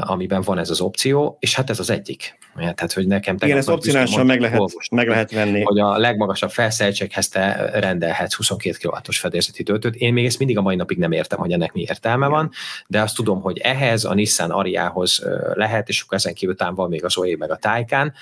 amiben 0.00 0.42
van 0.42 0.58
ez 0.58 0.70
az 0.70 0.80
opció, 0.80 1.36
és 1.40 1.54
hát 1.54 1.70
ez 1.70 1.78
az 1.78 1.90
egyik. 1.90 2.38
Tehát, 2.54 2.92
hogy 2.92 3.06
nekem 3.06 3.36
Igen, 3.40 3.56
ez 3.56 3.68
opcionálisan 3.68 4.26
meg 4.26 4.40
lehet, 4.40 4.60
meg 4.90 5.08
lehet 5.08 5.32
venni. 5.32 5.62
Hogy 5.62 5.78
a 5.78 5.98
legmagasabb 5.98 6.50
felszereltséghez 6.50 7.28
te 7.28 7.70
rendelhetsz 7.72 8.34
22 8.34 8.76
kW-os 8.82 9.18
fedélzeti 9.18 9.62
töltőt. 9.62 9.94
Én 9.94 10.12
még 10.12 10.24
ezt 10.24 10.38
mindig 10.38 10.58
a 10.58 10.62
mai 10.62 10.76
napig 10.76 10.98
nem 10.98 11.12
értem, 11.12 11.38
hogy 11.38 11.52
ennek 11.52 11.72
mi 11.72 11.80
értelme 11.80 12.26
Igen. 12.26 12.30
van, 12.30 12.50
de 12.86 13.00
azt 13.00 13.16
tudom, 13.16 13.40
hogy 13.40 13.58
ehhez 13.58 14.04
a 14.04 14.14
Nissan 14.14 14.50
Ariához 14.50 15.26
lehet, 15.54 15.88
és 15.88 16.02
akkor 16.02 16.16
ezen 16.16 16.34
kívül 16.34 16.54
van 16.74 16.88
még 16.88 17.04
az 17.04 17.16
OE 17.16 17.36
meg 17.38 17.50
a 17.50 17.56
Taycan, 17.56 18.12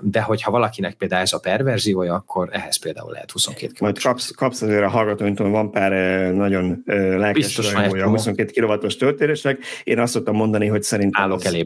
de 0.00 0.20
hogyha 0.20 0.50
valakinek 0.50 0.94
például 0.94 1.22
ez 1.22 1.32
a 1.32 1.38
perverziója, 1.38 2.14
akkor 2.14 2.48
ehhez 2.52 2.76
például 2.76 3.16
lehet 3.20 3.30
22 3.30 3.72
kW. 3.72 3.84
Majd 3.84 3.98
kapsz, 3.98 4.30
kapsz 4.30 4.62
azért 4.62 4.82
a 4.82 4.88
hallgatóintól, 4.88 5.50
van 5.50 5.70
pár 5.70 5.92
nagyon 6.34 6.82
lelkes 6.84 7.58
a 7.58 8.08
22 8.08 8.60
kW-os 8.60 8.96
töltésnek. 8.96 9.58
Én 9.84 9.98
azt 9.98 10.12
szoktam 10.12 10.34
mondani, 10.34 10.66
hogy 10.66 10.82
szerintem 10.82 11.32
az 11.32 11.56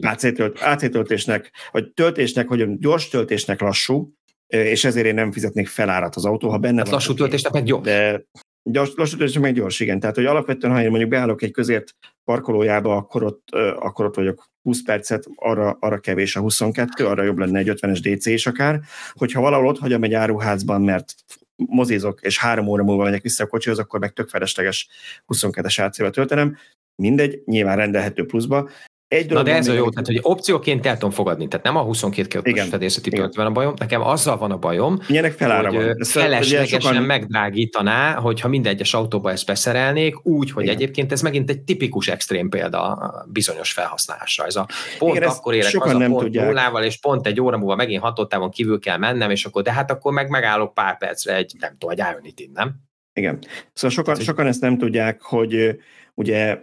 AC 0.61 0.91
töltésnek 0.91 1.51
vagy 1.71 1.91
töltésnek, 1.91 2.47
hogy 2.47 2.77
gyors 2.79 3.07
töltésnek 3.07 3.61
lassú, 3.61 4.13
és 4.47 4.85
ezért 4.85 5.05
én 5.05 5.13
nem 5.13 5.31
fizetnék 5.31 5.67
felárat 5.67 6.15
az 6.15 6.25
autó, 6.25 6.49
ha 6.49 6.57
benne 6.57 6.77
hát 6.77 6.85
van. 6.85 6.93
lassú 6.93 7.13
töltésnek 7.13 7.53
meg 7.53 7.63
gyors. 7.63 7.83
De 7.83 8.25
gyors, 8.63 8.91
lassú 8.95 9.17
töltésnek 9.17 9.43
meg 9.43 9.53
gyors, 9.53 9.79
igen. 9.79 9.99
Tehát, 9.99 10.15
hogy 10.15 10.25
alapvetően, 10.25 10.73
ha 10.73 10.81
én 10.81 10.89
mondjuk 10.89 11.09
beállok 11.09 11.41
egy 11.41 11.51
közért 11.51 11.95
parkolójába, 12.23 12.95
akkor 12.95 13.23
ott, 13.23 13.47
akkor 13.79 14.05
ott 14.05 14.15
vagyok 14.15 14.45
20 14.61 14.83
percet, 14.83 15.25
arra, 15.35 15.77
arra 15.79 15.97
kevés 15.97 16.35
a 16.35 16.39
22, 16.39 17.05
arra 17.05 17.23
jobb 17.23 17.37
lenne 17.37 17.59
egy 17.59 17.71
50-es 17.73 17.99
DC 18.01 18.25
is 18.25 18.47
akár. 18.47 18.79
Hogyha 19.13 19.41
valahol 19.41 19.67
ott 19.67 19.79
hagyom 19.79 20.03
egy 20.03 20.13
áruházban, 20.13 20.81
mert 20.81 21.13
mozizok, 21.55 22.21
és 22.21 22.39
három 22.39 22.67
óra 22.67 22.83
múlva 22.83 23.03
megyek 23.03 23.21
vissza 23.21 23.43
a 23.43 23.47
kocsihoz, 23.47 23.79
akkor 23.79 23.99
meg 23.99 24.13
tök 24.13 24.29
felesleges 24.29 24.87
22-es 25.27 25.85
AC-vel 25.85 26.11
töltenem. 26.11 26.57
Mindegy, 26.95 27.41
nyilván 27.45 27.77
rendelhető 27.77 28.25
pluszba, 28.25 28.69
egy 29.07 29.31
Na 29.31 29.43
de 29.43 29.55
ez 29.55 29.67
a 29.67 29.73
jó, 29.73 29.89
tehát 29.89 30.05
hogy 30.05 30.19
opcióként 30.21 30.85
el 30.85 30.93
tudom 30.93 31.11
fogadni, 31.11 31.47
tehát 31.47 31.65
nem 31.65 31.75
a 31.75 31.81
22 31.81 32.39
kW 32.39 32.69
fedélzeti 32.69 33.09
töltőben 33.09 33.45
a 33.45 33.51
bajom, 33.51 33.73
nekem 33.77 34.01
azzal 34.01 34.37
van 34.37 34.51
a 34.51 34.57
bajom, 34.57 34.99
Milyenek 35.07 35.31
felára 35.31 35.73
hogy 35.73 35.85
van. 35.85 36.03
feleslegesen 36.03 36.79
sokan... 36.79 37.03
megdrágítaná, 37.03 38.13
hogyha 38.13 38.47
mindegyes 38.47 38.93
autóba 38.93 39.31
ezt 39.31 39.45
beszerelnék, 39.45 40.25
úgy, 40.25 40.51
hogy 40.51 40.63
Igen. 40.63 40.75
egyébként 40.75 41.11
ez 41.11 41.21
megint 41.21 41.49
egy 41.49 41.61
tipikus 41.61 42.07
extrém 42.07 42.49
példa 42.49 43.11
bizonyos 43.27 43.71
felhasználásra. 43.71 44.45
Ez 44.45 44.55
a 44.55 44.67
pont 44.97 45.15
Igen, 45.15 45.29
akkor 45.29 45.53
érek 45.53 45.83
az 45.83 45.91
nem 45.91 46.13
a 46.13 46.17
pont 46.17 46.33
nullával, 46.33 46.83
és 46.83 46.99
pont 46.99 47.27
egy 47.27 47.41
óra 47.41 47.57
múlva 47.57 47.75
megint 47.75 48.01
hatottávon 48.01 48.49
kívül 48.49 48.79
kell 48.79 48.97
mennem, 48.97 49.29
és 49.29 49.45
akkor 49.45 49.61
de 49.61 49.71
hát 49.71 49.91
akkor 49.91 50.13
meg 50.13 50.29
megállok 50.29 50.73
pár 50.73 50.97
percre 50.97 51.35
egy, 51.35 51.55
nem 51.59 51.75
tudom, 51.77 51.99
egy 51.99 52.05
ionity 52.13 52.49
nem? 52.53 52.75
Igen. 53.13 53.39
Szóval 53.73 53.89
sokan, 53.89 54.15
sokan 54.15 54.47
ezt 54.47 54.61
nem 54.61 54.77
tudják, 54.77 55.21
hogy 55.21 55.79
ugye 56.13 56.57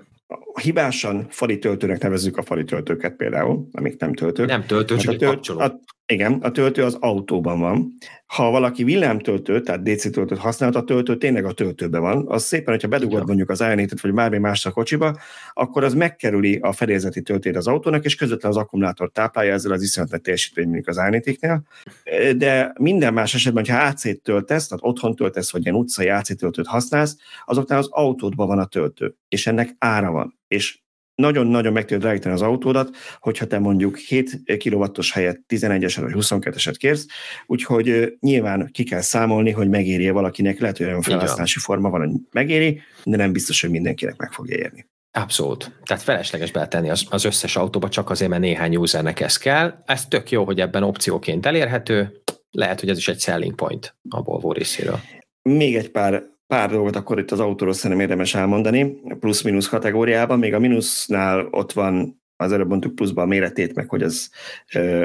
hibásan 0.63 1.27
fali 1.29 1.59
töltőnek 1.59 2.03
nevezzük 2.03 2.37
a 2.37 2.43
fali 2.43 2.65
töltőket 2.65 3.17
például, 3.17 3.69
amik 3.73 4.01
nem 4.01 4.15
töltők. 4.15 4.47
Nem 4.47 4.67
töltő, 4.67 4.97
csak 4.97 5.15
a 5.15 5.17
tölt, 5.17 5.49
a, 5.49 5.81
igen, 6.07 6.33
a 6.33 6.51
töltő 6.51 6.85
az 6.85 6.97
autóban 7.01 7.61
van. 7.61 7.95
Ha 8.27 8.51
valaki 8.51 8.85
villámtöltő, 8.85 9.61
tehát 9.61 9.83
DC 9.83 10.11
töltőt 10.11 10.39
használhat, 10.39 10.83
a 10.83 10.85
töltő 10.85 11.16
tényleg 11.16 11.45
a 11.45 11.53
töltőben 11.53 12.01
van. 12.01 12.24
Az 12.29 12.45
szépen, 12.45 12.74
hogyha 12.74 12.89
bedugod 12.89 13.19
ja. 13.19 13.24
mondjuk 13.27 13.51
az 13.51 13.61
ionit 13.61 14.01
vagy 14.01 14.12
bármi 14.12 14.39
más 14.39 14.66
a 14.66 14.70
kocsiba, 14.70 15.16
akkor 15.53 15.85
az 15.85 15.95
megkerüli 15.95 16.57
a 16.57 16.73
fedélzeti 16.73 17.23
töltét 17.23 17.57
az 17.57 17.66
autónak, 17.66 18.05
és 18.05 18.15
közvetlen 18.15 18.51
az 18.51 18.57
akkumulátor 18.57 19.11
táplálja 19.11 19.53
ezzel 19.53 19.73
az 19.73 19.83
iszonyat 19.83 20.23
teljesítmény 20.23 20.65
mondjuk 20.65 20.89
az 20.89 20.97
ionetiknél. 20.97 21.62
De 22.37 22.73
minden 22.79 23.12
más 23.12 23.35
esetben, 23.35 23.65
ha 23.69 23.85
AC-t 23.85 24.23
töltesz, 24.23 24.69
tehát 24.69 24.85
otthon 24.85 25.15
töltesz, 25.15 25.53
vagy 25.53 25.62
ilyen 25.65 25.77
utcai 25.77 26.09
AC 26.09 26.37
töltőt 26.37 26.66
használsz, 26.66 27.16
azoknál 27.45 27.79
az 27.79 27.89
autódban 27.91 28.47
van 28.47 28.59
a 28.59 28.66
töltő, 28.66 29.16
és 29.29 29.47
ennek 29.47 29.74
ára 29.79 30.11
van. 30.11 30.39
És 30.49 30.82
nagyon-nagyon 31.15 31.73
meg 31.73 31.85
tudod 31.85 32.03
drágítani 32.03 32.35
az 32.35 32.43
autódat, 32.43 32.97
hogyha 33.21 33.47
te 33.47 33.59
mondjuk 33.59 33.97
7 33.97 34.43
kW-os 34.65 35.13
helyett 35.13 35.41
11-eset 35.49 36.01
vagy 36.01 36.13
22-eset 36.17 36.75
kérsz, 36.77 37.07
úgyhogy 37.47 38.17
nyilván 38.21 38.71
ki 38.73 38.85
kell 38.85 39.01
számolni, 39.01 39.51
hogy 39.51 39.69
megérje 39.69 40.13
valakinek, 40.13 40.61
lehet, 40.61 40.77
hogy 40.77 40.87
olyan 40.87 41.03
felhasználási 41.03 41.59
forma 41.59 41.91
van, 41.91 42.01
hogy 42.01 42.21
megéri, 42.31 42.81
de 43.05 43.17
nem 43.17 43.33
biztos, 43.33 43.61
hogy 43.61 43.71
mindenkinek 43.71 44.17
meg 44.17 44.33
fogja 44.33 44.57
érni. 44.57 44.87
Abszolút. 45.15 45.73
Tehát 45.85 46.03
felesleges 46.03 46.51
beletenni 46.51 46.91
az, 46.91 47.07
az 47.11 47.25
összes 47.25 47.57
autóba 47.57 47.89
csak 47.89 48.11
azért, 48.11 48.31
mert 48.31 48.43
néhány 48.43 48.77
usernek 48.77 49.21
ez 49.21 49.37
kell. 49.37 49.83
Ez 49.87 50.07
tök 50.07 50.31
jó, 50.31 50.45
hogy 50.45 50.61
ebben 50.61 50.83
opcióként 50.83 51.47
elérhető. 51.47 52.23
Lehet, 52.51 52.81
hogy 52.81 52.89
ez 52.89 52.97
is 52.97 53.09
egy 53.09 53.21
selling 53.21 53.55
point 53.55 53.97
a 54.09 54.23
Volvo 54.23 54.53
részéről. 54.53 55.01
Még 55.43 55.77
egy 55.77 55.91
pár 55.91 56.23
pár 56.53 56.70
dolgot 56.70 56.97
akkor 56.97 57.19
itt 57.19 57.31
az 57.31 57.41
autóról 57.41 57.74
szerintem 57.74 58.01
érdemes 58.01 58.35
elmondani, 58.35 59.01
plusz-minusz 59.20 59.69
kategóriában, 59.69 60.39
még 60.39 60.55
a 60.55 60.59
minusznál 60.59 61.49
ott 61.51 61.73
van 61.73 62.23
az 62.37 62.53
előbb 62.53 62.69
mondtuk 62.69 62.95
pluszba 62.95 63.23
a 63.23 63.27
méretét, 63.27 63.74
meg 63.74 63.89
hogy 63.89 64.03
az, 64.03 64.31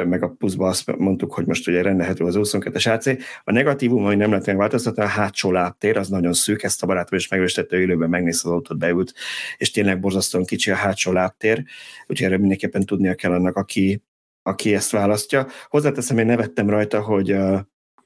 meg 0.05 0.23
a 0.23 0.27
pluszba 0.27 0.67
azt 0.67 0.97
mondtuk, 0.97 1.33
hogy 1.33 1.45
most 1.45 1.67
ugye 1.67 1.81
rendelhető 1.81 2.25
az 2.25 2.35
22-es 2.37 2.93
AC. 2.93 3.05
A 3.43 3.51
negatívum, 3.51 4.03
hogy 4.03 4.17
nem 4.17 4.29
lehet 4.29 4.45
megváltoztatni, 4.45 5.01
a 5.01 5.05
hátsó 5.05 5.51
lábtér, 5.51 5.97
az 5.97 6.09
nagyon 6.09 6.33
szűk, 6.33 6.63
ezt 6.63 6.83
a 6.83 6.85
barátom 6.85 7.17
is 7.17 7.27
megőstette, 7.27 7.79
élőben 7.79 8.09
megnézte 8.09 8.47
az 8.47 8.53
autót, 8.53 8.77
beült, 8.77 9.13
és 9.57 9.71
tényleg 9.71 9.99
borzasztóan 9.99 10.45
kicsi 10.45 10.71
a 10.71 10.75
hátsó 10.75 11.11
lábtér, 11.11 11.63
úgyhogy 12.07 12.27
erre 12.27 12.37
mindenképpen 12.37 12.85
tudnia 12.85 13.15
kell 13.15 13.31
annak, 13.31 13.55
aki, 13.55 14.03
aki 14.41 14.73
ezt 14.73 14.91
választja. 14.91 15.47
Hozzáteszem, 15.69 16.17
én 16.17 16.25
nevettem 16.25 16.69
rajta, 16.69 17.01
hogy 17.01 17.35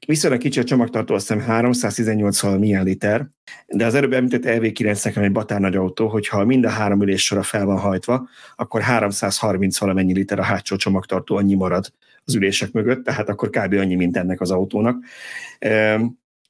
Viszonylag 0.07 0.40
kicsi 0.40 0.60
a 0.60 0.64
csomagtartó, 0.64 1.14
azt 1.14 1.28
hiszem 1.28 1.44
318 1.44 2.44
milyen 2.44 2.84
liter, 2.84 3.28
de 3.68 3.86
az 3.86 3.95
előbb 3.95 4.14
említett 4.14 4.60
LV9 4.60 5.03
nekem 5.03 5.23
egy 5.23 5.32
batár 5.32 5.60
nagy 5.60 5.76
autó, 5.76 6.07
hogyha 6.07 6.45
mind 6.45 6.65
a 6.65 6.69
három 6.69 7.02
ülés 7.02 7.26
sora 7.26 7.44
fel 7.44 7.65
van 7.65 7.80
hajtva, 7.80 8.30
akkor 8.56 8.82
330 8.82 9.80
valamennyi 9.80 10.14
liter 10.14 10.40
a 10.40 10.44
hátsó 10.44 10.76
csomagtartó, 10.76 11.36
annyi 11.36 11.56
marad 11.56 11.94
az 12.23 12.36
ülések 12.36 12.72
mögött, 12.72 13.03
tehát 13.03 13.30
akkor 13.30 13.49
kb. 13.49 13.73
annyi, 13.73 13.95
mint 13.95 14.18
ennek 14.18 14.41
az 14.41 14.52
autónak. 14.52 15.03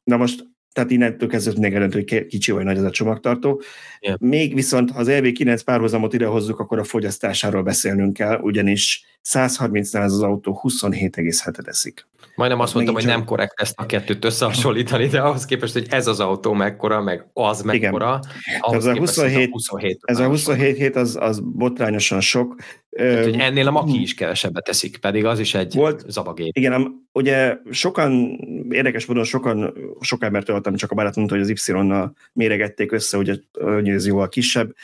Na 0.03 0.17
most 0.17 0.49
tehát 0.73 0.91
innentől 0.91 1.29
kezdve 1.29 1.59
még 1.59 1.73
eldöntő, 1.73 2.05
hogy 2.07 2.25
kicsi 2.25 2.51
vagy 2.51 2.63
nagy 2.63 2.77
ez 2.77 2.83
a 2.83 2.89
csomagtartó. 2.89 3.61
Yeah. 3.99 4.19
Még 4.19 4.53
viszont, 4.53 4.91
ha 4.91 4.99
az 4.99 5.07
LV9 5.09 5.61
párhuzamot 5.65 6.13
idehozzuk, 6.13 6.59
akkor 6.59 6.79
a 6.79 6.83
fogyasztásáról 6.83 7.63
beszélnünk 7.63 8.13
kell, 8.13 8.39
ugyanis 8.39 9.05
130-nál 9.29 10.03
ez 10.03 10.13
az 10.13 10.21
autó 10.21 10.61
27,7-et 10.63 11.67
eszik. 11.67 12.05
Majdnem 12.35 12.59
azt 12.59 12.73
mondtam, 12.73 12.95
hogy 12.95 13.05
nem 13.05 13.25
korrekt 13.25 13.61
ezt 13.61 13.79
a 13.79 13.85
kettőt 13.85 14.25
összehasonlítani, 14.25 15.07
de 15.07 15.21
ahhoz 15.21 15.45
képest, 15.45 15.73
hogy 15.73 15.87
ez 15.89 16.07
az 16.07 16.19
autó 16.19 16.53
mekkora, 16.53 17.01
meg 17.01 17.25
az 17.33 17.61
mekkora, 17.61 18.19
Igen. 18.47 18.59
ahhoz 18.59 18.87
ez 18.87 18.95
a 18.95 18.99
27, 18.99 19.51
27 19.51 19.99
ez 20.01 20.19
a 20.19 20.27
27 20.27 20.77
hét 20.77 20.95
az, 20.95 21.17
az 21.19 21.39
botrányosan 21.43 22.21
sok. 22.21 22.55
Tehát, 22.89 23.23
hogy 23.23 23.39
ennél 23.39 23.67
a 23.67 23.71
Maki 23.71 24.01
is 24.01 24.13
kevesebbet 24.13 24.63
teszik, 24.63 24.97
pedig 24.97 25.25
az 25.25 25.39
is 25.39 25.53
egy 25.53 25.73
volt, 25.73 26.03
zabagép. 26.07 26.57
Igen, 26.57 27.05
ugye 27.11 27.57
sokan, 27.69 28.39
érdekes 28.69 29.05
módon 29.05 29.23
sokan, 29.23 29.73
sok 29.99 30.23
embertől 30.23 30.55
hallottam, 30.55 30.75
csak 30.75 30.91
a 30.91 30.95
barátom 30.95 31.29
hogy 31.29 31.39
az 31.39 31.67
Y-nal 31.67 32.13
méregették 32.33 32.91
össze, 32.91 33.17
hogy, 33.17 33.43
hogy 33.51 33.89
ez 33.89 34.07
jóval 34.07 34.29
kisebb, 34.29 34.75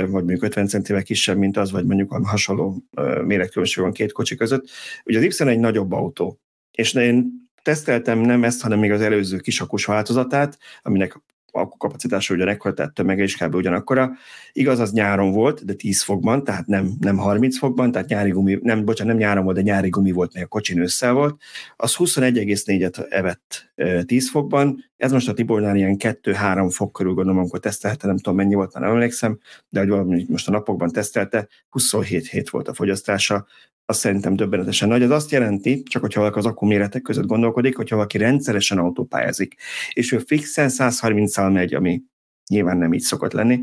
vagy 0.00 0.10
mondjuk 0.10 0.42
50 0.42 0.66
centivel 0.66 1.02
kisebb, 1.02 1.36
mint 1.36 1.56
az, 1.56 1.70
vagy 1.70 1.84
mondjuk 1.84 2.12
a 2.12 2.26
hasonló 2.26 2.82
méretkülönbség 3.58 3.82
van 3.82 3.92
két 3.92 4.12
kocsi 4.12 4.34
között. 4.36 4.68
Ugye 5.04 5.18
az 5.18 5.24
Y 5.24 5.48
egy 5.48 5.58
nagyobb 5.58 5.92
autó, 5.92 6.40
és 6.70 6.94
én 6.94 7.50
teszteltem 7.62 8.18
nem 8.18 8.44
ezt, 8.44 8.62
hanem 8.62 8.78
még 8.78 8.92
az 8.92 9.00
előző 9.00 9.38
kisakos 9.38 9.84
változatát, 9.84 10.58
aminek 10.82 11.20
kapacitása 11.78 12.34
ugye 12.34 12.46
ekkora, 12.46 12.74
tehát 12.74 12.94
tömege 12.94 13.22
is 13.22 13.36
kb. 13.36 13.54
ugyanakkora. 13.54 14.12
Igaz, 14.52 14.78
az 14.78 14.92
nyáron 14.92 15.32
volt, 15.32 15.64
de 15.64 15.72
10 15.72 16.02
fokban, 16.02 16.44
tehát 16.44 16.66
nem, 16.66 16.92
nem 17.00 17.16
30 17.16 17.58
fokban, 17.58 17.90
tehát 17.90 18.08
nyári 18.08 18.30
gumi, 18.30 18.58
nem, 18.62 18.84
bocsánat, 18.84 19.12
nem 19.12 19.22
nyáron 19.22 19.44
volt, 19.44 19.56
de 19.56 19.62
nyári 19.62 19.88
gumi 19.88 20.12
volt, 20.12 20.34
meg 20.34 20.42
a 20.42 20.46
kocsin 20.46 20.78
ősszel 20.78 21.12
volt. 21.12 21.40
Az 21.76 21.94
21,4-et 21.96 23.06
evett 23.08 23.72
10 24.06 24.30
fokban, 24.30 24.84
ez 24.96 25.12
most 25.12 25.28
a 25.28 25.34
Tibornál 25.34 25.76
ilyen 25.76 25.96
2-3 25.98 26.70
fok 26.72 26.92
körül 26.92 27.14
gondolom, 27.14 27.38
amikor 27.38 27.60
tesztelte, 27.60 28.06
nem 28.06 28.16
tudom 28.16 28.36
mennyi 28.36 28.54
volt, 28.54 28.74
már 28.74 28.82
nem 28.82 28.92
emlékszem, 28.92 29.38
de 29.68 29.80
hogy 29.80 29.88
valami 29.88 30.26
most 30.28 30.48
a 30.48 30.50
napokban 30.50 30.90
tesztelte, 30.90 31.48
27 31.68 32.28
hét 32.28 32.50
volt 32.50 32.68
a 32.68 32.74
fogyasztása, 32.74 33.46
az 33.90 33.98
szerintem 33.98 34.36
döbbenetesen 34.36 34.88
nagy. 34.88 35.02
Ez 35.02 35.10
azt 35.10 35.30
jelenti, 35.30 35.82
csak 35.82 36.02
hogyha 36.02 36.20
valaki 36.20 36.38
az 36.38 36.46
akkuméretek 36.46 37.02
között 37.02 37.26
gondolkodik, 37.26 37.76
hogyha 37.76 37.96
valaki 37.96 38.18
rendszeresen 38.18 38.78
autópályázik, 38.78 39.54
és 39.92 40.12
ő 40.12 40.18
fixen 40.18 40.68
130-szal 40.72 41.52
megy, 41.52 41.74
ami 41.74 42.02
nyilván 42.50 42.76
nem 42.76 42.92
így 42.92 43.00
szokott 43.00 43.32
lenni, 43.32 43.60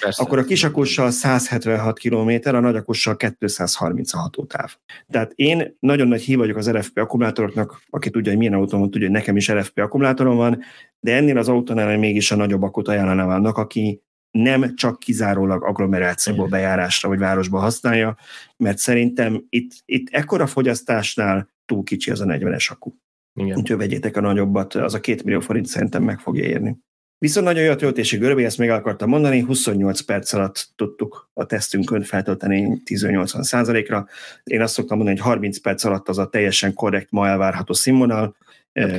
persze, 0.00 0.22
akkor 0.22 0.38
a 0.38 0.44
kisakussal 0.44 1.10
176 1.10 1.98
km, 1.98 2.30
a 2.42 2.60
nagyakussal 2.60 3.16
230 3.16 4.14
a 4.14 4.18
hatótáv. 4.18 4.76
Tehát 5.08 5.32
én 5.34 5.76
nagyon 5.80 6.08
nagy 6.08 6.22
hív 6.22 6.38
vagyok 6.38 6.56
az 6.56 6.70
RFP 6.70 6.98
akkumulátoroknak, 6.98 7.82
aki 7.90 8.10
tudja, 8.10 8.30
hogy 8.30 8.38
milyen 8.38 8.54
autóm 8.54 8.80
van, 8.80 8.90
tudja, 8.90 9.06
hogy 9.06 9.16
nekem 9.16 9.36
is 9.36 9.52
RFP 9.52 9.78
akkumulátorom 9.78 10.36
van, 10.36 10.62
de 11.00 11.14
ennél 11.14 11.38
az 11.38 11.48
autónál 11.48 11.98
mégis 11.98 12.30
a 12.30 12.36
nagyobb 12.36 12.62
akut 12.62 12.88
ajánlanám 12.88 13.28
annak, 13.28 13.56
aki 13.56 14.02
nem 14.30 14.74
csak 14.76 14.98
kizárólag 14.98 15.64
agglomerációból 15.64 16.48
bejárásra 16.48 17.08
vagy 17.08 17.18
városba 17.18 17.58
használja, 17.58 18.16
mert 18.56 18.78
szerintem 18.78 19.46
itt, 19.48 19.70
itt 19.84 20.08
ekkora 20.10 20.46
fogyasztásnál 20.46 21.48
túl 21.64 21.82
kicsi 21.82 22.10
az 22.10 22.20
a 22.20 22.24
40-es 22.24 22.70
akku. 22.70 22.92
Igen. 23.34 23.56
Úgyhogy 23.56 23.76
vegyétek 23.76 24.16
a 24.16 24.20
nagyobbat, 24.20 24.74
az 24.74 24.94
a 24.94 25.00
két 25.00 25.24
millió 25.24 25.40
forint 25.40 25.66
szerintem 25.66 26.02
meg 26.02 26.18
fogja 26.20 26.44
érni. 26.44 26.78
Viszont 27.18 27.46
nagyon 27.46 27.62
jó 27.62 27.70
a 27.70 27.76
töltési 27.76 28.16
görbe, 28.16 28.44
ezt 28.44 28.58
még 28.58 28.70
akartam 28.70 29.08
mondani, 29.08 29.40
28 29.40 30.00
perc 30.00 30.32
alatt 30.32 30.68
tudtuk 30.76 31.30
a 31.32 31.46
tesztünkön 31.46 32.02
feltölteni 32.02 32.82
10-80 32.84 33.42
százalékra. 33.42 34.06
Én 34.44 34.60
azt 34.60 34.74
szoktam 34.74 34.96
mondani, 34.96 35.18
hogy 35.18 35.28
30 35.28 35.60
perc 35.60 35.84
alatt 35.84 36.08
az 36.08 36.18
a 36.18 36.28
teljesen 36.28 36.74
korrekt, 36.74 37.10
ma 37.10 37.28
elvárható 37.28 37.72
színvonal. 37.72 38.36
Hát, 38.74 38.90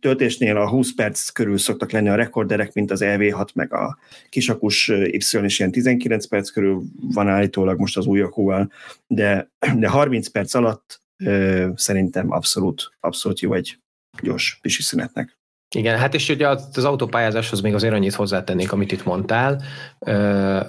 töltésnél 0.00 0.56
a 0.56 0.68
20 0.68 0.94
perc 0.94 1.28
körül 1.28 1.58
szoktak 1.58 1.90
lenni 1.90 2.08
a 2.08 2.14
rekorderek, 2.14 2.72
mint 2.72 2.90
az 2.90 3.00
EV6, 3.04 3.54
meg 3.54 3.72
a 3.72 3.98
kisakus 4.28 4.88
Y 4.88 5.16
is 5.44 5.58
ilyen 5.58 5.70
19 5.70 6.26
perc 6.26 6.50
körül 6.50 6.82
van 7.00 7.28
állítólag 7.28 7.78
most 7.78 7.96
az 7.96 8.06
új 8.06 8.20
akúval, 8.20 8.72
de, 9.06 9.50
de 9.78 9.88
30 9.88 10.28
perc 10.28 10.54
alatt 10.54 11.02
ö, 11.24 11.68
szerintem 11.74 12.30
abszolút, 12.30 12.92
abszolút 13.00 13.40
jó 13.40 13.54
egy 13.54 13.78
gyors 14.22 14.58
pisi 14.60 14.82
szünetnek. 14.82 15.36
Igen, 15.74 15.98
hát 15.98 16.14
és 16.14 16.28
ugye 16.28 16.48
az 16.48 16.84
autópályázáshoz 16.84 17.60
még 17.60 17.74
azért 17.74 17.94
annyit 17.94 18.14
hozzátennék, 18.14 18.72
amit 18.72 18.92
itt 18.92 19.04
mondtál, 19.04 19.62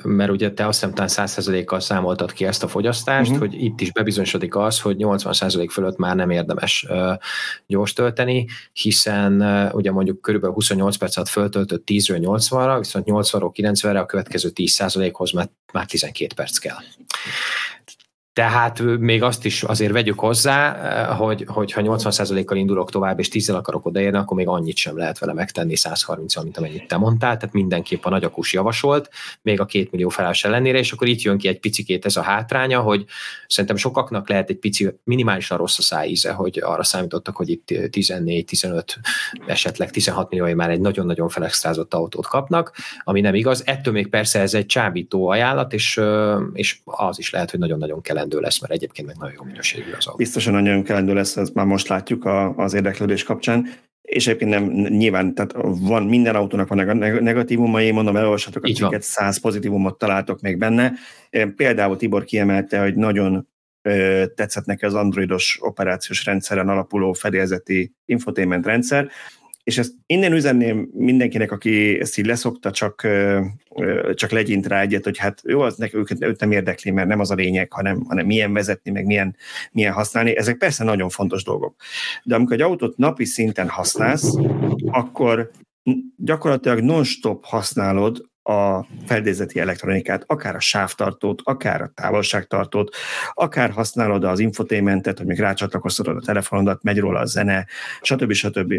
mert 0.03 0.29
ugye 0.29 0.51
te 0.51 0.67
azt 0.67 0.85
hiszem 0.85 1.07
100%-kal 1.07 1.79
számoltad 1.79 2.31
ki 2.31 2.45
ezt 2.45 2.63
a 2.63 2.67
fogyasztást, 2.67 3.31
uh-huh. 3.31 3.47
hogy 3.47 3.63
itt 3.63 3.81
is 3.81 3.91
bebizonyosodik 3.91 4.55
az, 4.55 4.81
hogy 4.81 4.95
80% 4.99 5.67
fölött 5.71 5.97
már 5.97 6.15
nem 6.15 6.29
érdemes 6.29 6.87
gyors 7.67 7.93
tölteni, 7.93 8.47
hiszen 8.73 9.41
ugye 9.73 9.91
mondjuk 9.91 10.21
körülbelül 10.21 10.55
28 10.55 10.97
perc 10.97 11.17
alatt 11.17 11.29
föltöltött 11.29 11.83
10-ről 11.85 12.39
80-ra, 12.49 12.75
viszont 12.77 13.05
80-ról 13.09 13.51
90-re 13.53 13.99
a 13.99 14.05
következő 14.05 14.51
10%-hoz 14.55 15.31
már, 15.31 15.49
már 15.73 15.85
12 15.85 16.33
perc 16.35 16.57
kell. 16.57 16.77
Tehát 18.33 18.81
még 18.99 19.23
azt 19.23 19.45
is 19.45 19.63
azért 19.63 19.91
vegyük 19.91 20.19
hozzá, 20.19 20.75
hogy, 21.13 21.45
hogyha 21.47 21.81
80%-kal 21.83 22.57
indulok 22.57 22.91
tovább, 22.91 23.19
és 23.19 23.29
10 23.29 23.49
akarok 23.49 23.85
odaérni, 23.85 24.17
akkor 24.17 24.37
még 24.37 24.47
annyit 24.47 24.75
sem 24.75 24.97
lehet 24.97 25.19
vele 25.19 25.33
megtenni 25.33 25.75
130 25.75 26.43
mint 26.43 26.57
amennyit 26.57 26.87
te 26.87 26.97
mondtál, 26.97 27.37
tehát 27.37 27.53
mindenképp 27.53 28.05
a 28.05 28.09
nagyakus 28.09 28.53
javasolt, 28.53 29.09
még 29.41 29.59
a 29.59 29.65
két 29.65 29.91
millió 29.91 30.09
felállás 30.09 30.43
ellenére, 30.43 30.77
és 30.77 30.91
akkor 30.91 31.07
itt 31.07 31.21
jön 31.21 31.37
ki 31.37 31.47
egy 31.47 31.59
picikét 31.59 32.05
ez 32.05 32.15
a 32.15 32.21
hátránya, 32.21 32.79
hogy 32.79 33.05
szerintem 33.47 33.75
sokaknak 33.75 34.29
lehet 34.29 34.49
egy 34.49 34.57
pici, 34.57 34.99
minimálisan 35.03 35.57
rossz 35.57 35.77
a 35.77 35.81
szájíze, 35.81 36.31
hogy 36.31 36.59
arra 36.63 36.83
számítottak, 36.83 37.35
hogy 37.35 37.49
itt 37.49 37.67
14-15, 37.71 38.83
esetleg 39.45 39.91
16 39.91 40.29
millió 40.29 40.55
már 40.55 40.69
egy 40.69 40.81
nagyon-nagyon 40.81 41.29
felextrázott 41.29 41.93
autót 41.93 42.27
kapnak, 42.27 42.75
ami 43.03 43.21
nem 43.21 43.35
igaz. 43.35 43.63
Ettől 43.65 43.93
még 43.93 44.07
persze 44.07 44.39
ez 44.39 44.53
egy 44.53 44.65
csábító 44.65 45.27
ajánlat, 45.27 45.73
és, 45.73 46.01
és 46.53 46.79
az 46.83 47.19
is 47.19 47.31
lehet, 47.31 47.51
hogy 47.51 47.59
nagyon-nagyon 47.59 48.01
kell 48.01 48.21
kelendő 48.23 48.39
lesz, 48.39 48.59
mert 48.59 48.73
egyébként 48.73 49.07
meg 49.07 49.17
nagyon 49.17 49.35
jó 49.37 49.43
minőségű 49.43 49.91
az 49.91 50.05
autó. 50.05 50.17
Biztosan 50.17 50.53
nagyon 50.53 50.83
kelendő 50.83 51.13
lesz, 51.13 51.37
ezt 51.37 51.53
már 51.53 51.65
most 51.65 51.87
látjuk 51.87 52.25
a, 52.25 52.55
az 52.55 52.73
érdeklődés 52.73 53.23
kapcsán. 53.23 53.67
És 54.01 54.27
egyébként 54.27 54.51
nem, 54.51 54.63
nyilván, 54.71 55.33
tehát 55.35 55.53
van, 55.79 56.03
minden 56.03 56.35
autónak 56.35 56.67
van 56.67 56.97
negatívumai, 56.97 57.91
mondom, 57.91 58.15
elolvashatok 58.15 58.63
a 58.63 58.67
cikket, 58.67 59.01
száz 59.01 59.39
pozitívumot 59.39 59.97
találtok 59.97 60.41
még 60.41 60.57
benne. 60.57 60.93
Például 61.55 61.97
Tibor 61.97 62.23
kiemelte, 62.23 62.81
hogy 62.81 62.95
nagyon 62.95 63.47
tetszett 64.35 64.65
neki 64.65 64.85
az 64.85 64.93
androidos 64.93 65.59
operációs 65.61 66.25
rendszeren 66.25 66.69
alapuló 66.69 67.13
fedélzeti 67.13 67.93
infotainment 68.05 68.65
rendszer, 68.65 69.09
és 69.63 69.77
ezt 69.77 69.93
innen 70.05 70.33
üzenném 70.33 70.89
mindenkinek, 70.93 71.51
aki 71.51 71.99
ezt 71.99 72.17
így 72.17 72.25
leszokta, 72.25 72.71
csak, 72.71 73.07
csak 74.13 74.31
legyint 74.31 74.67
rá 74.67 74.81
egyet, 74.81 75.03
hogy 75.03 75.17
hát 75.17 75.41
jó, 75.43 75.61
az 75.61 75.75
nek, 75.75 75.93
őket, 75.93 76.23
őt 76.23 76.39
nem 76.39 76.51
érdekli, 76.51 76.91
mert 76.91 77.07
nem 77.07 77.19
az 77.19 77.31
a 77.31 77.35
lényeg, 77.35 77.71
hanem, 77.71 78.03
hanem 78.07 78.25
milyen 78.25 78.53
vezetni, 78.53 78.91
meg 78.91 79.05
milyen, 79.05 79.35
milyen 79.71 79.93
használni. 79.93 80.37
Ezek 80.37 80.57
persze 80.57 80.83
nagyon 80.83 81.09
fontos 81.09 81.43
dolgok. 81.43 81.75
De 82.23 82.35
amikor 82.35 82.53
egy 82.53 82.61
autót 82.61 82.97
napi 82.97 83.25
szinten 83.25 83.69
használsz, 83.69 84.35
akkor 84.85 85.51
gyakorlatilag 86.17 86.79
non-stop 86.79 87.45
használod 87.45 88.31
a 88.43 88.85
feldézeti 89.05 89.59
elektronikát, 89.59 90.23
akár 90.27 90.55
a 90.55 90.59
sávtartót, 90.59 91.41
akár 91.43 91.81
a 91.81 91.91
távolságtartót, 91.95 92.95
akár 93.33 93.71
használod 93.71 94.23
az 94.23 94.39
infotainmentet, 94.39 95.17
hogy 95.17 95.27
még 95.27 95.39
rácsatlakoztatod 95.39 96.15
a 96.15 96.25
telefonodat, 96.25 96.83
megy 96.83 96.99
róla 96.99 97.19
a 97.19 97.25
zene, 97.25 97.65
stb. 98.01 98.31
stb 98.31 98.73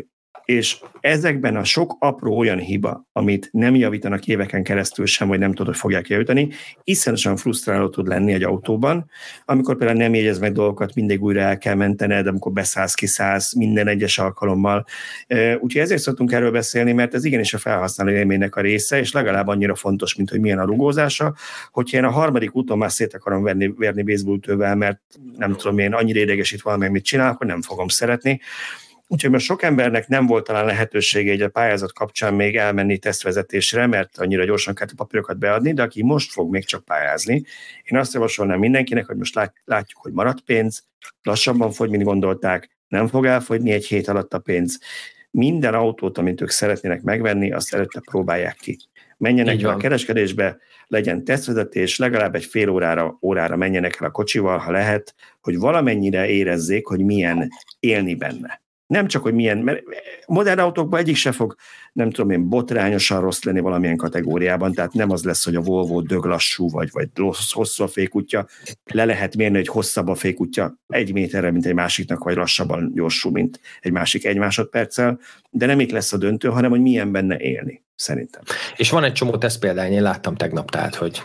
és 0.45 0.77
ezekben 1.01 1.57
a 1.57 1.65
sok 1.65 1.97
apró 1.99 2.39
olyan 2.39 2.59
hiba, 2.59 3.07
amit 3.13 3.49
nem 3.53 3.75
javítanak 3.75 4.27
éveken 4.27 4.63
keresztül 4.63 5.07
sem, 5.07 5.29
vagy 5.29 5.39
nem 5.39 5.51
tudod, 5.51 5.67
hogy 5.67 5.77
fogják 5.77 6.09
javítani, 6.09 6.49
iszonyatosan 6.85 7.37
frusztráló 7.37 7.89
tud 7.89 8.07
lenni 8.07 8.33
egy 8.33 8.43
autóban, 8.43 9.11
amikor 9.45 9.77
például 9.77 9.99
nem 9.99 10.15
jegyez 10.15 10.39
meg 10.39 10.53
dolgokat, 10.53 10.95
mindig 10.95 11.23
újra 11.23 11.41
el 11.41 11.59
kell 11.59 11.75
mentened, 11.75 12.27
amikor 12.27 12.53
beszállsz, 12.53 12.95
kiszállsz 12.95 13.55
minden 13.55 13.89
egyes 13.89 14.19
alkalommal. 14.19 14.85
Úgyhogy 15.61 15.83
ezért 15.83 16.01
szoktunk 16.01 16.33
erről 16.33 16.51
beszélni, 16.51 16.93
mert 16.93 17.15
ez 17.15 17.25
igenis 17.25 17.55
a 17.55 17.59
felhasználó 17.59 18.11
élménynek 18.11 18.57
a 18.57 18.61
része, 18.61 18.99
és 18.99 19.13
legalább 19.13 19.49
annyira 19.49 19.75
fontos, 19.75 20.15
mint 20.15 20.31
hogy 20.31 20.41
milyen 20.41 20.59
a 20.59 20.65
rugózása. 20.65 21.35
Hogyha 21.71 21.97
én 21.97 22.05
a 22.05 22.11
harmadik 22.11 22.55
úton 22.55 22.79
már 22.79 22.93
szét 22.93 23.15
akarom 23.15 23.43
verni, 23.43 23.75
verni 23.77 24.03
baseballtővel, 24.03 24.75
mert 24.75 25.01
nem 25.37 25.55
tudom 25.55 25.79
én, 25.79 25.93
annyira 25.93 26.21
idegesít 26.21 26.63
valami, 26.63 26.89
mit 26.89 27.05
csinál, 27.05 27.31
akkor 27.31 27.47
nem 27.47 27.63
fogom 27.63 27.89
szeretni. 27.89 28.41
Úgyhogy 29.15 29.31
most 29.31 29.45
sok 29.45 29.63
embernek 29.63 30.09
nem 30.09 30.27
volt 30.27 30.45
talán 30.45 30.65
lehetősége 30.65 31.33
egy 31.33 31.41
a 31.41 31.49
pályázat 31.49 31.93
kapcsán 31.93 32.35
még 32.35 32.57
elmenni 32.57 32.99
tesztvezetésre, 32.99 33.87
mert 33.87 34.19
annyira 34.19 34.45
gyorsan 34.45 34.75
kellett 34.75 34.93
a 34.93 34.97
papírokat 34.97 35.39
beadni, 35.39 35.73
de 35.73 35.83
aki 35.83 36.03
most 36.03 36.33
fog 36.33 36.51
még 36.51 36.65
csak 36.65 36.85
pályázni, 36.85 37.45
én 37.83 37.99
azt 37.99 38.15
javasolnám 38.15 38.59
mindenkinek, 38.59 39.07
hogy 39.07 39.17
most 39.17 39.35
látjuk, 39.65 40.01
hogy 40.03 40.13
maradt 40.13 40.41
pénz, 40.41 40.85
lassabban 41.23 41.71
fogy, 41.73 41.91
mint 41.91 42.03
gondolták, 42.03 42.71
nem 42.89 43.07
fog 43.07 43.27
elfogyni 43.27 43.71
egy 43.71 43.87
hét 43.87 44.09
alatt 44.09 44.35
a 44.35 44.39
pénz. 44.39 44.81
Minden 45.31 45.75
autót, 45.75 46.19
amit 46.19 46.41
ők 46.41 46.51
szeretnének 46.51 47.03
megvenni, 47.03 47.53
azt 47.53 47.75
előtte 47.75 48.01
próbálják 48.11 48.57
ki. 48.57 48.79
Menjenek 49.17 49.63
el 49.63 49.71
a 49.71 49.77
kereskedésbe, 49.77 50.59
legyen 50.87 51.25
tesztvezetés, 51.25 51.99
legalább 51.99 52.35
egy 52.35 52.45
fél 52.45 52.69
órára, 52.69 53.19
órára 53.23 53.57
menjenek 53.57 54.01
el 54.01 54.07
a 54.07 54.11
kocsival, 54.11 54.59
ha 54.59 54.71
lehet, 54.71 55.15
hogy 55.41 55.59
valamennyire 55.59 56.29
érezzék, 56.29 56.87
hogy 56.87 57.05
milyen 57.05 57.49
élni 57.81 58.15
benne 58.15 58.63
nem 58.95 59.07
csak, 59.07 59.23
hogy 59.23 59.35
milyen, 59.35 59.59
mert 59.59 59.83
modern 60.27 60.59
autókban 60.59 61.01
egyik 61.01 61.17
se 61.17 61.33
fog, 61.33 61.55
nem 61.93 62.11
tudom 62.11 62.31
én, 62.31 62.49
botrányosan 62.49 63.21
rossz 63.21 63.43
lenni 63.43 63.61
valamilyen 63.61 63.97
kategóriában, 63.97 64.73
tehát 64.73 64.93
nem 64.93 65.11
az 65.11 65.25
lesz, 65.25 65.45
hogy 65.45 65.55
a 65.55 65.61
Volvo 65.61 66.01
dög 66.01 66.25
lassú, 66.25 66.71
vagy, 66.71 66.89
vagy 66.93 67.09
hosszú 67.51 67.83
a 67.83 67.89
fékútja, 67.89 68.47
le 68.85 69.05
lehet 69.05 69.37
mérni, 69.37 69.57
hogy 69.57 69.69
hosszabb 69.69 70.09
a 70.09 70.15
fékútja 70.15 70.79
egy 70.89 71.13
méterre, 71.13 71.51
mint 71.51 71.67
egy 71.67 71.75
másiknak, 71.75 72.25
vagy 72.25 72.37
lassabban 72.37 72.93
gyorsú, 72.95 73.31
mint 73.31 73.61
egy 73.81 73.93
másik 73.93 74.25
egy 74.25 74.39
másodperccel, 74.39 75.19
de 75.51 75.67
nem 75.67 75.81
itt 75.81 75.91
lesz 75.91 76.13
a 76.13 76.17
döntő, 76.17 76.49
hanem 76.49 76.71
hogy 76.71 76.81
milyen 76.81 77.13
benne 77.13 77.39
élni 77.39 77.83
szerintem. 77.95 78.43
És 78.77 78.91
van 78.91 79.05
egy 79.05 79.13
csomó 79.13 79.37
teszt 79.37 79.59
példány, 79.59 79.93
én 79.93 80.03
láttam 80.03 80.35
tegnap, 80.35 80.71
tehát, 80.71 80.95
hogy 80.95 81.23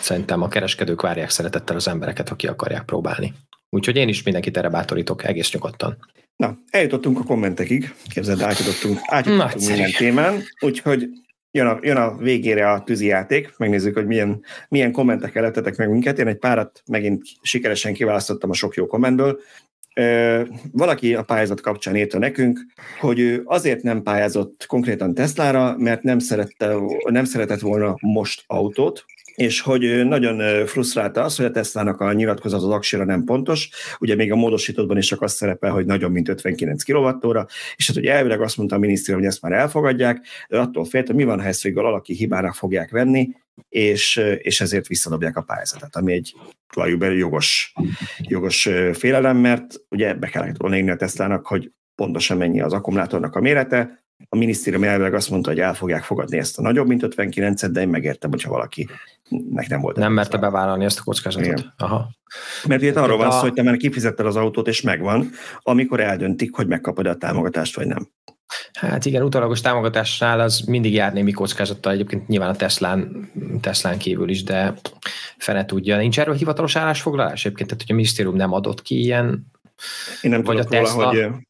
szerintem 0.00 0.42
a 0.42 0.48
kereskedők 0.48 1.00
várják 1.00 1.30
szeretettel 1.30 1.76
az 1.76 1.88
embereket, 1.88 2.30
aki 2.30 2.46
akarják 2.46 2.84
próbálni. 2.84 3.34
Úgyhogy 3.70 3.96
én 3.96 4.08
is 4.08 4.22
mindenkit 4.22 4.56
erre 4.56 4.68
bátorítok, 4.68 5.24
egész 5.24 5.52
nyugodtan. 5.52 5.96
Na, 6.36 6.58
eljutottunk 6.70 7.18
a 7.18 7.22
kommentekig, 7.22 7.94
képzeld, 8.08 8.40
átjutottunk, 8.40 8.98
átjutottunk 9.02 9.66
minden 9.66 9.90
témán, 9.90 10.42
úgyhogy 10.60 11.08
jön 11.50 11.66
a, 11.66 11.78
jön 11.82 11.96
a 11.96 12.16
végére 12.16 12.70
a 12.70 12.84
játék, 12.86 13.54
megnézzük, 13.56 13.94
hogy 13.94 14.06
milyen, 14.06 14.42
milyen 14.68 14.92
kommentek 14.92 15.34
elettetek 15.34 15.76
meg 15.76 15.90
minket. 15.90 16.18
Én 16.18 16.26
egy 16.26 16.38
párat 16.38 16.82
megint 16.86 17.22
sikeresen 17.42 17.92
kiválasztottam 17.92 18.50
a 18.50 18.54
sok 18.54 18.74
jó 18.74 18.86
kommentből. 18.86 19.40
Valaki 20.72 21.14
a 21.14 21.22
pályázat 21.22 21.60
kapcsán 21.60 21.96
írta 21.96 22.18
nekünk, 22.18 22.60
hogy 23.00 23.18
ő 23.18 23.42
azért 23.44 23.82
nem 23.82 24.02
pályázott 24.02 24.64
konkrétan 24.66 25.14
Teslára, 25.14 25.76
mert 25.78 26.02
nem, 26.02 26.18
szerette, 26.18 26.74
nem 27.04 27.24
szeretett 27.24 27.60
volna 27.60 27.94
most 28.00 28.44
autót, 28.46 29.04
és 29.34 29.60
hogy 29.60 30.06
nagyon 30.06 30.66
frusztrálta 30.66 31.22
az, 31.22 31.36
hogy 31.36 31.46
a 31.46 31.50
Tesla-nak 31.50 32.00
a 32.00 32.12
nyilatkozat 32.12 32.62
az 32.62 32.68
aksira 32.68 33.04
nem 33.04 33.24
pontos, 33.24 33.70
ugye 33.98 34.14
még 34.14 34.32
a 34.32 34.36
módosítottban 34.36 34.96
is 34.96 35.06
csak 35.06 35.22
az 35.22 35.32
szerepel, 35.32 35.70
hogy 35.70 35.86
nagyobb, 35.86 36.12
mint 36.12 36.28
59 36.28 36.82
kWh, 36.82 37.46
és 37.76 37.86
hát 37.86 37.96
ugye 37.96 38.12
elvileg 38.12 38.40
azt 38.40 38.56
mondta 38.56 38.76
a 38.76 38.78
minisztérium, 38.78 39.22
hogy 39.22 39.32
ezt 39.32 39.42
már 39.42 39.52
elfogadják, 39.52 40.26
de 40.48 40.58
attól 40.58 40.84
félt, 40.84 41.06
hogy 41.06 41.16
mi 41.16 41.24
van, 41.24 41.40
ha 41.40 41.46
ezt 41.46 41.62
végül 41.62 41.86
alaki 41.86 42.14
hibára 42.14 42.52
fogják 42.52 42.90
venni, 42.90 43.28
és, 43.68 44.16
és 44.38 44.60
ezért 44.60 44.86
visszadobják 44.86 45.36
a 45.36 45.42
pályázatot, 45.42 45.96
ami 45.96 46.12
egy 46.12 46.34
valójában 46.74 47.12
jogos, 47.12 47.72
jogos 48.18 48.68
félelem, 48.92 49.36
mert 49.36 49.74
ugye 49.88 50.14
be 50.14 50.28
kellett 50.28 50.56
volna 50.56 50.92
a 50.92 50.96
Teslának, 50.96 51.46
hogy 51.46 51.70
pontosan 51.94 52.36
mennyi 52.36 52.60
az 52.60 52.72
akkumulátornak 52.72 53.34
a 53.34 53.40
mérete, 53.40 54.02
a 54.28 54.36
minisztérium 54.36 54.84
elvileg 54.84 55.14
azt 55.14 55.30
mondta, 55.30 55.50
hogy 55.50 55.60
el 55.60 55.74
fogják 55.74 56.02
fogadni 56.02 56.38
ezt 56.38 56.58
a 56.58 56.62
nagyobb, 56.62 56.86
mint 56.86 57.02
59-et, 57.06 57.68
de 57.72 57.80
én 57.80 57.88
megértem, 57.88 58.30
hogyha 58.30 58.50
valaki 58.50 58.88
nek 59.50 59.68
nem 59.68 59.80
volt. 59.80 59.96
Nem 59.96 60.12
merte 60.12 60.36
bevállalni 60.36 60.84
ezt 60.84 60.98
a 60.98 61.02
kockázatot. 61.02 61.46
Igen. 61.46 61.74
Aha. 61.76 62.10
Mert 62.66 62.82
itt 62.82 62.96
arról 62.96 63.16
van 63.16 63.30
szó, 63.30 63.38
hogy 63.38 63.52
te 63.52 63.62
már 63.62 63.76
kifizetted 63.76 64.26
az 64.26 64.36
autót, 64.36 64.68
és 64.68 64.80
megvan, 64.80 65.30
amikor 65.58 66.00
eldöntik, 66.00 66.54
hogy 66.54 66.66
megkapod 66.66 67.06
a 67.06 67.16
támogatást, 67.16 67.76
vagy 67.76 67.86
nem. 67.86 68.08
Hát 68.72 69.04
igen, 69.04 69.22
utalagos 69.22 69.60
támogatásnál 69.60 70.40
az 70.40 70.60
mindig 70.60 70.92
jár 70.92 71.12
némi 71.12 71.32
kockázattal, 71.32 71.92
egyébként 71.92 72.28
nyilván 72.28 72.48
a 72.48 72.56
Teslán, 72.56 73.30
Teslán 73.60 73.98
kívül 73.98 74.28
is, 74.28 74.42
de 74.42 74.74
fene 75.38 75.64
tudja. 75.64 75.96
Nincs 75.96 76.20
erről 76.20 76.34
hivatalos 76.34 76.76
állásfoglalás 76.76 77.44
egyébként, 77.44 77.68
tehát 77.68 77.82
hogy 77.82 77.92
a 77.92 77.96
minisztérium 77.96 78.36
nem 78.36 78.52
adott 78.52 78.82
ki 78.82 79.00
ilyen, 79.00 79.46
Én 80.22 80.30
nem 80.30 80.42
vagy 80.42 80.56
tudok 80.56 80.72
a 80.72 80.76
Tesla... 80.76 81.04
Róla, 81.04 81.30
hogy, 81.30 81.46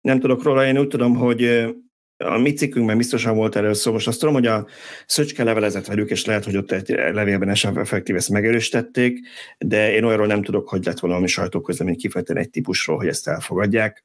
nem 0.00 0.20
tudok 0.20 0.42
róla, 0.42 0.66
én 0.66 0.78
úgy 0.78 0.88
tudom, 0.88 1.14
hogy 1.14 1.64
a 2.16 2.38
mi 2.38 2.52
cikkünkben 2.52 2.96
biztosan 2.96 3.36
volt 3.36 3.56
erről 3.56 3.74
szó. 3.74 3.92
Most 3.92 4.06
azt 4.06 4.18
tudom, 4.18 4.34
hogy 4.34 4.46
a 4.46 4.66
Szöcske 5.06 5.44
levelezett 5.44 5.86
velük, 5.86 6.10
és 6.10 6.24
lehet, 6.24 6.44
hogy 6.44 6.56
ott 6.56 6.70
egy 6.70 6.88
levélben 6.88 7.48
esetleg 7.48 7.82
effektív 7.82 8.16
ezt 8.16 8.28
megerősítették, 8.28 9.18
de 9.58 9.92
én 9.92 10.04
olyanról 10.04 10.26
nem 10.26 10.42
tudok, 10.42 10.68
hogy 10.68 10.84
lett 10.84 10.98
valami 10.98 11.26
sajtóközlemény 11.26 11.96
kifejteni 11.96 12.40
egy 12.40 12.50
típusról, 12.50 12.96
hogy 12.96 13.08
ezt 13.08 13.28
elfogadják. 13.28 14.04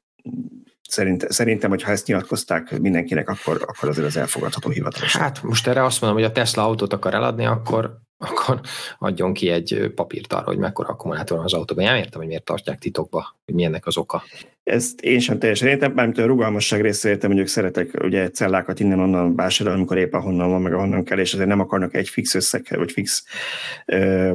Szerint, 0.88 1.30
szerintem, 1.30 1.70
hogy 1.70 1.82
ha 1.82 1.90
ezt 1.90 2.06
nyilatkozták 2.06 2.78
mindenkinek, 2.78 3.28
akkor, 3.28 3.64
akkor 3.66 3.88
azért 3.88 4.06
az 4.06 4.16
elfogadható 4.16 4.70
hivatalos. 4.70 5.16
Hát 5.16 5.42
most 5.42 5.66
erre 5.66 5.84
azt 5.84 6.00
mondom, 6.00 6.20
hogy 6.20 6.28
a 6.28 6.32
Tesla 6.32 6.64
autót 6.64 6.92
akar 6.92 7.14
eladni, 7.14 7.44
akkor 7.44 8.00
akkor 8.20 8.60
adjon 8.98 9.32
ki 9.32 9.48
egy 9.48 9.92
papírt 9.94 10.32
arra, 10.32 10.44
hogy 10.44 10.58
mekkora 10.58 10.88
akkumulátor 10.88 11.36
van 11.36 11.46
az 11.46 11.54
autóban. 11.54 11.84
Nem 11.84 11.96
értem, 11.96 12.18
hogy 12.20 12.28
miért 12.28 12.44
tartják 12.44 12.78
titokba, 12.78 13.36
hogy 13.44 13.54
milyennek 13.54 13.86
az 13.86 13.96
oka. 13.96 14.22
Ezt 14.62 15.00
én 15.00 15.18
sem 15.18 15.38
teljesen 15.38 15.68
értem, 15.68 15.92
mármint 15.92 16.18
a 16.18 16.26
rugalmasság 16.26 16.80
része 16.80 17.08
értem, 17.08 17.30
hogy 17.30 17.40
ők 17.40 17.46
szeretek 17.46 17.90
ugye 18.02 18.30
cellákat 18.30 18.80
innen-onnan 18.80 19.36
vásárolni, 19.36 19.78
amikor 19.78 19.98
épp 19.98 20.12
ahonnan 20.12 20.50
van, 20.50 20.62
meg 20.62 20.72
ahonnan 20.72 21.04
kell, 21.04 21.18
és 21.18 21.32
azért 21.32 21.48
nem 21.48 21.60
akarnak 21.60 21.94
egy 21.94 22.08
fix 22.08 22.34
összeghez, 22.34 22.78
vagy 22.78 22.92
fix 22.92 23.24
ö, 23.86 24.32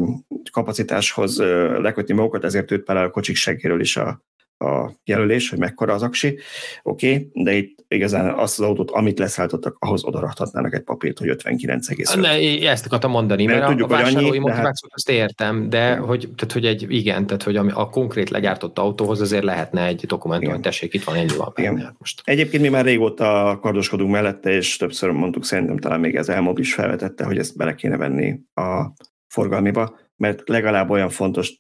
kapacitáshoz 0.52 1.40
ö, 1.40 1.82
lekötni 1.82 2.14
magukat, 2.14 2.44
ezért 2.44 2.72
őt 2.72 2.84
például 2.84 3.08
a 3.08 3.12
kocsik 3.12 3.36
segéről 3.36 3.82
is 3.82 3.98
a, 3.98 4.24
a 4.58 4.92
jelölés, 5.04 5.50
hogy 5.50 5.60
mekkora 5.60 5.94
az 5.94 6.02
aksi, 6.02 6.38
oké, 6.84 7.14
okay, 7.14 7.44
de 7.44 7.54
itt 7.54 7.86
igazán 7.88 8.34
azt 8.34 8.60
az 8.60 8.66
autót, 8.66 8.92
amit 8.92 9.20
leszállítottak, 9.20 9.76
ahhoz 9.80 10.04
odarakhatnának 10.04 10.74
egy 10.74 10.82
papírt, 10.82 11.20
hogy 11.20 11.30
59,5. 11.30 12.20
Ne, 12.20 12.70
ezt 12.70 12.86
akartam 12.86 13.12
mondani, 13.12 13.46
mert, 13.46 13.58
mert 13.58 13.72
tudjuk, 13.72 13.92
a, 13.92 13.94
vásárlói 13.94 14.30
annyi, 14.30 14.40
motivációt 14.40 14.92
hát... 14.92 14.94
azt 14.94 15.10
értem, 15.10 15.70
de 15.70 15.86
igen. 15.86 16.04
hogy, 16.04 16.30
tehát, 16.36 16.52
hogy 16.54 16.66
egy, 16.66 16.86
igen, 16.90 17.26
tehát 17.26 17.44
hogy 17.44 17.56
a, 17.56 17.66
a 17.74 17.90
konkrét 17.90 18.30
legyártott 18.30 18.80
autóhoz 18.80 19.22
azért 19.22 19.44
lehetne 19.44 19.86
egy 19.86 20.06
dokumentum, 20.06 20.52
hogy 20.52 20.60
tessék, 20.60 20.94
itt 20.94 21.04
van 21.04 21.16
ennyi 21.16 21.36
van 21.38 21.54
igen. 21.56 21.78
Hát 21.78 21.96
most. 21.98 22.22
Egyébként 22.24 22.64
mi 22.64 22.70
már 22.70 22.86
régóta 22.86 23.60
kardoskodunk 23.62 24.12
mellette, 24.12 24.52
és 24.52 24.78
többször 24.78 25.10
mondtuk, 25.10 25.46
szerintem 25.46 25.78
talán 25.78 26.00
még 26.00 26.16
ez 26.16 26.30
elmob 26.30 26.60
is 26.60 26.74
felvetette, 26.74 27.26
hogy 27.26 27.38
ezt 27.38 27.58
bele 27.58 27.76
kéne 27.76 27.98
venni 27.98 28.40
a 28.54 28.94
forgalmiba, 29.28 29.98
mert 30.16 30.50
legalább 30.50 30.90
olyan 30.90 31.10
fontos 31.10 31.58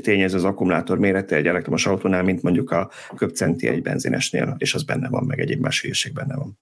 tényező 0.00 0.36
az 0.36 0.44
akkumulátor 0.44 0.98
mérete 0.98 1.36
egy 1.36 1.46
elektromos 1.46 1.86
autónál, 1.86 2.22
mint 2.22 2.42
mondjuk 2.42 2.70
a 2.70 2.90
köpcenti 3.16 3.68
egy 3.68 3.82
benzinesnél, 3.82 4.54
és 4.58 4.74
az 4.74 4.82
benne 4.82 5.08
van, 5.08 5.24
meg 5.24 5.40
egyéb 5.40 5.60
más 5.60 5.80
hülyeség 5.80 6.12
benne 6.12 6.34
van. 6.34 6.58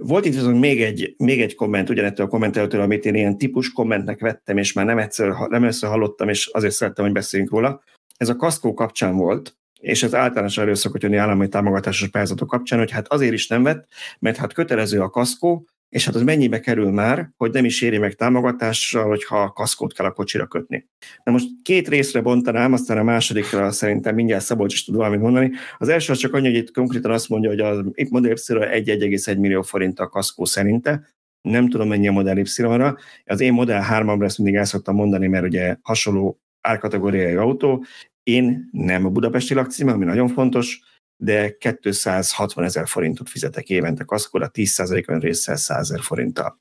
Volt 0.00 0.24
itt 0.24 0.34
viszont 0.34 0.60
még 0.60 0.82
egy, 0.82 1.14
még 1.18 1.40
egy 1.40 1.54
komment, 1.54 1.90
ugyanettől 1.90 2.26
a 2.26 2.28
kommentelőtől, 2.28 2.80
amit 2.80 3.04
én 3.04 3.14
ilyen 3.14 3.38
típus 3.38 3.72
kommentnek 3.72 4.20
vettem, 4.20 4.56
és 4.56 4.72
már 4.72 4.84
nem 4.84 4.98
egyszer, 4.98 5.34
nem 5.48 5.62
össze 5.62 5.86
hallottam, 5.86 6.28
és 6.28 6.46
azért 6.46 6.74
szerettem, 6.74 7.04
hogy 7.04 7.14
beszéljünk 7.14 7.52
róla. 7.52 7.82
Ez 8.16 8.28
a 8.28 8.36
kaszkó 8.36 8.74
kapcsán 8.74 9.16
volt, 9.16 9.56
és 9.80 10.02
ez 10.02 10.14
általános 10.14 10.58
elő 10.58 10.74
szokott 10.74 11.02
jönni 11.02 11.16
állami 11.16 11.48
támogatásos 11.48 12.08
pályázatok 12.08 12.48
kapcsán, 12.48 12.78
hogy 12.78 12.90
hát 12.90 13.08
azért 13.08 13.32
is 13.32 13.46
nem 13.46 13.62
vett, 13.62 13.88
mert 14.18 14.36
hát 14.36 14.52
kötelező 14.52 15.00
a 15.00 15.10
kaszkó, 15.10 15.66
és 15.96 16.04
hát 16.04 16.14
az 16.14 16.22
mennyibe 16.22 16.60
kerül 16.60 16.90
már, 16.90 17.30
hogy 17.36 17.52
nem 17.52 17.64
is 17.64 17.82
éri 17.82 17.98
meg 17.98 18.14
támogatással, 18.14 19.08
hogyha 19.08 19.52
kaszkót 19.52 19.92
kell 19.92 20.06
a 20.06 20.10
kocsira 20.10 20.46
kötni. 20.46 20.88
Na 21.24 21.32
most 21.32 21.48
két 21.62 21.88
részre 21.88 22.20
bontanám, 22.20 22.72
aztán 22.72 22.98
a 22.98 23.02
másodikra 23.02 23.70
szerintem 23.70 24.14
mindjárt 24.14 24.44
Szabolcs 24.44 24.72
is 24.72 24.84
tud 24.84 24.94
valamit 24.94 25.20
mondani. 25.20 25.50
Az 25.78 25.88
első 25.88 26.12
az 26.12 26.18
csak 26.18 26.34
annyi, 26.34 26.46
hogy 26.46 26.56
itt 26.56 26.70
konkrétan 26.70 27.10
azt 27.10 27.28
mondja, 27.28 27.50
hogy 27.50 27.60
az 27.60 27.84
itt 27.92 28.10
Model 28.10 28.30
y 28.30 28.34
1,1 28.34 29.38
millió 29.38 29.62
forint 29.62 30.00
a 30.00 30.08
kaszkó 30.08 30.44
szerinte, 30.44 31.06
nem 31.40 31.68
tudom 31.68 31.88
mennyi 31.88 32.08
a 32.08 32.12
Model 32.12 32.38
Y-ra. 32.38 32.96
Az 33.24 33.40
én 33.40 33.52
Model 33.52 33.86
3-amra 33.90 34.24
ezt 34.24 34.38
mindig 34.38 34.54
el 34.54 34.64
szoktam 34.64 34.94
mondani, 34.94 35.26
mert 35.26 35.44
ugye 35.44 35.76
hasonló 35.82 36.40
árkategóriai 36.60 37.34
autó. 37.34 37.84
Én 38.22 38.68
nem 38.72 39.06
a 39.06 39.10
budapesti 39.10 39.54
lakcím, 39.54 39.88
ami 39.88 40.04
nagyon 40.04 40.28
fontos, 40.28 40.80
de 41.16 41.56
260 41.56 42.64
ezer 42.64 42.86
forintot 42.88 43.28
fizetek 43.28 43.68
évente 43.68 44.04
kaszkóra, 44.04 44.50
10%-on 44.52 45.18
résszel 45.18 45.56
100 45.56 45.78
ezer 45.78 46.00
forinttal. 46.00 46.56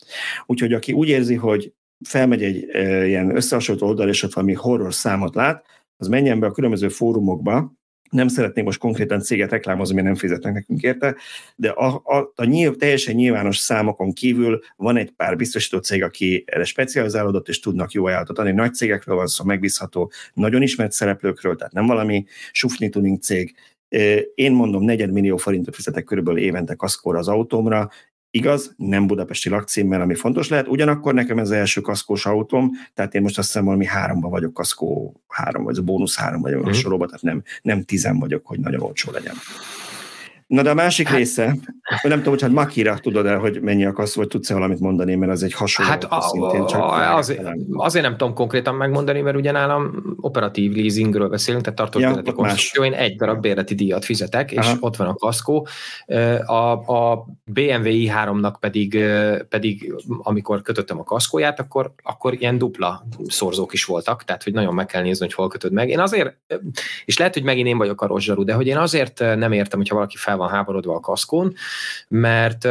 Úgyhogy 0.46 0.74
aki 0.74 0.92
úgy 0.92 1.08
érzi, 1.08 1.36
hogy 1.36 1.74
felmegy 2.06 2.44
egy 2.44 2.70
e, 2.72 3.06
ilyen 3.08 3.36
összehasonlító 3.36 3.88
oldal, 3.88 4.10
és 4.10 4.24
ott 4.24 4.34
valami 4.34 4.54
horror 4.54 4.94
számot 4.94 5.36
lát, 5.36 5.66
az 5.98 6.08
menjen 6.08 6.40
be 6.40 6.48
a 6.48 6.52
különböző 6.52 6.90
fórumokba, 6.90 7.74
nem 8.10 8.28
szeretnék 8.28 8.66
most 8.66 8.80
konkrétan 8.80 9.20
céget 9.20 9.52
reklámozni, 9.52 9.96
mert 9.96 10.08
nem 10.08 10.16
fizetnek 10.16 10.54
nekünk 10.54 10.82
érte, 10.82 11.16
de 11.56 11.70
a, 11.70 12.02
a, 12.04 12.32
a 12.36 12.44
nyilv, 12.44 12.76
teljesen 12.76 13.16
nyilvános 13.16 13.58
számokon 13.58 14.14
kívül 14.14 14.60
van 14.76 14.98
egy 14.98 15.12
pár 15.12 15.36
biztosító 15.36 15.78
cég, 15.78 16.04
aki 16.04 16.44
erre 16.48 16.64
specializálódott, 16.64 17.48
és 17.48 17.60
tudnak 17.60 17.92
jó 17.92 18.06
ajánlatot 18.06 18.40
adni. 18.40 18.52
Nagy 18.52 18.74
cégekről 18.74 19.16
van 19.16 19.28
szó, 19.28 19.44
megbízható, 19.44 20.12
nagyon 20.34 20.62
ismert 20.62 20.92
szereplőkről, 20.92 21.56
tehát 21.56 21.74
nem 21.74 21.86
valami 21.86 22.26
sufni 22.52 22.90
tuning 22.90 23.22
cég. 23.22 23.56
Én 24.36 24.52
mondom, 24.52 24.84
negyedmillió 24.84 25.38
forintot 25.38 25.76
fizetek 25.76 26.04
körülbelül 26.04 26.40
évente 26.40 26.76
kaszkóra 26.76 27.20
az 27.20 27.28
autómra, 27.28 27.90
Igaz, 28.36 28.74
nem 28.78 29.08
budapesti 29.08 29.50
lakcímmel, 29.50 30.02
ami 30.02 30.16
fontos 30.16 30.50
lehet, 30.50 30.68
ugyanakkor 30.68 31.14
nekem 31.14 31.38
ez 31.38 31.50
az 31.50 31.56
első 31.56 31.82
kaszkós 31.82 32.26
autóm, 32.26 32.72
tehát 32.94 33.16
én 33.16 33.22
most 33.22 33.38
azt 33.38 33.48
hiszem 33.48 33.66
valami 33.66 33.86
háromban 33.86 34.32
vagyok 34.32 34.54
kaszkó 34.54 35.22
három, 35.28 35.64
vagy 35.64 35.78
a 35.78 35.82
bónusz 35.82 36.18
három 36.18 36.42
vagyok 36.42 36.66
mm. 36.66 36.70
a 36.70 36.74
sorokban, 36.74 37.08
tehát 37.08 37.24
nem, 37.24 37.44
nem 37.62 37.84
tizen 37.84 38.20
vagyok, 38.20 38.46
hogy 38.46 38.60
nagyon 38.60 38.82
olcsó 38.82 39.12
legyen. 39.12 39.36
Na 40.48 40.62
de 40.62 40.70
a 40.70 40.74
másik 40.74 41.08
hát, 41.08 41.18
része, 41.18 41.56
nem 42.04 42.18
tudom, 42.18 42.34
hogy 42.34 42.42
hát 42.42 42.52
Makira 42.52 42.98
tudod 42.98 43.26
el, 43.26 43.38
hogy 43.38 43.62
mennyi 43.62 43.86
a 43.86 43.92
kasz, 43.92 44.16
vagy 44.16 44.28
tudsz-e 44.28 44.54
valamit 44.54 44.80
mondani, 44.80 45.16
mert 45.16 45.32
az 45.32 45.44
egy 45.44 45.54
hasonló. 45.54 45.92
Hát 45.92 46.04
a, 46.04 46.22
szintén, 46.22 46.66
csak 46.66 46.82
a, 46.82 47.16
az, 47.16 47.36
azért 47.74 48.06
nem 48.06 48.18
tudom 48.18 48.34
konkrétan 48.34 48.76
megmondani, 48.76 49.22
mert 49.22 49.38
ugye 49.38 49.52
nálam 49.52 50.16
operatív 50.20 50.76
leasingről 50.76 51.30
beszélünk, 51.30 51.64
tehát 51.64 51.80
tartózkodati 51.80 52.30
ja, 52.30 52.36
konstrukció, 52.36 52.84
én 52.84 52.94
egy 52.94 53.16
darab 53.16 53.42
bérleti 53.42 53.76
díjat 53.76 54.06
fizetek, 54.06 54.52
és 54.52 54.58
Aha. 54.58 54.78
ott 54.80 54.96
van 54.96 55.08
a 55.08 55.14
kaszkó. 55.14 55.68
A, 56.46 56.72
a 56.72 57.26
BMW 57.44 57.88
i3-nak 57.88 58.54
pedig, 58.60 59.00
pedig, 59.50 59.94
amikor 60.18 60.62
kötöttem 60.62 61.00
a 61.00 61.04
kaszkóját, 61.04 61.60
akkor, 61.60 61.94
akkor 62.04 62.34
ilyen 62.34 62.58
dupla 62.58 63.08
szorzók 63.28 63.74
is 63.74 63.86
voltak, 63.86 64.24
tehát 64.24 64.44
hogy 64.44 64.54
nagyon 64.54 64.74
meg 64.74 64.86
kell 64.86 65.02
nézni, 65.02 65.26
hogy 65.26 65.36
hol 65.36 65.48
kötöd 65.48 65.72
meg. 65.72 65.90
Én 65.90 66.00
azért, 66.00 66.38
és 67.06 67.18
lehet, 67.18 67.34
hogy 67.34 67.44
megint 67.44 67.68
én 67.68 67.78
vagyok 67.78 68.02
a 68.02 68.08
rozsarú, 68.08 68.44
de 68.44 68.54
hogy 68.54 68.68
én 68.68 68.78
azért 68.78 69.20
nem 69.20 69.52
értem, 69.52 69.80
hogyha 69.80 69.96
valaki 69.96 70.18
fel 70.18 70.34
van 70.38 70.45
háborodva 70.48 70.96
a 70.96 71.00
kaszkón, 71.00 71.54
mert 72.08 72.68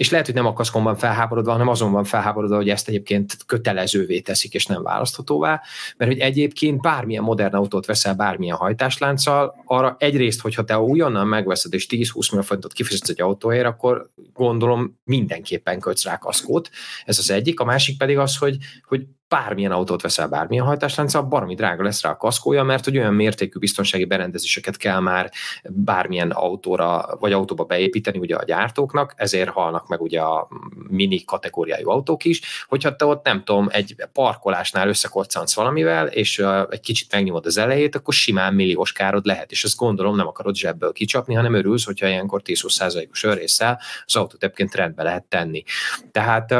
és 0.00 0.10
lehet, 0.10 0.26
hogy 0.26 0.34
nem 0.34 0.46
a 0.46 0.52
kaszkon 0.52 0.82
van 0.82 0.96
felháborodva, 0.96 1.50
hanem 1.50 1.68
azon 1.68 1.92
van 1.92 2.04
felháborodva, 2.04 2.56
hogy 2.56 2.68
ezt 2.68 2.88
egyébként 2.88 3.36
kötelezővé 3.46 4.20
teszik, 4.20 4.54
és 4.54 4.66
nem 4.66 4.82
választhatóvá, 4.82 5.62
mert 5.96 6.10
hogy 6.10 6.20
egyébként 6.20 6.80
bármilyen 6.80 7.22
modern 7.22 7.54
autót 7.54 7.86
veszel 7.86 8.14
bármilyen 8.14 8.56
hajtáslánccal, 8.56 9.54
arra 9.64 9.96
egyrészt, 9.98 10.40
hogyha 10.40 10.64
te 10.64 10.78
újonnan 10.78 11.26
megveszed, 11.26 11.74
és 11.74 11.86
10-20 11.90 12.30
millió 12.30 12.46
forintot 12.46 12.72
kifizetsz 12.72 13.08
egy 13.08 13.20
autóért, 13.20 13.66
akkor 13.66 14.10
gondolom 14.32 14.98
mindenképpen 15.04 15.80
kötsz 15.80 16.04
rá 16.04 16.18
kaszkót. 16.18 16.70
Ez 17.04 17.18
az 17.18 17.30
egyik. 17.30 17.60
A 17.60 17.64
másik 17.64 17.98
pedig 17.98 18.18
az, 18.18 18.36
hogy, 18.36 18.56
hogy 18.82 19.06
bármilyen 19.30 19.72
autót 19.72 20.02
veszel, 20.02 20.28
bármilyen 20.28 20.64
hajtáslánccal, 20.64 21.22
baromi 21.22 21.54
drága 21.54 21.82
lesz 21.82 22.02
rá 22.02 22.10
a 22.10 22.16
kaszkója, 22.16 22.62
mert 22.62 22.84
hogy 22.84 22.98
olyan 22.98 23.14
mértékű 23.14 23.58
biztonsági 23.58 24.04
berendezéseket 24.04 24.76
kell 24.76 25.00
már 25.00 25.30
bármilyen 25.68 26.30
autóra 26.30 27.16
vagy 27.20 27.32
autóba 27.32 27.64
beépíteni 27.64 28.18
ugye 28.18 28.36
a 28.36 28.44
gyártóknak, 28.44 29.12
ezért 29.16 29.50
halnak 29.50 29.88
meg 29.88 30.00
ugye 30.00 30.20
a 30.20 30.48
mini 30.88 31.24
kategóriájú 31.24 31.88
autók 31.88 32.24
is, 32.24 32.40
hogyha 32.68 32.96
te 32.96 33.04
ott 33.04 33.24
nem 33.24 33.44
tudom, 33.44 33.68
egy 33.70 33.96
parkolásnál 34.12 34.88
összekoccansz 34.88 35.54
valamivel, 35.54 36.06
és 36.06 36.42
egy 36.70 36.80
kicsit 36.80 37.12
megnyomod 37.12 37.46
az 37.46 37.58
elejét, 37.58 37.94
akkor 37.96 38.14
simán 38.14 38.54
milliós 38.54 38.92
károd 38.92 39.26
lehet, 39.26 39.50
és 39.50 39.64
ezt 39.64 39.76
gondolom 39.76 40.16
nem 40.16 40.26
akarod 40.26 40.54
zsebből 40.54 40.92
kicsapni, 40.92 41.34
hanem 41.34 41.54
örülsz, 41.54 41.84
hogyha 41.84 42.06
ilyenkor 42.06 42.42
10-20%-os 42.44 43.24
örrészsel 43.24 43.80
az 44.04 44.16
autót 44.16 44.42
egyébként 44.42 44.74
rendbe 44.74 45.02
lehet 45.02 45.24
tenni. 45.24 45.62
Tehát 46.10 46.54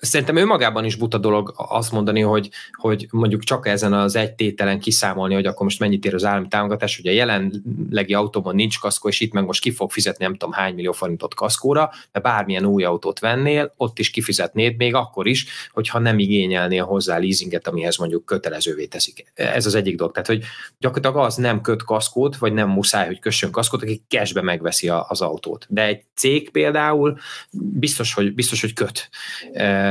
Szerintem 0.00 0.36
önmagában 0.36 0.84
is 0.84 0.94
buta 0.94 1.18
dolog 1.18 1.54
azt 1.56 1.92
mondani, 1.92 2.20
hogy, 2.20 2.48
hogy 2.72 3.08
mondjuk 3.10 3.42
csak 3.42 3.66
ezen 3.66 3.92
az 3.92 4.16
egy 4.16 4.32
tételen 4.32 4.80
kiszámolni, 4.80 5.34
hogy 5.34 5.46
akkor 5.46 5.62
most 5.62 5.78
mennyit 5.78 6.04
ér 6.04 6.14
az 6.14 6.24
állami 6.24 6.48
támogatás, 6.48 6.96
hogy 6.96 7.06
a 7.06 7.12
jelenlegi 7.12 8.14
autóban 8.14 8.54
nincs 8.54 8.78
kaszkó, 8.78 9.08
és 9.08 9.20
itt 9.20 9.32
meg 9.32 9.44
most 9.44 9.60
ki 9.60 9.70
fog 9.70 9.90
fizetni 9.90 10.24
nem 10.24 10.32
tudom 10.32 10.52
hány 10.52 10.74
millió 10.74 10.92
forintot 10.92 11.34
kaszkóra, 11.34 11.90
de 12.12 12.20
bármilyen 12.20 12.64
új 12.64 12.84
autót 12.84 13.18
vennél, 13.18 13.74
ott 13.76 13.98
is 13.98 14.10
kifizetnéd 14.10 14.76
még 14.76 14.94
akkor 14.94 15.26
is, 15.26 15.46
hogyha 15.72 15.98
nem 15.98 16.18
igényelnél 16.18 16.84
hozzá 16.84 17.18
leasinget, 17.18 17.68
amihez 17.68 17.96
mondjuk 17.96 18.24
kötelezővé 18.24 18.86
teszik. 18.86 19.32
Ez 19.34 19.66
az 19.66 19.74
egyik 19.74 19.96
dolog. 19.96 20.12
Tehát, 20.12 20.28
hogy 20.28 20.42
gyakorlatilag 20.78 21.24
az 21.26 21.34
nem 21.34 21.60
köt 21.60 21.84
kaszkót, 21.84 22.36
vagy 22.36 22.52
nem 22.52 22.68
muszáj, 22.68 23.06
hogy 23.06 23.18
kössön 23.18 23.50
kaszkót, 23.50 23.82
aki 23.82 24.02
cashbe 24.08 24.42
megveszi 24.42 24.88
az 24.88 25.20
autót. 25.20 25.66
De 25.68 25.84
egy 25.84 26.04
cég 26.14 26.50
például 26.50 27.18
biztos, 27.50 28.14
hogy, 28.14 28.34
biztos, 28.34 28.60
hogy 28.60 28.72
köt 28.72 29.08
e, 29.52 29.89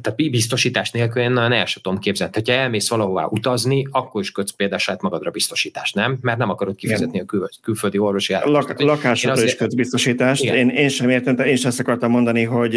tehát 0.00 0.14
biztosítás 0.16 0.90
nélkül 0.90 1.22
én 1.22 1.30
nagyon 1.30 1.52
el 1.52 1.66
sem 1.66 1.82
tudom 1.82 1.98
képzelni. 1.98 2.32
Ha 2.46 2.52
elmész 2.52 2.88
valahová 2.88 3.26
utazni, 3.30 3.86
akkor 3.90 4.20
is 4.20 4.30
kötsz 4.30 4.50
például 4.50 4.80
saját 4.80 5.02
magadra 5.02 5.30
biztosítást, 5.30 5.94
nem? 5.94 6.18
Mert 6.20 6.38
nem 6.38 6.50
akarod 6.50 6.76
kifizetni 6.76 7.12
Igen. 7.12 7.22
a 7.22 7.26
kül, 7.26 7.48
külföldi 7.62 7.98
orvosi 7.98 8.32
állatot. 8.32 8.52
Lak, 8.52 8.80
lakásodra 8.80 9.32
azért... 9.32 9.48
is 9.48 9.56
kötsz 9.56 9.74
biztosítást. 9.74 10.44
Én, 10.44 10.68
én 10.68 10.88
sem 10.88 11.10
értem, 11.10 11.38
én 11.38 11.56
sem 11.56 11.70
ezt 11.70 11.80
akartam 11.80 12.10
mondani, 12.10 12.42
hogy 12.42 12.74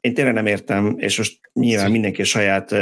én 0.00 0.14
tényleg 0.14 0.34
nem 0.34 0.46
értem, 0.46 0.94
és 0.98 1.18
most 1.18 1.38
nyilván 1.52 1.90
mindenki 1.90 2.22
saját 2.22 2.74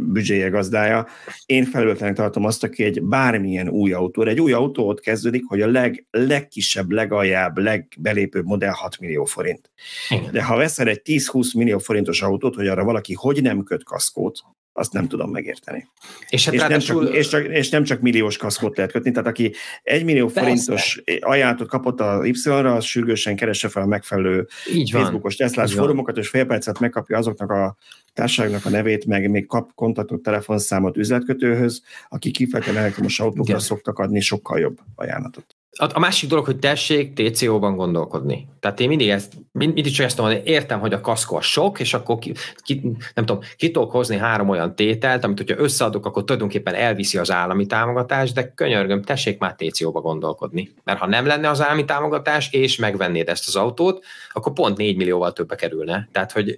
büdzséje 0.00 0.48
gazdája. 0.48 1.06
Én 1.46 1.64
felültenek 1.64 2.14
tartom 2.14 2.44
azt, 2.44 2.64
aki 2.64 2.84
egy 2.84 3.02
bármilyen 3.02 3.68
új 3.68 3.92
autó, 3.92 4.22
egy 4.22 4.40
új 4.40 4.52
autó 4.52 4.88
ott 4.88 5.00
kezdődik, 5.00 5.44
hogy 5.46 5.60
a 5.60 5.66
leg, 5.66 6.06
legkisebb, 6.10 6.90
legaljább, 6.90 7.58
legbelépőbb 7.58 8.44
modell 8.44 8.72
6 8.72 8.98
millió 9.00 9.24
forint. 9.24 9.70
Igen. 10.08 10.32
De 10.32 10.42
ha 10.42 10.56
veszel 10.56 10.88
egy 10.88 11.00
10-20 11.04 11.56
millió 11.56 11.78
forintos 12.00 12.22
autót, 12.22 12.54
hogy 12.54 12.66
arra 12.66 12.84
valaki 12.84 13.12
hogy 13.12 13.42
nem 13.42 13.62
köt 13.62 13.84
kaszkót, 13.84 14.38
azt 14.72 14.92
nem 14.92 15.08
tudom 15.08 15.30
megérteni. 15.30 15.88
És, 16.28 16.44
hát 16.44 16.54
és, 16.54 16.60
nem 16.60 16.78
csak, 16.78 17.14
és, 17.14 17.28
csak, 17.28 17.44
és 17.44 17.68
nem 17.68 17.84
csak 17.84 18.00
milliós 18.00 18.36
kaszkót 18.36 18.76
lehet 18.76 18.92
kötni, 18.92 19.10
tehát 19.10 19.28
aki 19.28 19.52
egy 19.82 20.04
millió 20.04 20.26
Persze. 20.26 20.40
forintos 20.40 21.02
ajánlatot 21.20 21.68
kapott 21.68 22.00
a 22.00 22.22
Y-ra, 22.24 22.74
az 22.74 22.84
sürgősen 22.84 23.36
keresse 23.36 23.68
fel 23.68 23.82
a 23.82 23.86
megfelelő 23.86 24.46
Így 24.72 24.90
Facebookos 24.90 25.36
Teslás 25.36 25.74
fórumokat, 25.74 26.16
és 26.16 26.28
fél 26.28 26.44
percet 26.44 26.78
megkapja 26.78 27.18
azoknak 27.18 27.50
a 27.50 27.76
társaságnak 28.12 28.64
a 28.64 28.68
nevét, 28.68 29.06
meg 29.06 29.30
még 29.30 29.46
kap 29.46 29.74
kontaktot, 29.74 30.22
telefonszámot 30.22 30.96
üzletkötőhöz, 30.96 31.82
aki 32.08 32.30
kifejezetten 32.30 32.80
elektromos 32.80 33.20
autókra 33.20 33.58
szoktak 33.58 33.98
adni 33.98 34.20
sokkal 34.20 34.58
jobb 34.58 34.78
ajánlatot. 34.94 35.59
A, 35.78 35.88
a 35.92 35.98
másik 35.98 36.28
dolog, 36.28 36.44
hogy 36.44 36.58
tessék 36.58 37.12
TCO-ban 37.12 37.76
gondolkodni. 37.76 38.48
Tehát 38.60 38.80
én 38.80 38.88
mindig, 38.88 39.08
ezt, 39.08 39.32
mindig 39.52 39.92
csak 39.92 40.06
ezt 40.06 40.18
mondom, 40.18 40.40
értem, 40.44 40.80
hogy 40.80 40.92
a 40.92 41.00
kaszkó 41.00 41.36
a 41.36 41.40
sok, 41.40 41.80
és 41.80 41.94
akkor 41.94 42.18
ki, 42.18 42.32
ki, 42.56 42.80
nem 43.14 43.24
tudom, 43.24 43.42
ki 43.56 43.70
tudok 43.70 43.90
hozni 43.90 44.16
három 44.16 44.48
olyan 44.48 44.74
tételt, 44.74 45.24
amit 45.24 45.38
hogyha 45.38 45.62
összeadok, 45.62 46.06
akkor 46.06 46.24
tulajdonképpen 46.24 46.74
elviszi 46.74 47.18
az 47.18 47.30
állami 47.30 47.66
támogatás, 47.66 48.32
de 48.32 48.52
könyörgöm, 48.52 49.02
tessék 49.02 49.38
már 49.38 49.54
TCO-ba 49.54 50.00
gondolkodni. 50.00 50.70
Mert 50.84 50.98
ha 50.98 51.06
nem 51.06 51.26
lenne 51.26 51.48
az 51.48 51.62
állami 51.62 51.84
támogatás, 51.84 52.52
és 52.52 52.76
megvennéd 52.76 53.28
ezt 53.28 53.48
az 53.48 53.56
autót, 53.56 54.04
akkor 54.32 54.52
pont 54.52 54.76
4 54.76 54.96
millióval 54.96 55.32
többbe 55.32 55.54
kerülne. 55.54 56.08
Tehát, 56.12 56.32
hogy, 56.32 56.56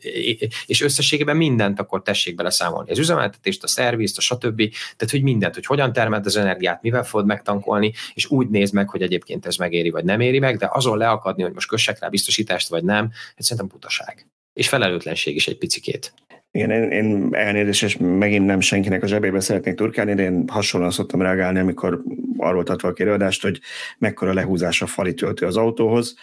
és 0.67 0.83
összességében 0.83 1.37
mindent 1.37 1.81
akkor 1.81 2.03
tessék 2.03 2.35
bele 2.35 2.51
számolni. 2.51 2.91
Az 2.91 2.99
üzemeltetést, 2.99 3.63
a 3.63 3.67
szervizt, 3.67 4.19
a 4.19 4.21
stb. 4.21 4.57
Tehát, 4.97 5.11
hogy 5.11 5.23
mindent, 5.23 5.55
hogy 5.55 5.67
hogyan 5.67 5.93
termelt 5.93 6.27
az 6.27 6.37
energiát, 6.37 6.83
mivel 6.83 7.05
fogod 7.05 7.27
megtankolni, 7.27 7.93
és 8.15 8.31
úgy 8.31 8.49
néz 8.49 8.71
meg, 8.71 8.89
hogy 8.89 9.02
egyébként 9.03 9.47
ez 9.47 9.57
megéri, 9.57 9.91
vagy 9.91 10.05
nem 10.05 10.21
éri 10.21 10.39
meg, 10.39 10.57
de 10.57 10.69
azon 10.73 10.99
leakadni, 10.99 11.43
hogy 11.43 11.53
most 11.53 11.69
kössek 11.69 11.99
rá 11.99 12.09
biztosítást, 12.09 12.69
vagy 12.69 12.85
nem, 12.85 13.11
ez 13.35 13.45
szerintem 13.45 13.67
butaság. 13.67 14.27
És 14.53 14.69
felelőtlenség 14.69 15.35
is 15.35 15.47
egy 15.47 15.59
picikét. 15.59 16.13
Igen, 16.51 16.71
én, 16.71 16.91
én 16.91 17.29
elnézést, 17.33 17.83
és 17.83 17.97
megint 18.01 18.47
nem 18.47 18.61
senkinek 18.61 19.03
a 19.03 19.07
zsebébe 19.07 19.41
szeretnék 19.41 19.75
turkálni, 19.75 20.15
de 20.15 20.23
én 20.23 20.45
hasonlóan 20.49 20.93
szoktam 20.93 21.23
reagálni, 21.23 21.59
amikor 21.59 22.03
arról 22.37 22.63
tart 22.63 22.81
valaki 22.81 23.03
előadást, 23.03 23.43
hogy 23.43 23.61
mekkora 23.99 24.33
lehúzás 24.33 24.83
a 24.83 24.87
fali 24.87 25.15
töltő 25.15 25.47
az 25.47 25.57
autóhoz. 25.57 26.15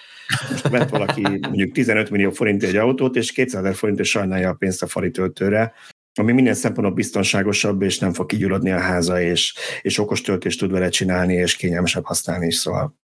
Most 0.49 0.67
vett 0.67 0.89
valaki 0.89 1.21
mondjuk 1.21 1.71
15 1.71 2.09
millió 2.09 2.31
forint 2.31 2.63
egy 2.63 2.75
autót, 2.75 3.15
és 3.15 3.31
200 3.31 3.63
ezer 3.63 3.75
forint, 3.75 3.99
és 3.99 4.09
sajnálja 4.09 4.49
a 4.49 4.53
pénzt 4.53 4.83
a 4.83 4.87
fali 4.87 5.11
töltőre, 5.11 5.73
ami 6.13 6.31
minden 6.31 6.53
szempontból 6.53 6.95
biztonságosabb, 6.95 7.81
és 7.81 7.99
nem 7.99 8.13
fog 8.13 8.25
kigyulladni 8.25 8.71
a 8.71 8.79
háza, 8.79 9.21
és, 9.21 9.55
és 9.81 9.97
okos 9.97 10.21
töltést 10.21 10.59
tud 10.59 10.71
vele 10.71 10.89
csinálni, 10.89 11.33
és 11.33 11.55
kényelmesebb 11.55 12.05
használni 12.05 12.45
is, 12.45 12.55
szóval. 12.55 12.97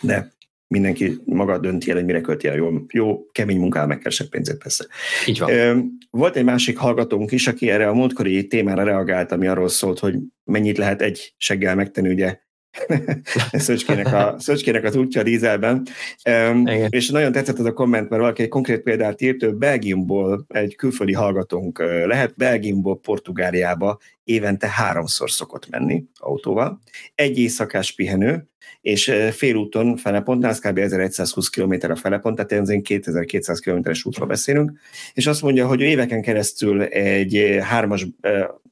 De 0.00 0.34
mindenki 0.68 1.18
maga 1.24 1.58
dönti 1.58 1.90
el, 1.90 1.96
hogy 1.96 2.04
mire 2.04 2.20
költi 2.20 2.48
el 2.48 2.56
jó, 2.56 2.70
jó 2.92 3.30
kemény 3.30 3.58
munkával 3.58 3.88
megkeresett 3.88 4.28
pénzét 4.28 4.58
persze. 4.58 4.86
Így 5.26 5.38
van. 5.38 5.98
Volt 6.10 6.36
egy 6.36 6.44
másik 6.44 6.78
hallgatónk 6.78 7.32
is, 7.32 7.46
aki 7.46 7.70
erre 7.70 7.88
a 7.88 7.94
múltkori 7.94 8.46
témára 8.46 8.82
reagált, 8.82 9.32
ami 9.32 9.46
arról 9.46 9.68
szólt, 9.68 9.98
hogy 9.98 10.14
mennyit 10.44 10.78
lehet 10.78 11.02
egy 11.02 11.34
seggel 11.36 11.74
megtenni, 11.74 12.08
ugye 12.08 12.38
Szöcskének, 13.52 14.12
a, 14.12 14.34
Szöcskének 14.38 14.84
az 14.84 14.96
útja 14.96 15.20
a 15.20 15.24
dízelben. 15.24 15.86
Um, 16.30 16.66
és 16.88 17.10
nagyon 17.10 17.32
tetszett 17.32 17.58
ez 17.58 17.64
a 17.64 17.72
komment, 17.72 18.08
mert 18.08 18.22
valaki 18.22 18.42
egy 18.42 18.48
konkrét 18.48 18.80
példát 18.80 19.20
írt, 19.20 19.42
ő 19.42 19.52
Belgiumból 19.52 20.44
egy 20.48 20.76
külföldi 20.76 21.12
hallgatónk 21.12 21.78
lehet, 22.06 22.36
Belgiumból 22.36 23.00
Portugáliába 23.00 23.98
évente 24.24 24.68
háromszor 24.68 25.30
szokott 25.30 25.70
menni 25.70 26.04
autóval. 26.14 26.80
Egy 27.14 27.38
éjszakás 27.38 27.92
pihenő, 27.92 28.48
és 28.80 29.12
félúton 29.30 29.96
felepontnál, 29.96 30.50
az 30.50 30.58
kb. 30.58 30.78
1120 30.78 31.48
km 31.48 31.90
a 31.90 31.96
felepont, 31.96 32.36
tehát 32.36 32.68
ez 32.68 32.82
2200 32.82 33.60
km-es 33.60 34.04
útról 34.04 34.26
beszélünk, 34.26 34.72
és 35.14 35.26
azt 35.26 35.42
mondja, 35.42 35.66
hogy 35.66 35.80
éveken 35.80 36.22
keresztül 36.22 36.82
egy 36.82 37.58
hármas, 37.60 38.06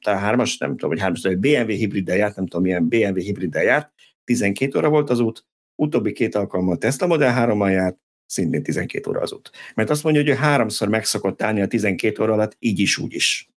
tehát 0.01 0.19
hármas, 0.19 0.57
nem 0.57 0.69
tudom, 0.69 0.89
hogy 0.89 0.99
hármas, 0.99 1.23
egy 1.23 1.37
BMW 1.37 1.67
hibriddel 1.67 2.17
járt, 2.17 2.35
nem 2.35 2.47
tudom, 2.47 2.65
milyen 2.65 2.87
BMW 2.87 3.19
hibriddel 3.19 3.63
járt, 3.63 3.91
12 4.25 4.77
óra 4.77 4.89
volt 4.89 5.09
az 5.09 5.19
út, 5.19 5.45
utóbbi 5.75 6.11
két 6.11 6.35
alkalommal 6.35 6.77
Tesla 6.77 7.07
Model 7.07 7.33
3 7.33 7.69
járt, 7.69 7.97
szintén 8.25 8.63
12 8.63 9.09
óra 9.09 9.21
az 9.21 9.33
út. 9.33 9.51
Mert 9.75 9.89
azt 9.89 10.03
mondja, 10.03 10.21
hogy 10.21 10.31
ő 10.31 10.35
háromszor 10.35 10.87
megszokott 10.87 11.41
állni 11.41 11.61
a 11.61 11.67
12 11.67 12.23
óra 12.23 12.33
alatt, 12.33 12.55
így 12.59 12.79
is, 12.79 12.97
úgy 12.97 13.13
is. 13.13 13.49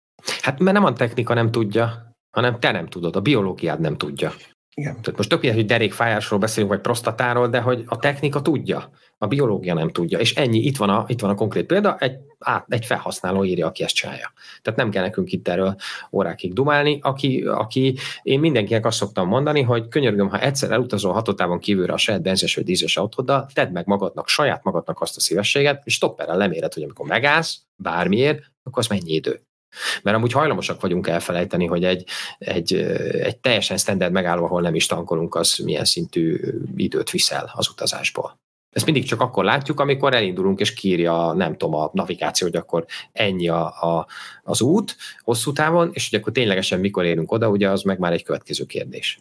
Hát 0.41 0.59
mert 0.59 0.77
nem 0.77 0.85
a 0.85 0.93
technika 0.93 1.35
nem 1.35 1.51
tudja, 1.51 2.17
hanem 2.31 2.61
te 2.61 2.71
nem 2.71 2.87
tudod, 2.87 3.17
a 3.17 3.21
biológiád 3.21 3.81
nem 3.81 3.97
tudja. 3.97 4.33
Igen. 4.75 5.01
Tehát 5.01 5.17
most 5.17 5.29
tök 5.29 5.53
hogy 5.53 5.67
derékfájásról 5.67 6.39
beszélünk, 6.39 6.73
vagy 6.73 6.83
prostatáról, 6.83 7.49
de 7.49 7.61
hogy 7.61 7.85
a 7.87 7.99
technika 7.99 8.43
tudja, 8.43 8.91
a 9.19 9.27
biológia 9.27 9.75
nem 9.75 9.91
tudja. 9.91 10.19
És 10.19 10.35
ennyi, 10.35 10.59
itt 10.59 10.77
van 10.77 10.91
a, 10.91 11.05
itt 11.09 11.21
van 11.21 11.31
a 11.31 11.35
konkrét 11.35 11.67
példa, 11.67 11.97
egy, 11.99 12.19
át, 12.39 12.65
egy 12.69 12.85
felhasználó 12.85 13.45
írja, 13.45 13.67
aki 13.67 13.83
ezt 13.83 13.95
csinálja. 13.95 14.33
Tehát 14.63 14.79
nem 14.79 14.91
kell 14.91 15.03
nekünk 15.03 15.33
itt 15.33 15.49
erről 15.49 15.77
órákig 16.13 16.53
dumálni. 16.53 16.99
Aki, 17.03 17.43
aki, 17.43 17.97
én 18.23 18.41
mindenkinek 18.41 18.87
azt 18.87 18.97
szoktam 18.97 19.29
mondani, 19.29 19.63
hogy 19.63 19.89
könyörgöm, 19.89 20.29
ha 20.29 20.41
egyszer 20.41 20.71
elutazol 20.71 21.13
hatotában 21.13 21.59
kívülre 21.59 21.93
a 21.93 21.97
saját 21.97 22.23
benzes 22.23 22.55
vagy 22.55 22.65
dízes 22.65 22.97
autóddal, 22.97 23.47
tedd 23.53 23.73
meg 23.73 23.87
magadnak, 23.87 24.29
saját 24.29 24.65
magadnak 24.65 25.01
azt 25.01 25.17
a 25.17 25.21
szívességet, 25.21 25.83
és 25.85 25.95
stopperrel 25.95 26.37
leméred, 26.37 26.75
hogy 26.75 26.83
amikor 26.83 27.07
megállsz, 27.07 27.61
bármiért, 27.77 28.53
akkor 28.63 28.83
az 28.83 28.89
mennyi 28.89 29.13
idő. 29.13 29.41
Mert 30.03 30.17
amúgy 30.17 30.33
hajlamosak 30.33 30.81
vagyunk 30.81 31.07
elfelejteni, 31.07 31.67
hogy 31.67 31.85
egy, 31.85 32.05
egy, 32.39 32.75
egy 33.13 33.37
teljesen 33.37 33.77
standard 33.77 34.13
megálló, 34.13 34.45
ahol 34.45 34.61
nem 34.61 34.75
is 34.75 34.87
tankolunk, 34.87 35.35
az 35.35 35.59
milyen 35.65 35.85
szintű 35.85 36.39
időt 36.77 37.11
viszel 37.11 37.53
az 37.55 37.69
utazásból. 37.69 38.39
Ezt 38.77 38.85
mindig 38.85 39.05
csak 39.05 39.21
akkor 39.21 39.45
látjuk, 39.45 39.81
amikor 39.81 40.15
elindulunk, 40.15 40.61
és 40.61 40.75
kírja, 40.75 41.33
nem 41.33 41.57
tudom, 41.57 41.75
a 41.75 41.91
navigáció, 41.93 42.47
hogy 42.47 42.57
akkor 42.57 42.85
ennyi 43.13 43.49
a, 43.49 43.65
a, 43.65 44.07
az 44.43 44.61
út 44.61 44.97
hosszú 45.21 45.53
távon, 45.53 45.91
és 45.93 46.11
hogy 46.11 46.19
akkor 46.19 46.33
ténylegesen 46.33 46.81
mikor 46.81 47.05
érünk 47.05 47.33
oda, 47.33 47.49
ugye 47.49 47.71
az 47.71 47.83
meg 47.83 47.99
már 47.99 48.13
egy 48.13 48.25
következő 48.25 48.65
kérdés. 48.65 49.19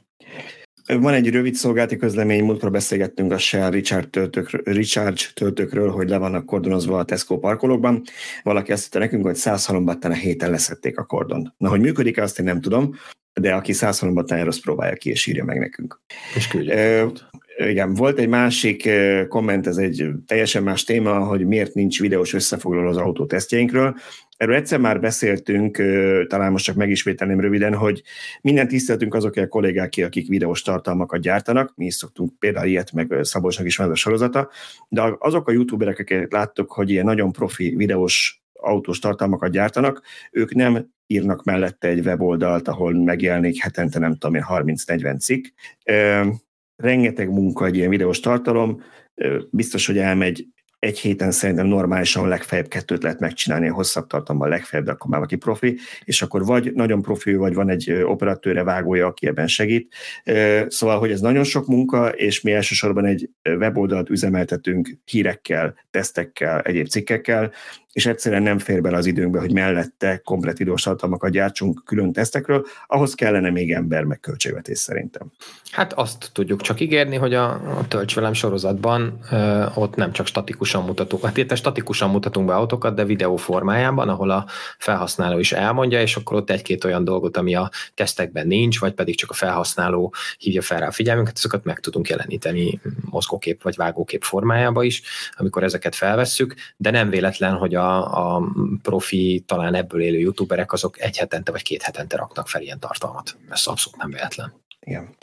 Van 0.87 1.13
egy 1.13 1.29
rövid 1.29 1.53
szolgálati 1.53 1.97
közlemény, 1.97 2.43
múltkor 2.43 2.71
beszélgettünk 2.71 3.31
a 3.31 3.37
Shell 3.37 3.69
Richard 3.69 4.09
töltőkről, 4.09 4.61
Richard 4.63 5.17
töltőkről, 5.33 5.91
hogy 5.91 6.09
le 6.09 6.17
vannak 6.17 6.45
kordonozva 6.45 6.99
a 6.99 7.05
Tesco 7.05 7.37
parkolókban. 7.37 8.03
Valaki 8.43 8.71
azt 8.71 8.81
mondta 8.81 8.99
nekünk, 8.99 9.25
hogy 9.25 9.35
száz 9.35 9.65
halombattán 9.65 10.11
a 10.11 10.15
héten 10.15 10.49
leszették 10.49 10.97
a 10.97 11.05
kordon. 11.05 11.53
Na, 11.57 11.69
hogy 11.69 11.79
működik 11.79 12.21
azt 12.21 12.39
én 12.39 12.45
nem 12.45 12.61
tudom, 12.61 12.95
de 13.33 13.53
aki 13.53 13.73
száz 13.73 13.99
halombattán 13.99 14.47
azt 14.47 14.61
próbálja 14.61 14.95
ki, 14.95 15.09
és 15.09 15.25
írja 15.25 15.43
meg 15.43 15.59
nekünk. 15.59 16.01
És 16.35 16.47
küldje. 16.47 17.05
Igen, 17.57 17.93
volt 17.93 18.19
egy 18.19 18.27
másik 18.27 18.89
komment, 19.27 19.67
ez 19.67 19.77
egy 19.77 20.09
teljesen 20.27 20.63
más 20.63 20.83
téma, 20.83 21.19
hogy 21.19 21.45
miért 21.45 21.73
nincs 21.73 21.99
videós 22.01 22.33
összefoglaló 22.33 22.87
az 22.89 22.97
autótesztjeinkről. 22.97 23.95
Erről 24.37 24.55
egyszer 24.55 24.79
már 24.79 24.99
beszéltünk, 24.99 25.77
talán 26.27 26.51
most 26.51 26.65
csak 26.65 26.75
megismételném 26.75 27.39
röviden, 27.39 27.75
hogy 27.75 28.01
minden 28.41 28.67
tiszteltünk 28.67 29.13
azok 29.13 29.35
a 29.35 29.47
kollégák, 29.47 29.93
akik 29.97 30.27
videós 30.27 30.61
tartalmakat 30.61 31.21
gyártanak, 31.21 31.73
mi 31.75 31.85
is 31.85 31.93
szoktunk 31.93 32.39
például 32.39 32.67
ilyet, 32.67 32.91
meg 32.91 33.13
Szabolcsnak 33.21 33.65
is 33.65 33.77
van 33.77 33.91
a 33.91 33.95
sorozata, 33.95 34.49
de 34.87 35.15
azok 35.19 35.47
a 35.47 35.51
youtuberek, 35.51 35.99
akiket 35.99 36.31
láttok, 36.31 36.71
hogy 36.71 36.89
ilyen 36.89 37.05
nagyon 37.05 37.31
profi 37.31 37.73
videós 37.75 38.43
autós 38.53 38.99
tartalmakat 38.99 39.51
gyártanak, 39.51 40.01
ők 40.31 40.53
nem 40.53 40.93
írnak 41.07 41.43
mellette 41.43 41.87
egy 41.87 42.05
weboldalt, 42.05 42.67
ahol 42.67 42.93
megjelenik 42.93 43.61
hetente 43.61 43.99
nem 43.99 44.17
tudom 44.17 44.35
én 44.35 44.45
30-40 44.49 45.19
cikk. 45.19 45.45
Rengeteg 46.75 47.29
munka 47.29 47.65
egy 47.65 47.75
ilyen 47.75 47.89
videós 47.89 48.19
tartalom, 48.19 48.81
biztos, 49.49 49.85
hogy 49.85 49.97
elmegy 49.97 50.47
egy 50.79 50.99
héten 50.99 51.31
szerintem 51.31 51.67
normálisan 51.67 52.27
legfeljebb 52.27 52.67
kettőt 52.67 53.03
lehet 53.03 53.19
megcsinálni 53.19 53.67
a 53.67 53.73
hosszabb 53.73 54.07
tartalommal 54.07 54.49
legfeljebb, 54.49 54.87
de 54.87 54.93
akkor 54.93 55.09
már 55.09 55.19
valaki 55.19 55.35
profi, 55.35 55.77
és 56.03 56.21
akkor 56.21 56.45
vagy 56.45 56.73
nagyon 56.73 57.01
profi, 57.01 57.35
vagy 57.35 57.53
van 57.53 57.69
egy 57.69 57.91
operatőre, 57.91 58.63
vágója, 58.63 59.07
aki 59.07 59.27
ebben 59.27 59.47
segít. 59.47 59.95
Szóval, 60.67 60.99
hogy 60.99 61.11
ez 61.11 61.19
nagyon 61.19 61.43
sok 61.43 61.67
munka, 61.67 62.07
és 62.09 62.41
mi 62.41 62.51
elsősorban 62.51 63.05
egy 63.05 63.29
weboldalt 63.43 64.09
üzemeltetünk 64.09 64.89
hírekkel, 65.05 65.75
tesztekkel, 65.91 66.59
egyéb 66.61 66.87
cikkekkel, 66.87 67.51
és 67.95 68.05
egyszerűen 68.05 68.43
nem 68.43 68.59
fér 68.59 68.81
bele 68.81 68.97
az 68.97 69.05
időnkbe, 69.05 69.39
hogy 69.39 69.51
mellette 69.53 70.21
komplet 70.23 70.57
videós 70.57 70.81
tartalmakat 70.81 71.31
gyártsunk 71.31 71.81
külön 71.85 72.13
tesztekről, 72.13 72.65
ahhoz 72.87 73.13
kellene 73.13 73.49
még 73.49 73.71
ember, 73.71 74.03
meg 74.03 74.19
költségvetés 74.19 74.77
szerintem. 74.77 75.31
Hát 75.71 75.93
azt 75.93 76.29
tudjuk 76.33 76.61
csak 76.61 76.79
ígérni, 76.79 77.15
hogy 77.15 77.33
a, 77.33 77.49
a 77.51 77.87
Tölcs 77.87 78.15
velem 78.15 78.33
sorozatban 78.33 79.19
ö, 79.31 79.65
ott 79.75 79.95
nem 79.95 80.11
csak 80.11 80.27
statikusan 80.27 80.83
mutatunk, 80.83 81.25
hát 81.25 81.37
itt 81.37 81.55
statikusan 81.55 82.09
mutatunk 82.09 82.47
be 82.47 82.55
autókat, 82.55 82.95
de 82.95 83.05
videó 83.05 83.35
formájában, 83.35 84.09
ahol 84.09 84.29
a 84.29 84.45
felhasználó 84.77 85.39
is 85.39 85.51
elmondja, 85.51 86.01
és 86.01 86.15
akkor 86.15 86.37
ott 86.37 86.49
egy-két 86.49 86.83
olyan 86.83 87.03
dolgot, 87.03 87.37
ami 87.37 87.55
a 87.55 87.69
tesztekben 87.93 88.47
nincs, 88.47 88.79
vagy 88.79 88.93
pedig 88.93 89.17
csak 89.17 89.29
a 89.29 89.33
felhasználó 89.33 90.13
hívja 90.37 90.61
fel 90.61 90.79
rá 90.79 90.87
a 90.87 90.91
figyelmünket, 90.91 91.37
azokat 91.37 91.63
meg 91.63 91.79
tudunk 91.79 92.09
jeleníteni 92.09 92.79
mozgókép 93.09 93.63
vagy 93.63 93.75
vágókép 93.75 94.23
formájába 94.23 94.83
is, 94.83 95.01
amikor 95.35 95.63
ezeket 95.63 95.95
felvesszük, 95.95 96.55
de 96.77 96.91
nem 96.91 97.09
véletlen, 97.09 97.53
hogy 97.53 97.75
a 97.75 97.84
a, 97.93 98.51
profi, 98.81 99.43
talán 99.47 99.73
ebből 99.73 100.01
élő 100.01 100.19
youtuberek, 100.19 100.73
azok 100.73 101.01
egy 101.01 101.17
hetente 101.17 101.51
vagy 101.51 101.61
két 101.61 101.81
hetente 101.81 102.17
raknak 102.17 102.47
fel 102.47 102.61
ilyen 102.61 102.79
tartalmat. 102.79 103.37
Ez 103.49 103.67
abszolút 103.67 103.99
nem 103.99 104.09
véletlen. 104.09 104.53
Igen. 104.79 105.15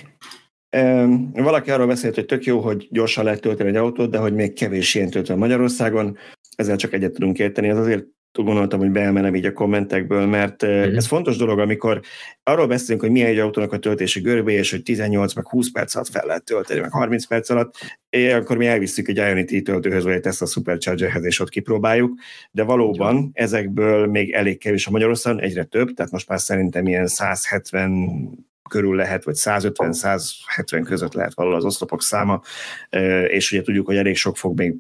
Valaki 1.33 1.71
arról 1.71 1.87
beszélt, 1.87 2.15
hogy 2.15 2.27
tök 2.27 2.45
jó, 2.45 2.61
hogy 2.61 2.89
gyorsan 2.91 3.25
lehet 3.25 3.41
tölteni 3.41 3.69
egy 3.69 3.77
autót, 3.77 4.11
de 4.11 4.19
hogy 4.19 4.35
még 4.35 4.53
kevés 4.53 4.95
ilyen 4.95 5.11
töltő 5.11 5.37
Magyarországon. 5.37 6.17
Ezzel 6.57 6.77
csak 6.77 6.93
egyet 6.93 7.13
tudunk 7.13 7.39
érteni. 7.39 7.69
Ez 7.69 7.79
azért 7.79 8.05
gondoltam, 8.33 8.79
hogy 8.79 8.91
beemelem 8.91 9.35
így 9.35 9.45
a 9.45 9.53
kommentekből, 9.53 10.27
mert 10.27 10.67
mm-hmm. 10.67 10.97
ez 10.97 11.07
fontos 11.07 11.37
dolog, 11.37 11.59
amikor 11.59 12.01
arról 12.43 12.67
beszélünk, 12.67 13.01
hogy 13.01 13.11
milyen 13.11 13.29
egy 13.29 13.39
autónak 13.39 13.73
a 13.73 13.79
töltési 13.79 14.21
görbe, 14.21 14.53
és 14.53 14.71
hogy 14.71 14.83
18 14.83 15.35
meg 15.35 15.49
20 15.49 15.71
perc 15.71 15.95
alatt 15.95 16.09
fel 16.09 16.27
lehet 16.27 16.45
tölteni, 16.45 16.81
meg 16.81 16.91
30 16.91 17.27
perc 17.27 17.51
alatt, 17.51 17.75
és 18.11 18.33
akkor 18.33 18.57
mi 18.57 18.67
elviszük 18.67 19.09
egy 19.09 19.17
Ionity 19.17 19.63
töltőhöz, 19.63 20.05
vagy 20.05 20.13
egy 20.13 20.21
Tesla 20.21 20.47
Superchargerhez, 20.47 21.25
és 21.25 21.41
ott 21.41 21.49
kipróbáljuk, 21.49 22.13
de 22.51 22.63
valóban 22.63 23.31
ezekből 23.33 24.07
még 24.07 24.33
elég 24.33 24.59
kevés 24.59 24.87
a 24.87 24.91
Magyarországon, 24.91 25.41
egyre 25.41 25.65
több, 25.65 25.95
tehát 25.95 26.13
most 26.13 26.29
már 26.29 26.41
szerintem 26.41 26.87
ilyen 26.87 27.07
170 27.07 28.51
körül 28.73 28.97
lehet, 28.97 29.25
vagy 29.25 29.35
150-170 29.39 30.83
között 30.85 31.13
lehet 31.13 31.35
valahol 31.35 31.59
az 31.59 31.65
oszlopok 31.65 32.03
száma, 32.03 32.41
és 33.27 33.53
ugye 33.53 33.63
tudjuk, 33.63 33.87
hogy 33.87 33.97
elég 33.97 34.17
sok 34.17 34.37
fog 34.37 34.59
még 34.59 34.75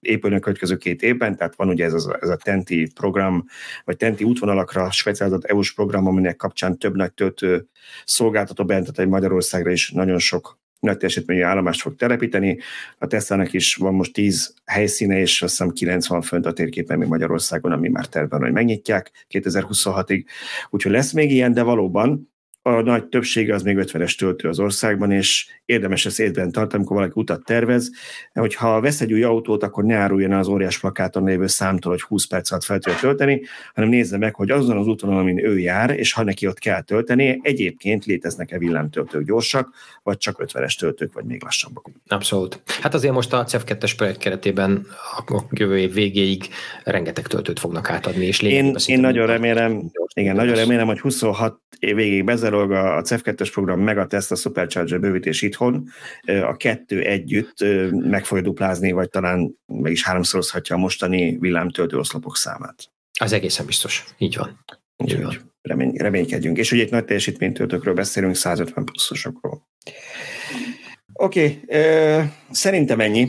épülni 0.00 0.36
a 0.36 0.40
következő 0.40 0.76
két 0.76 1.02
évben, 1.02 1.36
tehát 1.36 1.56
van 1.56 1.68
ugye 1.68 1.84
ez, 1.84 1.92
az, 1.92 2.10
ez 2.20 2.28
a 2.28 2.36
TENTI 2.36 2.90
program, 2.94 3.44
vagy 3.84 3.96
TENTI 3.96 4.24
útvonalakra 4.24 4.90
specializált 4.90 5.44
EU-s 5.44 5.74
program, 5.74 6.06
aminek 6.06 6.36
kapcsán 6.36 6.78
több 6.78 6.96
nagy 6.96 7.12
töltő 7.12 7.68
szolgáltató 8.04 8.64
egy 8.70 9.08
Magyarországra 9.08 9.70
is 9.70 9.90
nagyon 9.90 10.18
sok 10.18 10.58
nagy 10.80 10.96
teljesítményű 10.96 11.42
állomást 11.42 11.80
fog 11.80 11.96
telepíteni. 11.96 12.58
A 12.98 13.06
Tesla-nek 13.06 13.52
is 13.52 13.74
van 13.74 13.94
most 13.94 14.12
10 14.12 14.54
helyszíne, 14.64 15.18
és 15.18 15.42
azt 15.42 15.50
hiszem 15.50 15.70
90 15.72 16.22
fönt 16.22 16.46
a 16.46 16.52
térképen 16.52 16.98
még 16.98 17.08
Magyarországon, 17.08 17.72
ami 17.72 17.88
már 17.88 18.06
tervben, 18.06 18.40
hogy 18.40 18.52
megnyitják 18.52 19.26
2026-ig. 19.30 20.24
Úgyhogy 20.70 20.92
lesz 20.92 21.12
még 21.12 21.30
ilyen, 21.30 21.52
de 21.52 21.62
valóban 21.62 22.30
a 22.62 22.80
nagy 22.80 23.04
többsége 23.04 23.54
az 23.54 23.62
még 23.62 23.76
50-es 23.80 24.18
töltő 24.18 24.48
az 24.48 24.58
országban, 24.58 25.10
és 25.10 25.46
érdemes 25.64 26.06
ezt 26.06 26.20
észben 26.20 26.52
tartani, 26.52 26.74
amikor 26.74 26.96
valaki 26.96 27.20
utat 27.20 27.44
tervez, 27.44 27.90
hogyha 28.32 28.80
vesz 28.80 29.00
egy 29.00 29.12
új 29.12 29.22
autót, 29.22 29.62
akkor 29.62 29.84
ne 29.84 29.94
áruljon 29.94 30.32
az 30.32 30.48
óriás 30.48 30.78
plakáton 30.78 31.24
lévő 31.24 31.46
számtól, 31.46 31.92
hogy 31.92 32.02
20 32.02 32.24
perc 32.24 32.50
alatt 32.50 32.64
fel 32.64 32.78
tudja 32.78 32.98
tölteni, 32.98 33.42
hanem 33.74 33.90
nézze 33.90 34.18
meg, 34.18 34.34
hogy 34.34 34.50
azon 34.50 34.76
az 34.76 34.86
úton, 34.86 35.16
amin 35.16 35.44
ő 35.44 35.58
jár, 35.58 35.90
és 35.90 36.12
ha 36.12 36.22
neki 36.22 36.46
ott 36.46 36.58
kell 36.58 36.80
tölteni, 36.80 37.40
egyébként 37.42 38.04
léteznek-e 38.04 38.58
villámtöltők 38.58 39.26
gyorsak, 39.26 39.74
vagy 40.02 40.16
csak 40.16 40.44
50-es 40.44 40.78
töltők, 40.78 41.12
vagy 41.12 41.24
még 41.24 41.42
lassabbak. 41.42 41.90
Abszolút. 42.06 42.62
Hát 42.80 42.94
azért 42.94 43.14
most 43.14 43.32
a 43.32 43.44
CEF2-es 43.44 43.92
projekt 43.96 44.18
keretében 44.18 44.86
a 45.26 45.42
jövő 45.50 45.78
év 45.78 45.92
végéig 45.92 46.44
rengeteg 46.84 47.26
töltőt 47.26 47.58
fognak 47.58 47.90
átadni, 47.90 48.24
és 48.24 48.40
én, 48.40 48.74
én 48.86 49.00
nagyon 49.00 49.26
remélem, 49.26 49.90
igen, 50.14 50.36
nagyon 50.36 50.54
remélem, 50.54 50.86
hogy 50.86 51.00
26 51.00 51.58
év 51.78 51.94
végéig 51.94 52.24
bezerolg 52.50 52.70
a 52.70 53.02
CEF2-es 53.02 53.50
program, 53.52 53.80
meg 53.80 53.98
a 53.98 54.06
Tesla 54.06 54.36
Supercharger 54.36 55.00
bővítés 55.00 55.42
itthon, 55.42 55.88
a 56.26 56.56
kettő 56.56 57.00
együtt 57.00 57.56
meg 57.90 58.24
fogja 58.24 58.42
duplázni, 58.42 58.92
vagy 58.92 59.08
talán 59.08 59.54
meg 59.66 59.92
is 59.92 60.04
háromszorozhatja 60.04 60.76
a 60.76 60.78
mostani 60.78 61.36
villámtöltő 61.38 61.96
oszlopok 61.98 62.36
számát. 62.36 62.90
Az 63.20 63.32
egészen 63.32 63.66
biztos. 63.66 64.04
Így 64.18 64.36
van. 64.36 64.64
Úgyhogy 64.96 65.40
remény, 65.62 65.92
reménykedjünk. 65.96 66.58
És 66.58 66.72
ugye 66.72 66.82
egy 66.82 66.90
nagy 66.90 67.04
teljesítménytöltőkről 67.04 67.94
beszélünk, 67.94 68.34
150 68.34 68.84
pluszosokról. 68.84 69.68
Oké, 71.12 71.60
okay, 71.64 72.26
szerintem 72.50 73.00
ennyi. 73.00 73.28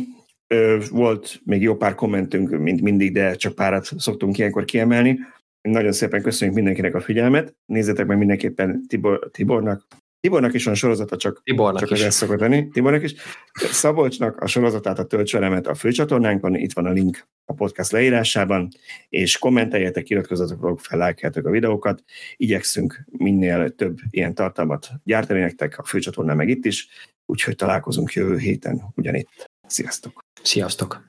Volt 0.89 1.41
még 1.43 1.61
jó 1.61 1.75
pár 1.75 1.95
kommentünk, 1.95 2.49
mint 2.49 2.81
mindig, 2.81 3.13
de 3.13 3.35
csak 3.35 3.55
párat 3.55 3.89
szoktunk 3.97 4.37
ilyenkor 4.37 4.65
kiemelni. 4.65 5.19
Nagyon 5.61 5.91
szépen 5.91 6.21
köszönjük 6.21 6.55
mindenkinek 6.55 6.95
a 6.95 7.01
figyelmet. 7.01 7.55
Nézzetek 7.65 8.05
meg 8.05 8.17
mindenképpen 8.17 8.83
Tibor, 8.87 9.29
Tibornak. 9.31 9.87
Tibornak 10.19 10.53
is 10.53 10.65
van 10.65 10.75
sorozata, 10.75 11.17
csak, 11.17 11.41
Tibornak 11.43 11.81
csak 11.81 11.91
az 11.91 12.13
szokott 12.13 12.39
lenni. 12.39 12.69
Tibornak 12.69 13.03
is. 13.03 13.13
Szabolcsnak 13.53 14.41
a 14.41 14.47
sorozatát 14.47 14.99
a 14.99 15.05
töltselemet 15.05 15.67
a 15.67 15.75
főcsatornánkon, 15.75 16.55
itt 16.55 16.73
van 16.73 16.85
a 16.85 16.91
link 16.91 17.27
a 17.45 17.53
podcast 17.53 17.91
leírásában, 17.91 18.67
és 19.09 19.37
kommenteljetek, 19.37 20.09
iratkozzatok 20.09 20.79
fel, 20.79 20.97
lájkeljetek 20.97 21.45
a 21.45 21.49
videókat. 21.49 22.03
Igyekszünk 22.35 23.05
minél 23.17 23.69
több 23.69 23.97
ilyen 24.09 24.33
tartalmat 24.33 24.89
gyártani 25.03 25.39
nektek, 25.39 25.77
a 25.77 25.83
főcsatornán 25.83 26.35
meg 26.35 26.49
itt 26.49 26.65
is, 26.65 26.87
úgyhogy 27.25 27.55
találkozunk 27.55 28.13
jövő 28.13 28.37
héten 28.37 28.81
ugyanitt. 28.95 29.49
Sziasztok! 29.67 30.19
Sziasztok! 30.41 30.99